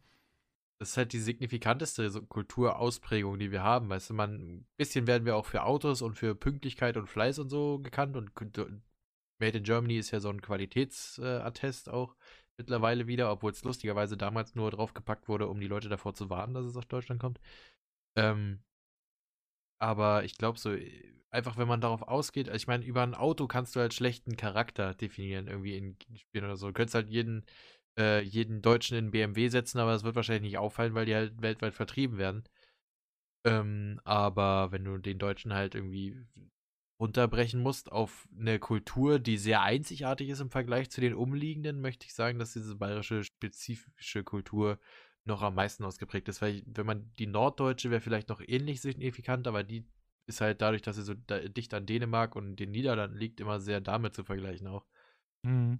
das 0.79 0.89
ist 0.89 0.97
halt 0.97 1.13
die 1.13 1.19
signifikanteste 1.19 2.09
so 2.09 2.21
Kulturausprägung, 2.21 3.39
die 3.39 3.51
wir 3.51 3.63
haben. 3.63 3.89
Weißt 3.89 4.09
du, 4.09 4.13
man, 4.13 4.33
ein 4.33 4.67
bisschen 4.75 5.07
werden 5.07 5.25
wir 5.25 5.35
auch 5.35 5.45
für 5.45 5.63
Autos 5.63 6.01
und 6.01 6.15
für 6.15 6.35
Pünktlichkeit 6.35 6.97
und 6.97 7.07
Fleiß 7.07 7.39
und 7.39 7.49
so 7.49 7.79
gekannt 7.79 8.17
und 8.17 8.33
Made 9.39 9.57
in 9.57 9.63
Germany 9.63 9.97
ist 9.97 10.11
ja 10.11 10.19
so 10.19 10.29
ein 10.29 10.41
Qualitätsattest 10.41 11.89
auch 11.89 12.15
mittlerweile 12.57 13.07
wieder, 13.07 13.31
obwohl 13.31 13.51
es 13.51 13.63
lustigerweise 13.63 14.17
damals 14.17 14.55
nur 14.55 14.71
draufgepackt 14.71 15.27
wurde, 15.27 15.47
um 15.47 15.59
die 15.59 15.67
Leute 15.67 15.89
davor 15.89 16.13
zu 16.13 16.29
warnen, 16.29 16.53
dass 16.53 16.65
es 16.65 16.77
aus 16.77 16.87
Deutschland 16.87 17.21
kommt. 17.21 17.39
Ähm, 18.17 18.63
aber 19.79 20.23
ich 20.23 20.37
glaube 20.37 20.59
so, 20.59 20.73
äh, 20.73 21.13
einfach 21.31 21.57
wenn 21.57 21.67
man 21.67 21.81
darauf 21.81 22.01
ausgeht, 22.03 22.47
also 22.49 22.57
ich 22.57 22.67
meine, 22.67 22.85
über 22.85 23.03
ein 23.03 23.15
Auto 23.15 23.47
kannst 23.47 23.75
du 23.75 23.79
halt 23.79 23.93
schlechten 23.93 24.37
Charakter 24.37 24.93
definieren, 24.93 25.47
irgendwie 25.47 25.77
in 25.77 25.97
Spielen 26.17 26.45
oder 26.45 26.57
so. 26.57 26.67
Du 26.67 26.73
könntest 26.73 26.95
halt 26.95 27.09
jeden, 27.09 27.45
äh, 27.99 28.21
jeden 28.21 28.61
Deutschen 28.61 28.97
in 28.97 29.11
BMW 29.11 29.49
setzen, 29.49 29.79
aber 29.79 29.93
es 29.93 30.03
wird 30.03 30.15
wahrscheinlich 30.15 30.43
nicht 30.51 30.57
auffallen, 30.57 30.95
weil 30.95 31.05
die 31.05 31.15
halt 31.15 31.41
weltweit 31.41 31.73
vertrieben 31.73 32.17
werden. 32.17 32.43
Ähm, 33.45 33.99
aber 34.03 34.71
wenn 34.71 34.83
du 34.83 34.97
den 34.97 35.19
Deutschen 35.19 35.53
halt 35.53 35.75
irgendwie 35.75 36.15
runterbrechen 36.99 37.61
musst 37.61 37.91
auf 37.91 38.27
eine 38.37 38.59
Kultur, 38.59 39.19
die 39.19 39.37
sehr 39.37 39.61
einzigartig 39.61 40.29
ist 40.29 40.39
im 40.39 40.49
Vergleich 40.49 40.89
zu 40.89 41.01
den 41.01 41.13
umliegenden, 41.13 41.81
möchte 41.81 42.05
ich 42.05 42.13
sagen, 42.13 42.39
dass 42.39 42.53
diese 42.53 42.75
bayerische 42.75 43.23
spezifische 43.23 44.23
Kultur 44.23 44.79
noch 45.25 45.41
am 45.41 45.55
meisten 45.55 45.83
ausgeprägt 45.83 46.29
ist. 46.29 46.41
Weil 46.41 46.63
wenn 46.65 46.85
man 46.85 47.11
die 47.19 47.27
norddeutsche 47.27 47.91
wäre 47.91 48.01
vielleicht 48.01 48.29
noch 48.29 48.41
ähnlich 48.45 48.81
signifikant, 48.81 49.47
aber 49.47 49.63
die 49.63 49.85
ist 50.27 50.41
halt 50.41 50.61
dadurch, 50.61 50.81
dass 50.81 50.95
sie 50.95 51.03
so 51.03 51.13
dicht 51.13 51.73
an 51.73 51.85
Dänemark 51.85 52.35
und 52.35 52.55
den 52.55 52.71
Niederlanden 52.71 53.17
liegt, 53.17 53.39
immer 53.39 53.59
sehr 53.59 53.81
damit 53.81 54.15
zu 54.15 54.23
vergleichen 54.23 54.67
auch. 54.67 54.85
Mhm. 55.43 55.79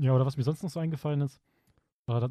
Ja, 0.00 0.14
oder 0.14 0.26
was 0.26 0.36
mir 0.36 0.44
sonst 0.44 0.62
noch 0.62 0.70
so 0.70 0.80
eingefallen 0.80 1.22
ist, 1.22 1.40
war, 2.06 2.28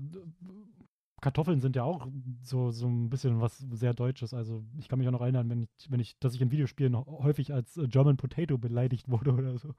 Kartoffeln 1.28 1.60
sind 1.60 1.76
ja 1.76 1.84
auch 1.84 2.08
so, 2.42 2.72
so 2.72 2.88
ein 2.88 3.10
bisschen 3.10 3.42
was 3.42 3.58
sehr 3.58 3.94
Deutsches. 3.94 4.34
Also 4.34 4.64
ich 4.80 4.88
kann 4.88 4.98
mich 4.98 5.10
auch 5.10 5.12
noch 5.12 5.20
erinnern, 5.20 5.50
wenn 5.50 5.64
ich, 5.64 5.92
wenn 5.92 6.00
ich, 6.00 6.18
dass 6.20 6.34
ich 6.34 6.42
in 6.42 6.52
Videospielen 6.52 6.96
häufig 6.96 7.54
als 7.54 7.76
äh, 7.76 7.86
German 7.90 8.16
Potato 8.16 8.58
beleidigt 8.58 9.10
wurde 9.10 9.34
oder 9.34 9.58
so. 9.58 9.76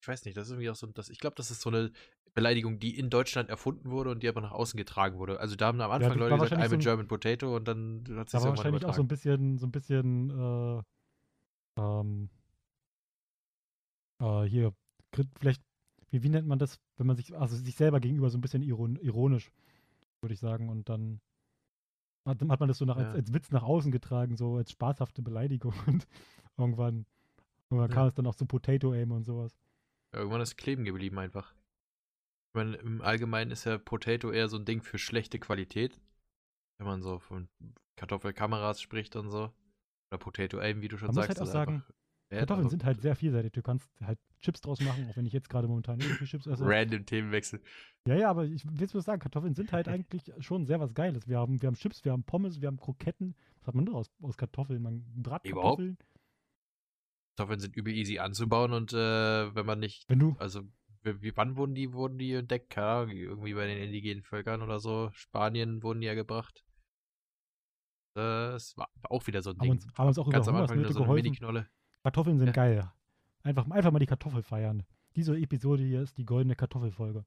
Ich 0.00 0.06
weiß 0.06 0.24
nicht, 0.26 0.36
das 0.36 0.46
ist 0.46 0.52
irgendwie 0.52 0.70
auch 0.70 0.76
so, 0.76 0.86
das, 0.86 1.10
ich 1.10 1.18
glaube, 1.18 1.34
das 1.34 1.50
ist 1.50 1.60
so 1.60 1.70
eine 1.70 1.90
Beleidigung, 2.34 2.78
die 2.78 2.96
in 2.96 3.10
Deutschland 3.10 3.50
erfunden 3.50 3.90
wurde 3.90 4.10
und 4.10 4.22
die 4.22 4.28
aber 4.28 4.40
nach 4.40 4.52
außen 4.52 4.76
getragen 4.76 5.18
wurde. 5.18 5.40
Also 5.40 5.56
da 5.56 5.66
haben 5.66 5.80
am 5.80 5.90
Anfang 5.90 6.12
ja, 6.12 6.28
Leute 6.28 6.36
gesagt, 6.36 6.62
I'm 6.62 6.68
so 6.68 6.76
a 6.76 6.78
German 6.78 7.08
Potato 7.08 7.56
und 7.56 7.66
dann 7.66 8.04
hat 8.10 8.30
sich 8.30 8.38
das 8.38 8.44
wahrscheinlich 8.44 8.84
auch 8.84 8.94
so 8.94 9.02
ein 9.02 9.08
bisschen, 9.08 9.58
so 9.58 9.66
ein 9.66 9.72
bisschen, 9.72 10.30
äh, 10.30 10.82
ähm, 11.80 12.30
äh, 14.20 14.44
hier, 14.44 14.72
vielleicht, 15.40 15.64
wie, 16.10 16.22
wie 16.22 16.28
nennt 16.28 16.46
man 16.46 16.60
das, 16.60 16.78
wenn 16.96 17.08
man 17.08 17.16
sich, 17.16 17.36
also 17.36 17.56
sich 17.56 17.74
selber 17.74 17.98
gegenüber 17.98 18.30
so 18.30 18.38
ein 18.38 18.40
bisschen 18.40 18.62
ironisch, 18.62 19.50
würde 20.22 20.34
ich 20.34 20.40
sagen, 20.40 20.68
und 20.68 20.88
dann 20.88 21.20
hat, 22.24 22.40
hat 22.42 22.60
man 22.60 22.68
das 22.68 22.78
so 22.78 22.84
nach, 22.84 22.98
ja. 22.98 23.06
als, 23.06 23.14
als, 23.14 23.34
Witz 23.34 23.50
nach 23.50 23.62
außen 23.62 23.90
getragen, 23.90 24.36
so 24.36 24.56
als 24.56 24.70
spaßhafte 24.72 25.22
Beleidigung 25.22 25.72
und 25.86 26.06
irgendwann, 26.56 27.06
irgendwann 27.70 27.90
ja. 27.90 27.94
kam 27.94 28.08
es 28.08 28.14
dann 28.14 28.26
auch 28.26 28.34
zu 28.34 28.46
Potato 28.46 28.92
Aim 28.92 29.12
und 29.12 29.24
sowas. 29.24 29.56
Irgendwann 30.12 30.40
ist 30.40 30.56
kleben 30.56 30.84
geblieben 30.84 31.18
einfach. 31.18 31.52
Ich 31.52 32.54
meine, 32.54 32.76
im 32.76 33.02
Allgemeinen 33.02 33.50
ist 33.50 33.64
ja 33.64 33.78
Potato 33.78 34.30
eher 34.30 34.48
so 34.48 34.56
ein 34.56 34.64
Ding 34.64 34.82
für 34.82 34.98
schlechte 34.98 35.38
Qualität. 35.38 36.00
Wenn 36.78 36.86
man 36.86 37.02
so 37.02 37.18
von 37.18 37.48
Kartoffelkameras 37.96 38.80
spricht 38.80 39.16
und 39.16 39.30
so. 39.30 39.52
Oder 40.10 40.18
Potato 40.18 40.58
Aim, 40.58 40.80
wie 40.80 40.88
du 40.88 40.96
schon 40.96 41.08
man 41.08 41.14
sagst. 41.14 41.28
Muss 41.28 41.38
halt 41.38 41.48
auch 41.48 41.52
sagen, 41.52 41.84
Kartoffeln 42.30 42.66
also, 42.66 42.70
sind 42.70 42.84
halt 42.84 43.00
sehr 43.00 43.16
vielseitig. 43.16 43.52
Du 43.52 43.62
kannst 43.62 43.90
halt 44.02 44.18
Chips 44.40 44.60
draus 44.60 44.80
machen, 44.80 45.08
auch 45.10 45.16
wenn 45.16 45.24
ich 45.24 45.32
jetzt 45.32 45.48
gerade 45.48 45.66
momentan 45.66 45.96
nicht 45.96 46.10
viel 46.10 46.26
Chips 46.26 46.46
esse. 46.46 46.62
Random 46.64 47.06
Themenwechsel. 47.06 47.60
Ja, 48.06 48.16
ja, 48.16 48.30
aber 48.30 48.44
ich 48.44 48.64
will 48.66 48.88
nur 48.92 49.02
sagen, 49.02 49.20
Kartoffeln 49.20 49.54
sind 49.54 49.72
halt 49.72 49.88
eigentlich 49.88 50.30
schon 50.40 50.66
sehr 50.66 50.78
was 50.78 50.92
Geiles. 50.92 51.26
Wir 51.26 51.38
haben, 51.38 51.62
wir 51.62 51.66
haben 51.66 51.76
Chips, 51.76 52.04
wir 52.04 52.12
haben 52.12 52.24
Pommes, 52.24 52.60
wir 52.60 52.68
haben 52.68 52.76
Kroketten. 52.76 53.34
Was 53.60 53.68
hat 53.68 53.74
man 53.74 53.84
noch 53.84 53.94
aus, 53.94 54.10
aus 54.20 54.36
Kartoffeln? 54.36 54.82
Man 54.82 55.04
Bratkartoffeln. 55.16 55.92
Überhaupt? 55.92 56.06
Kartoffeln 57.36 57.60
sind 57.60 57.76
übel 57.76 57.94
easy 57.94 58.18
anzubauen 58.18 58.72
und 58.72 58.92
äh, 58.92 59.54
wenn 59.54 59.64
man 59.64 59.78
nicht. 59.78 60.04
Wenn 60.08 60.18
du. 60.18 60.36
Also, 60.38 60.62
wie, 61.04 61.34
wann 61.34 61.56
wurden 61.56 61.74
die, 61.74 61.94
wurden 61.94 62.18
die 62.18 62.34
entdeckt? 62.34 62.76
Ja, 62.76 63.04
irgendwie 63.04 63.54
bei 63.54 63.66
den 63.66 63.78
indigenen 63.78 64.22
Völkern 64.22 64.60
oder 64.60 64.80
so. 64.80 65.08
Spanien 65.12 65.82
wurden 65.82 66.02
die 66.02 66.08
ja 66.08 66.14
gebracht. 66.14 66.62
Das 68.14 68.76
war 68.76 68.90
auch 69.04 69.26
wieder 69.26 69.40
so 69.40 69.50
ein 69.50 69.58
haben 69.58 69.62
Ding. 69.62 69.70
Uns, 69.72 69.86
haben 69.94 70.08
uns 70.08 70.18
auch 70.18 70.28
Ganz 70.28 70.46
über 70.46 70.56
Hungersnöte 70.58 70.92
so 70.92 71.00
geholfen. 71.00 71.68
Kartoffeln 72.02 72.38
sind 72.38 72.48
ja. 72.48 72.52
geil. 72.52 72.92
Einfach, 73.42 73.70
einfach 73.70 73.90
mal 73.90 73.98
die 73.98 74.06
Kartoffel 74.06 74.42
feiern. 74.42 74.84
Diese 75.16 75.36
Episode 75.36 75.82
hier 75.82 76.02
ist 76.02 76.18
die 76.18 76.24
goldene 76.24 76.54
Kartoffelfolge. 76.54 77.24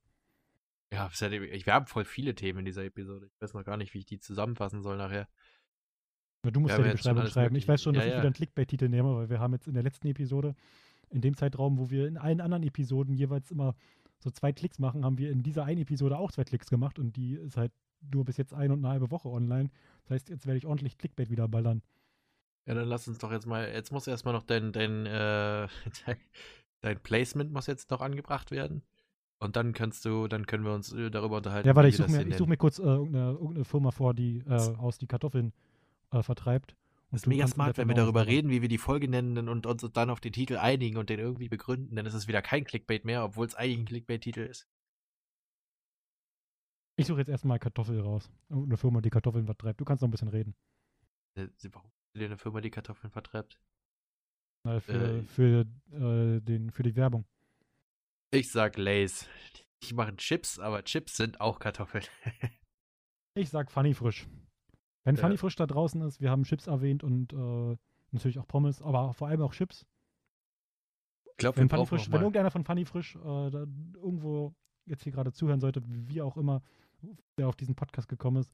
Ja, 0.94 1.10
wir 1.10 1.74
haben 1.74 1.88
voll 1.88 2.04
viele 2.04 2.36
Themen 2.36 2.60
in 2.60 2.66
dieser 2.66 2.84
Episode. 2.84 3.28
Ich 3.34 3.42
weiß 3.42 3.54
noch 3.54 3.64
gar 3.64 3.78
nicht, 3.78 3.94
wie 3.94 4.00
ich 4.00 4.06
die 4.06 4.20
zusammenfassen 4.20 4.82
soll 4.82 4.98
nachher. 4.98 5.28
Du 6.44 6.60
musst 6.60 6.72
ja, 6.72 6.80
ja 6.80 6.88
die 6.88 6.98
Beschreibung 6.98 7.28
schreiben. 7.28 7.56
Ich 7.56 7.68
weiß 7.68 7.82
schon, 7.82 7.94
dass 7.94 8.04
ja, 8.04 8.10
ich 8.10 8.16
wieder 8.16 8.26
einen 8.26 8.34
Clickbait-Titel 8.34 8.90
nehme, 8.90 9.16
weil 9.16 9.30
wir 9.30 9.40
haben 9.40 9.54
jetzt 9.54 9.68
in 9.68 9.74
der 9.74 9.84
letzten 9.84 10.08
Episode, 10.08 10.56
in 11.10 11.22
dem 11.22 11.38
Zeitraum, 11.38 11.78
wo 11.78 11.90
wir 11.90 12.08
in 12.08 12.18
allen 12.18 12.42
anderen 12.42 12.64
Episoden 12.64 13.14
jeweils 13.14 13.52
immer 13.52 13.76
so 14.20 14.32
zwei 14.32 14.52
Klicks 14.52 14.80
machen, 14.80 15.06
haben 15.06 15.18
wir 15.18 15.32
in 15.32 15.44
dieser 15.44 15.66
einen 15.66 15.82
Episode 15.82 16.18
auch 16.18 16.32
zwei 16.32 16.44
Klicks 16.44 16.70
gemacht 16.70 17.00
und 17.00 17.16
die 17.16 17.34
ist 17.34 17.58
halt 17.58 17.72
nur 18.14 18.26
bis 18.26 18.38
jetzt 18.38 18.54
ein 18.54 18.72
und 18.72 18.80
eine 18.80 18.90
halbe 18.90 19.12
Woche 19.12 19.30
online. 19.30 19.70
Das 20.04 20.12
heißt, 20.12 20.30
jetzt 20.30 20.46
werde 20.46 20.58
ich 20.58 20.66
ordentlich 20.66 20.98
Clickbait 20.98 21.30
wieder 21.30 21.48
ballern. 21.48 21.84
Ja, 22.66 22.76
dann 22.76 22.88
lass 22.88 23.08
uns 23.08 23.18
doch 23.18 23.32
jetzt 23.32 23.48
mal, 23.48 23.68
jetzt 23.70 23.92
muss 23.92 24.08
erstmal 24.08 24.34
noch 24.34 24.44
dein, 24.44 24.72
dein, 24.72 25.06
äh, 25.06 25.68
dein 26.82 27.00
Placement 27.02 27.52
muss 27.52 27.68
jetzt 27.68 27.90
noch 27.90 28.02
angebracht 28.02 28.52
werden. 28.52 28.84
Und 29.40 29.56
dann 29.56 29.74
kannst 29.74 30.06
du, 30.06 30.28
dann 30.28 30.46
können 30.46 30.64
wir 30.64 30.74
uns 30.74 30.94
äh, 30.94 31.10
darüber 31.10 31.38
unterhalten. 31.38 31.68
Ja, 31.68 31.76
warte, 31.76 31.90
ich 31.90 31.98
suche 31.98 32.12
mir, 32.12 32.38
such 32.38 32.46
mir 32.46 32.58
kurz 32.58 32.78
äh, 32.78 32.84
irgendeine, 32.84 33.32
irgendeine, 33.32 33.66
Firma 33.66 33.90
vor, 33.90 34.14
die 34.14 34.44
äh, 34.48 34.76
aus 34.78 35.00
die 35.00 35.08
Kartoffeln 35.08 35.52
äh, 36.12 36.22
vertreibt. 36.22 36.76
das 37.10 37.22
ist 37.22 37.28
mega 37.28 37.48
smart, 37.48 37.78
wenn 37.78 37.88
wir 37.88 37.96
darüber 37.96 38.28
reden, 38.28 38.52
wie 38.52 38.62
wir 38.62 38.70
die 38.70 38.78
Folge 38.78 39.08
nennen 39.08 39.50
und 39.50 39.66
uns 39.66 39.84
dann 39.94 40.12
auf 40.12 40.20
den 40.20 40.32
Titel 40.32 40.58
einigen 40.58 40.98
und 40.98 41.10
den 41.10 41.18
irgendwie 41.20 41.50
begründen, 41.50 41.96
dann 41.96 42.06
ist 42.06 42.14
es 42.14 42.28
wieder 42.28 42.44
kein 42.44 42.66
Clickbait 42.66 43.04
mehr, 43.04 43.24
obwohl 43.24 43.48
es 43.48 43.56
eigentlich 43.56 43.80
ein 43.80 43.86
Clickbait-Titel 43.86 44.42
ist. 44.42 44.68
Ich 46.98 47.08
suche 47.08 47.22
jetzt 47.22 47.30
erstmal 47.30 47.58
Kartoffel 47.58 48.00
raus. 48.00 48.30
Eine 48.50 48.78
Firma, 48.78 49.02
die 49.02 49.10
Kartoffeln 49.10 49.48
vertreibt. 49.48 49.82
Du 49.82 49.86
kannst 49.86 50.04
noch 50.04 50.08
ein 50.08 50.12
bisschen 50.12 50.28
reden. 50.28 50.54
Äh, 51.34 51.48
warum 51.72 51.90
dir 52.20 52.26
eine 52.26 52.38
Firma, 52.38 52.62
die 52.62 52.72
Kartoffeln 52.72 53.12
vertreibt? 53.12 53.60
Na, 54.64 54.80
für, 54.80 54.94
äh, 54.94 55.24
für, 55.24 55.66
äh, 55.92 56.42
den, 56.42 56.72
für 56.72 56.84
die 56.84 56.96
Werbung. 56.96 57.26
Ich 58.32 58.52
sag 58.52 58.78
Lays. 58.78 59.28
Die 59.84 59.94
machen 59.94 60.18
Chips, 60.18 60.60
aber 60.60 60.84
Chips 60.84 61.18
sind 61.18 61.42
auch 61.42 61.60
Kartoffeln. 61.60 62.04
ich 63.36 63.50
sag 63.50 63.72
Funny 63.72 63.94
Frisch. 63.94 64.28
Wenn 65.04 65.16
ja. 65.16 65.22
Funny 65.22 65.38
Frisch 65.38 65.56
da 65.56 65.66
draußen 65.66 66.02
ist, 66.02 66.22
wir 66.22 66.30
haben 66.30 66.44
Chips 66.44 66.68
erwähnt 66.68 67.04
und 67.04 67.34
äh, 67.34 67.78
natürlich 68.12 68.38
auch 68.38 68.48
Pommes, 68.48 68.82
aber 68.82 69.14
vor 69.14 69.28
allem 69.28 69.42
auch 69.42 69.54
Chips. 69.54 69.86
Ich 71.26 71.38
glaube, 71.38 71.58
wenn, 71.58 71.70
Funny 71.70 71.86
Frisch, 71.88 72.12
wenn 72.12 72.22
irgendeiner 72.22 72.52
von 72.52 72.64
Funny 72.64 72.86
Frisch 72.86 73.16
äh, 73.16 73.20
irgendwo 73.20 74.54
jetzt 74.86 75.04
hier 75.04 75.12
gerade 75.12 75.32
zuhören 75.32 75.60
sollte, 75.60 75.82
wie 75.86 76.22
auch 76.22 76.38
immer, 76.38 76.62
der 77.38 77.48
auf 77.48 77.56
diesen 77.56 77.76
Podcast 77.76 78.08
gekommen 78.08 78.38
ist, 78.38 78.54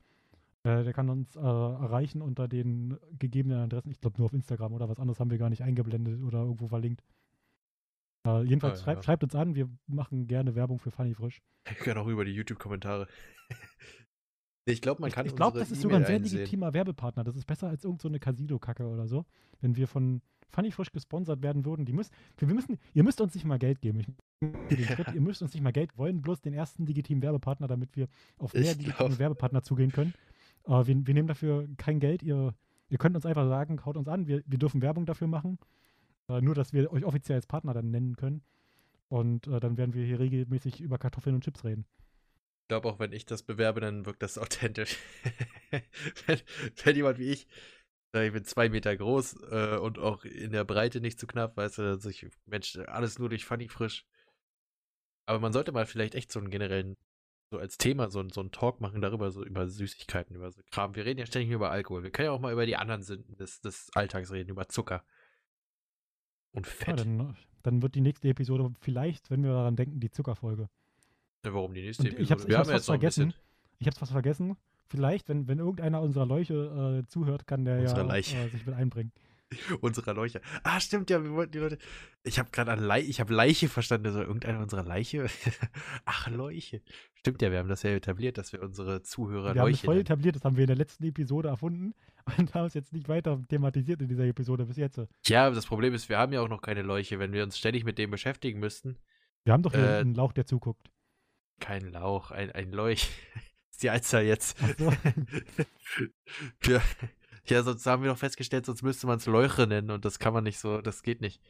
äh, 0.67 0.83
der 0.83 0.93
kann 0.93 1.09
uns 1.09 1.35
äh, 1.35 1.39
erreichen 1.39 2.21
unter 2.21 2.47
den 2.47 2.97
gegebenen 3.17 3.59
Adressen. 3.59 3.89
Ich 3.89 4.01
glaube 4.01 4.17
nur 4.17 4.25
auf 4.25 4.33
Instagram 4.33 4.73
oder 4.73 4.89
was 4.89 4.99
anderes 4.99 5.19
haben 5.19 5.31
wir 5.31 5.37
gar 5.37 5.49
nicht 5.49 5.63
eingeblendet 5.63 6.21
oder 6.23 6.39
irgendwo 6.39 6.67
verlinkt. 6.67 7.03
Äh, 8.27 8.43
jedenfalls 8.43 8.79
ja, 8.79 8.83
schreibt, 8.83 8.97
ja. 8.97 9.03
schreibt 9.03 9.23
uns 9.23 9.35
an, 9.35 9.55
wir 9.55 9.69
machen 9.87 10.27
gerne 10.27 10.55
Werbung 10.55 10.79
für 10.79 10.91
Funny 10.91 11.13
Frisch. 11.13 11.41
Gerne 11.83 12.01
auch 12.01 12.07
über 12.07 12.25
die 12.25 12.33
YouTube-Kommentare. 12.33 13.07
Ich 14.69 14.81
glaube, 14.81 14.99
man 14.99 15.09
kann 15.11 15.25
Ich, 15.25 15.31
ich 15.31 15.35
glaube, 15.37 15.57
das 15.59 15.71
ist 15.71 15.81
sogar 15.81 15.97
ein 15.97 16.05
sehr 16.05 16.17
einsehen. 16.17 16.39
legitimer 16.39 16.73
Werbepartner. 16.73 17.23
Das 17.23 17.37
ist 17.37 17.45
besser 17.45 17.69
als 17.69 17.85
irgendeine 17.85 18.17
so 18.17 18.19
Casino-Kacke 18.19 18.85
oder 18.85 19.07
so. 19.07 19.25
Wenn 19.61 19.77
wir 19.77 19.87
von 19.87 20.21
Funny 20.49 20.71
Frisch 20.71 20.91
gesponsert 20.91 21.41
werden 21.41 21.63
würden, 21.63 21.85
die 21.85 21.93
müssen, 21.93 22.11
wir 22.37 22.53
müssen, 22.53 22.77
ihr 22.93 23.05
müsst 23.05 23.21
uns 23.21 23.33
nicht 23.33 23.45
mal 23.45 23.59
Geld 23.59 23.79
geben. 23.79 24.01
Ich, 24.69 24.85
Schritt, 24.87 25.13
ihr 25.13 25.21
müsst 25.21 25.41
uns 25.41 25.53
nicht 25.53 25.63
mal 25.63 25.71
Geld 25.71 25.97
wollen, 25.97 26.21
bloß 26.21 26.41
den 26.41 26.53
ersten 26.53 26.85
legitimen 26.85 27.21
Werbepartner, 27.21 27.67
damit 27.67 27.95
wir 27.95 28.09
auf 28.39 28.53
mehr 28.53 28.63
ich 28.63 28.77
legitime. 28.77 29.17
Werbepartner 29.17 29.63
zugehen 29.63 29.93
können. 29.93 30.13
Uh, 30.67 30.85
wir, 30.85 31.07
wir, 31.07 31.13
nehmen 31.13 31.27
dafür 31.27 31.67
kein 31.77 31.99
Geld. 31.99 32.21
Ihr, 32.23 32.53
ihr 32.89 32.97
könnt 32.97 33.15
uns 33.15 33.25
einfach 33.25 33.47
sagen, 33.47 33.85
haut 33.85 33.95
uns 33.95 34.09
an, 34.09 34.27
wir, 34.27 34.43
wir 34.45 34.57
dürfen 34.57 34.81
Werbung 34.81 35.05
dafür 35.05 35.27
machen. 35.27 35.57
Uh, 36.29 36.41
nur, 36.41 36.55
dass 36.55 36.73
wir 36.73 36.91
euch 36.91 37.05
offiziell 37.05 37.37
als 37.37 37.47
Partner 37.47 37.73
dann 37.73 37.89
nennen 37.89 38.17
können. 38.17 38.43
Und 39.07 39.47
uh, 39.47 39.59
dann 39.59 39.77
werden 39.77 39.93
wir 39.93 40.05
hier 40.05 40.19
regelmäßig 40.19 40.81
über 40.81 40.97
Kartoffeln 40.97 41.35
und 41.35 41.43
Chips 41.43 41.63
reden. 41.63 41.85
Ich 42.63 42.67
glaube, 42.67 42.89
auch 42.89 42.99
wenn 42.99 43.13
ich 43.13 43.25
das 43.25 43.43
bewerbe, 43.43 43.79
dann 43.79 44.05
wirkt 44.05 44.21
das 44.21 44.37
authentisch. 44.37 44.97
wenn, 46.25 46.41
wenn, 46.83 46.95
jemand 46.97 47.17
wie 47.17 47.31
ich, 47.31 47.47
ich 48.13 48.33
bin 48.33 48.43
zwei 48.43 48.67
Meter 48.67 48.95
groß 48.97 49.37
äh, 49.51 49.77
und 49.77 49.99
auch 49.99 50.25
in 50.25 50.51
der 50.51 50.65
Breite 50.65 50.99
nicht 50.99 51.17
zu 51.17 51.27
knapp, 51.27 51.55
weißt 51.55 51.77
du, 51.77 51.81
dass 51.83 52.05
ich, 52.05 52.27
Mensch, 52.45 52.77
alles 52.87 53.19
nur 53.19 53.29
durch 53.29 53.45
Funny 53.45 53.69
frisch. 53.69 54.05
Aber 55.27 55.39
man 55.39 55.53
sollte 55.53 55.71
mal 55.71 55.85
vielleicht 55.85 56.15
echt 56.15 56.31
so 56.31 56.39
einen 56.39 56.49
generellen, 56.49 56.97
so 57.49 57.57
als 57.57 57.77
Thema 57.77 58.09
so, 58.09 58.27
so 58.29 58.41
einen 58.41 58.51
Talk 58.51 58.81
machen 58.81 59.01
darüber, 59.01 59.31
so 59.31 59.43
über 59.43 59.67
Süßigkeiten, 59.67 60.35
über 60.35 60.51
so 60.51 60.61
Kram. 60.71 60.95
Wir 60.95 61.05
reden 61.05 61.19
ja 61.19 61.25
ständig 61.25 61.51
über 61.51 61.71
Alkohol. 61.71 62.03
Wir 62.03 62.11
können 62.11 62.27
ja 62.27 62.31
auch 62.31 62.39
mal 62.39 62.51
über 62.51 62.65
die 62.65 62.75
anderen 62.75 63.03
Sünden 63.03 63.37
des, 63.37 63.61
des 63.61 63.89
Alltags 63.93 64.31
reden, 64.31 64.49
über 64.49 64.67
Zucker. 64.67 65.03
Und 66.51 66.67
Fett. 66.67 66.99
Ja, 66.99 67.05
dann, 67.05 67.37
dann 67.63 67.81
wird 67.81 67.95
die 67.95 68.01
nächste 68.01 68.27
Episode 68.27 68.73
vielleicht, 68.79 69.29
wenn 69.31 69.43
wir 69.43 69.51
daran 69.51 69.75
denken, 69.75 69.99
die 69.99 70.11
Zuckerfolge. 70.11 70.69
Ja, 71.45 71.53
warum 71.53 71.73
die 71.73 71.83
nächste 71.83 72.03
Episode? 72.03 72.23
Ich 72.23 72.31
hab's, 72.31 72.45
ich 72.45 72.55
hab's 72.55 72.69
fast 72.69 72.85
vergessen. 72.85 73.33
Ich 73.79 73.87
hab's 73.87 73.97
fast 73.97 74.11
vergessen. 74.11 74.57
Vielleicht, 74.89 75.29
wenn, 75.29 75.47
wenn 75.47 75.59
irgendeiner 75.59 76.01
unserer 76.01 76.25
Leuche 76.25 77.03
äh, 77.03 77.07
zuhört, 77.07 77.45
kann 77.45 77.65
der 77.65 77.79
Unsere 77.79 78.07
ja 78.07 78.15
äh, 78.15 78.49
sich 78.49 78.65
mit 78.65 78.75
einbringen. 78.75 79.11
unserer 79.81 80.13
Leuche. 80.13 80.41
Ah, 80.63 80.79
stimmt 80.79 81.09
ja, 81.09 81.23
wir 81.23 81.31
wollten 81.31 81.53
die 81.53 81.59
Leute. 81.59 81.77
Ich 82.23 82.39
habe 82.39 82.49
gerade 82.51 82.71
an 82.71 82.79
Leiche, 82.79 83.09
ich 83.09 83.19
habe 83.19 83.33
Leiche 83.33 83.69
verstanden, 83.69 84.07
also 84.07 84.21
irgendeiner 84.21 84.59
unserer 84.59 84.83
Leiche. 84.83 85.27
Ach, 86.05 86.27
Leuche. 86.29 86.81
Stimmt 87.15 87.41
ja, 87.41 87.51
wir 87.51 87.59
haben 87.59 87.69
das 87.69 87.83
ja 87.83 87.91
etabliert, 87.91 88.37
dass 88.37 88.51
wir 88.53 88.61
unsere 88.61 89.03
Zuhörer 89.03 89.55
wir 89.55 89.55
Leuche. 89.55 89.55
Wir 89.55 89.61
haben 89.61 89.71
es 89.71 89.81
voll 89.81 89.97
etabliert, 89.97 90.35
das 90.35 90.43
haben 90.43 90.57
wir 90.57 90.63
in 90.63 90.67
der 90.67 90.75
letzten 90.75 91.03
Episode 91.05 91.49
erfunden 91.49 91.93
und 92.37 92.53
haben 92.53 92.65
es 92.65 92.73
jetzt 92.73 92.93
nicht 92.93 93.07
weiter 93.07 93.41
thematisiert 93.47 94.01
in 94.01 94.09
dieser 94.09 94.25
Episode 94.25 94.65
bis 94.65 94.77
jetzt. 94.77 94.99
Ja, 95.25 95.49
das 95.49 95.65
Problem 95.65 95.93
ist, 95.93 96.09
wir 96.09 96.17
haben 96.17 96.33
ja 96.33 96.41
auch 96.41 96.49
noch 96.49 96.61
keine 96.61 96.81
Leuche, 96.81 97.19
wenn 97.19 97.31
wir 97.31 97.43
uns 97.43 97.57
ständig 97.57 97.85
mit 97.85 97.97
dem 97.97 98.11
beschäftigen 98.11 98.59
müssten. 98.59 98.97
Wir 99.43 99.53
haben 99.53 99.63
doch 99.63 99.73
hier 99.73 99.83
äh, 99.83 99.99
einen 99.99 100.13
Lauch, 100.13 100.33
der 100.33 100.45
zuguckt. 100.45 100.91
Kein 101.59 101.91
Lauch, 101.91 102.31
ein, 102.31 102.51
ein 102.51 102.71
Leuch. 102.71 103.09
ist 103.71 103.81
die 103.81 103.89
Einzahl 103.89 104.23
jetzt. 104.23 104.57
So. 104.77 104.93
ja, 106.65 106.81
ja, 107.49 107.63
sonst 107.63 107.85
haben 107.85 108.03
wir 108.03 108.09
doch 108.09 108.17
festgestellt, 108.17 108.65
sonst 108.65 108.83
müsste 108.83 109.07
man 109.07 109.17
es 109.17 109.25
Leuche 109.25 109.67
nennen 109.67 109.91
und 109.91 110.05
das 110.05 110.19
kann 110.19 110.33
man 110.33 110.43
nicht 110.43 110.59
so, 110.59 110.81
das 110.81 111.03
geht 111.03 111.21
nicht. 111.21 111.41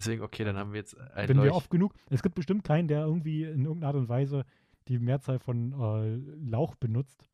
Deswegen, 0.00 0.22
okay, 0.22 0.44
dann 0.44 0.56
haben 0.56 0.72
wir 0.72 0.80
jetzt 0.80 0.98
ein 0.98 1.28
Wenn 1.28 1.36
Leuch. 1.36 1.46
wir 1.46 1.54
oft 1.54 1.70
genug, 1.70 1.94
es 2.10 2.22
gibt 2.22 2.34
bestimmt 2.34 2.64
keinen, 2.64 2.88
der 2.88 3.02
irgendwie 3.02 3.44
in 3.44 3.64
irgendeiner 3.64 3.88
Art 3.88 3.96
und 3.96 4.08
Weise 4.08 4.44
die 4.88 4.98
Mehrzahl 4.98 5.38
von 5.38 5.72
äh, 5.72 6.16
Lauch 6.50 6.74
benutzt. 6.74 7.26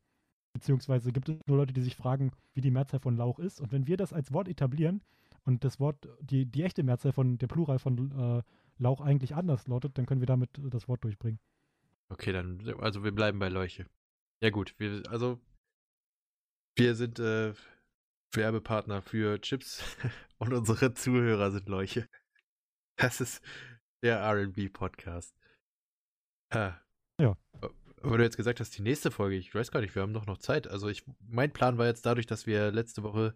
Beziehungsweise 0.53 1.11
gibt 1.11 1.29
es 1.29 1.39
nur 1.47 1.57
Leute, 1.57 1.73
die 1.73 1.81
sich 1.81 1.95
fragen, 1.95 2.31
wie 2.53 2.61
die 2.61 2.71
Mehrzahl 2.71 2.99
von 2.99 3.15
Lauch 3.15 3.39
ist. 3.39 3.61
Und 3.61 3.71
wenn 3.71 3.87
wir 3.87 3.97
das 3.97 4.13
als 4.13 4.33
Wort 4.33 4.47
etablieren 4.47 5.01
und 5.43 5.63
das 5.63 5.79
Wort, 5.79 6.07
die, 6.21 6.45
die 6.45 6.63
echte 6.63 6.83
Mehrzahl 6.83 7.13
von, 7.13 7.37
der 7.37 7.47
Plural 7.47 7.79
von 7.79 8.11
äh, 8.11 8.43
Lauch 8.77 9.01
eigentlich 9.01 9.35
anders 9.35 9.67
lautet, 9.67 9.97
dann 9.97 10.05
können 10.05 10.21
wir 10.21 10.27
damit 10.27 10.49
das 10.69 10.87
Wort 10.87 11.03
durchbringen. 11.03 11.39
Okay, 12.09 12.33
dann, 12.33 12.61
also 12.79 13.03
wir 13.03 13.13
bleiben 13.13 13.39
bei 13.39 13.47
Leuche. 13.47 13.85
Ja, 14.41 14.49
gut, 14.49 14.75
wir, 14.77 15.03
also 15.09 15.39
wir 16.75 16.95
sind 16.95 17.19
äh, 17.19 17.53
Werbepartner 18.33 19.01
für 19.01 19.39
Chips 19.41 19.83
und 20.37 20.53
unsere 20.53 20.93
Zuhörer 20.93 21.51
sind 21.51 21.67
Leuche. 21.69 22.07
Das 22.97 23.21
ist 23.21 23.43
der 24.03 24.21
RB-Podcast. 24.23 25.35
Ja. 26.53 26.81
Aber 28.03 28.17
du 28.17 28.23
jetzt 28.23 28.37
gesagt 28.37 28.59
hast, 28.59 28.77
die 28.77 28.81
nächste 28.81 29.11
Folge, 29.11 29.35
ich 29.35 29.53
weiß 29.53 29.71
gar 29.71 29.81
nicht, 29.81 29.93
wir 29.95 30.01
haben 30.01 30.13
doch 30.13 30.25
noch 30.25 30.39
Zeit. 30.39 30.67
Also 30.67 30.89
ich, 30.89 31.03
mein 31.19 31.53
Plan 31.53 31.77
war 31.77 31.85
jetzt 31.85 32.05
dadurch, 32.05 32.25
dass 32.25 32.47
wir 32.47 32.71
letzte 32.71 33.03
Woche 33.03 33.35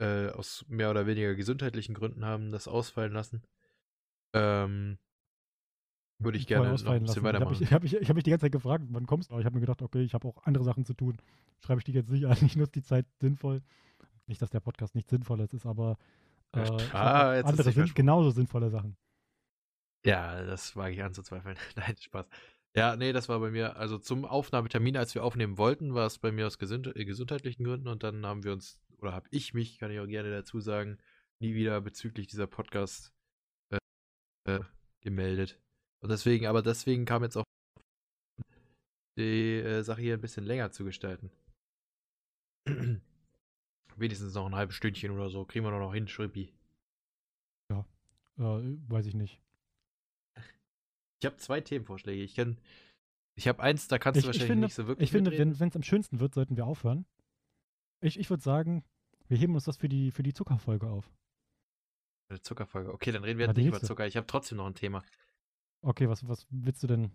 äh, 0.00 0.28
aus 0.30 0.64
mehr 0.68 0.90
oder 0.90 1.06
weniger 1.06 1.34
gesundheitlichen 1.34 1.94
Gründen 1.94 2.24
haben 2.24 2.50
das 2.50 2.68
ausfallen 2.68 3.12
lassen. 3.12 3.42
Ähm, 4.34 4.98
würde 6.20 6.38
ich 6.38 6.44
Voll 6.44 6.48
gerne 6.48 6.72
noch 6.72 6.86
ein 6.86 7.02
bisschen 7.02 7.06
lassen. 7.06 7.22
weitermachen. 7.22 7.62
Ich 7.62 7.72
habe 7.72 7.82
mich, 7.82 7.92
ich 7.92 7.98
hab, 7.98 8.02
ich 8.02 8.08
hab 8.08 8.24
die 8.24 8.30
ganze 8.30 8.46
Zeit 8.46 8.52
gefragt, 8.52 8.84
wann 8.88 9.06
kommst 9.06 9.28
du? 9.28 9.34
Aber 9.34 9.40
ich 9.40 9.46
habe 9.46 9.54
mir 9.54 9.60
gedacht, 9.60 9.82
okay, 9.82 10.02
ich 10.02 10.14
habe 10.14 10.26
auch 10.26 10.42
andere 10.44 10.64
Sachen 10.64 10.84
zu 10.84 10.94
tun. 10.94 11.18
Schreibe 11.60 11.80
ich 11.80 11.84
dich 11.84 11.94
jetzt 11.94 12.10
nicht 12.10 12.24
an. 12.26 12.36
Ich 12.42 12.56
nutze 12.56 12.72
die 12.72 12.82
Zeit 12.82 13.06
sinnvoll. 13.20 13.62
Nicht, 14.28 14.42
dass 14.42 14.50
der 14.50 14.60
Podcast 14.60 14.94
nicht 14.94 15.08
sinnvoll 15.08 15.40
ist, 15.40 15.66
aber 15.66 15.96
äh, 16.52 16.60
Ah, 16.92 17.36
jetzt 17.36 17.46
andere 17.46 17.72
sind 17.72 17.94
genauso 17.94 18.30
sinnvolle 18.30 18.70
Sachen. 18.70 18.96
Ja, 20.04 20.44
das 20.44 20.76
wage 20.76 20.94
ich 20.94 21.02
anzuzweifeln. 21.02 21.56
Nein, 21.76 21.96
Spaß. 21.96 22.26
Ja, 22.76 22.96
nee, 22.96 23.12
das 23.12 23.28
war 23.28 23.40
bei 23.40 23.50
mir, 23.50 23.76
also 23.76 23.98
zum 23.98 24.24
Aufnahmetermin, 24.24 24.96
als 24.96 25.14
wir 25.14 25.24
aufnehmen 25.24 25.58
wollten, 25.58 25.94
war 25.94 26.06
es 26.06 26.18
bei 26.18 26.30
mir 26.30 26.46
aus 26.46 26.58
gesund 26.58 26.94
äh, 26.94 27.04
gesundheitlichen 27.04 27.64
Gründen 27.64 27.88
und 27.88 28.02
dann 28.02 28.24
haben 28.24 28.44
wir 28.44 28.52
uns, 28.52 28.78
oder 28.98 29.12
habe 29.12 29.28
ich 29.30 29.54
mich, 29.54 29.78
kann 29.78 29.90
ich 29.90 29.98
auch 29.98 30.06
gerne 30.06 30.30
dazu 30.30 30.60
sagen, 30.60 30.98
nie 31.40 31.54
wieder 31.54 31.80
bezüglich 31.80 32.26
dieser 32.28 32.46
Podcast 32.46 33.12
äh, 33.70 33.78
äh, 34.44 34.60
gemeldet. 35.00 35.58
Und 36.00 36.10
deswegen, 36.10 36.46
aber 36.46 36.62
deswegen 36.62 37.04
kam 37.04 37.22
jetzt 37.24 37.36
auch 37.36 37.44
die 39.18 39.56
äh, 39.56 39.82
Sache 39.82 40.02
hier 40.02 40.14
ein 40.14 40.20
bisschen 40.20 40.44
länger 40.44 40.70
zu 40.70 40.84
gestalten. 40.84 41.30
Wenigstens 43.98 44.34
noch 44.34 44.46
ein 44.46 44.54
halbes 44.54 44.76
Stündchen 44.76 45.10
oder 45.10 45.28
so. 45.30 45.44
Kriegen 45.44 45.64
wir 45.64 45.70
doch 45.70 45.78
noch 45.78 45.94
hin, 45.94 46.08
Schrippi. 46.08 46.52
Äh, 48.38 48.76
weiß 48.88 49.06
ich 49.06 49.14
nicht. 49.14 49.40
Ich 51.20 51.26
habe 51.26 51.36
zwei 51.38 51.60
Themenvorschläge. 51.60 52.22
Ich 52.22 52.36
kann. 52.36 52.58
Ich 53.34 53.48
habe 53.48 53.60
eins, 53.62 53.88
da 53.88 53.98
kannst 53.98 54.18
Ich, 54.18 54.24
du 54.24 54.30
ich 54.30 54.34
wahrscheinlich 54.36 54.48
finde, 54.48 54.66
nicht 54.66 54.74
so 54.74 54.86
wirklich. 54.86 55.04
ich 55.08 55.10
finde 55.10 55.30
mitreden. 55.30 55.58
wenn 55.58 55.68
es 55.68 55.76
am 55.76 55.82
schönsten 55.82 56.20
wird, 56.20 56.34
sollten 56.34 56.56
wir 56.56 56.66
aufhören. 56.66 57.06
Ich, 58.00 58.18
ich 58.18 58.30
würde 58.30 58.42
sagen, 58.42 58.84
wir 59.26 59.36
heben 59.36 59.54
uns 59.54 59.64
das 59.64 59.76
für 59.76 59.88
die, 59.88 60.10
für 60.12 60.22
die 60.22 60.32
Zuckerfolge 60.32 60.88
auf. 60.88 61.10
Eine 62.28 62.40
Zuckerfolge. 62.40 62.92
Okay, 62.92 63.10
dann 63.10 63.24
reden 63.24 63.38
wir 63.38 63.46
Ja, 63.46 63.50
jetzt 63.50 63.56
nicht 63.56 63.66
über. 63.66 63.80
Zucker. 63.80 64.06
Ich 64.06 64.16
habe 64.16 64.26
trotzdem 64.26 64.58
noch 64.58 64.66
ein 64.66 64.74
Thema. 64.74 65.02
Okay, 65.82 66.08
was, 66.08 66.26
was 66.28 66.46
willst 66.50 66.82
du 66.82 66.86
denn? 66.86 67.10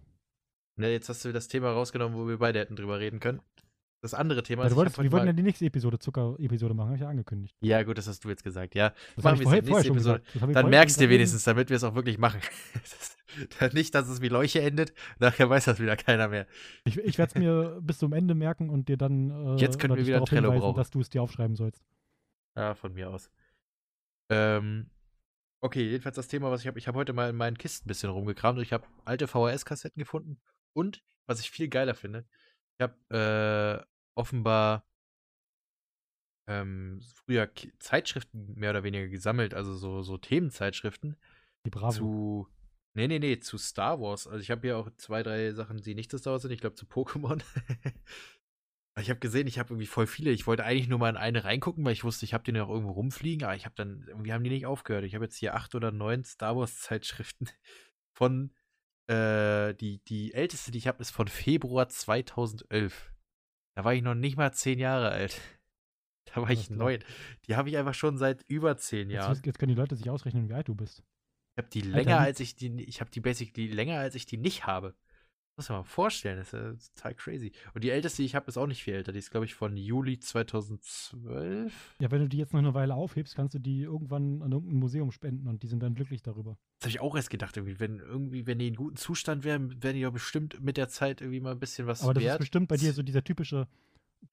Ne, 0.76 0.92
jetzt 0.92 1.08
hast 1.08 1.24
du 1.24 1.32
das 1.32 1.48
Thema 1.48 1.72
rausgenommen, 1.72 2.18
wo 2.18 2.28
wir 2.28 2.40
beide 2.40 2.60
hätten 2.60 2.76
drüber 2.76 3.00
reden 3.00 3.20
können. 3.20 3.42
Das 4.04 4.14
andere 4.14 4.44
Thema 4.44 4.66
ich 4.66 4.76
wolltest, 4.76 5.02
wir 5.02 5.10
wollten 5.14 5.28
ja 5.28 5.32
die 5.32 5.44
nächste 5.44 5.66
Episode 5.66 5.98
Zucker-Episode 5.98 6.74
machen, 6.74 6.88
habe 6.88 6.96
ich 6.98 7.02
ja 7.04 7.08
angekündigt. 7.08 7.56
Ja, 7.62 7.84
gut, 7.84 7.98
das 7.98 8.06
hast 8.06 8.26
du 8.26 8.28
jetzt 8.28 8.44
gesagt. 8.44 8.76
Ja, 8.76 8.94
Das 9.16 9.24
Machen 9.24 9.40
wir 9.40 9.44
vorher, 9.46 9.64
vorher 9.64 9.86
schon 9.86 9.96
nächste 9.96 10.20
gesagt. 10.20 10.56
Dann 10.56 10.70
merkst 10.70 11.00
du 11.00 11.08
wenigstens, 11.08 11.46
damit 11.46 11.70
wir 11.70 11.78
es 11.78 11.86
auch 11.86 11.96
wirklich 11.96 12.18
machen. 12.18 12.42
Nicht, 13.72 13.96
dass 13.96 14.10
es 14.10 14.20
wie 14.20 14.28
Leuche 14.28 14.62
endet. 14.62 14.94
Nachher 15.20 15.50
weiß 15.50 15.64
das 15.64 15.80
wieder 15.80 15.96
keiner 15.96 16.28
mehr. 16.28 16.48
Ich, 16.84 16.98
ich 16.98 17.18
werde 17.18 17.30
es 17.34 17.40
mir 17.40 17.80
bis 17.82 17.98
zum 17.98 18.12
Ende 18.12 18.36
merken 18.36 18.70
und 18.70 18.90
dir 18.90 18.98
dann 18.98 19.30
äh, 19.30 19.62
Jetzt 19.62 19.80
können 19.80 19.96
wir 19.96 20.06
wieder 20.06 20.26
Trello 20.26 20.52
brauchen. 20.52 20.76
dass 20.76 20.90
du 20.90 21.00
es 21.00 21.10
dir 21.10 21.24
aufschreiben 21.24 21.56
sollst. 21.56 21.82
Ja, 22.58 22.76
von 22.76 22.94
mir 22.94 23.10
aus. 23.10 23.32
Ähm, 24.30 24.90
okay, 25.62 25.82
jedenfalls 25.82 26.18
das 26.18 26.28
Thema, 26.28 26.52
was 26.52 26.60
ich 26.60 26.68
habe. 26.68 26.78
Ich 26.78 26.90
habe 26.90 27.00
heute 27.00 27.14
mal 27.14 27.30
in 27.30 27.38
meinen 27.38 27.58
Kisten 27.58 27.86
ein 27.86 27.88
bisschen 27.88 28.10
rumgekramt 28.10 28.58
und 28.58 28.64
ich 28.64 28.74
habe 28.74 28.86
alte 29.06 29.28
VHS-Kassetten 29.28 29.98
gefunden. 29.98 30.42
Und, 30.74 31.02
was 31.26 31.40
ich 31.40 31.50
viel 31.50 31.70
geiler 31.70 31.96
finde, 31.96 32.26
ich 32.78 32.84
habe 32.84 33.86
äh, 33.88 33.93
offenbar 34.16 34.86
ähm, 36.48 37.02
früher 37.16 37.48
Ki 37.48 37.72
Zeitschriften 37.80 38.54
mehr 38.56 38.72
oder 38.72 38.84
weniger 38.84 39.08
gesammelt, 39.08 39.54
also 39.54 39.76
so, 39.76 40.02
so 40.02 40.18
Themenzeitschriften 40.18 41.18
Die 41.66 41.70
Bravo. 41.70 41.92
zu. 41.92 42.48
Nee, 42.96 43.08
nee, 43.08 43.20
nee, 43.20 43.40
zu 43.40 43.58
Star 43.58 44.00
Wars. 44.00 44.28
Also 44.28 44.40
ich 44.40 44.52
habe 44.52 44.62
hier 44.62 44.78
auch 44.78 44.90
zwei, 44.98 45.24
drei 45.24 45.52
Sachen, 45.54 45.78
die 45.78 45.96
nicht 45.96 46.12
zu 46.12 46.18
Star 46.18 46.34
Wars 46.34 46.44
sind. 46.44 46.52
Ich 46.52 46.62
glaube 46.62 46.76
zu 46.76 46.86
Pokémon. 46.86 47.42
Ich 49.00 49.10
habe 49.10 49.20
gesehen, 49.20 49.48
ich 49.48 49.58
habe 49.58 49.74
irgendwie 49.74 49.88
voll 49.88 50.06
viele. 50.06 50.30
Ich 50.30 50.46
wollte 50.46 50.66
eigentlich 50.66 50.88
nur 50.88 51.00
mal 51.00 51.10
in 51.10 51.18
eine 51.18 51.44
reingucken, 51.44 51.84
weil 51.84 51.94
ich 51.94 52.04
wusste, 52.04 52.26
ich 52.26 52.34
habe 52.36 52.44
die 52.44 52.52
noch 52.52 52.70
irgendwo 52.70 52.92
rumfliegen, 52.92 53.44
aber 53.44 53.56
ich 53.56 53.66
habe 53.66 53.74
dann, 53.76 54.06
irgendwie 54.08 54.32
haben 54.32 54.44
die 54.44 54.52
nicht 54.52 54.68
aufgehört. 54.68 55.04
Ich 55.04 55.16
habe 55.16 55.26
jetzt 55.26 55.38
hier 55.38 55.56
acht 55.56 55.74
oder 55.74 55.92
neun 55.92 56.24
Star 56.24 56.56
Wars 56.56 56.80
Zeitschriften 56.80 57.50
von, 58.14 58.54
äh, 59.08 59.74
die, 59.74 60.04
die 60.08 60.34
älteste, 60.34 60.70
die 60.72 60.78
ich 60.78 60.88
habe, 60.88 61.02
ist 61.02 61.10
von 61.10 61.28
Februar 61.28 61.90
2011. 61.90 63.13
Da 63.76 63.84
war 63.84 63.94
ich 63.94 64.02
noch 64.02 64.16
nicht 64.16 64.38
mal 64.38 64.52
zehn 64.54 64.80
Jahre 64.80 65.10
alt. 65.10 65.40
Da 66.34 66.42
war 66.42 66.50
ich 66.50 66.70
neun. 66.72 67.04
Die 67.46 67.56
habe 67.58 67.70
ich 67.70 67.78
einfach 67.78 67.94
schon 67.94 68.18
seit 68.18 68.44
über 68.48 68.76
zehn 68.78 69.12
Jahren. 69.12 69.36
Jetzt, 69.36 69.46
jetzt 69.46 69.60
können 69.60 69.70
die 69.70 69.80
Leute 69.80 69.96
sich 69.96 70.10
ausrechnen, 70.10 70.50
wie 70.50 70.54
alt 70.54 70.68
du 70.68 70.74
bist. 70.74 71.04
Ich 71.52 71.58
habe 71.58 71.70
die 71.70 71.84
Alter, 71.84 71.96
länger, 71.96 72.20
als 72.20 72.40
ich 72.40 72.56
die, 72.56 72.82
ich 72.82 73.02
habe 73.02 73.12
die 73.12 73.20
basically 73.20 73.68
länger, 73.68 74.00
als 74.00 74.16
ich 74.16 74.26
die 74.26 74.38
nicht 74.38 74.66
habe. 74.66 74.96
Muss 75.56 75.70
man 75.70 75.80
mal 75.80 75.84
vorstellen, 75.84 76.38
das 76.38 76.48
ist 76.48 76.54
ja 76.54 76.74
total 76.96 77.14
crazy. 77.14 77.52
Und 77.76 77.84
die 77.84 77.92
älteste, 77.92 78.24
die 78.24 78.26
ich 78.26 78.34
habe, 78.34 78.48
ist 78.48 78.58
auch 78.58 78.66
nicht 78.66 78.84
viel 78.84 78.96
älter. 78.96 79.12
Die 79.12 79.20
ist, 79.20 79.30
glaube 79.30 79.46
ich, 79.46 79.54
von 79.54 79.78
Juli 79.78 80.18
2012. 80.20 81.96
Ja, 82.00 82.10
wenn 82.12 82.22
du 82.22 82.28
die 82.30 82.38
jetzt 82.38 82.54
noch 82.54 82.60
eine 82.60 82.74
Weile 82.74 82.96
aufhebst, 82.96 83.36
kannst 83.36 83.54
du 83.54 83.60
die 83.60 83.82
irgendwann 83.82 84.42
an 84.42 84.52
irgendein 84.52 84.80
Museum 84.80 85.12
spenden 85.12 85.48
und 85.48 85.62
die 85.62 85.68
sind 85.68 85.82
dann 85.84 85.94
glücklich 85.94 86.24
darüber. 86.24 86.58
Das 86.80 86.88
habe 86.88 86.90
ich 86.90 87.00
auch 87.02 87.16
erst 87.16 87.30
gedacht, 87.30 87.56
irgendwie, 87.56 87.80
wenn 87.80 88.00
irgendwie, 88.00 88.48
wenn 88.48 88.58
die 88.60 88.68
in 88.68 88.76
gutem 88.76 88.96
Zustand 88.98 89.44
wären, 89.44 89.82
wären 89.84 89.96
die 89.96 90.02
doch 90.02 90.12
bestimmt 90.12 90.60
mit 90.62 90.78
der 90.78 90.90
Zeit 90.90 91.22
irgendwie 91.22 91.40
mal 91.40 91.52
ein 91.52 91.60
bisschen 91.60 91.88
was 91.88 92.02
Aber 92.02 92.14
das 92.14 92.24
ist 92.24 92.30
wert. 92.30 92.40
bestimmt 92.40 92.68
bei 92.68 92.78
dir 92.78 92.94
so 92.94 93.04
dieser 93.04 93.24
typische 93.24 93.68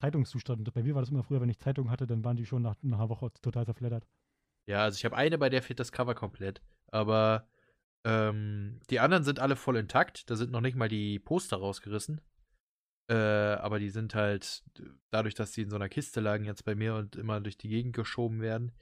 Zeitungszustand. 0.01 0.73
Bei 0.73 0.83
mir 0.83 0.95
war 0.95 1.03
das 1.03 1.11
immer 1.11 1.23
früher, 1.23 1.41
wenn 1.41 1.49
ich 1.49 1.59
Zeitung 1.59 1.91
hatte, 1.91 2.07
dann 2.07 2.25
waren 2.25 2.37
die 2.37 2.47
schon 2.47 2.63
nach, 2.63 2.77
nach 2.83 2.99
einer 2.99 3.09
Woche 3.11 3.31
total 3.43 3.67
zerfleddert. 3.67 4.07
Ja, 4.67 4.85
also 4.85 4.97
ich 4.97 5.05
habe 5.05 5.17
eine, 5.17 5.37
bei 5.37 5.51
der 5.51 5.63
fehlt 5.63 5.81
das 5.81 5.93
Cover 5.93 6.15
komplett. 6.15 6.63
Aber 6.89 7.47
ähm, 8.05 8.81
die 8.91 9.01
anderen 9.01 9.25
sind 9.25 9.39
alle 9.39 9.57
voll 9.57 9.77
intakt. 9.77 10.31
Da 10.31 10.37
sind 10.37 10.51
noch 10.51 10.61
nicht 10.61 10.77
mal 10.77 10.89
die 10.89 11.19
Poster 11.19 11.59
rausgerissen. 11.59 12.21
Äh, 13.09 13.15
aber 13.15 13.79
die 13.79 13.91
sind 13.91 14.15
halt, 14.15 14.63
dadurch, 15.11 15.35
dass 15.35 15.53
die 15.53 15.63
in 15.63 15.71
so 15.71 15.77
einer 15.77 15.89
Kiste 15.89 16.21
lagen 16.21 16.45
jetzt 16.45 16.65
bei 16.65 16.75
mir 16.75 16.95
und 16.95 17.17
immer 17.17 17.41
durch 17.41 17.59
die 17.59 17.69
Gegend 17.69 17.95
geschoben 17.95 18.41
werden, 18.41 18.73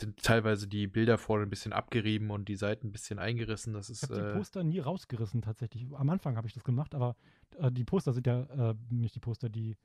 sind 0.00 0.22
teilweise 0.22 0.68
die 0.68 0.86
Bilder 0.86 1.16
vorne 1.16 1.44
ein 1.44 1.50
bisschen 1.50 1.72
abgerieben 1.72 2.30
und 2.30 2.48
die 2.48 2.56
Seiten 2.56 2.88
ein 2.88 2.92
bisschen 2.92 3.18
eingerissen. 3.18 3.72
Das 3.72 3.88
Ich 3.88 4.02
ist, 4.02 4.10
habe 4.10 4.14
die 4.20 4.28
äh, 4.28 4.32
Poster 4.34 4.64
nie 4.64 4.80
rausgerissen 4.80 5.42
tatsächlich. 5.42 5.86
Am 5.94 6.10
Anfang 6.10 6.36
habe 6.36 6.46
ich 6.46 6.54
das 6.54 6.64
gemacht, 6.64 6.94
aber 6.94 7.16
äh, 7.58 7.70
die 7.70 7.84
Poster 7.84 8.12
sind 8.12 8.26
ja, 8.26 8.42
äh, 8.70 8.74
nicht 8.90 9.14
die 9.14 9.20
Poster, 9.20 9.48
die 9.48 9.76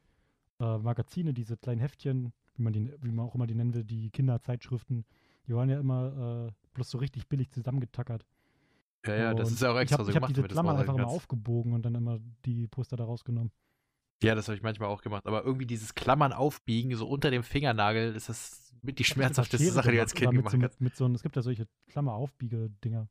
äh, 0.60 0.78
Magazine, 0.80 1.34
diese 1.34 1.56
kleinen 1.56 1.80
Heftchen, 1.80 2.34
wie 2.56 2.64
man, 2.64 2.74
die, 2.74 2.94
wie 3.02 3.12
man 3.12 3.26
auch 3.26 3.36
immer 3.36 3.48
die 3.48 3.56
nennen 3.56 3.74
will, 3.74 3.84
die 3.84 4.10
Kinderzeitschriften, 4.10 5.06
die 5.48 5.56
waren 5.56 5.70
ja 5.70 5.80
immer 5.80 6.52
bloß 6.74 6.90
so 6.90 6.98
richtig 6.98 7.30
billig 7.30 7.52
zusammengetackert. 7.52 8.26
Ja, 9.06 9.16
ja, 9.16 9.34
das 9.34 9.52
ist 9.52 9.62
ja 9.62 9.72
auch 9.72 9.76
ich 9.76 9.82
extra 9.82 10.00
hab, 10.00 10.06
so 10.06 10.10
Ich 10.10 10.16
habe 10.16 10.28
gemacht, 10.28 10.30
diese 10.32 10.42
damit 10.42 10.52
du 10.52 10.56
das 10.56 10.64
Klammer 10.64 10.80
einfach 10.80 10.96
immer 10.96 11.08
aufgebogen 11.08 11.74
und 11.74 11.86
dann 11.86 11.96
immer 11.96 12.20
die 12.46 12.68
Poster 12.68 12.98
da 12.98 13.06
rausgenommen. 13.06 13.52
Ja, 14.24 14.34
das 14.34 14.48
habe 14.48 14.56
ich 14.56 14.64
manchmal 14.64 14.90
auch 14.90 15.02
gemacht. 15.02 15.28
Aber 15.28 15.44
irgendwie 15.44 15.68
dieses 15.68 15.94
Klammern 15.94 16.34
aufbiegen, 16.34 16.96
so 16.96 17.08
unter 17.08 17.30
dem 17.30 17.44
Fingernagel, 17.44 18.16
ist 18.16 18.30
das 18.30 18.74
mit 18.82 19.00
die 19.00 19.02
ich 19.02 19.08
schmerzhafteste 19.08 19.72
Sache, 19.72 19.92
die 19.92 19.98
du 19.98 20.02
als 20.02 20.14
Kind 20.14 20.32
gemacht 20.32 20.54
hast. 20.54 20.78
so, 20.78 20.84
mit 20.84 20.96
so, 20.96 21.08
Es 21.08 21.22
gibt 21.22 21.36
ja 21.36 21.42
solche 21.42 21.68
Klammer-Aufbiege-Dinger. 21.88 23.08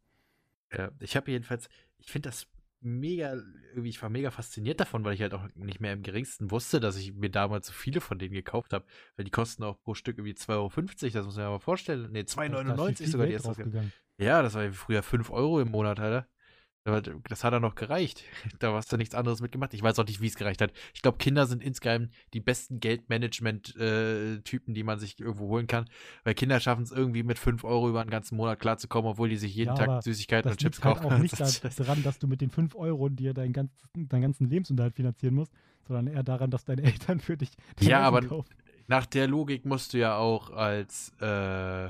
Ja, 0.72 0.90
ich 1.00 1.16
habe 1.16 1.30
jedenfalls, 1.30 1.68
ich 1.98 2.10
finde 2.10 2.28
das 2.30 2.46
mega, 2.80 3.34
irgendwie, 3.70 3.88
ich 3.90 4.00
war 4.02 4.08
mega 4.10 4.30
fasziniert 4.30 4.80
davon, 4.80 5.04
weil 5.04 5.14
ich 5.14 5.22
halt 5.22 5.34
auch 5.34 5.46
nicht 5.54 5.80
mehr 5.80 5.92
im 5.92 6.02
geringsten 6.02 6.50
wusste, 6.50 6.80
dass 6.80 6.96
ich 6.96 7.14
mir 7.14 7.30
damals 7.30 7.66
so 7.68 7.72
viele 7.72 8.00
von 8.00 8.18
denen 8.18 8.34
gekauft 8.34 8.72
habe. 8.72 8.84
Weil 9.16 9.24
die 9.24 9.30
kosten 9.30 9.64
auch 9.64 9.80
pro 9.80 9.94
Stück 9.94 10.18
irgendwie 10.18 10.34
2,50 10.34 10.52
Euro, 10.54 10.70
das 11.12 11.24
muss 11.26 11.36
man 11.36 11.44
ja 11.44 11.50
mal 11.50 11.58
vorstellen. 11.58 12.10
Viel- 12.12 12.24
2,99 12.24 12.96
viel 12.98 13.06
sogar 13.08 13.26
die 13.26 13.32
erste. 13.34 13.48
Ja, 14.18 14.42
das 14.42 14.54
war 14.54 14.72
früher 14.72 15.02
5 15.02 15.30
Euro 15.30 15.60
im 15.60 15.70
Monat, 15.70 16.00
Alter. 16.00 16.28
Aber 16.86 17.02
Das 17.02 17.44
hat 17.44 17.52
dann 17.52 17.62
noch 17.62 17.74
gereicht. 17.74 18.22
Da 18.60 18.72
hast 18.72 18.90
du 18.92 18.96
nichts 18.96 19.14
anderes 19.14 19.40
mitgemacht. 19.42 19.74
Ich 19.74 19.82
weiß 19.82 19.98
auch 19.98 20.06
nicht, 20.06 20.20
wie 20.22 20.28
es 20.28 20.36
gereicht 20.36 20.60
hat. 20.62 20.72
Ich 20.94 21.02
glaube, 21.02 21.18
Kinder 21.18 21.46
sind 21.46 21.62
insgeheim 21.62 22.08
die 22.32 22.40
besten 22.40 22.80
Geldmanagement-Typen, 22.80 24.74
die 24.74 24.82
man 24.82 24.98
sich 24.98 25.18
irgendwo 25.20 25.48
holen 25.48 25.66
kann. 25.66 25.86
Weil 26.24 26.34
Kinder 26.34 26.60
schaffen 26.60 26.82
es 26.84 26.92
irgendwie 26.92 27.22
mit 27.22 27.38
5 27.38 27.64
Euro 27.64 27.88
über 27.88 28.00
einen 28.00 28.10
ganzen 28.10 28.36
Monat 28.36 28.60
klarzukommen, 28.60 29.10
obwohl 29.10 29.28
die 29.28 29.36
sich 29.36 29.54
jeden 29.54 29.76
Ja, 29.76 29.86
Tag 29.86 30.02
Süßigkeiten 30.02 30.50
und 30.50 30.58
Chips 30.58 30.82
halt 30.82 30.96
kaufen. 31.00 31.12
auch 31.12 31.18
nicht 31.18 31.32
Das- 31.40 31.60
da- 31.60 31.68
das- 31.68 31.76
daran, 31.76 32.02
dass 32.02 32.18
du 32.18 32.26
mit 32.26 32.40
den 32.40 32.50
5 32.50 32.74
Euro 32.74 33.08
dir 33.08 33.34
deinen 33.34 33.52
ganzen, 33.52 34.08
deinen 34.08 34.22
ganzen 34.22 34.48
Lebensunterhalt 34.48 34.94
finanzieren 34.94 35.34
musst, 35.34 35.52
sondern 35.86 36.06
eher 36.08 36.22
daran, 36.22 36.50
dass 36.50 36.64
deine 36.64 36.82
Eltern 37.10 37.20
für 37.20 37.36
dich 37.36 37.50
Ja, 37.80 37.98
Essen 37.98 38.04
aber- 38.06 38.22
kaufen. 38.22 38.54
Nach 38.88 39.04
der 39.04 39.26
Logik 39.26 39.64
musst 39.64 39.94
du 39.94 39.98
ja 39.98 40.16
auch 40.16 40.50
als, 40.50 41.12
äh, 41.20 41.88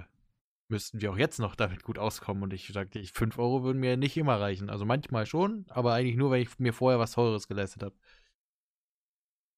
müssten 0.69 1.01
wir 1.01 1.13
auch 1.13 1.19
jetzt 1.19 1.39
noch 1.39 1.55
damit 1.55 1.83
gut 1.83 1.99
auskommen. 1.99 2.43
Und 2.43 2.53
ich 2.53 2.69
sagte, 2.69 2.99
ich, 2.99 3.13
5 3.13 3.39
Euro 3.39 3.63
würden 3.63 3.79
mir 3.79 3.97
nicht 3.97 4.17
immer 4.17 4.41
reichen. 4.41 4.71
Also 4.71 4.85
manchmal 4.85 5.27
schon, 5.27 5.67
aber 5.69 5.95
eigentlich 5.95 6.17
nur, 6.17 6.31
weil 6.31 6.43
ich 6.43 6.59
mir 6.59 6.73
vorher 6.73 6.99
was 6.99 7.13
Teures 7.13 7.49
geleistet 7.49 7.83
habe. 7.83 7.95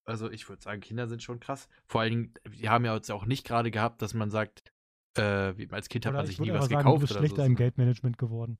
Also 0.05 0.31
ich 0.31 0.47
würde 0.49 0.61
sagen, 0.61 0.81
Kinder 0.81 1.07
sind 1.07 1.21
schon 1.21 1.39
krass. 1.39 1.67
Vor 1.85 2.01
allen 2.01 2.11
Dingen, 2.11 2.33
wir 2.49 2.71
haben 2.71 2.85
ja 2.85 2.95
jetzt 2.95 3.11
auch 3.11 3.25
nicht 3.25 3.45
gerade 3.45 3.69
gehabt, 3.69 4.01
dass 4.01 4.13
man 4.13 4.31
sagt, 4.31 4.63
äh, 5.17 5.53
als 5.71 5.89
Kind 5.89 6.05
hat 6.05 6.13
Oder 6.13 6.19
man 6.19 6.25
ich 6.29 6.37
sich 6.37 6.39
nie 6.39 6.51
was 6.51 6.65
sagen, 6.65 6.73
du 6.73 6.77
gekauft 6.77 7.01
bist 7.01 7.11
oder 7.11 7.19
schlechter 7.19 7.43
so. 7.43 7.47
im 7.47 7.55
Geldmanagement 7.55 8.17
geworden. 8.17 8.57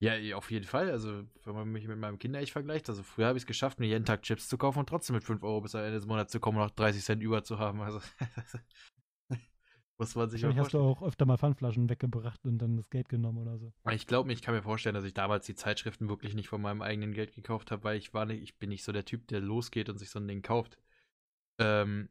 Ja, 0.00 0.14
auf 0.36 0.50
jeden 0.50 0.64
Fall. 0.64 0.90
Also, 0.90 1.24
wenn 1.44 1.54
man 1.54 1.68
mich 1.70 1.86
mit 1.86 1.98
meinem 1.98 2.18
Kinder-Ich 2.18 2.52
vergleicht, 2.52 2.88
also 2.88 3.02
früher 3.02 3.26
habe 3.26 3.36
ich 3.36 3.42
es 3.42 3.46
geschafft, 3.46 3.80
mir 3.80 3.86
jeden 3.86 4.06
Tag 4.06 4.22
Chips 4.22 4.48
zu 4.48 4.56
kaufen 4.56 4.78
und 4.78 4.88
trotzdem 4.88 5.14
mit 5.14 5.24
5 5.24 5.42
Euro 5.42 5.60
bis 5.60 5.74
Ende 5.74 5.92
des 5.92 6.06
Monats 6.06 6.32
zu 6.32 6.40
kommen 6.40 6.56
und 6.56 6.64
noch 6.64 6.70
30 6.70 7.04
Cent 7.04 7.22
über 7.22 7.44
zu 7.44 7.58
haben. 7.58 7.82
Also, 7.82 8.00
muss 10.00 10.14
man 10.14 10.30
sich 10.30 10.42
Wahrscheinlich 10.42 10.64
hast 10.64 10.72
du 10.72 10.80
auch 10.80 11.02
öfter 11.02 11.26
mal 11.26 11.36
Pfandflaschen 11.36 11.90
weggebracht 11.90 12.44
und 12.46 12.58
dann 12.58 12.76
das 12.76 12.88
Geld 12.88 13.10
genommen 13.10 13.38
oder 13.38 13.58
so. 13.58 13.72
Ich 13.90 14.06
glaube, 14.06 14.32
ich 14.32 14.40
kann 14.40 14.54
mir 14.54 14.62
vorstellen, 14.62 14.94
dass 14.94 15.04
ich 15.04 15.12
damals 15.12 15.44
die 15.44 15.54
Zeitschriften 15.54 16.08
wirklich 16.08 16.34
nicht 16.34 16.48
von 16.48 16.62
meinem 16.62 16.80
eigenen 16.80 17.12
Geld 17.12 17.34
gekauft 17.34 17.70
habe, 17.70 17.84
weil 17.84 17.98
ich 17.98 18.14
war 18.14 18.24
nicht, 18.24 18.42
ich 18.42 18.58
bin 18.58 18.70
nicht 18.70 18.82
so 18.82 18.92
der 18.92 19.04
Typ, 19.04 19.28
der 19.28 19.40
losgeht 19.40 19.90
und 19.90 19.98
sich 19.98 20.08
so 20.08 20.18
ein 20.18 20.26
Ding 20.26 20.40
kauft. 20.40 20.78
Ähm, 21.58 22.08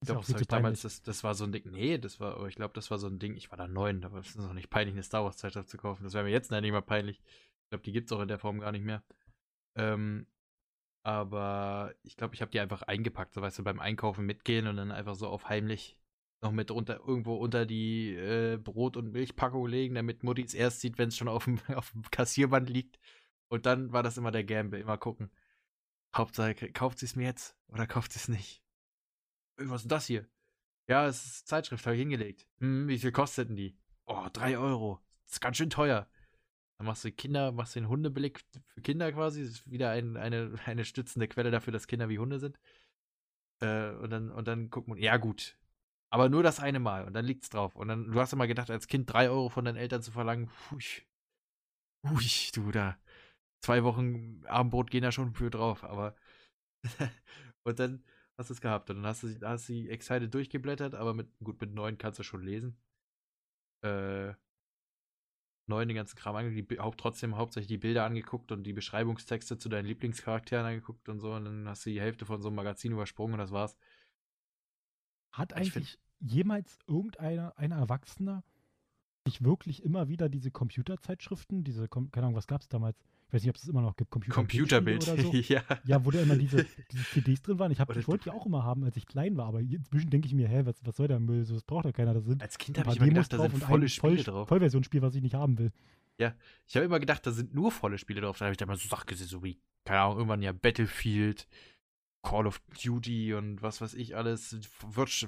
ich 0.00 0.06
glaube, 0.06 0.24
das, 0.26 0.46
damals, 0.46 0.82
das, 0.82 1.02
das 1.02 1.22
war 1.22 1.34
so 1.34 1.44
ein 1.44 1.52
Ding. 1.52 1.70
Nee, 1.70 1.98
das 1.98 2.18
war, 2.18 2.46
ich 2.46 2.54
glaube, 2.54 2.72
das 2.74 2.90
war 2.90 2.98
so 2.98 3.08
ein 3.08 3.18
Ding. 3.18 3.36
Ich 3.36 3.50
war 3.50 3.58
da 3.58 3.68
neun, 3.68 4.04
aber 4.04 4.20
es 4.20 4.28
ist 4.28 4.38
noch 4.38 4.54
nicht 4.54 4.70
peinlich, 4.70 4.94
eine 4.94 5.02
Star 5.02 5.24
Wars 5.24 5.36
Zeitschrift 5.36 5.68
zu 5.68 5.76
kaufen. 5.76 6.04
Das 6.04 6.14
wäre 6.14 6.24
mir 6.24 6.30
jetzt 6.30 6.50
nicht 6.50 6.72
mal 6.72 6.80
peinlich. 6.80 7.20
Ich 7.64 7.68
glaube, 7.68 7.82
die 7.82 7.92
gibt 7.92 8.10
es 8.10 8.16
auch 8.16 8.22
in 8.22 8.28
der 8.28 8.38
Form 8.38 8.60
gar 8.60 8.72
nicht 8.72 8.84
mehr. 8.84 9.02
Ähm, 9.76 10.26
aber 11.02 11.94
ich 12.04 12.16
glaube, 12.16 12.34
ich 12.34 12.40
habe 12.40 12.50
die 12.50 12.60
einfach 12.60 12.82
eingepackt, 12.82 13.34
so 13.34 13.42
weißt 13.42 13.58
du, 13.58 13.64
beim 13.64 13.80
Einkaufen 13.80 14.24
mitgehen 14.24 14.66
und 14.66 14.76
dann 14.76 14.92
einfach 14.92 15.14
so 15.14 15.28
auf 15.28 15.50
heimlich 15.50 15.97
noch 16.40 16.52
mit 16.52 16.70
unter, 16.70 17.00
irgendwo 17.00 17.34
unter 17.34 17.66
die 17.66 18.14
äh, 18.14 18.56
Brot- 18.56 18.96
und 18.96 19.12
Milchpackung 19.12 19.66
legen, 19.66 19.94
damit 19.94 20.22
Mutti 20.22 20.42
es 20.42 20.54
erst 20.54 20.80
sieht, 20.80 20.98
wenn 20.98 21.08
es 21.08 21.16
schon 21.16 21.28
auf 21.28 21.44
dem, 21.44 21.58
auf 21.74 21.90
dem 21.92 22.02
Kassierband 22.10 22.70
liegt. 22.70 22.98
Und 23.48 23.66
dann 23.66 23.92
war 23.92 24.02
das 24.02 24.16
immer 24.16 24.30
der 24.30 24.44
Gamble, 24.44 24.80
immer 24.80 24.98
gucken. 24.98 25.30
Hauptsache, 26.14 26.54
kauft 26.72 26.98
sie 26.98 27.06
es 27.06 27.16
mir 27.16 27.24
jetzt 27.24 27.56
oder 27.68 27.86
kauft 27.86 28.12
sie 28.12 28.18
es 28.18 28.28
nicht? 28.28 28.62
was 29.60 29.82
ist 29.82 29.90
das 29.90 30.06
hier? 30.06 30.28
Ja, 30.86 31.06
es 31.06 31.24
ist 31.24 31.48
Zeitschrift, 31.48 31.84
habe 31.84 31.96
ich 31.96 32.00
hingelegt. 32.00 32.46
Hm, 32.60 32.88
wie 32.88 32.98
viel 32.98 33.12
kostet 33.12 33.48
denn 33.48 33.56
die? 33.56 33.76
Oh, 34.06 34.28
drei 34.32 34.56
Euro. 34.56 35.00
Das 35.24 35.34
ist 35.34 35.40
ganz 35.40 35.56
schön 35.56 35.70
teuer. 35.70 36.08
Dann 36.78 36.86
machst 36.86 37.04
du 37.04 37.12
Kinder, 37.12 37.52
machst 37.52 37.74
den 37.74 37.88
Hundeblick 37.88 38.40
für 38.66 38.80
Kinder 38.80 39.12
quasi. 39.12 39.42
Das 39.42 39.50
ist 39.50 39.70
wieder 39.70 39.90
ein, 39.90 40.16
eine, 40.16 40.54
eine 40.64 40.84
stützende 40.84 41.28
Quelle 41.28 41.50
dafür, 41.50 41.72
dass 41.72 41.88
Kinder 41.88 42.08
wie 42.08 42.18
Hunde 42.18 42.38
sind. 42.38 42.58
Äh, 43.60 43.90
und 43.90 44.10
dann, 44.10 44.30
und 44.30 44.48
dann 44.48 44.70
guckt 44.70 44.88
man, 44.88 44.98
ja 44.98 45.16
gut. 45.16 45.57
Aber 46.10 46.28
nur 46.28 46.42
das 46.42 46.60
eine 46.60 46.80
Mal 46.80 47.04
und 47.04 47.12
dann 47.12 47.24
liegt's 47.24 47.50
drauf. 47.50 47.76
Und 47.76 47.88
dann, 47.88 48.10
du 48.10 48.20
hast 48.20 48.32
immer 48.32 48.46
gedacht, 48.46 48.70
als 48.70 48.86
Kind 48.86 49.12
drei 49.12 49.28
Euro 49.28 49.48
von 49.48 49.64
deinen 49.64 49.76
Eltern 49.76 50.02
zu 50.02 50.10
verlangen, 50.10 50.50
hui, 50.70 50.82
hui, 52.06 52.50
du 52.54 52.70
da. 52.70 52.98
Zwei 53.62 53.84
Wochen 53.84 54.44
Abendbrot 54.46 54.90
gehen 54.90 55.02
da 55.02 55.12
schon 55.12 55.34
für 55.34 55.50
drauf, 55.50 55.84
aber. 55.84 56.16
und 57.64 57.78
dann, 57.78 58.04
hast 58.38 58.50
du 58.50 58.54
es 58.54 58.60
gehabt. 58.60 58.88
Und 58.90 58.96
dann 58.96 59.06
hast 59.06 59.24
du 59.24 59.34
hast 59.42 59.66
sie 59.66 59.88
excited 59.90 60.32
durchgeblättert, 60.32 60.94
aber 60.94 61.12
mit, 61.12 61.28
gut, 61.42 61.60
mit 61.60 61.74
neun 61.74 61.98
kannst 61.98 62.18
du 62.20 62.22
schon 62.22 62.42
lesen. 62.42 62.78
Äh, 63.84 64.32
neun 65.66 65.88
den 65.88 65.96
ganzen 65.96 66.16
Kram 66.16 66.36
angeguckt, 66.36 66.80
haupt, 66.80 67.00
trotzdem 67.00 67.36
hauptsächlich 67.36 67.68
die 67.68 67.78
Bilder 67.78 68.04
angeguckt 68.04 68.52
und 68.52 68.62
die 68.64 68.72
Beschreibungstexte 68.72 69.58
zu 69.58 69.68
deinen 69.68 69.86
Lieblingscharakteren 69.86 70.64
angeguckt 70.64 71.08
und 71.08 71.20
so. 71.20 71.32
Und 71.34 71.44
dann 71.44 71.68
hast 71.68 71.84
du 71.84 71.90
die 71.90 72.00
Hälfte 72.00 72.24
von 72.24 72.40
so 72.40 72.48
einem 72.48 72.56
Magazin 72.56 72.92
übersprungen 72.92 73.34
und 73.34 73.40
das 73.40 73.52
war's. 73.52 73.76
Hat 75.30 75.52
eigentlich 75.52 75.72
find, 75.72 75.98
jemals 76.20 76.78
irgendeiner, 76.86 77.56
ein 77.56 77.72
Erwachsener 77.72 78.42
sich 79.28 79.44
wirklich 79.44 79.82
immer 79.82 80.08
wieder 80.08 80.28
diese 80.28 80.50
Computerzeitschriften, 80.50 81.62
diese, 81.64 81.88
keine 81.88 82.08
Ahnung, 82.16 82.34
was 82.34 82.46
gab 82.46 82.62
es 82.62 82.68
damals? 82.68 82.98
Ich 83.28 83.34
weiß 83.34 83.42
nicht, 83.42 83.50
ob 83.50 83.56
es 83.56 83.68
immer 83.68 83.82
noch 83.82 83.94
gibt. 83.94 84.10
Computer 84.10 84.34
Computerbild. 84.34 85.06
Oder 85.06 85.22
so. 85.22 85.32
ja. 85.52 85.62
ja, 85.84 86.02
wo 86.02 86.10
da 86.10 86.20
immer 86.20 86.36
diese, 86.36 86.64
diese 86.92 87.04
CDs 87.04 87.42
drin 87.42 87.58
waren. 87.58 87.70
Ich, 87.70 87.78
ich 87.78 88.08
wollte 88.08 88.24
die 88.24 88.30
auch 88.30 88.46
immer 88.46 88.64
haben, 88.64 88.84
als 88.84 88.96
ich 88.96 89.06
klein 89.06 89.36
war, 89.36 89.46
aber 89.46 89.60
inzwischen 89.60 90.08
denke 90.08 90.26
ich 90.26 90.34
mir, 90.34 90.48
hä, 90.48 90.62
was, 90.64 90.76
was 90.82 90.96
soll 90.96 91.08
der 91.08 91.20
Müll? 91.20 91.44
So, 91.44 91.54
das 91.54 91.62
braucht 91.62 91.84
ja 91.84 91.92
keiner. 91.92 92.14
Das 92.14 92.24
sind 92.24 92.42
als 92.42 92.56
Kind 92.56 92.78
habe 92.78 92.90
ich 92.90 92.96
immer 92.96 93.08
gedacht, 93.08 93.32
da 93.32 93.50
sind 93.50 93.62
volle 93.62 93.88
Spiele 93.88 94.16
Voll, 94.16 94.24
drauf. 94.24 94.48
Vollversionsspiel, 94.48 95.02
was 95.02 95.14
ich 95.14 95.22
nicht 95.22 95.34
haben 95.34 95.58
will. 95.58 95.72
Ja, 96.18 96.34
ich 96.66 96.74
habe 96.74 96.86
immer 96.86 96.98
gedacht, 96.98 97.26
da 97.26 97.30
sind 97.30 97.54
nur 97.54 97.70
volle 97.70 97.98
Spiele 97.98 98.22
drauf. 98.22 98.38
Da 98.38 98.46
habe 98.46 98.52
ich 98.52 98.56
dann 98.56 98.66
mal 98.66 98.76
so 98.76 98.88
Sachen 98.88 99.06
gesehen, 99.06 99.28
so 99.28 99.44
wie, 99.44 99.60
keine 99.84 100.00
Ahnung, 100.00 100.16
irgendwann 100.16 100.42
ja 100.42 100.52
Battlefield, 100.52 101.46
Call 102.28 102.46
of 102.46 102.60
Duty 102.84 103.34
und 103.34 103.62
was 103.62 103.80
weiß 103.80 103.94
ich 103.94 104.14
alles, 104.16 104.54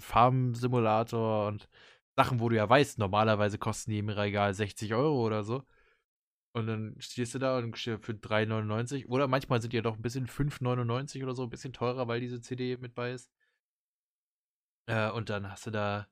Farm 0.01 0.55
Simulator 0.55 1.47
und 1.49 1.67
Sachen, 2.15 2.41
wo 2.41 2.51
du 2.51 2.57
ja 2.57 2.69
weißt, 2.69 2.99
normalerweise 2.99 3.57
kosten 3.59 3.93
die 3.93 3.99
im 4.01 4.11
Regal 4.11 4.53
60 4.53 4.93
Euro 4.95 5.25
oder 5.27 5.43
so. 5.43 5.65
Und 6.53 6.67
dann 6.67 6.97
stehst 6.99 7.35
du 7.35 7.39
da 7.39 7.57
und 7.59 7.79
für 7.79 7.95
3,99 7.97 9.07
oder 9.07 9.29
manchmal 9.29 9.63
sind 9.63 9.73
die 9.73 9.77
ja 9.77 9.83
doch 9.83 9.97
ein 9.97 10.03
bisschen 10.03 10.27
5,99 10.27 11.23
oder 11.23 11.35
so, 11.35 11.45
ein 11.45 11.51
bisschen 11.51 11.73
teurer, 11.73 12.07
weil 12.09 12.21
diese 12.21 12.41
CD 12.43 12.77
mit 12.77 12.95
bei 12.95 13.13
ist. 13.13 13.31
Äh, 14.87 15.11
und 15.11 15.31
dann 15.31 15.51
hast 15.51 15.67
du 15.67 15.71
da 15.71 16.07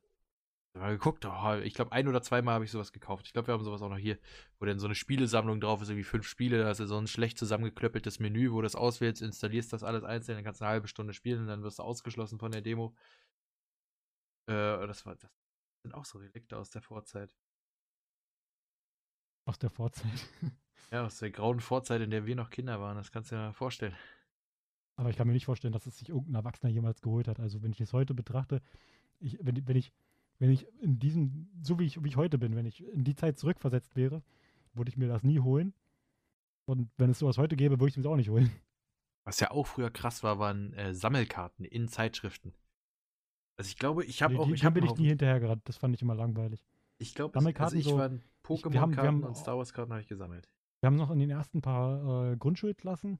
mal 0.73 0.91
geguckt, 0.91 1.25
oh, 1.25 1.53
ich 1.63 1.73
glaube 1.73 1.91
ein 1.91 2.07
oder 2.07 2.21
zweimal 2.21 2.55
habe 2.55 2.65
ich 2.65 2.71
sowas 2.71 2.91
gekauft. 2.91 3.25
Ich 3.25 3.33
glaube, 3.33 3.47
wir 3.47 3.53
haben 3.53 3.63
sowas 3.63 3.81
auch 3.81 3.89
noch 3.89 3.97
hier, 3.97 4.19
wo 4.59 4.65
dann 4.65 4.79
so 4.79 4.87
eine 4.87 4.95
Spielesammlung 4.95 5.59
drauf 5.59 5.81
ist, 5.81 5.89
irgendwie 5.89 6.03
fünf 6.03 6.27
Spiele, 6.27 6.59
da 6.59 6.73
du 6.73 6.87
so 6.87 6.97
ein 6.97 7.07
schlecht 7.07 7.37
zusammengeklöppeltes 7.37 8.19
Menü, 8.19 8.51
wo 8.51 8.57
du 8.57 8.63
das 8.63 8.75
auswählst, 8.75 9.21
installierst 9.21 9.73
das 9.73 9.83
alles 9.83 10.03
einzeln, 10.03 10.35
dann 10.35 10.43
kannst 10.43 10.61
du 10.61 10.65
eine 10.65 10.73
halbe 10.73 10.87
Stunde 10.87 11.13
spielen 11.13 11.41
und 11.41 11.47
dann 11.47 11.63
wirst 11.63 11.79
du 11.79 11.83
ausgeschlossen 11.83 12.39
von 12.39 12.51
der 12.51 12.61
Demo. 12.61 12.95
Äh, 14.47 14.87
das 14.87 15.05
war, 15.05 15.15
das 15.15 15.31
sind 15.83 15.93
auch 15.93 16.05
so 16.05 16.19
Relikte 16.19 16.57
aus 16.57 16.69
der 16.69 16.81
Vorzeit. 16.81 17.35
Aus 19.45 19.57
der 19.57 19.69
Vorzeit. 19.69 20.27
ja, 20.91 21.05
aus 21.05 21.17
der 21.17 21.31
grauen 21.31 21.59
Vorzeit, 21.59 22.01
in 22.01 22.11
der 22.11 22.25
wir 22.25 22.35
noch 22.35 22.49
Kinder 22.49 22.79
waren. 22.79 22.97
Das 22.97 23.11
kannst 23.11 23.31
du 23.31 23.35
dir 23.35 23.41
mal 23.41 23.53
vorstellen. 23.53 23.95
Aber 24.95 25.09
ich 25.09 25.15
kann 25.15 25.27
mir 25.27 25.33
nicht 25.33 25.45
vorstellen, 25.45 25.71
dass 25.71 25.85
es 25.85 25.97
sich 25.97 26.09
irgendein 26.09 26.35
Erwachsener 26.35 26.71
jemals 26.71 27.01
geholt 27.01 27.27
hat. 27.27 27.39
Also 27.39 27.63
wenn 27.63 27.71
ich 27.71 27.79
es 27.79 27.93
heute 27.93 28.13
betrachte, 28.13 28.61
ich, 29.19 29.37
wenn, 29.41 29.65
wenn, 29.67 29.77
ich, 29.77 29.93
wenn 30.39 30.51
ich 30.51 30.65
in 30.81 30.99
diesem, 30.99 31.49
so 31.61 31.79
wie 31.79 31.85
ich, 31.85 32.03
wie 32.03 32.07
ich 32.07 32.17
heute 32.17 32.37
bin, 32.37 32.55
wenn 32.55 32.65
ich 32.65 32.85
in 32.87 33.03
die 33.03 33.15
Zeit 33.15 33.37
zurückversetzt 33.37 33.95
wäre, 33.95 34.23
würde 34.73 34.89
ich 34.89 34.97
mir 34.97 35.07
das 35.07 35.23
nie 35.23 35.39
holen. 35.39 35.73
Und 36.65 36.89
wenn 36.97 37.09
es 37.09 37.19
sowas 37.19 37.37
heute 37.37 37.55
gäbe, 37.55 37.79
würde 37.79 37.89
ich 37.89 37.97
es 37.97 38.03
mir 38.03 38.09
auch 38.09 38.15
nicht 38.15 38.29
holen. 38.29 38.49
Was 39.25 39.39
ja 39.39 39.51
auch 39.51 39.67
früher 39.67 39.89
krass 39.89 40.23
war, 40.23 40.39
waren 40.39 40.73
äh, 40.73 40.93
Sammelkarten 40.93 41.65
in 41.65 41.87
Zeitschriften. 41.87 42.53
Also 43.57 43.67
ich 43.69 43.77
glaube, 43.77 44.05
ich 44.05 44.23
habe 44.23 44.35
nee, 44.35 44.39
auch. 44.39 44.47
Die, 44.47 44.53
ich 44.53 44.63
habe 44.63 44.79
bin 44.79 44.89
ich 44.89 44.97
nie 44.97 45.09
hinterher 45.09 45.39
gerade. 45.39 45.61
Das 45.65 45.77
fand 45.77 45.93
ich 45.93 46.01
immer 46.01 46.15
langweilig. 46.15 46.65
Ich 46.97 47.15
glaube, 47.15 47.37
also 47.37 47.75
ich 47.75 47.85
so, 47.85 47.97
war 47.97 48.09
Pokémon-Karten 48.43 49.23
und 49.23 49.35
Star 49.35 49.57
Wars-Karten 49.57 49.91
habe 49.91 50.01
ich 50.01 50.07
gesammelt. 50.07 50.49
Wir 50.79 50.87
haben 50.87 50.95
noch 50.95 51.11
in 51.11 51.19
den 51.19 51.29
ersten 51.29 51.61
paar 51.61 52.31
äh, 52.31 52.37
Grundschulklassen 52.37 53.19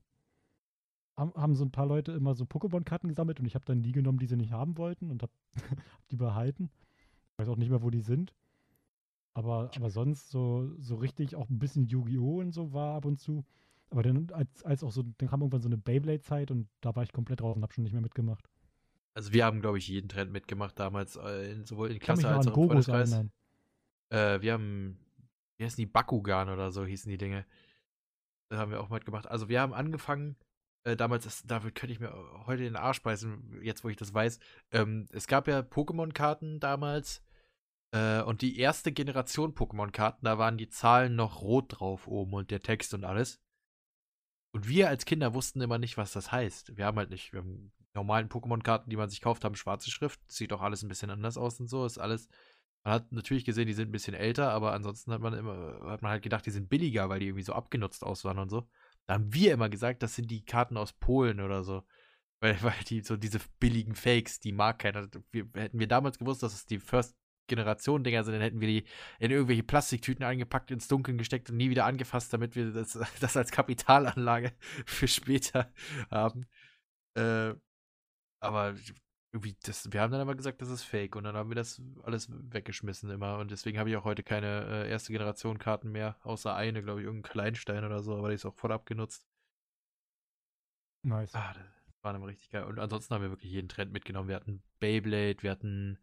haben, 1.17 1.33
haben, 1.35 1.55
so 1.55 1.65
ein 1.65 1.71
paar 1.71 1.85
Leute 1.85 2.13
immer 2.13 2.33
so 2.33 2.45
Pokémon-Karten 2.45 3.09
gesammelt 3.09 3.39
und 3.39 3.45
ich 3.45 3.55
habe 3.55 3.65
dann 3.65 3.81
die 3.81 3.91
genommen, 3.91 4.19
die 4.19 4.27
sie 4.27 4.37
nicht 4.37 4.51
haben 4.51 4.77
wollten 4.77 5.11
und 5.11 5.21
habe 5.21 5.33
hab 5.69 6.07
die 6.09 6.15
behalten. 6.15 6.69
Ich 7.39 7.47
weiß 7.47 7.53
auch 7.53 7.57
nicht 7.57 7.69
mehr, 7.69 7.81
wo 7.81 7.89
die 7.89 8.01
sind. 8.01 8.33
Aber, 9.33 9.71
aber 9.75 9.89
sonst 9.89 10.29
so, 10.29 10.69
so 10.77 10.95
richtig 10.95 11.37
auch 11.37 11.49
ein 11.49 11.57
bisschen 11.57 11.85
Yu-Gi-Oh! 11.85 12.41
und 12.41 12.51
so 12.51 12.73
war 12.73 12.95
ab 12.95 13.05
und 13.05 13.17
zu. 13.17 13.45
Aber 13.89 14.03
dann, 14.03 14.29
als, 14.31 14.63
als 14.63 14.83
auch 14.83 14.91
so, 14.91 15.03
dann 15.17 15.29
kam 15.29 15.39
irgendwann 15.39 15.61
so 15.61 15.69
eine 15.69 15.77
Beyblade-Zeit 15.77 16.51
und 16.51 16.67
da 16.81 16.95
war 16.95 17.03
ich 17.03 17.13
komplett 17.13 17.39
drauf 17.39 17.55
und 17.55 17.63
habe 17.63 17.73
schon 17.73 17.85
nicht 17.85 17.93
mehr 17.93 18.01
mitgemacht. 18.01 18.49
Also 19.13 19.31
wir 19.31 19.45
haben, 19.45 19.61
glaube 19.61 19.77
ich, 19.77 19.87
jeden 19.87 20.09
Trend 20.09 20.31
mitgemacht 20.31 20.77
damals, 20.77 21.15
äh, 21.15 21.63
sowohl 21.63 21.91
in 21.91 21.99
Klasse 21.99 22.27
als 22.27 22.47
auch 22.47 22.57
im 22.57 22.67
Freundeskreis. 22.67 23.13
Äh, 24.09 24.41
wir 24.41 24.53
haben 24.53 24.97
wie 25.59 25.65
heißen 25.65 25.77
die, 25.77 25.85
Bakugan 25.85 26.49
oder 26.49 26.71
so 26.71 26.85
hießen 26.85 27.11
die 27.11 27.17
Dinge. 27.17 27.45
Da 28.49 28.57
haben 28.57 28.71
wir 28.71 28.81
auch 28.81 28.89
mitgemacht. 28.89 29.27
Also 29.27 29.49
wir 29.49 29.61
haben 29.61 29.73
angefangen, 29.73 30.37
äh, 30.85 30.95
damals, 30.95 31.25
das, 31.25 31.43
damit 31.43 31.75
könnte 31.75 31.93
ich 31.93 31.99
mir 31.99 32.13
heute 32.47 32.63
den 32.63 32.77
Arsch 32.77 33.03
beißen, 33.03 33.61
jetzt 33.61 33.83
wo 33.83 33.89
ich 33.89 33.97
das 33.97 34.13
weiß. 34.13 34.39
Ähm, 34.71 35.07
es 35.11 35.27
gab 35.27 35.47
ja 35.47 35.59
Pokémon-Karten 35.59 36.59
damals. 36.59 37.21
Äh, 37.91 38.21
und 38.21 38.41
die 38.41 38.57
erste 38.57 38.91
Generation 38.91 39.53
Pokémon-Karten, 39.53 40.25
da 40.25 40.37
waren 40.37 40.57
die 40.57 40.69
Zahlen 40.69 41.15
noch 41.15 41.41
rot 41.41 41.79
drauf 41.79 42.07
oben 42.07 42.33
und 42.33 42.51
der 42.51 42.61
Text 42.61 42.93
und 42.93 43.03
alles. 43.03 43.41
Und 44.51 44.67
wir 44.67 44.89
als 44.89 45.05
Kinder 45.05 45.33
wussten 45.33 45.61
immer 45.61 45.77
nicht, 45.77 45.97
was 45.97 46.11
das 46.11 46.31
heißt. 46.31 46.75
Wir 46.77 46.85
haben 46.85 46.97
halt 46.97 47.11
nicht, 47.11 47.33
wir 47.33 47.41
haben 47.41 47.71
normalen 47.93 48.29
Pokémon-Karten, 48.29 48.89
die 48.89 48.97
man 48.97 49.09
sich 49.09 49.21
kauft, 49.21 49.43
haben 49.43 49.55
schwarze 49.55 49.91
Schrift. 49.91 50.19
Sieht 50.31 50.53
auch 50.53 50.61
alles 50.61 50.83
ein 50.83 50.89
bisschen 50.89 51.09
anders 51.09 51.37
aus 51.37 51.59
und 51.59 51.67
so. 51.67 51.85
Ist 51.85 51.99
alles 51.99 52.29
man 52.83 52.93
hat 52.93 53.11
natürlich 53.11 53.45
gesehen, 53.45 53.67
die 53.67 53.73
sind 53.73 53.89
ein 53.89 53.91
bisschen 53.91 54.13
älter, 54.13 54.51
aber 54.51 54.73
ansonsten 54.73 55.11
hat 55.11 55.21
man 55.21 55.33
immer, 55.33 55.79
hat 55.83 56.01
man 56.01 56.11
halt 56.11 56.23
gedacht, 56.23 56.45
die 56.45 56.51
sind 56.51 56.69
billiger, 56.69 57.09
weil 57.09 57.19
die 57.19 57.27
irgendwie 57.27 57.43
so 57.43 57.53
abgenutzt 57.53 58.03
aussahen 58.03 58.39
und 58.39 58.49
so. 58.49 58.67
Da 59.05 59.15
haben 59.15 59.33
wir 59.33 59.53
immer 59.53 59.69
gesagt, 59.69 60.01
das 60.01 60.15
sind 60.15 60.31
die 60.31 60.45
Karten 60.45 60.77
aus 60.77 60.93
Polen 60.93 61.41
oder 61.41 61.63
so. 61.63 61.83
Weil, 62.39 62.57
weil 62.63 62.81
die, 62.87 63.01
so 63.01 63.17
diese 63.17 63.39
billigen 63.59 63.95
Fakes, 63.95 64.39
die 64.39 64.53
mag 64.53 64.79
keiner. 64.79 65.09
Wir, 65.31 65.49
hätten 65.55 65.79
wir 65.79 65.87
damals 65.87 66.17
gewusst, 66.19 66.41
dass 66.41 66.53
es 66.53 66.65
die 66.65 66.79
First 66.79 67.17
Generation 67.49 68.03
Dinger 68.03 68.23
sind, 68.23 68.33
dann 68.33 68.41
hätten 68.41 68.61
wir 68.61 68.67
die 68.67 68.85
in 69.19 69.31
irgendwelche 69.31 69.63
Plastiktüten 69.63 70.23
eingepackt, 70.23 70.71
ins 70.71 70.87
Dunkeln 70.87 71.17
gesteckt 71.17 71.49
und 71.49 71.57
nie 71.57 71.69
wieder 71.69 71.85
angefasst, 71.85 72.31
damit 72.33 72.55
wir 72.55 72.71
das, 72.71 72.93
das 73.19 73.37
als 73.37 73.51
Kapitalanlage 73.51 74.53
für 74.85 75.07
später 75.07 75.71
haben. 76.09 76.45
Äh, 77.15 77.53
aber 78.39 78.75
irgendwie, 79.31 79.55
das, 79.63 79.91
wir 79.91 80.01
haben 80.01 80.11
dann 80.11 80.21
aber 80.21 80.35
gesagt, 80.35 80.61
das 80.61 80.69
ist 80.69 80.83
fake 80.83 81.15
und 81.15 81.25
dann 81.25 81.35
haben 81.35 81.49
wir 81.49 81.55
das 81.55 81.81
alles 82.03 82.29
weggeschmissen 82.31 83.11
immer 83.11 83.37
und 83.37 83.51
deswegen 83.51 83.77
habe 83.77 83.89
ich 83.89 83.97
auch 83.97 84.05
heute 84.05 84.23
keine 84.23 84.65
äh, 84.65 84.89
erste 84.89 85.11
Generation 85.11 85.59
Karten 85.59 85.91
mehr, 85.91 86.17
außer 86.21 86.55
eine, 86.55 86.81
glaube 86.81 87.01
ich, 87.01 87.05
irgendein 87.05 87.31
Kleinstein 87.31 87.83
oder 87.83 88.01
so, 88.01 88.17
aber 88.17 88.29
die 88.29 88.35
ist 88.35 88.45
auch 88.45 88.55
voll 88.55 88.71
abgenutzt. 88.71 89.27
Nice. 91.03 91.33
Ah, 91.33 91.53
das 91.53 92.03
war 92.03 92.13
dann 92.13 92.23
richtig 92.23 92.49
geil. 92.49 92.63
Und 92.63 92.79
ansonsten 92.79 93.13
haben 93.13 93.21
wir 93.21 93.29
wirklich 93.29 93.51
jeden 93.51 93.69
Trend 93.69 93.91
mitgenommen. 93.91 94.27
Wir 94.27 94.35
hatten 94.35 94.63
Beyblade, 94.79 95.43
wir 95.43 95.51
hatten 95.51 95.99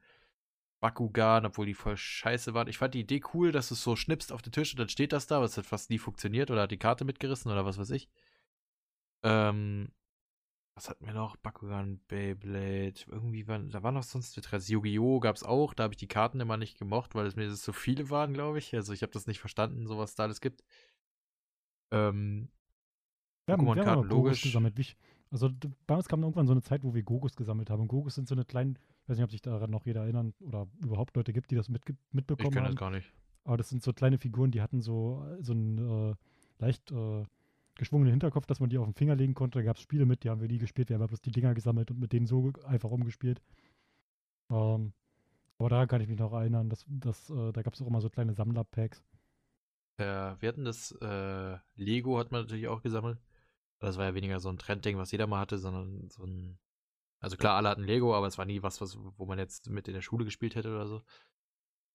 Bakugan, 0.80 1.46
obwohl 1.46 1.66
die 1.66 1.74
voll 1.74 1.96
scheiße 1.96 2.54
waren. 2.54 2.68
Ich 2.68 2.78
fand 2.78 2.94
die 2.94 3.00
Idee 3.00 3.22
cool, 3.34 3.52
dass 3.52 3.68
du 3.68 3.74
es 3.74 3.82
so 3.82 3.96
schnippst 3.96 4.32
auf 4.32 4.42
den 4.42 4.52
Tisch 4.52 4.72
und 4.72 4.80
dann 4.80 4.88
steht 4.88 5.12
das 5.12 5.26
da, 5.26 5.36
aber 5.36 5.46
es 5.46 5.56
hat 5.56 5.66
fast 5.66 5.90
nie 5.90 5.98
funktioniert 5.98 6.50
oder 6.50 6.62
hat 6.62 6.70
die 6.70 6.78
Karte 6.78 7.04
mitgerissen 7.04 7.50
oder 7.50 7.64
was 7.64 7.78
weiß 7.78 7.90
ich. 7.90 8.08
Ähm, 9.22 9.88
was 10.74 10.90
hatten 10.90 11.06
wir 11.06 11.14
noch? 11.14 11.36
Bakugan, 11.36 12.00
Beyblade, 12.06 13.00
irgendwie 13.06 13.48
waren, 13.48 13.70
da 13.70 13.82
war 13.82 13.92
noch 13.92 14.02
sonst 14.02 14.36
Interesse. 14.36 14.72
Yu-Gi-Oh! 14.72 15.20
gab 15.20 15.36
es 15.36 15.42
auch, 15.42 15.72
da 15.72 15.84
habe 15.84 15.94
ich 15.94 15.98
die 15.98 16.08
Karten 16.08 16.38
immer 16.38 16.58
nicht 16.58 16.78
gemocht, 16.78 17.14
weil 17.14 17.26
es 17.26 17.34
mir 17.34 17.50
so 17.54 17.72
viele 17.72 18.10
waren, 18.10 18.34
glaube 18.34 18.58
ich. 18.58 18.74
Also 18.74 18.92
ich 18.92 19.00
habe 19.00 19.12
das 19.12 19.26
nicht 19.26 19.40
verstanden, 19.40 19.86
so 19.86 19.96
was 19.96 20.14
da 20.14 20.24
alles 20.24 20.42
gibt. 20.42 20.62
Ähm, 21.90 22.50
Pokémon-Karten, 23.48 23.88
aber 23.88 24.02
Gogos 24.02 24.10
logisch. 24.10 24.42
gesammelt. 24.42 24.96
Also 25.30 25.50
bei 25.86 25.94
uns 25.94 26.08
kam 26.08 26.22
irgendwann 26.22 26.46
so 26.46 26.52
eine 26.52 26.62
Zeit, 26.62 26.82
wo 26.82 26.94
wir 26.94 27.02
Gogos 27.02 27.36
gesammelt 27.36 27.70
haben. 27.70 27.82
Und 27.82 27.88
Gogos 27.88 28.14
sind 28.14 28.28
so 28.28 28.34
eine 28.34 28.44
kleinen, 28.44 28.78
ich 29.06 29.10
weiß 29.10 29.18
nicht, 29.18 29.24
ob 29.24 29.30
sich 29.30 29.40
daran 29.40 29.70
noch 29.70 29.86
jeder 29.86 30.02
erinnern 30.02 30.34
oder 30.40 30.66
überhaupt 30.82 31.14
Leute 31.14 31.32
gibt, 31.32 31.52
die 31.52 31.54
das 31.54 31.68
Ich 31.68 31.94
mitbekommen 32.10 32.50
kenne 32.50 32.66
haben. 32.66 32.74
das 32.74 32.80
gar 32.80 32.90
nicht. 32.90 33.12
Aber 33.44 33.56
das 33.56 33.68
sind 33.68 33.80
so 33.80 33.92
kleine 33.92 34.18
Figuren, 34.18 34.50
die 34.50 34.60
hatten 34.60 34.80
so, 34.80 35.24
äh, 35.30 35.44
so 35.44 35.52
einen 35.52 35.78
äh, 36.10 36.14
leicht 36.58 36.90
äh, 36.90 37.24
geschwungenen 37.76 38.10
Hinterkopf, 38.10 38.46
dass 38.46 38.58
man 38.58 38.68
die 38.68 38.78
auf 38.78 38.84
den 38.84 38.94
Finger 38.94 39.14
legen 39.14 39.34
konnte. 39.34 39.60
Da 39.60 39.64
gab 39.64 39.76
es 39.76 39.82
Spiele 39.82 40.06
mit, 40.06 40.24
die 40.24 40.30
haben 40.30 40.40
wir 40.40 40.48
nie 40.48 40.58
gespielt. 40.58 40.88
Wir 40.88 40.98
haben 40.98 41.06
bloß 41.06 41.20
die 41.20 41.30
Dinger 41.30 41.54
gesammelt 41.54 41.92
und 41.92 42.00
mit 42.00 42.12
denen 42.12 42.26
so 42.26 42.52
einfach 42.64 42.90
rumgespielt. 42.90 43.40
Ähm, 44.50 44.92
aber 45.58 45.68
daran 45.68 45.86
kann 45.86 46.00
ich 46.00 46.08
mich 46.08 46.18
noch 46.18 46.32
erinnern, 46.32 46.68
dass, 46.68 46.84
dass, 46.88 47.30
äh, 47.30 47.52
da 47.52 47.62
gab 47.62 47.74
es 47.74 47.82
auch 47.82 47.86
immer 47.86 48.00
so 48.00 48.10
kleine 48.10 48.34
Sammlerpacks. 48.34 49.04
Äh, 49.98 50.04
wir 50.40 50.48
hatten 50.48 50.64
das, 50.64 50.90
äh, 51.00 51.58
Lego 51.76 52.18
hat 52.18 52.32
man 52.32 52.40
natürlich 52.42 52.66
auch 52.66 52.82
gesammelt. 52.82 53.18
Das 53.78 53.98
war 53.98 54.06
ja 54.06 54.14
weniger 54.14 54.40
so 54.40 54.48
ein 54.48 54.58
Trendding, 54.58 54.98
was 54.98 55.12
jeder 55.12 55.28
mal 55.28 55.38
hatte, 55.38 55.58
sondern 55.58 56.08
so 56.10 56.24
ein. 56.24 56.58
Also 57.26 57.36
klar, 57.36 57.56
alle 57.56 57.68
hatten 57.68 57.82
Lego, 57.82 58.14
aber 58.14 58.28
es 58.28 58.38
war 58.38 58.44
nie 58.44 58.62
was, 58.62 58.80
was 58.80 58.96
wo 59.16 59.26
man 59.26 59.36
jetzt 59.40 59.68
mit 59.68 59.88
in 59.88 59.94
der 59.94 60.00
Schule 60.00 60.24
gespielt 60.24 60.54
hätte 60.54 60.72
oder 60.72 60.86
so. 60.86 61.02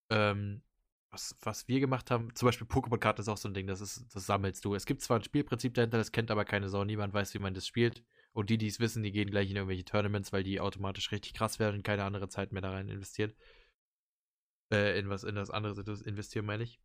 Ähm, 0.10 0.62
was, 1.10 1.38
was 1.42 1.70
wir 1.70 1.80
gemacht 1.80 2.12
haben, 2.12 2.36
zum 2.36 2.48
Beispiel 2.48 2.68
Pokémon-Karten 2.68 3.22
ist 3.22 3.30
auch 3.30 3.38
so 3.38 3.48
ein 3.48 3.54
Ding, 3.54 3.66
das 3.66 3.80
ist, 3.80 4.14
das 4.14 4.26
sammelst 4.26 4.66
du. 4.66 4.76
Es 4.76 4.86
gibt 4.86 5.02
zwar 5.02 5.18
ein 5.18 5.24
Spielprinzip 5.24 5.74
dahinter, 5.74 5.98
das 5.98 6.12
kennt 6.12 6.32
aber 6.32 6.44
keine 6.44 6.68
Sau, 6.68 6.84
niemand 6.84 7.14
weiß, 7.14 7.34
wie 7.34 7.40
man 7.40 7.54
das 7.54 7.66
spielt. 7.66 8.04
Und 8.34 8.50
die, 8.50 8.58
die 8.58 8.68
es 8.68 8.82
wissen, 8.82 9.04
die 9.04 9.14
gehen 9.14 9.32
gleich 9.32 9.50
in 9.50 9.56
irgendwelche 9.56 9.86
Tournaments, 9.86 10.34
weil 10.34 10.44
die 10.44 10.60
automatisch 10.60 11.14
richtig 11.14 11.34
krass 11.34 11.60
werden 11.60 11.78
und 11.78 11.84
keine 11.84 12.04
andere 12.04 12.28
Zeit 12.28 12.52
mehr 12.52 12.62
da 12.62 12.72
rein 12.72 12.90
investieren. 12.90 13.34
Äh, 14.70 15.00
in 15.00 15.08
was, 15.08 15.24
in 15.24 15.36
das 15.36 15.50
andere 15.50 15.82
investieren, 16.04 16.46
meine 16.46 16.64
ich. 16.64 16.82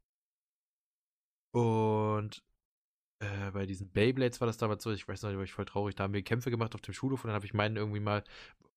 Und 1.51 2.45
äh, 3.19 3.51
bei 3.53 3.67
diesen 3.67 3.91
Beyblades 3.91 4.41
war 4.41 4.47
das 4.47 4.59
damals 4.59 4.83
so, 4.83 4.91
ich 4.93 5.09
weiß 5.09 5.23
noch, 5.23 5.31
da 5.31 5.37
war 5.37 5.45
ich 5.45 5.53
voll 5.53 5.65
traurig, 5.65 5.95
da 5.95 6.05
haben 6.05 6.13
wir 6.13 6.23
Kämpfe 6.23 6.51
gemacht 6.51 6.75
auf 6.75 6.81
dem 6.81 6.95
Schulhof 6.95 7.25
und 7.25 7.29
dann 7.29 7.35
habe 7.35 7.47
ich 7.47 7.55
meinen 7.55 7.77
irgendwie 7.77 8.01
mal, 8.01 8.23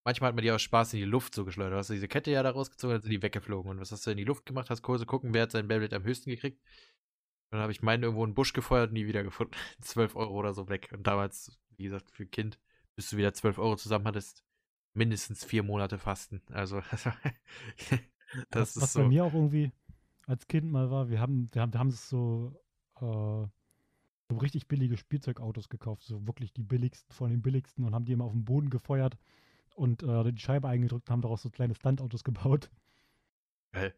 manchmal 0.04 0.30
hat 0.30 0.36
man 0.36 0.44
die 0.44 0.52
aus 0.52 0.62
Spaß 0.62 0.94
in 0.94 1.00
die 1.00 1.06
Luft 1.06 1.36
so 1.36 1.46
geschleudert. 1.46 1.74
Du 1.74 1.78
hast 1.78 1.90
diese 1.90 2.08
Kette 2.08 2.32
ja 2.32 2.44
da 2.44 2.52
rausgezogen, 2.52 2.96
dann 2.96 3.02
sind 3.02 3.12
die 3.12 3.22
weggeflogen. 3.22 3.70
Und 3.72 3.80
was 3.80 3.92
hast 3.92 4.08
du 4.08 4.12
in 4.12 4.18
die 4.18 4.24
Luft 4.24 4.46
gemacht? 4.46 4.70
Hast 4.70 4.82
Kurse 4.82 5.06
gucken, 5.06 5.34
wer 5.34 5.44
hat 5.44 5.52
seinen 5.52 5.68
Beyblade 5.68 5.96
am 5.96 6.04
höchsten 6.04 6.30
gekriegt? 6.30 6.62
Und 7.52 7.58
dann 7.58 7.62
habe 7.62 7.72
ich 7.72 7.82
meinen 7.82 8.04
irgendwo 8.04 8.24
in 8.24 8.32
den 8.32 8.36
Busch 8.36 8.54
gefeuert 8.54 8.90
und 8.90 8.94
nie 8.94 9.08
wieder 9.08 9.24
gefunden. 9.24 9.54
12 9.82 10.16
Euro 10.16 10.34
oder 10.34 10.54
so 10.54 10.70
weg. 10.70 10.90
Und 10.94 11.06
damals, 11.06 11.60
wie 11.78 11.84
gesagt, 11.84 12.12
für 12.12 12.24
ein 12.24 12.32
Kind, 12.32 12.60
bis 12.96 13.10
du 13.10 13.18
wieder 13.18 13.34
12 13.34 13.58
Euro 13.58 13.76
zusammen 13.76 14.06
hattest, 14.06 14.44
mindestens 14.94 15.44
vier 15.46 15.64
Monate 15.64 15.98
Fasten. 15.98 16.42
Also, 16.52 16.82
das, 16.92 17.00
das 17.90 18.00
was, 18.52 18.76
ist 18.76 18.82
was 18.82 18.94
so. 18.94 19.02
bei 19.02 19.08
mir 19.08 19.26
auch 19.26 19.34
irgendwie 19.34 19.72
als 20.28 20.48
Kind 20.48 20.72
mal 20.72 20.92
war, 20.92 21.10
wir 21.10 21.20
haben, 21.20 21.50
wir 21.52 21.62
haben, 21.62 21.74
wir 21.74 21.80
haben 21.80 21.92
so, 21.92 22.54
äh, 23.02 23.48
so 24.30 24.38
richtig 24.38 24.68
billige 24.68 24.98
Spielzeugautos 24.98 25.70
gekauft, 25.70 26.04
so 26.04 26.26
wirklich 26.28 26.54
die 26.54 26.64
billigsten 26.64 27.14
von 27.14 27.30
den 27.32 27.42
billigsten 27.42 27.84
und 27.86 27.94
haben 27.96 28.06
die 28.06 28.14
immer 28.14 28.26
auf 28.26 28.32
den 28.34 28.46
Boden 28.46 28.70
gefeuert 28.70 29.18
und 29.76 30.04
äh, 30.04 30.32
die 30.32 30.40
Scheibe 30.42 30.68
eingedrückt 30.68 31.10
und 31.10 31.14
haben 31.14 31.22
daraus 31.22 31.42
so 31.42 31.50
kleine 31.50 31.76
Standautos 31.76 32.24
gebaut. 32.24 32.70
Geil. 33.74 33.94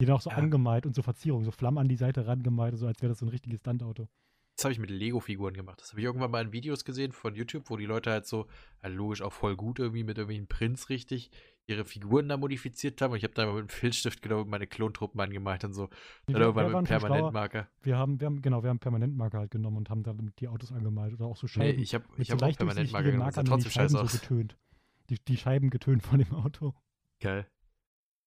Die 0.00 0.06
dann 0.06 0.16
auch 0.16 0.20
so 0.22 0.30
Ja. 0.30 0.36
angemalt 0.36 0.86
und 0.86 0.94
so 0.94 1.02
Verzierungen, 1.02 1.44
so 1.44 1.50
Flammen 1.50 1.78
an 1.78 1.88
die 1.88 1.96
Seite 1.96 2.26
rangemalt, 2.26 2.76
so 2.78 2.86
als 2.86 3.00
wäre 3.02 3.10
das 3.10 3.18
so 3.18 3.26
ein 3.26 3.30
richtiges 3.30 3.60
Standauto. 3.60 4.08
Das 4.56 4.64
habe 4.64 4.72
ich 4.72 4.78
mit 4.78 4.90
Lego-Figuren 4.90 5.52
gemacht. 5.54 5.80
Das 5.80 5.90
habe 5.90 6.00
ich 6.00 6.06
irgendwann 6.06 6.30
mal 6.30 6.42
in 6.42 6.52
Videos 6.52 6.84
gesehen 6.84 7.12
von 7.12 7.34
YouTube, 7.34 7.68
wo 7.68 7.76
die 7.76 7.84
Leute 7.84 8.10
halt 8.10 8.26
so, 8.26 8.46
halt 8.82 8.94
logisch 8.94 9.20
auch 9.20 9.32
voll 9.32 9.54
gut 9.54 9.78
irgendwie 9.78 10.04
mit 10.04 10.16
irgendwelchen 10.16 10.46
Prints 10.46 10.88
richtig 10.88 11.30
ihre 11.66 11.84
Figuren 11.84 12.28
da 12.28 12.36
modifiziert 12.36 13.00
haben. 13.00 13.12
Und 13.12 13.18
ich 13.18 13.24
habe 13.24 13.34
da 13.34 13.46
mit 13.46 13.56
einem 13.56 13.68
Filzstift 13.68 14.22
genau 14.22 14.44
meine 14.44 14.66
Klontruppen 14.66 15.20
angemalt 15.20 15.64
und 15.64 15.74
so. 15.74 15.84
Nee, 16.26 16.34
Dann 16.34 16.42
wir, 16.42 16.46
irgendwann 16.46 16.82
mit. 16.82 16.88
Permanentmarker. 16.88 17.68
Wir 17.82 17.96
haben, 17.96 18.20
wir 18.20 18.26
haben, 18.26 18.42
genau, 18.42 18.62
wir 18.62 18.70
haben 18.70 18.78
Permanentmarker 18.78 19.38
halt 19.38 19.50
genommen 19.50 19.76
und 19.78 19.90
haben 19.90 20.02
damit 20.02 20.38
die 20.40 20.48
Autos 20.48 20.72
angemalt 20.72 21.14
oder 21.14 21.26
auch 21.26 21.36
so 21.36 21.46
Nee, 21.46 21.52
Scheiben. 21.52 21.82
ich 21.82 21.94
habe 21.94 22.04
ich 22.18 22.28
so 22.28 22.32
hab 22.32 22.38
auch 22.38 22.46
leicht 22.46 22.58
Permanentmarker 22.58 23.10
genommen. 23.10 23.32
Das 23.34 23.44
trotzdem 23.44 23.70
Scheiben 23.70 23.88
scheiße 23.90 23.96
so 23.96 24.00
aus. 24.00 24.20
getönt. 24.20 24.56
Die, 25.10 25.18
die 25.24 25.36
Scheiben 25.36 25.70
getönt 25.70 26.02
von 26.02 26.18
dem 26.18 26.32
Auto. 26.34 26.74
Geil. 27.20 27.46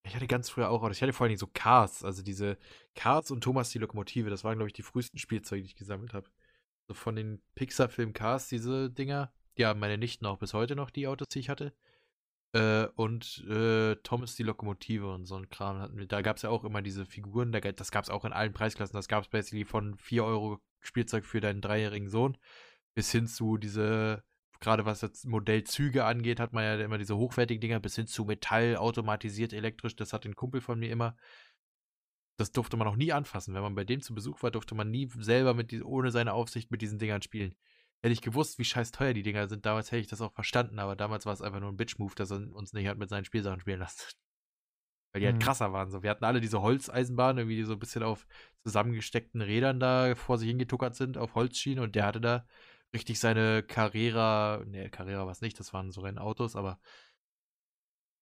Ich 0.04 0.16
hatte 0.16 0.28
ganz 0.28 0.50
früher 0.50 0.70
auch 0.70 0.82
Autos. 0.82 0.98
Ich 0.98 1.02
hatte 1.02 1.14
vor 1.14 1.28
allem 1.28 1.38
so 1.38 1.48
Cars, 1.48 2.04
also 2.04 2.24
diese 2.24 2.58
Cars 2.96 3.32
und 3.32 3.42
Thomas 3.44 3.70
die 3.70 3.80
Lokomotive. 3.80 4.30
Das 4.30 4.44
waren, 4.44 4.56
glaube 4.56 4.68
ich, 4.68 4.74
die 4.74 4.82
frühesten 4.82 5.18
Spielzeuge, 5.18 5.62
die 5.62 5.68
ich 5.68 5.76
gesammelt 5.76 6.14
habe. 6.14 6.30
So 6.88 6.94
von 6.94 7.16
den 7.16 7.42
Pixar-Film 7.56 8.14
Cars, 8.14 8.48
diese 8.48 8.90
Dinger. 8.90 9.32
Die 9.58 9.66
haben 9.66 9.80
meine 9.80 9.98
Nichten 9.98 10.26
auch 10.26 10.38
bis 10.40 10.54
heute 10.54 10.76
noch, 10.76 10.90
die 10.90 11.08
Autos, 11.08 11.28
die 11.28 11.40
ich 11.40 11.50
hatte. 11.50 11.74
Äh, 12.54 12.88
und 12.96 13.46
äh, 13.48 13.96
Thomas 13.98 14.36
die 14.36 14.44
Lokomotive 14.44 15.14
und 15.14 15.26
so 15.26 15.36
ein 15.36 15.50
Kram 15.50 15.80
hatten 15.80 15.98
wir. 15.98 16.08
Da 16.08 16.22
gab 16.22 16.38
es 16.38 16.44
ja 16.44 16.50
auch 16.50 16.64
immer 16.64 16.82
diese 16.82 17.06
Figuren, 17.06 17.52
das 17.52 17.92
gab 17.92 18.04
es 18.04 18.10
auch 18.10 18.26
in 18.26 18.34
allen 18.34 18.54
Preisklassen. 18.54 18.96
Das 18.96 19.08
gab 19.08 19.24
es 19.24 19.30
basically 19.30 19.66
von 19.66 19.96
4 19.98 20.24
Euro 20.24 20.60
Spielzeug 20.82 21.26
für 21.26 21.42
deinen 21.42 21.62
dreijährigen 21.62 22.10
Sohn 22.10 22.38
bis 23.00 23.12
hin 23.12 23.28
zu 23.28 23.58
diese, 23.58 24.24
gerade 24.60 24.86
was 24.86 25.00
das 25.00 25.24
Modell 25.24 25.64
Züge 25.64 26.04
angeht, 26.06 26.40
hat 26.40 26.54
man 26.54 26.64
ja 26.66 26.76
immer 26.84 26.98
diese 26.98 27.18
hochwertigen 27.18 27.62
Dinger, 27.62 27.80
bis 27.80 27.96
hin 27.96 28.08
zu 28.08 28.26
Metall, 28.26 28.76
automatisiert, 28.76 29.54
elektrisch. 29.54 29.96
Das 29.96 30.12
hat 30.14 30.26
ein 30.26 30.36
Kumpel 30.36 30.60
von 30.62 30.80
mir 30.80 30.92
immer. 30.92 31.16
Das 32.38 32.52
durfte 32.52 32.76
man 32.76 32.88
auch 32.88 32.96
nie 32.96 33.14
anfassen. 33.14 33.54
Wenn 33.54 33.62
man 33.62 33.76
bei 33.76 33.84
dem 33.86 34.02
zu 34.02 34.14
Besuch 34.14 34.44
war, 34.44 34.52
durfte 34.52 34.76
man 34.76 34.92
nie 34.92 35.10
selber 35.20 35.54
mit 35.54 35.74
ohne 35.84 36.12
seine 36.12 36.34
Aufsicht 36.34 36.72
mit 36.72 36.82
diesen 36.82 37.00
Dingern 37.00 37.22
spielen. 37.22 37.56
Hätte 38.02 38.14
ich 38.14 38.22
gewusst, 38.22 38.58
wie 38.60 38.64
scheiß 38.64 38.92
teuer 38.92 39.14
die 39.14 39.24
Dinger 39.24 39.48
sind, 39.48 39.66
damals 39.66 39.92
hätte 39.92 40.02
ich 40.02 40.08
das 40.08 40.22
auch 40.22 40.32
verstanden, 40.32 40.80
aber 40.80 40.96
damals 40.96 41.26
war 41.26 41.34
es 41.34 41.42
einfach 41.42 41.60
nur 41.60 41.70
ein 41.70 41.78
Bitch-Move, 41.78 42.16
dass 42.16 42.32
er 42.32 42.38
uns 42.54 42.72
nicht 42.74 42.88
hat 42.88 42.98
mit 42.98 43.10
seinen 43.10 43.26
Spielsachen 43.26 43.60
spielen 43.60 43.80
lassen. 43.80 44.00
Weil 45.12 45.22
die 45.22 45.28
halt 45.28 45.38
Mhm. 45.38 45.42
krasser 45.42 45.74
waren. 45.74 45.92
So. 45.92 46.04
Wir 46.04 46.12
hatten 46.12 46.24
alle 46.24 46.40
diese 46.40 46.62
Holzeisenbahnen, 46.62 47.40
irgendwie 47.40 47.58
die 47.58 47.64
so 47.64 47.74
ein 47.74 47.80
bisschen 47.80 48.04
auf 48.04 48.28
zusammengesteckten 48.64 49.42
Rädern 49.42 49.80
da 49.80 50.16
vor 50.16 50.38
sich 50.38 50.48
hingetuckert 50.48 50.96
sind, 50.96 51.18
auf 51.18 51.36
Holzschienen 51.36 51.84
und 51.84 51.96
der 51.96 52.06
hatte 52.06 52.22
da 52.22 52.46
richtig 52.94 53.20
seine 53.20 53.64
Carrera, 53.64 54.64
ne, 54.66 54.90
Carrera 54.90 55.26
war 55.26 55.32
es 55.32 55.42
nicht, 55.42 55.60
das 55.60 55.74
waren 55.74 55.92
so 55.92 56.02
Rennautos, 56.02 56.56
aber 56.56 56.80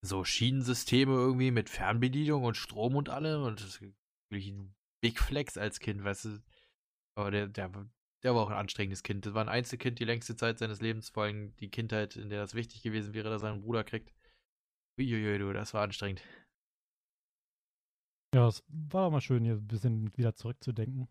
so 0.02 0.24
Schienensysteme 0.24 1.14
irgendwie 1.14 1.52
mit 1.52 1.70
Fernbedienung 1.70 2.44
und 2.44 2.56
Strom 2.56 2.96
und 2.96 3.10
allem 3.10 3.44
und 3.44 3.60
das 3.60 3.68
ist 3.68 3.82
wirklich 3.82 4.50
ein 4.50 4.76
Big 5.02 5.20
Flex 5.20 5.58
als 5.58 5.80
Kind, 5.80 6.04
weißt 6.04 6.26
du. 6.26 6.44
Aber 7.16 7.32
der, 7.32 7.48
der, 7.48 7.72
der 8.24 8.34
war 8.36 8.42
auch 8.44 8.50
ein 8.50 8.58
anstrengendes 8.58 9.04
Kind. 9.04 9.26
Das 9.26 9.34
war 9.34 9.42
ein 9.44 9.50
Einzelkind 9.50 10.00
die 10.00 10.06
längste 10.06 10.36
Zeit 10.36 10.58
seines 10.60 10.82
Lebens, 10.82 11.10
vor 11.10 11.24
allem 11.24 11.56
die 11.58 11.70
Kindheit, 11.70 12.16
in 12.16 12.30
der 12.30 12.40
das 12.42 12.54
wichtig 12.56 12.82
gewesen 12.82 13.14
wäre, 13.14 13.30
dass 13.30 13.44
er 13.44 13.52
einen 13.54 13.62
Bruder 13.62 13.84
kriegt. 13.84 14.14
Uiuiui, 15.00 15.38
du, 15.38 15.54
das 15.54 15.74
war 15.74 15.84
anstrengend. 15.84 16.24
Ja, 18.34 18.48
es 18.48 18.64
war 18.68 19.06
doch 19.06 19.12
mal 19.12 19.22
schön, 19.22 19.44
hier 19.44 19.56
ein 19.56 19.68
bisschen 19.68 20.16
wieder 20.18 20.36
zurückzudenken. 20.36 21.08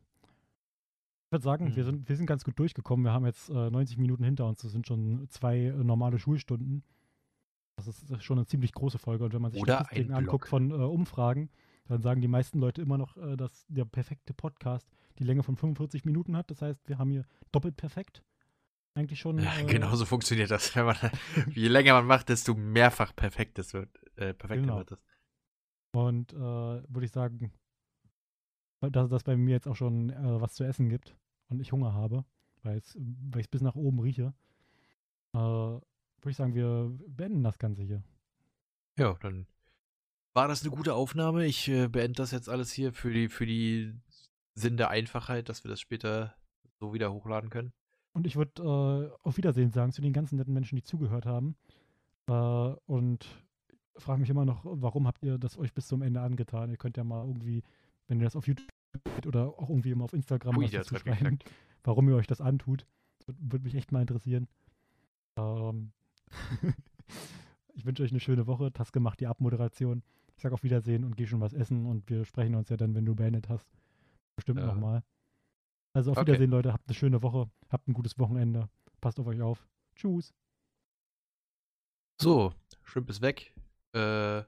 Ich 1.26 1.32
würde 1.32 1.42
sagen, 1.42 1.74
wir, 1.74 1.82
Mhm. 1.82 1.86
sind, 1.86 2.08
wir 2.08 2.16
sind 2.16 2.26
ganz 2.26 2.44
gut 2.44 2.58
durchgekommen. 2.58 3.04
Wir 3.04 3.12
haben 3.12 3.26
jetzt 3.26 3.48
äh, 3.48 3.70
90 3.70 3.96
Minuten 3.98 4.22
hinter 4.22 4.46
uns. 4.46 4.62
Das 4.62 4.72
sind 4.72 4.86
schon 4.86 5.26
zwei 5.28 5.58
äh, 5.58 5.70
normale 5.72 6.18
Schulstunden. 6.18 6.84
Das 7.76 7.88
ist 7.88 8.10
äh, 8.10 8.20
schon 8.20 8.38
eine 8.38 8.46
ziemlich 8.46 8.72
große 8.72 8.98
Folge. 8.98 9.24
Und 9.24 9.32
wenn 9.34 9.42
man 9.42 9.50
sich 9.52 9.60
Oder 9.60 9.76
Statistiken 9.76 10.12
ein 10.12 10.18
anguckt 10.18 10.48
von 10.48 10.70
äh, 10.70 10.74
Umfragen, 10.74 11.50
dann 11.88 12.00
sagen 12.02 12.20
die 12.20 12.28
meisten 12.28 12.58
Leute 12.60 12.82
immer 12.82 12.98
noch, 12.98 13.16
äh, 13.16 13.36
dass 13.36 13.66
der 13.68 13.84
perfekte 13.86 14.34
Podcast 14.34 14.88
die 15.18 15.24
Länge 15.24 15.42
von 15.42 15.56
45 15.56 16.04
Minuten 16.04 16.36
hat. 16.36 16.50
Das 16.50 16.62
heißt, 16.62 16.88
wir 16.88 16.98
haben 16.98 17.10
hier 17.10 17.24
doppelt 17.52 17.76
perfekt. 17.76 18.22
Eigentlich 18.94 19.20
schon. 19.20 19.38
Ja, 19.38 19.58
äh, 19.58 19.64
genau 19.64 19.94
so 19.94 20.06
funktioniert 20.06 20.50
das. 20.50 20.74
Man, 20.74 20.96
je 21.50 21.68
länger 21.68 21.94
man 21.94 22.06
macht, 22.06 22.28
desto 22.28 22.54
mehrfach 22.54 23.14
perfekt 23.14 23.58
das 23.58 23.74
wird. 23.74 23.90
Äh, 24.16 24.32
perfekter 24.34 24.62
Genau. 24.62 24.78
wird 24.78 24.92
das. 24.92 25.02
Und 25.92 26.32
äh, 26.32 26.36
würde 26.36 27.04
ich 27.04 27.12
sagen, 27.12 27.52
dass 28.80 29.10
das 29.10 29.24
bei 29.24 29.36
mir 29.36 29.52
jetzt 29.52 29.66
auch 29.66 29.76
schon 29.76 30.10
äh, 30.10 30.40
was 30.40 30.54
zu 30.54 30.64
essen 30.64 30.88
gibt 30.88 31.16
und 31.48 31.60
ich 31.60 31.72
Hunger 31.72 31.94
habe, 31.94 32.24
weil 32.62 32.78
es 32.78 32.96
ich 33.36 33.50
bis 33.50 33.62
nach 33.62 33.74
oben 33.76 34.00
rieche, 34.00 34.34
äh, 35.32 35.38
würde 35.38 35.82
ich 36.30 36.36
sagen, 36.36 36.54
wir 36.54 36.94
beenden 37.08 37.42
das 37.42 37.58
Ganze 37.58 37.82
hier. 37.82 38.02
Ja, 38.98 39.14
dann 39.20 39.46
war 40.32 40.48
das 40.48 40.62
eine 40.62 40.70
gute 40.70 40.94
Aufnahme. 40.94 41.46
Ich 41.46 41.68
äh, 41.68 41.88
beende 41.88 42.16
das 42.16 42.30
jetzt 42.30 42.48
alles 42.48 42.72
hier 42.72 42.92
für 42.92 43.10
die, 43.12 43.28
für 43.28 43.46
die 43.46 43.94
Sinn 44.56 44.76
der 44.76 44.90
Einfachheit, 44.90 45.48
dass 45.48 45.62
wir 45.62 45.68
das 45.68 45.80
später 45.80 46.34
so 46.80 46.92
wieder 46.92 47.12
hochladen 47.12 47.50
können. 47.50 47.72
Und 48.12 48.26
ich 48.26 48.36
würde 48.36 48.62
äh, 48.62 49.26
auf 49.26 49.36
Wiedersehen 49.36 49.70
sagen 49.70 49.92
zu 49.92 50.00
den 50.00 50.14
ganzen 50.14 50.36
netten 50.36 50.54
Menschen, 50.54 50.76
die 50.76 50.82
zugehört 50.82 51.26
haben. 51.26 51.54
Äh, 52.28 52.32
und 52.32 53.26
frage 53.98 54.20
mich 54.20 54.30
immer 54.30 54.44
noch, 54.44 54.62
warum 54.64 55.06
habt 55.06 55.22
ihr 55.22 55.38
das 55.38 55.58
euch 55.58 55.74
bis 55.74 55.86
zum 55.86 56.02
Ende 56.02 56.20
angetan? 56.20 56.70
Ihr 56.70 56.78
könnt 56.78 56.96
ja 56.96 57.04
mal 57.04 57.24
irgendwie, 57.24 57.62
wenn 58.08 58.18
ihr 58.18 58.24
das 58.24 58.36
auf 58.36 58.46
YouTube 58.46 58.68
oder 59.26 59.48
auch 59.58 59.68
irgendwie 59.68 59.90
immer 59.90 60.04
auf 60.04 60.14
Instagram 60.14 60.56
Ui, 60.56 60.68
dazu 60.68 60.96
schreiben, 60.96 61.38
warum 61.84 62.08
ihr 62.08 62.16
euch 62.16 62.26
das 62.26 62.40
antut. 62.40 62.86
Das 63.26 63.36
würde 63.38 63.64
mich 63.64 63.74
echt 63.74 63.92
mal 63.92 64.00
interessieren. 64.00 64.48
Ähm, 65.36 65.92
ich 67.74 67.84
wünsche 67.84 68.02
euch 68.02 68.10
eine 68.10 68.20
schöne 68.20 68.46
Woche. 68.46 68.72
Taske 68.72 69.00
macht 69.00 69.20
die 69.20 69.26
Abmoderation. 69.26 70.02
Ich 70.36 70.42
sage 70.42 70.54
auf 70.54 70.62
Wiedersehen 70.62 71.04
und 71.04 71.16
gehe 71.16 71.26
schon 71.26 71.40
was 71.40 71.52
essen 71.52 71.86
und 71.86 72.08
wir 72.08 72.24
sprechen 72.24 72.54
uns 72.54 72.68
ja 72.68 72.76
dann, 72.76 72.94
wenn 72.94 73.04
du 73.04 73.14
beendet 73.14 73.48
hast. 73.48 73.68
Bestimmt 74.36 74.60
Ja. 74.60 74.66
nochmal. 74.66 75.02
Also 75.92 76.12
auf 76.12 76.18
Okay. 76.18 76.28
Wiedersehen, 76.28 76.50
Leute. 76.50 76.72
Habt 76.72 76.86
eine 76.88 76.94
schöne 76.94 77.22
Woche. 77.22 77.50
Habt 77.70 77.88
ein 77.88 77.94
gutes 77.94 78.18
Wochenende. 78.18 78.68
Passt 79.00 79.18
auf 79.18 79.26
euch 79.26 79.40
auf. 79.40 79.66
Tschüss. 79.96 80.34
So, 82.20 82.52
Shrimp 82.82 83.08
ist 83.10 83.20
weg. 83.22 83.54
Äh, 83.92 84.42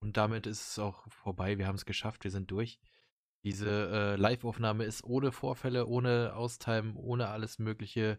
und 0.00 0.16
damit 0.16 0.46
ist 0.46 0.70
es 0.70 0.78
auch 0.78 1.08
vorbei. 1.10 1.58
Wir 1.58 1.66
haben 1.66 1.76
es 1.76 1.84
geschafft. 1.84 2.24
Wir 2.24 2.30
sind 2.30 2.50
durch. 2.50 2.80
Diese 3.44 3.68
äh, 3.68 4.16
Live-Aufnahme 4.16 4.84
ist 4.84 5.04
ohne 5.04 5.32
Vorfälle, 5.32 5.86
ohne 5.86 6.34
Austime, 6.34 6.94
ohne 6.94 7.28
alles 7.28 7.58
Mögliche 7.58 8.18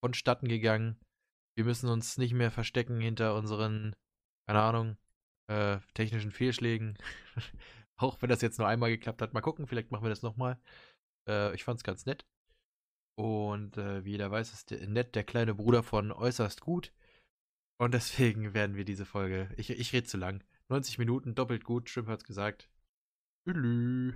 vonstatten 0.00 0.48
gegangen. 0.48 0.98
Wir 1.56 1.64
müssen 1.64 1.88
uns 1.88 2.18
nicht 2.18 2.32
mehr 2.34 2.50
verstecken 2.50 3.00
hinter 3.00 3.34
unseren, 3.34 3.96
keine 4.46 4.60
Ahnung, 4.62 4.96
äh, 5.48 5.78
technischen 5.94 6.30
Fehlschlägen. 6.30 6.96
auch 8.02 8.20
wenn 8.22 8.28
das 8.28 8.42
jetzt 8.42 8.58
nur 8.58 8.68
einmal 8.68 8.90
geklappt 8.90 9.22
hat. 9.22 9.34
Mal 9.34 9.40
gucken, 9.40 9.66
vielleicht 9.66 9.90
machen 9.90 10.04
wir 10.04 10.10
das 10.10 10.22
nochmal. 10.22 10.58
Äh, 11.28 11.54
ich 11.54 11.64
fand's 11.64 11.84
ganz 11.84 12.06
nett. 12.06 12.26
Und 13.16 13.76
äh, 13.76 14.04
wie 14.04 14.12
jeder 14.12 14.30
weiß, 14.30 14.52
ist 14.52 14.70
der, 14.70 14.86
nett 14.86 15.14
der 15.14 15.24
kleine 15.24 15.54
Bruder 15.54 15.82
von 15.82 16.12
äußerst 16.12 16.60
gut. 16.60 16.92
Und 17.78 17.94
deswegen 17.94 18.54
werden 18.54 18.76
wir 18.76 18.84
diese 18.84 19.04
Folge. 19.04 19.50
Ich, 19.56 19.70
ich 19.70 19.92
rede 19.92 20.06
zu 20.06 20.16
lang. 20.16 20.44
90 20.68 20.98
Minuten, 20.98 21.34
doppelt 21.34 21.64
gut, 21.64 21.90
Shrimp 21.90 22.08
hat's 22.08 22.24
gesagt. 22.24 22.70
Tschüss. 23.44 24.14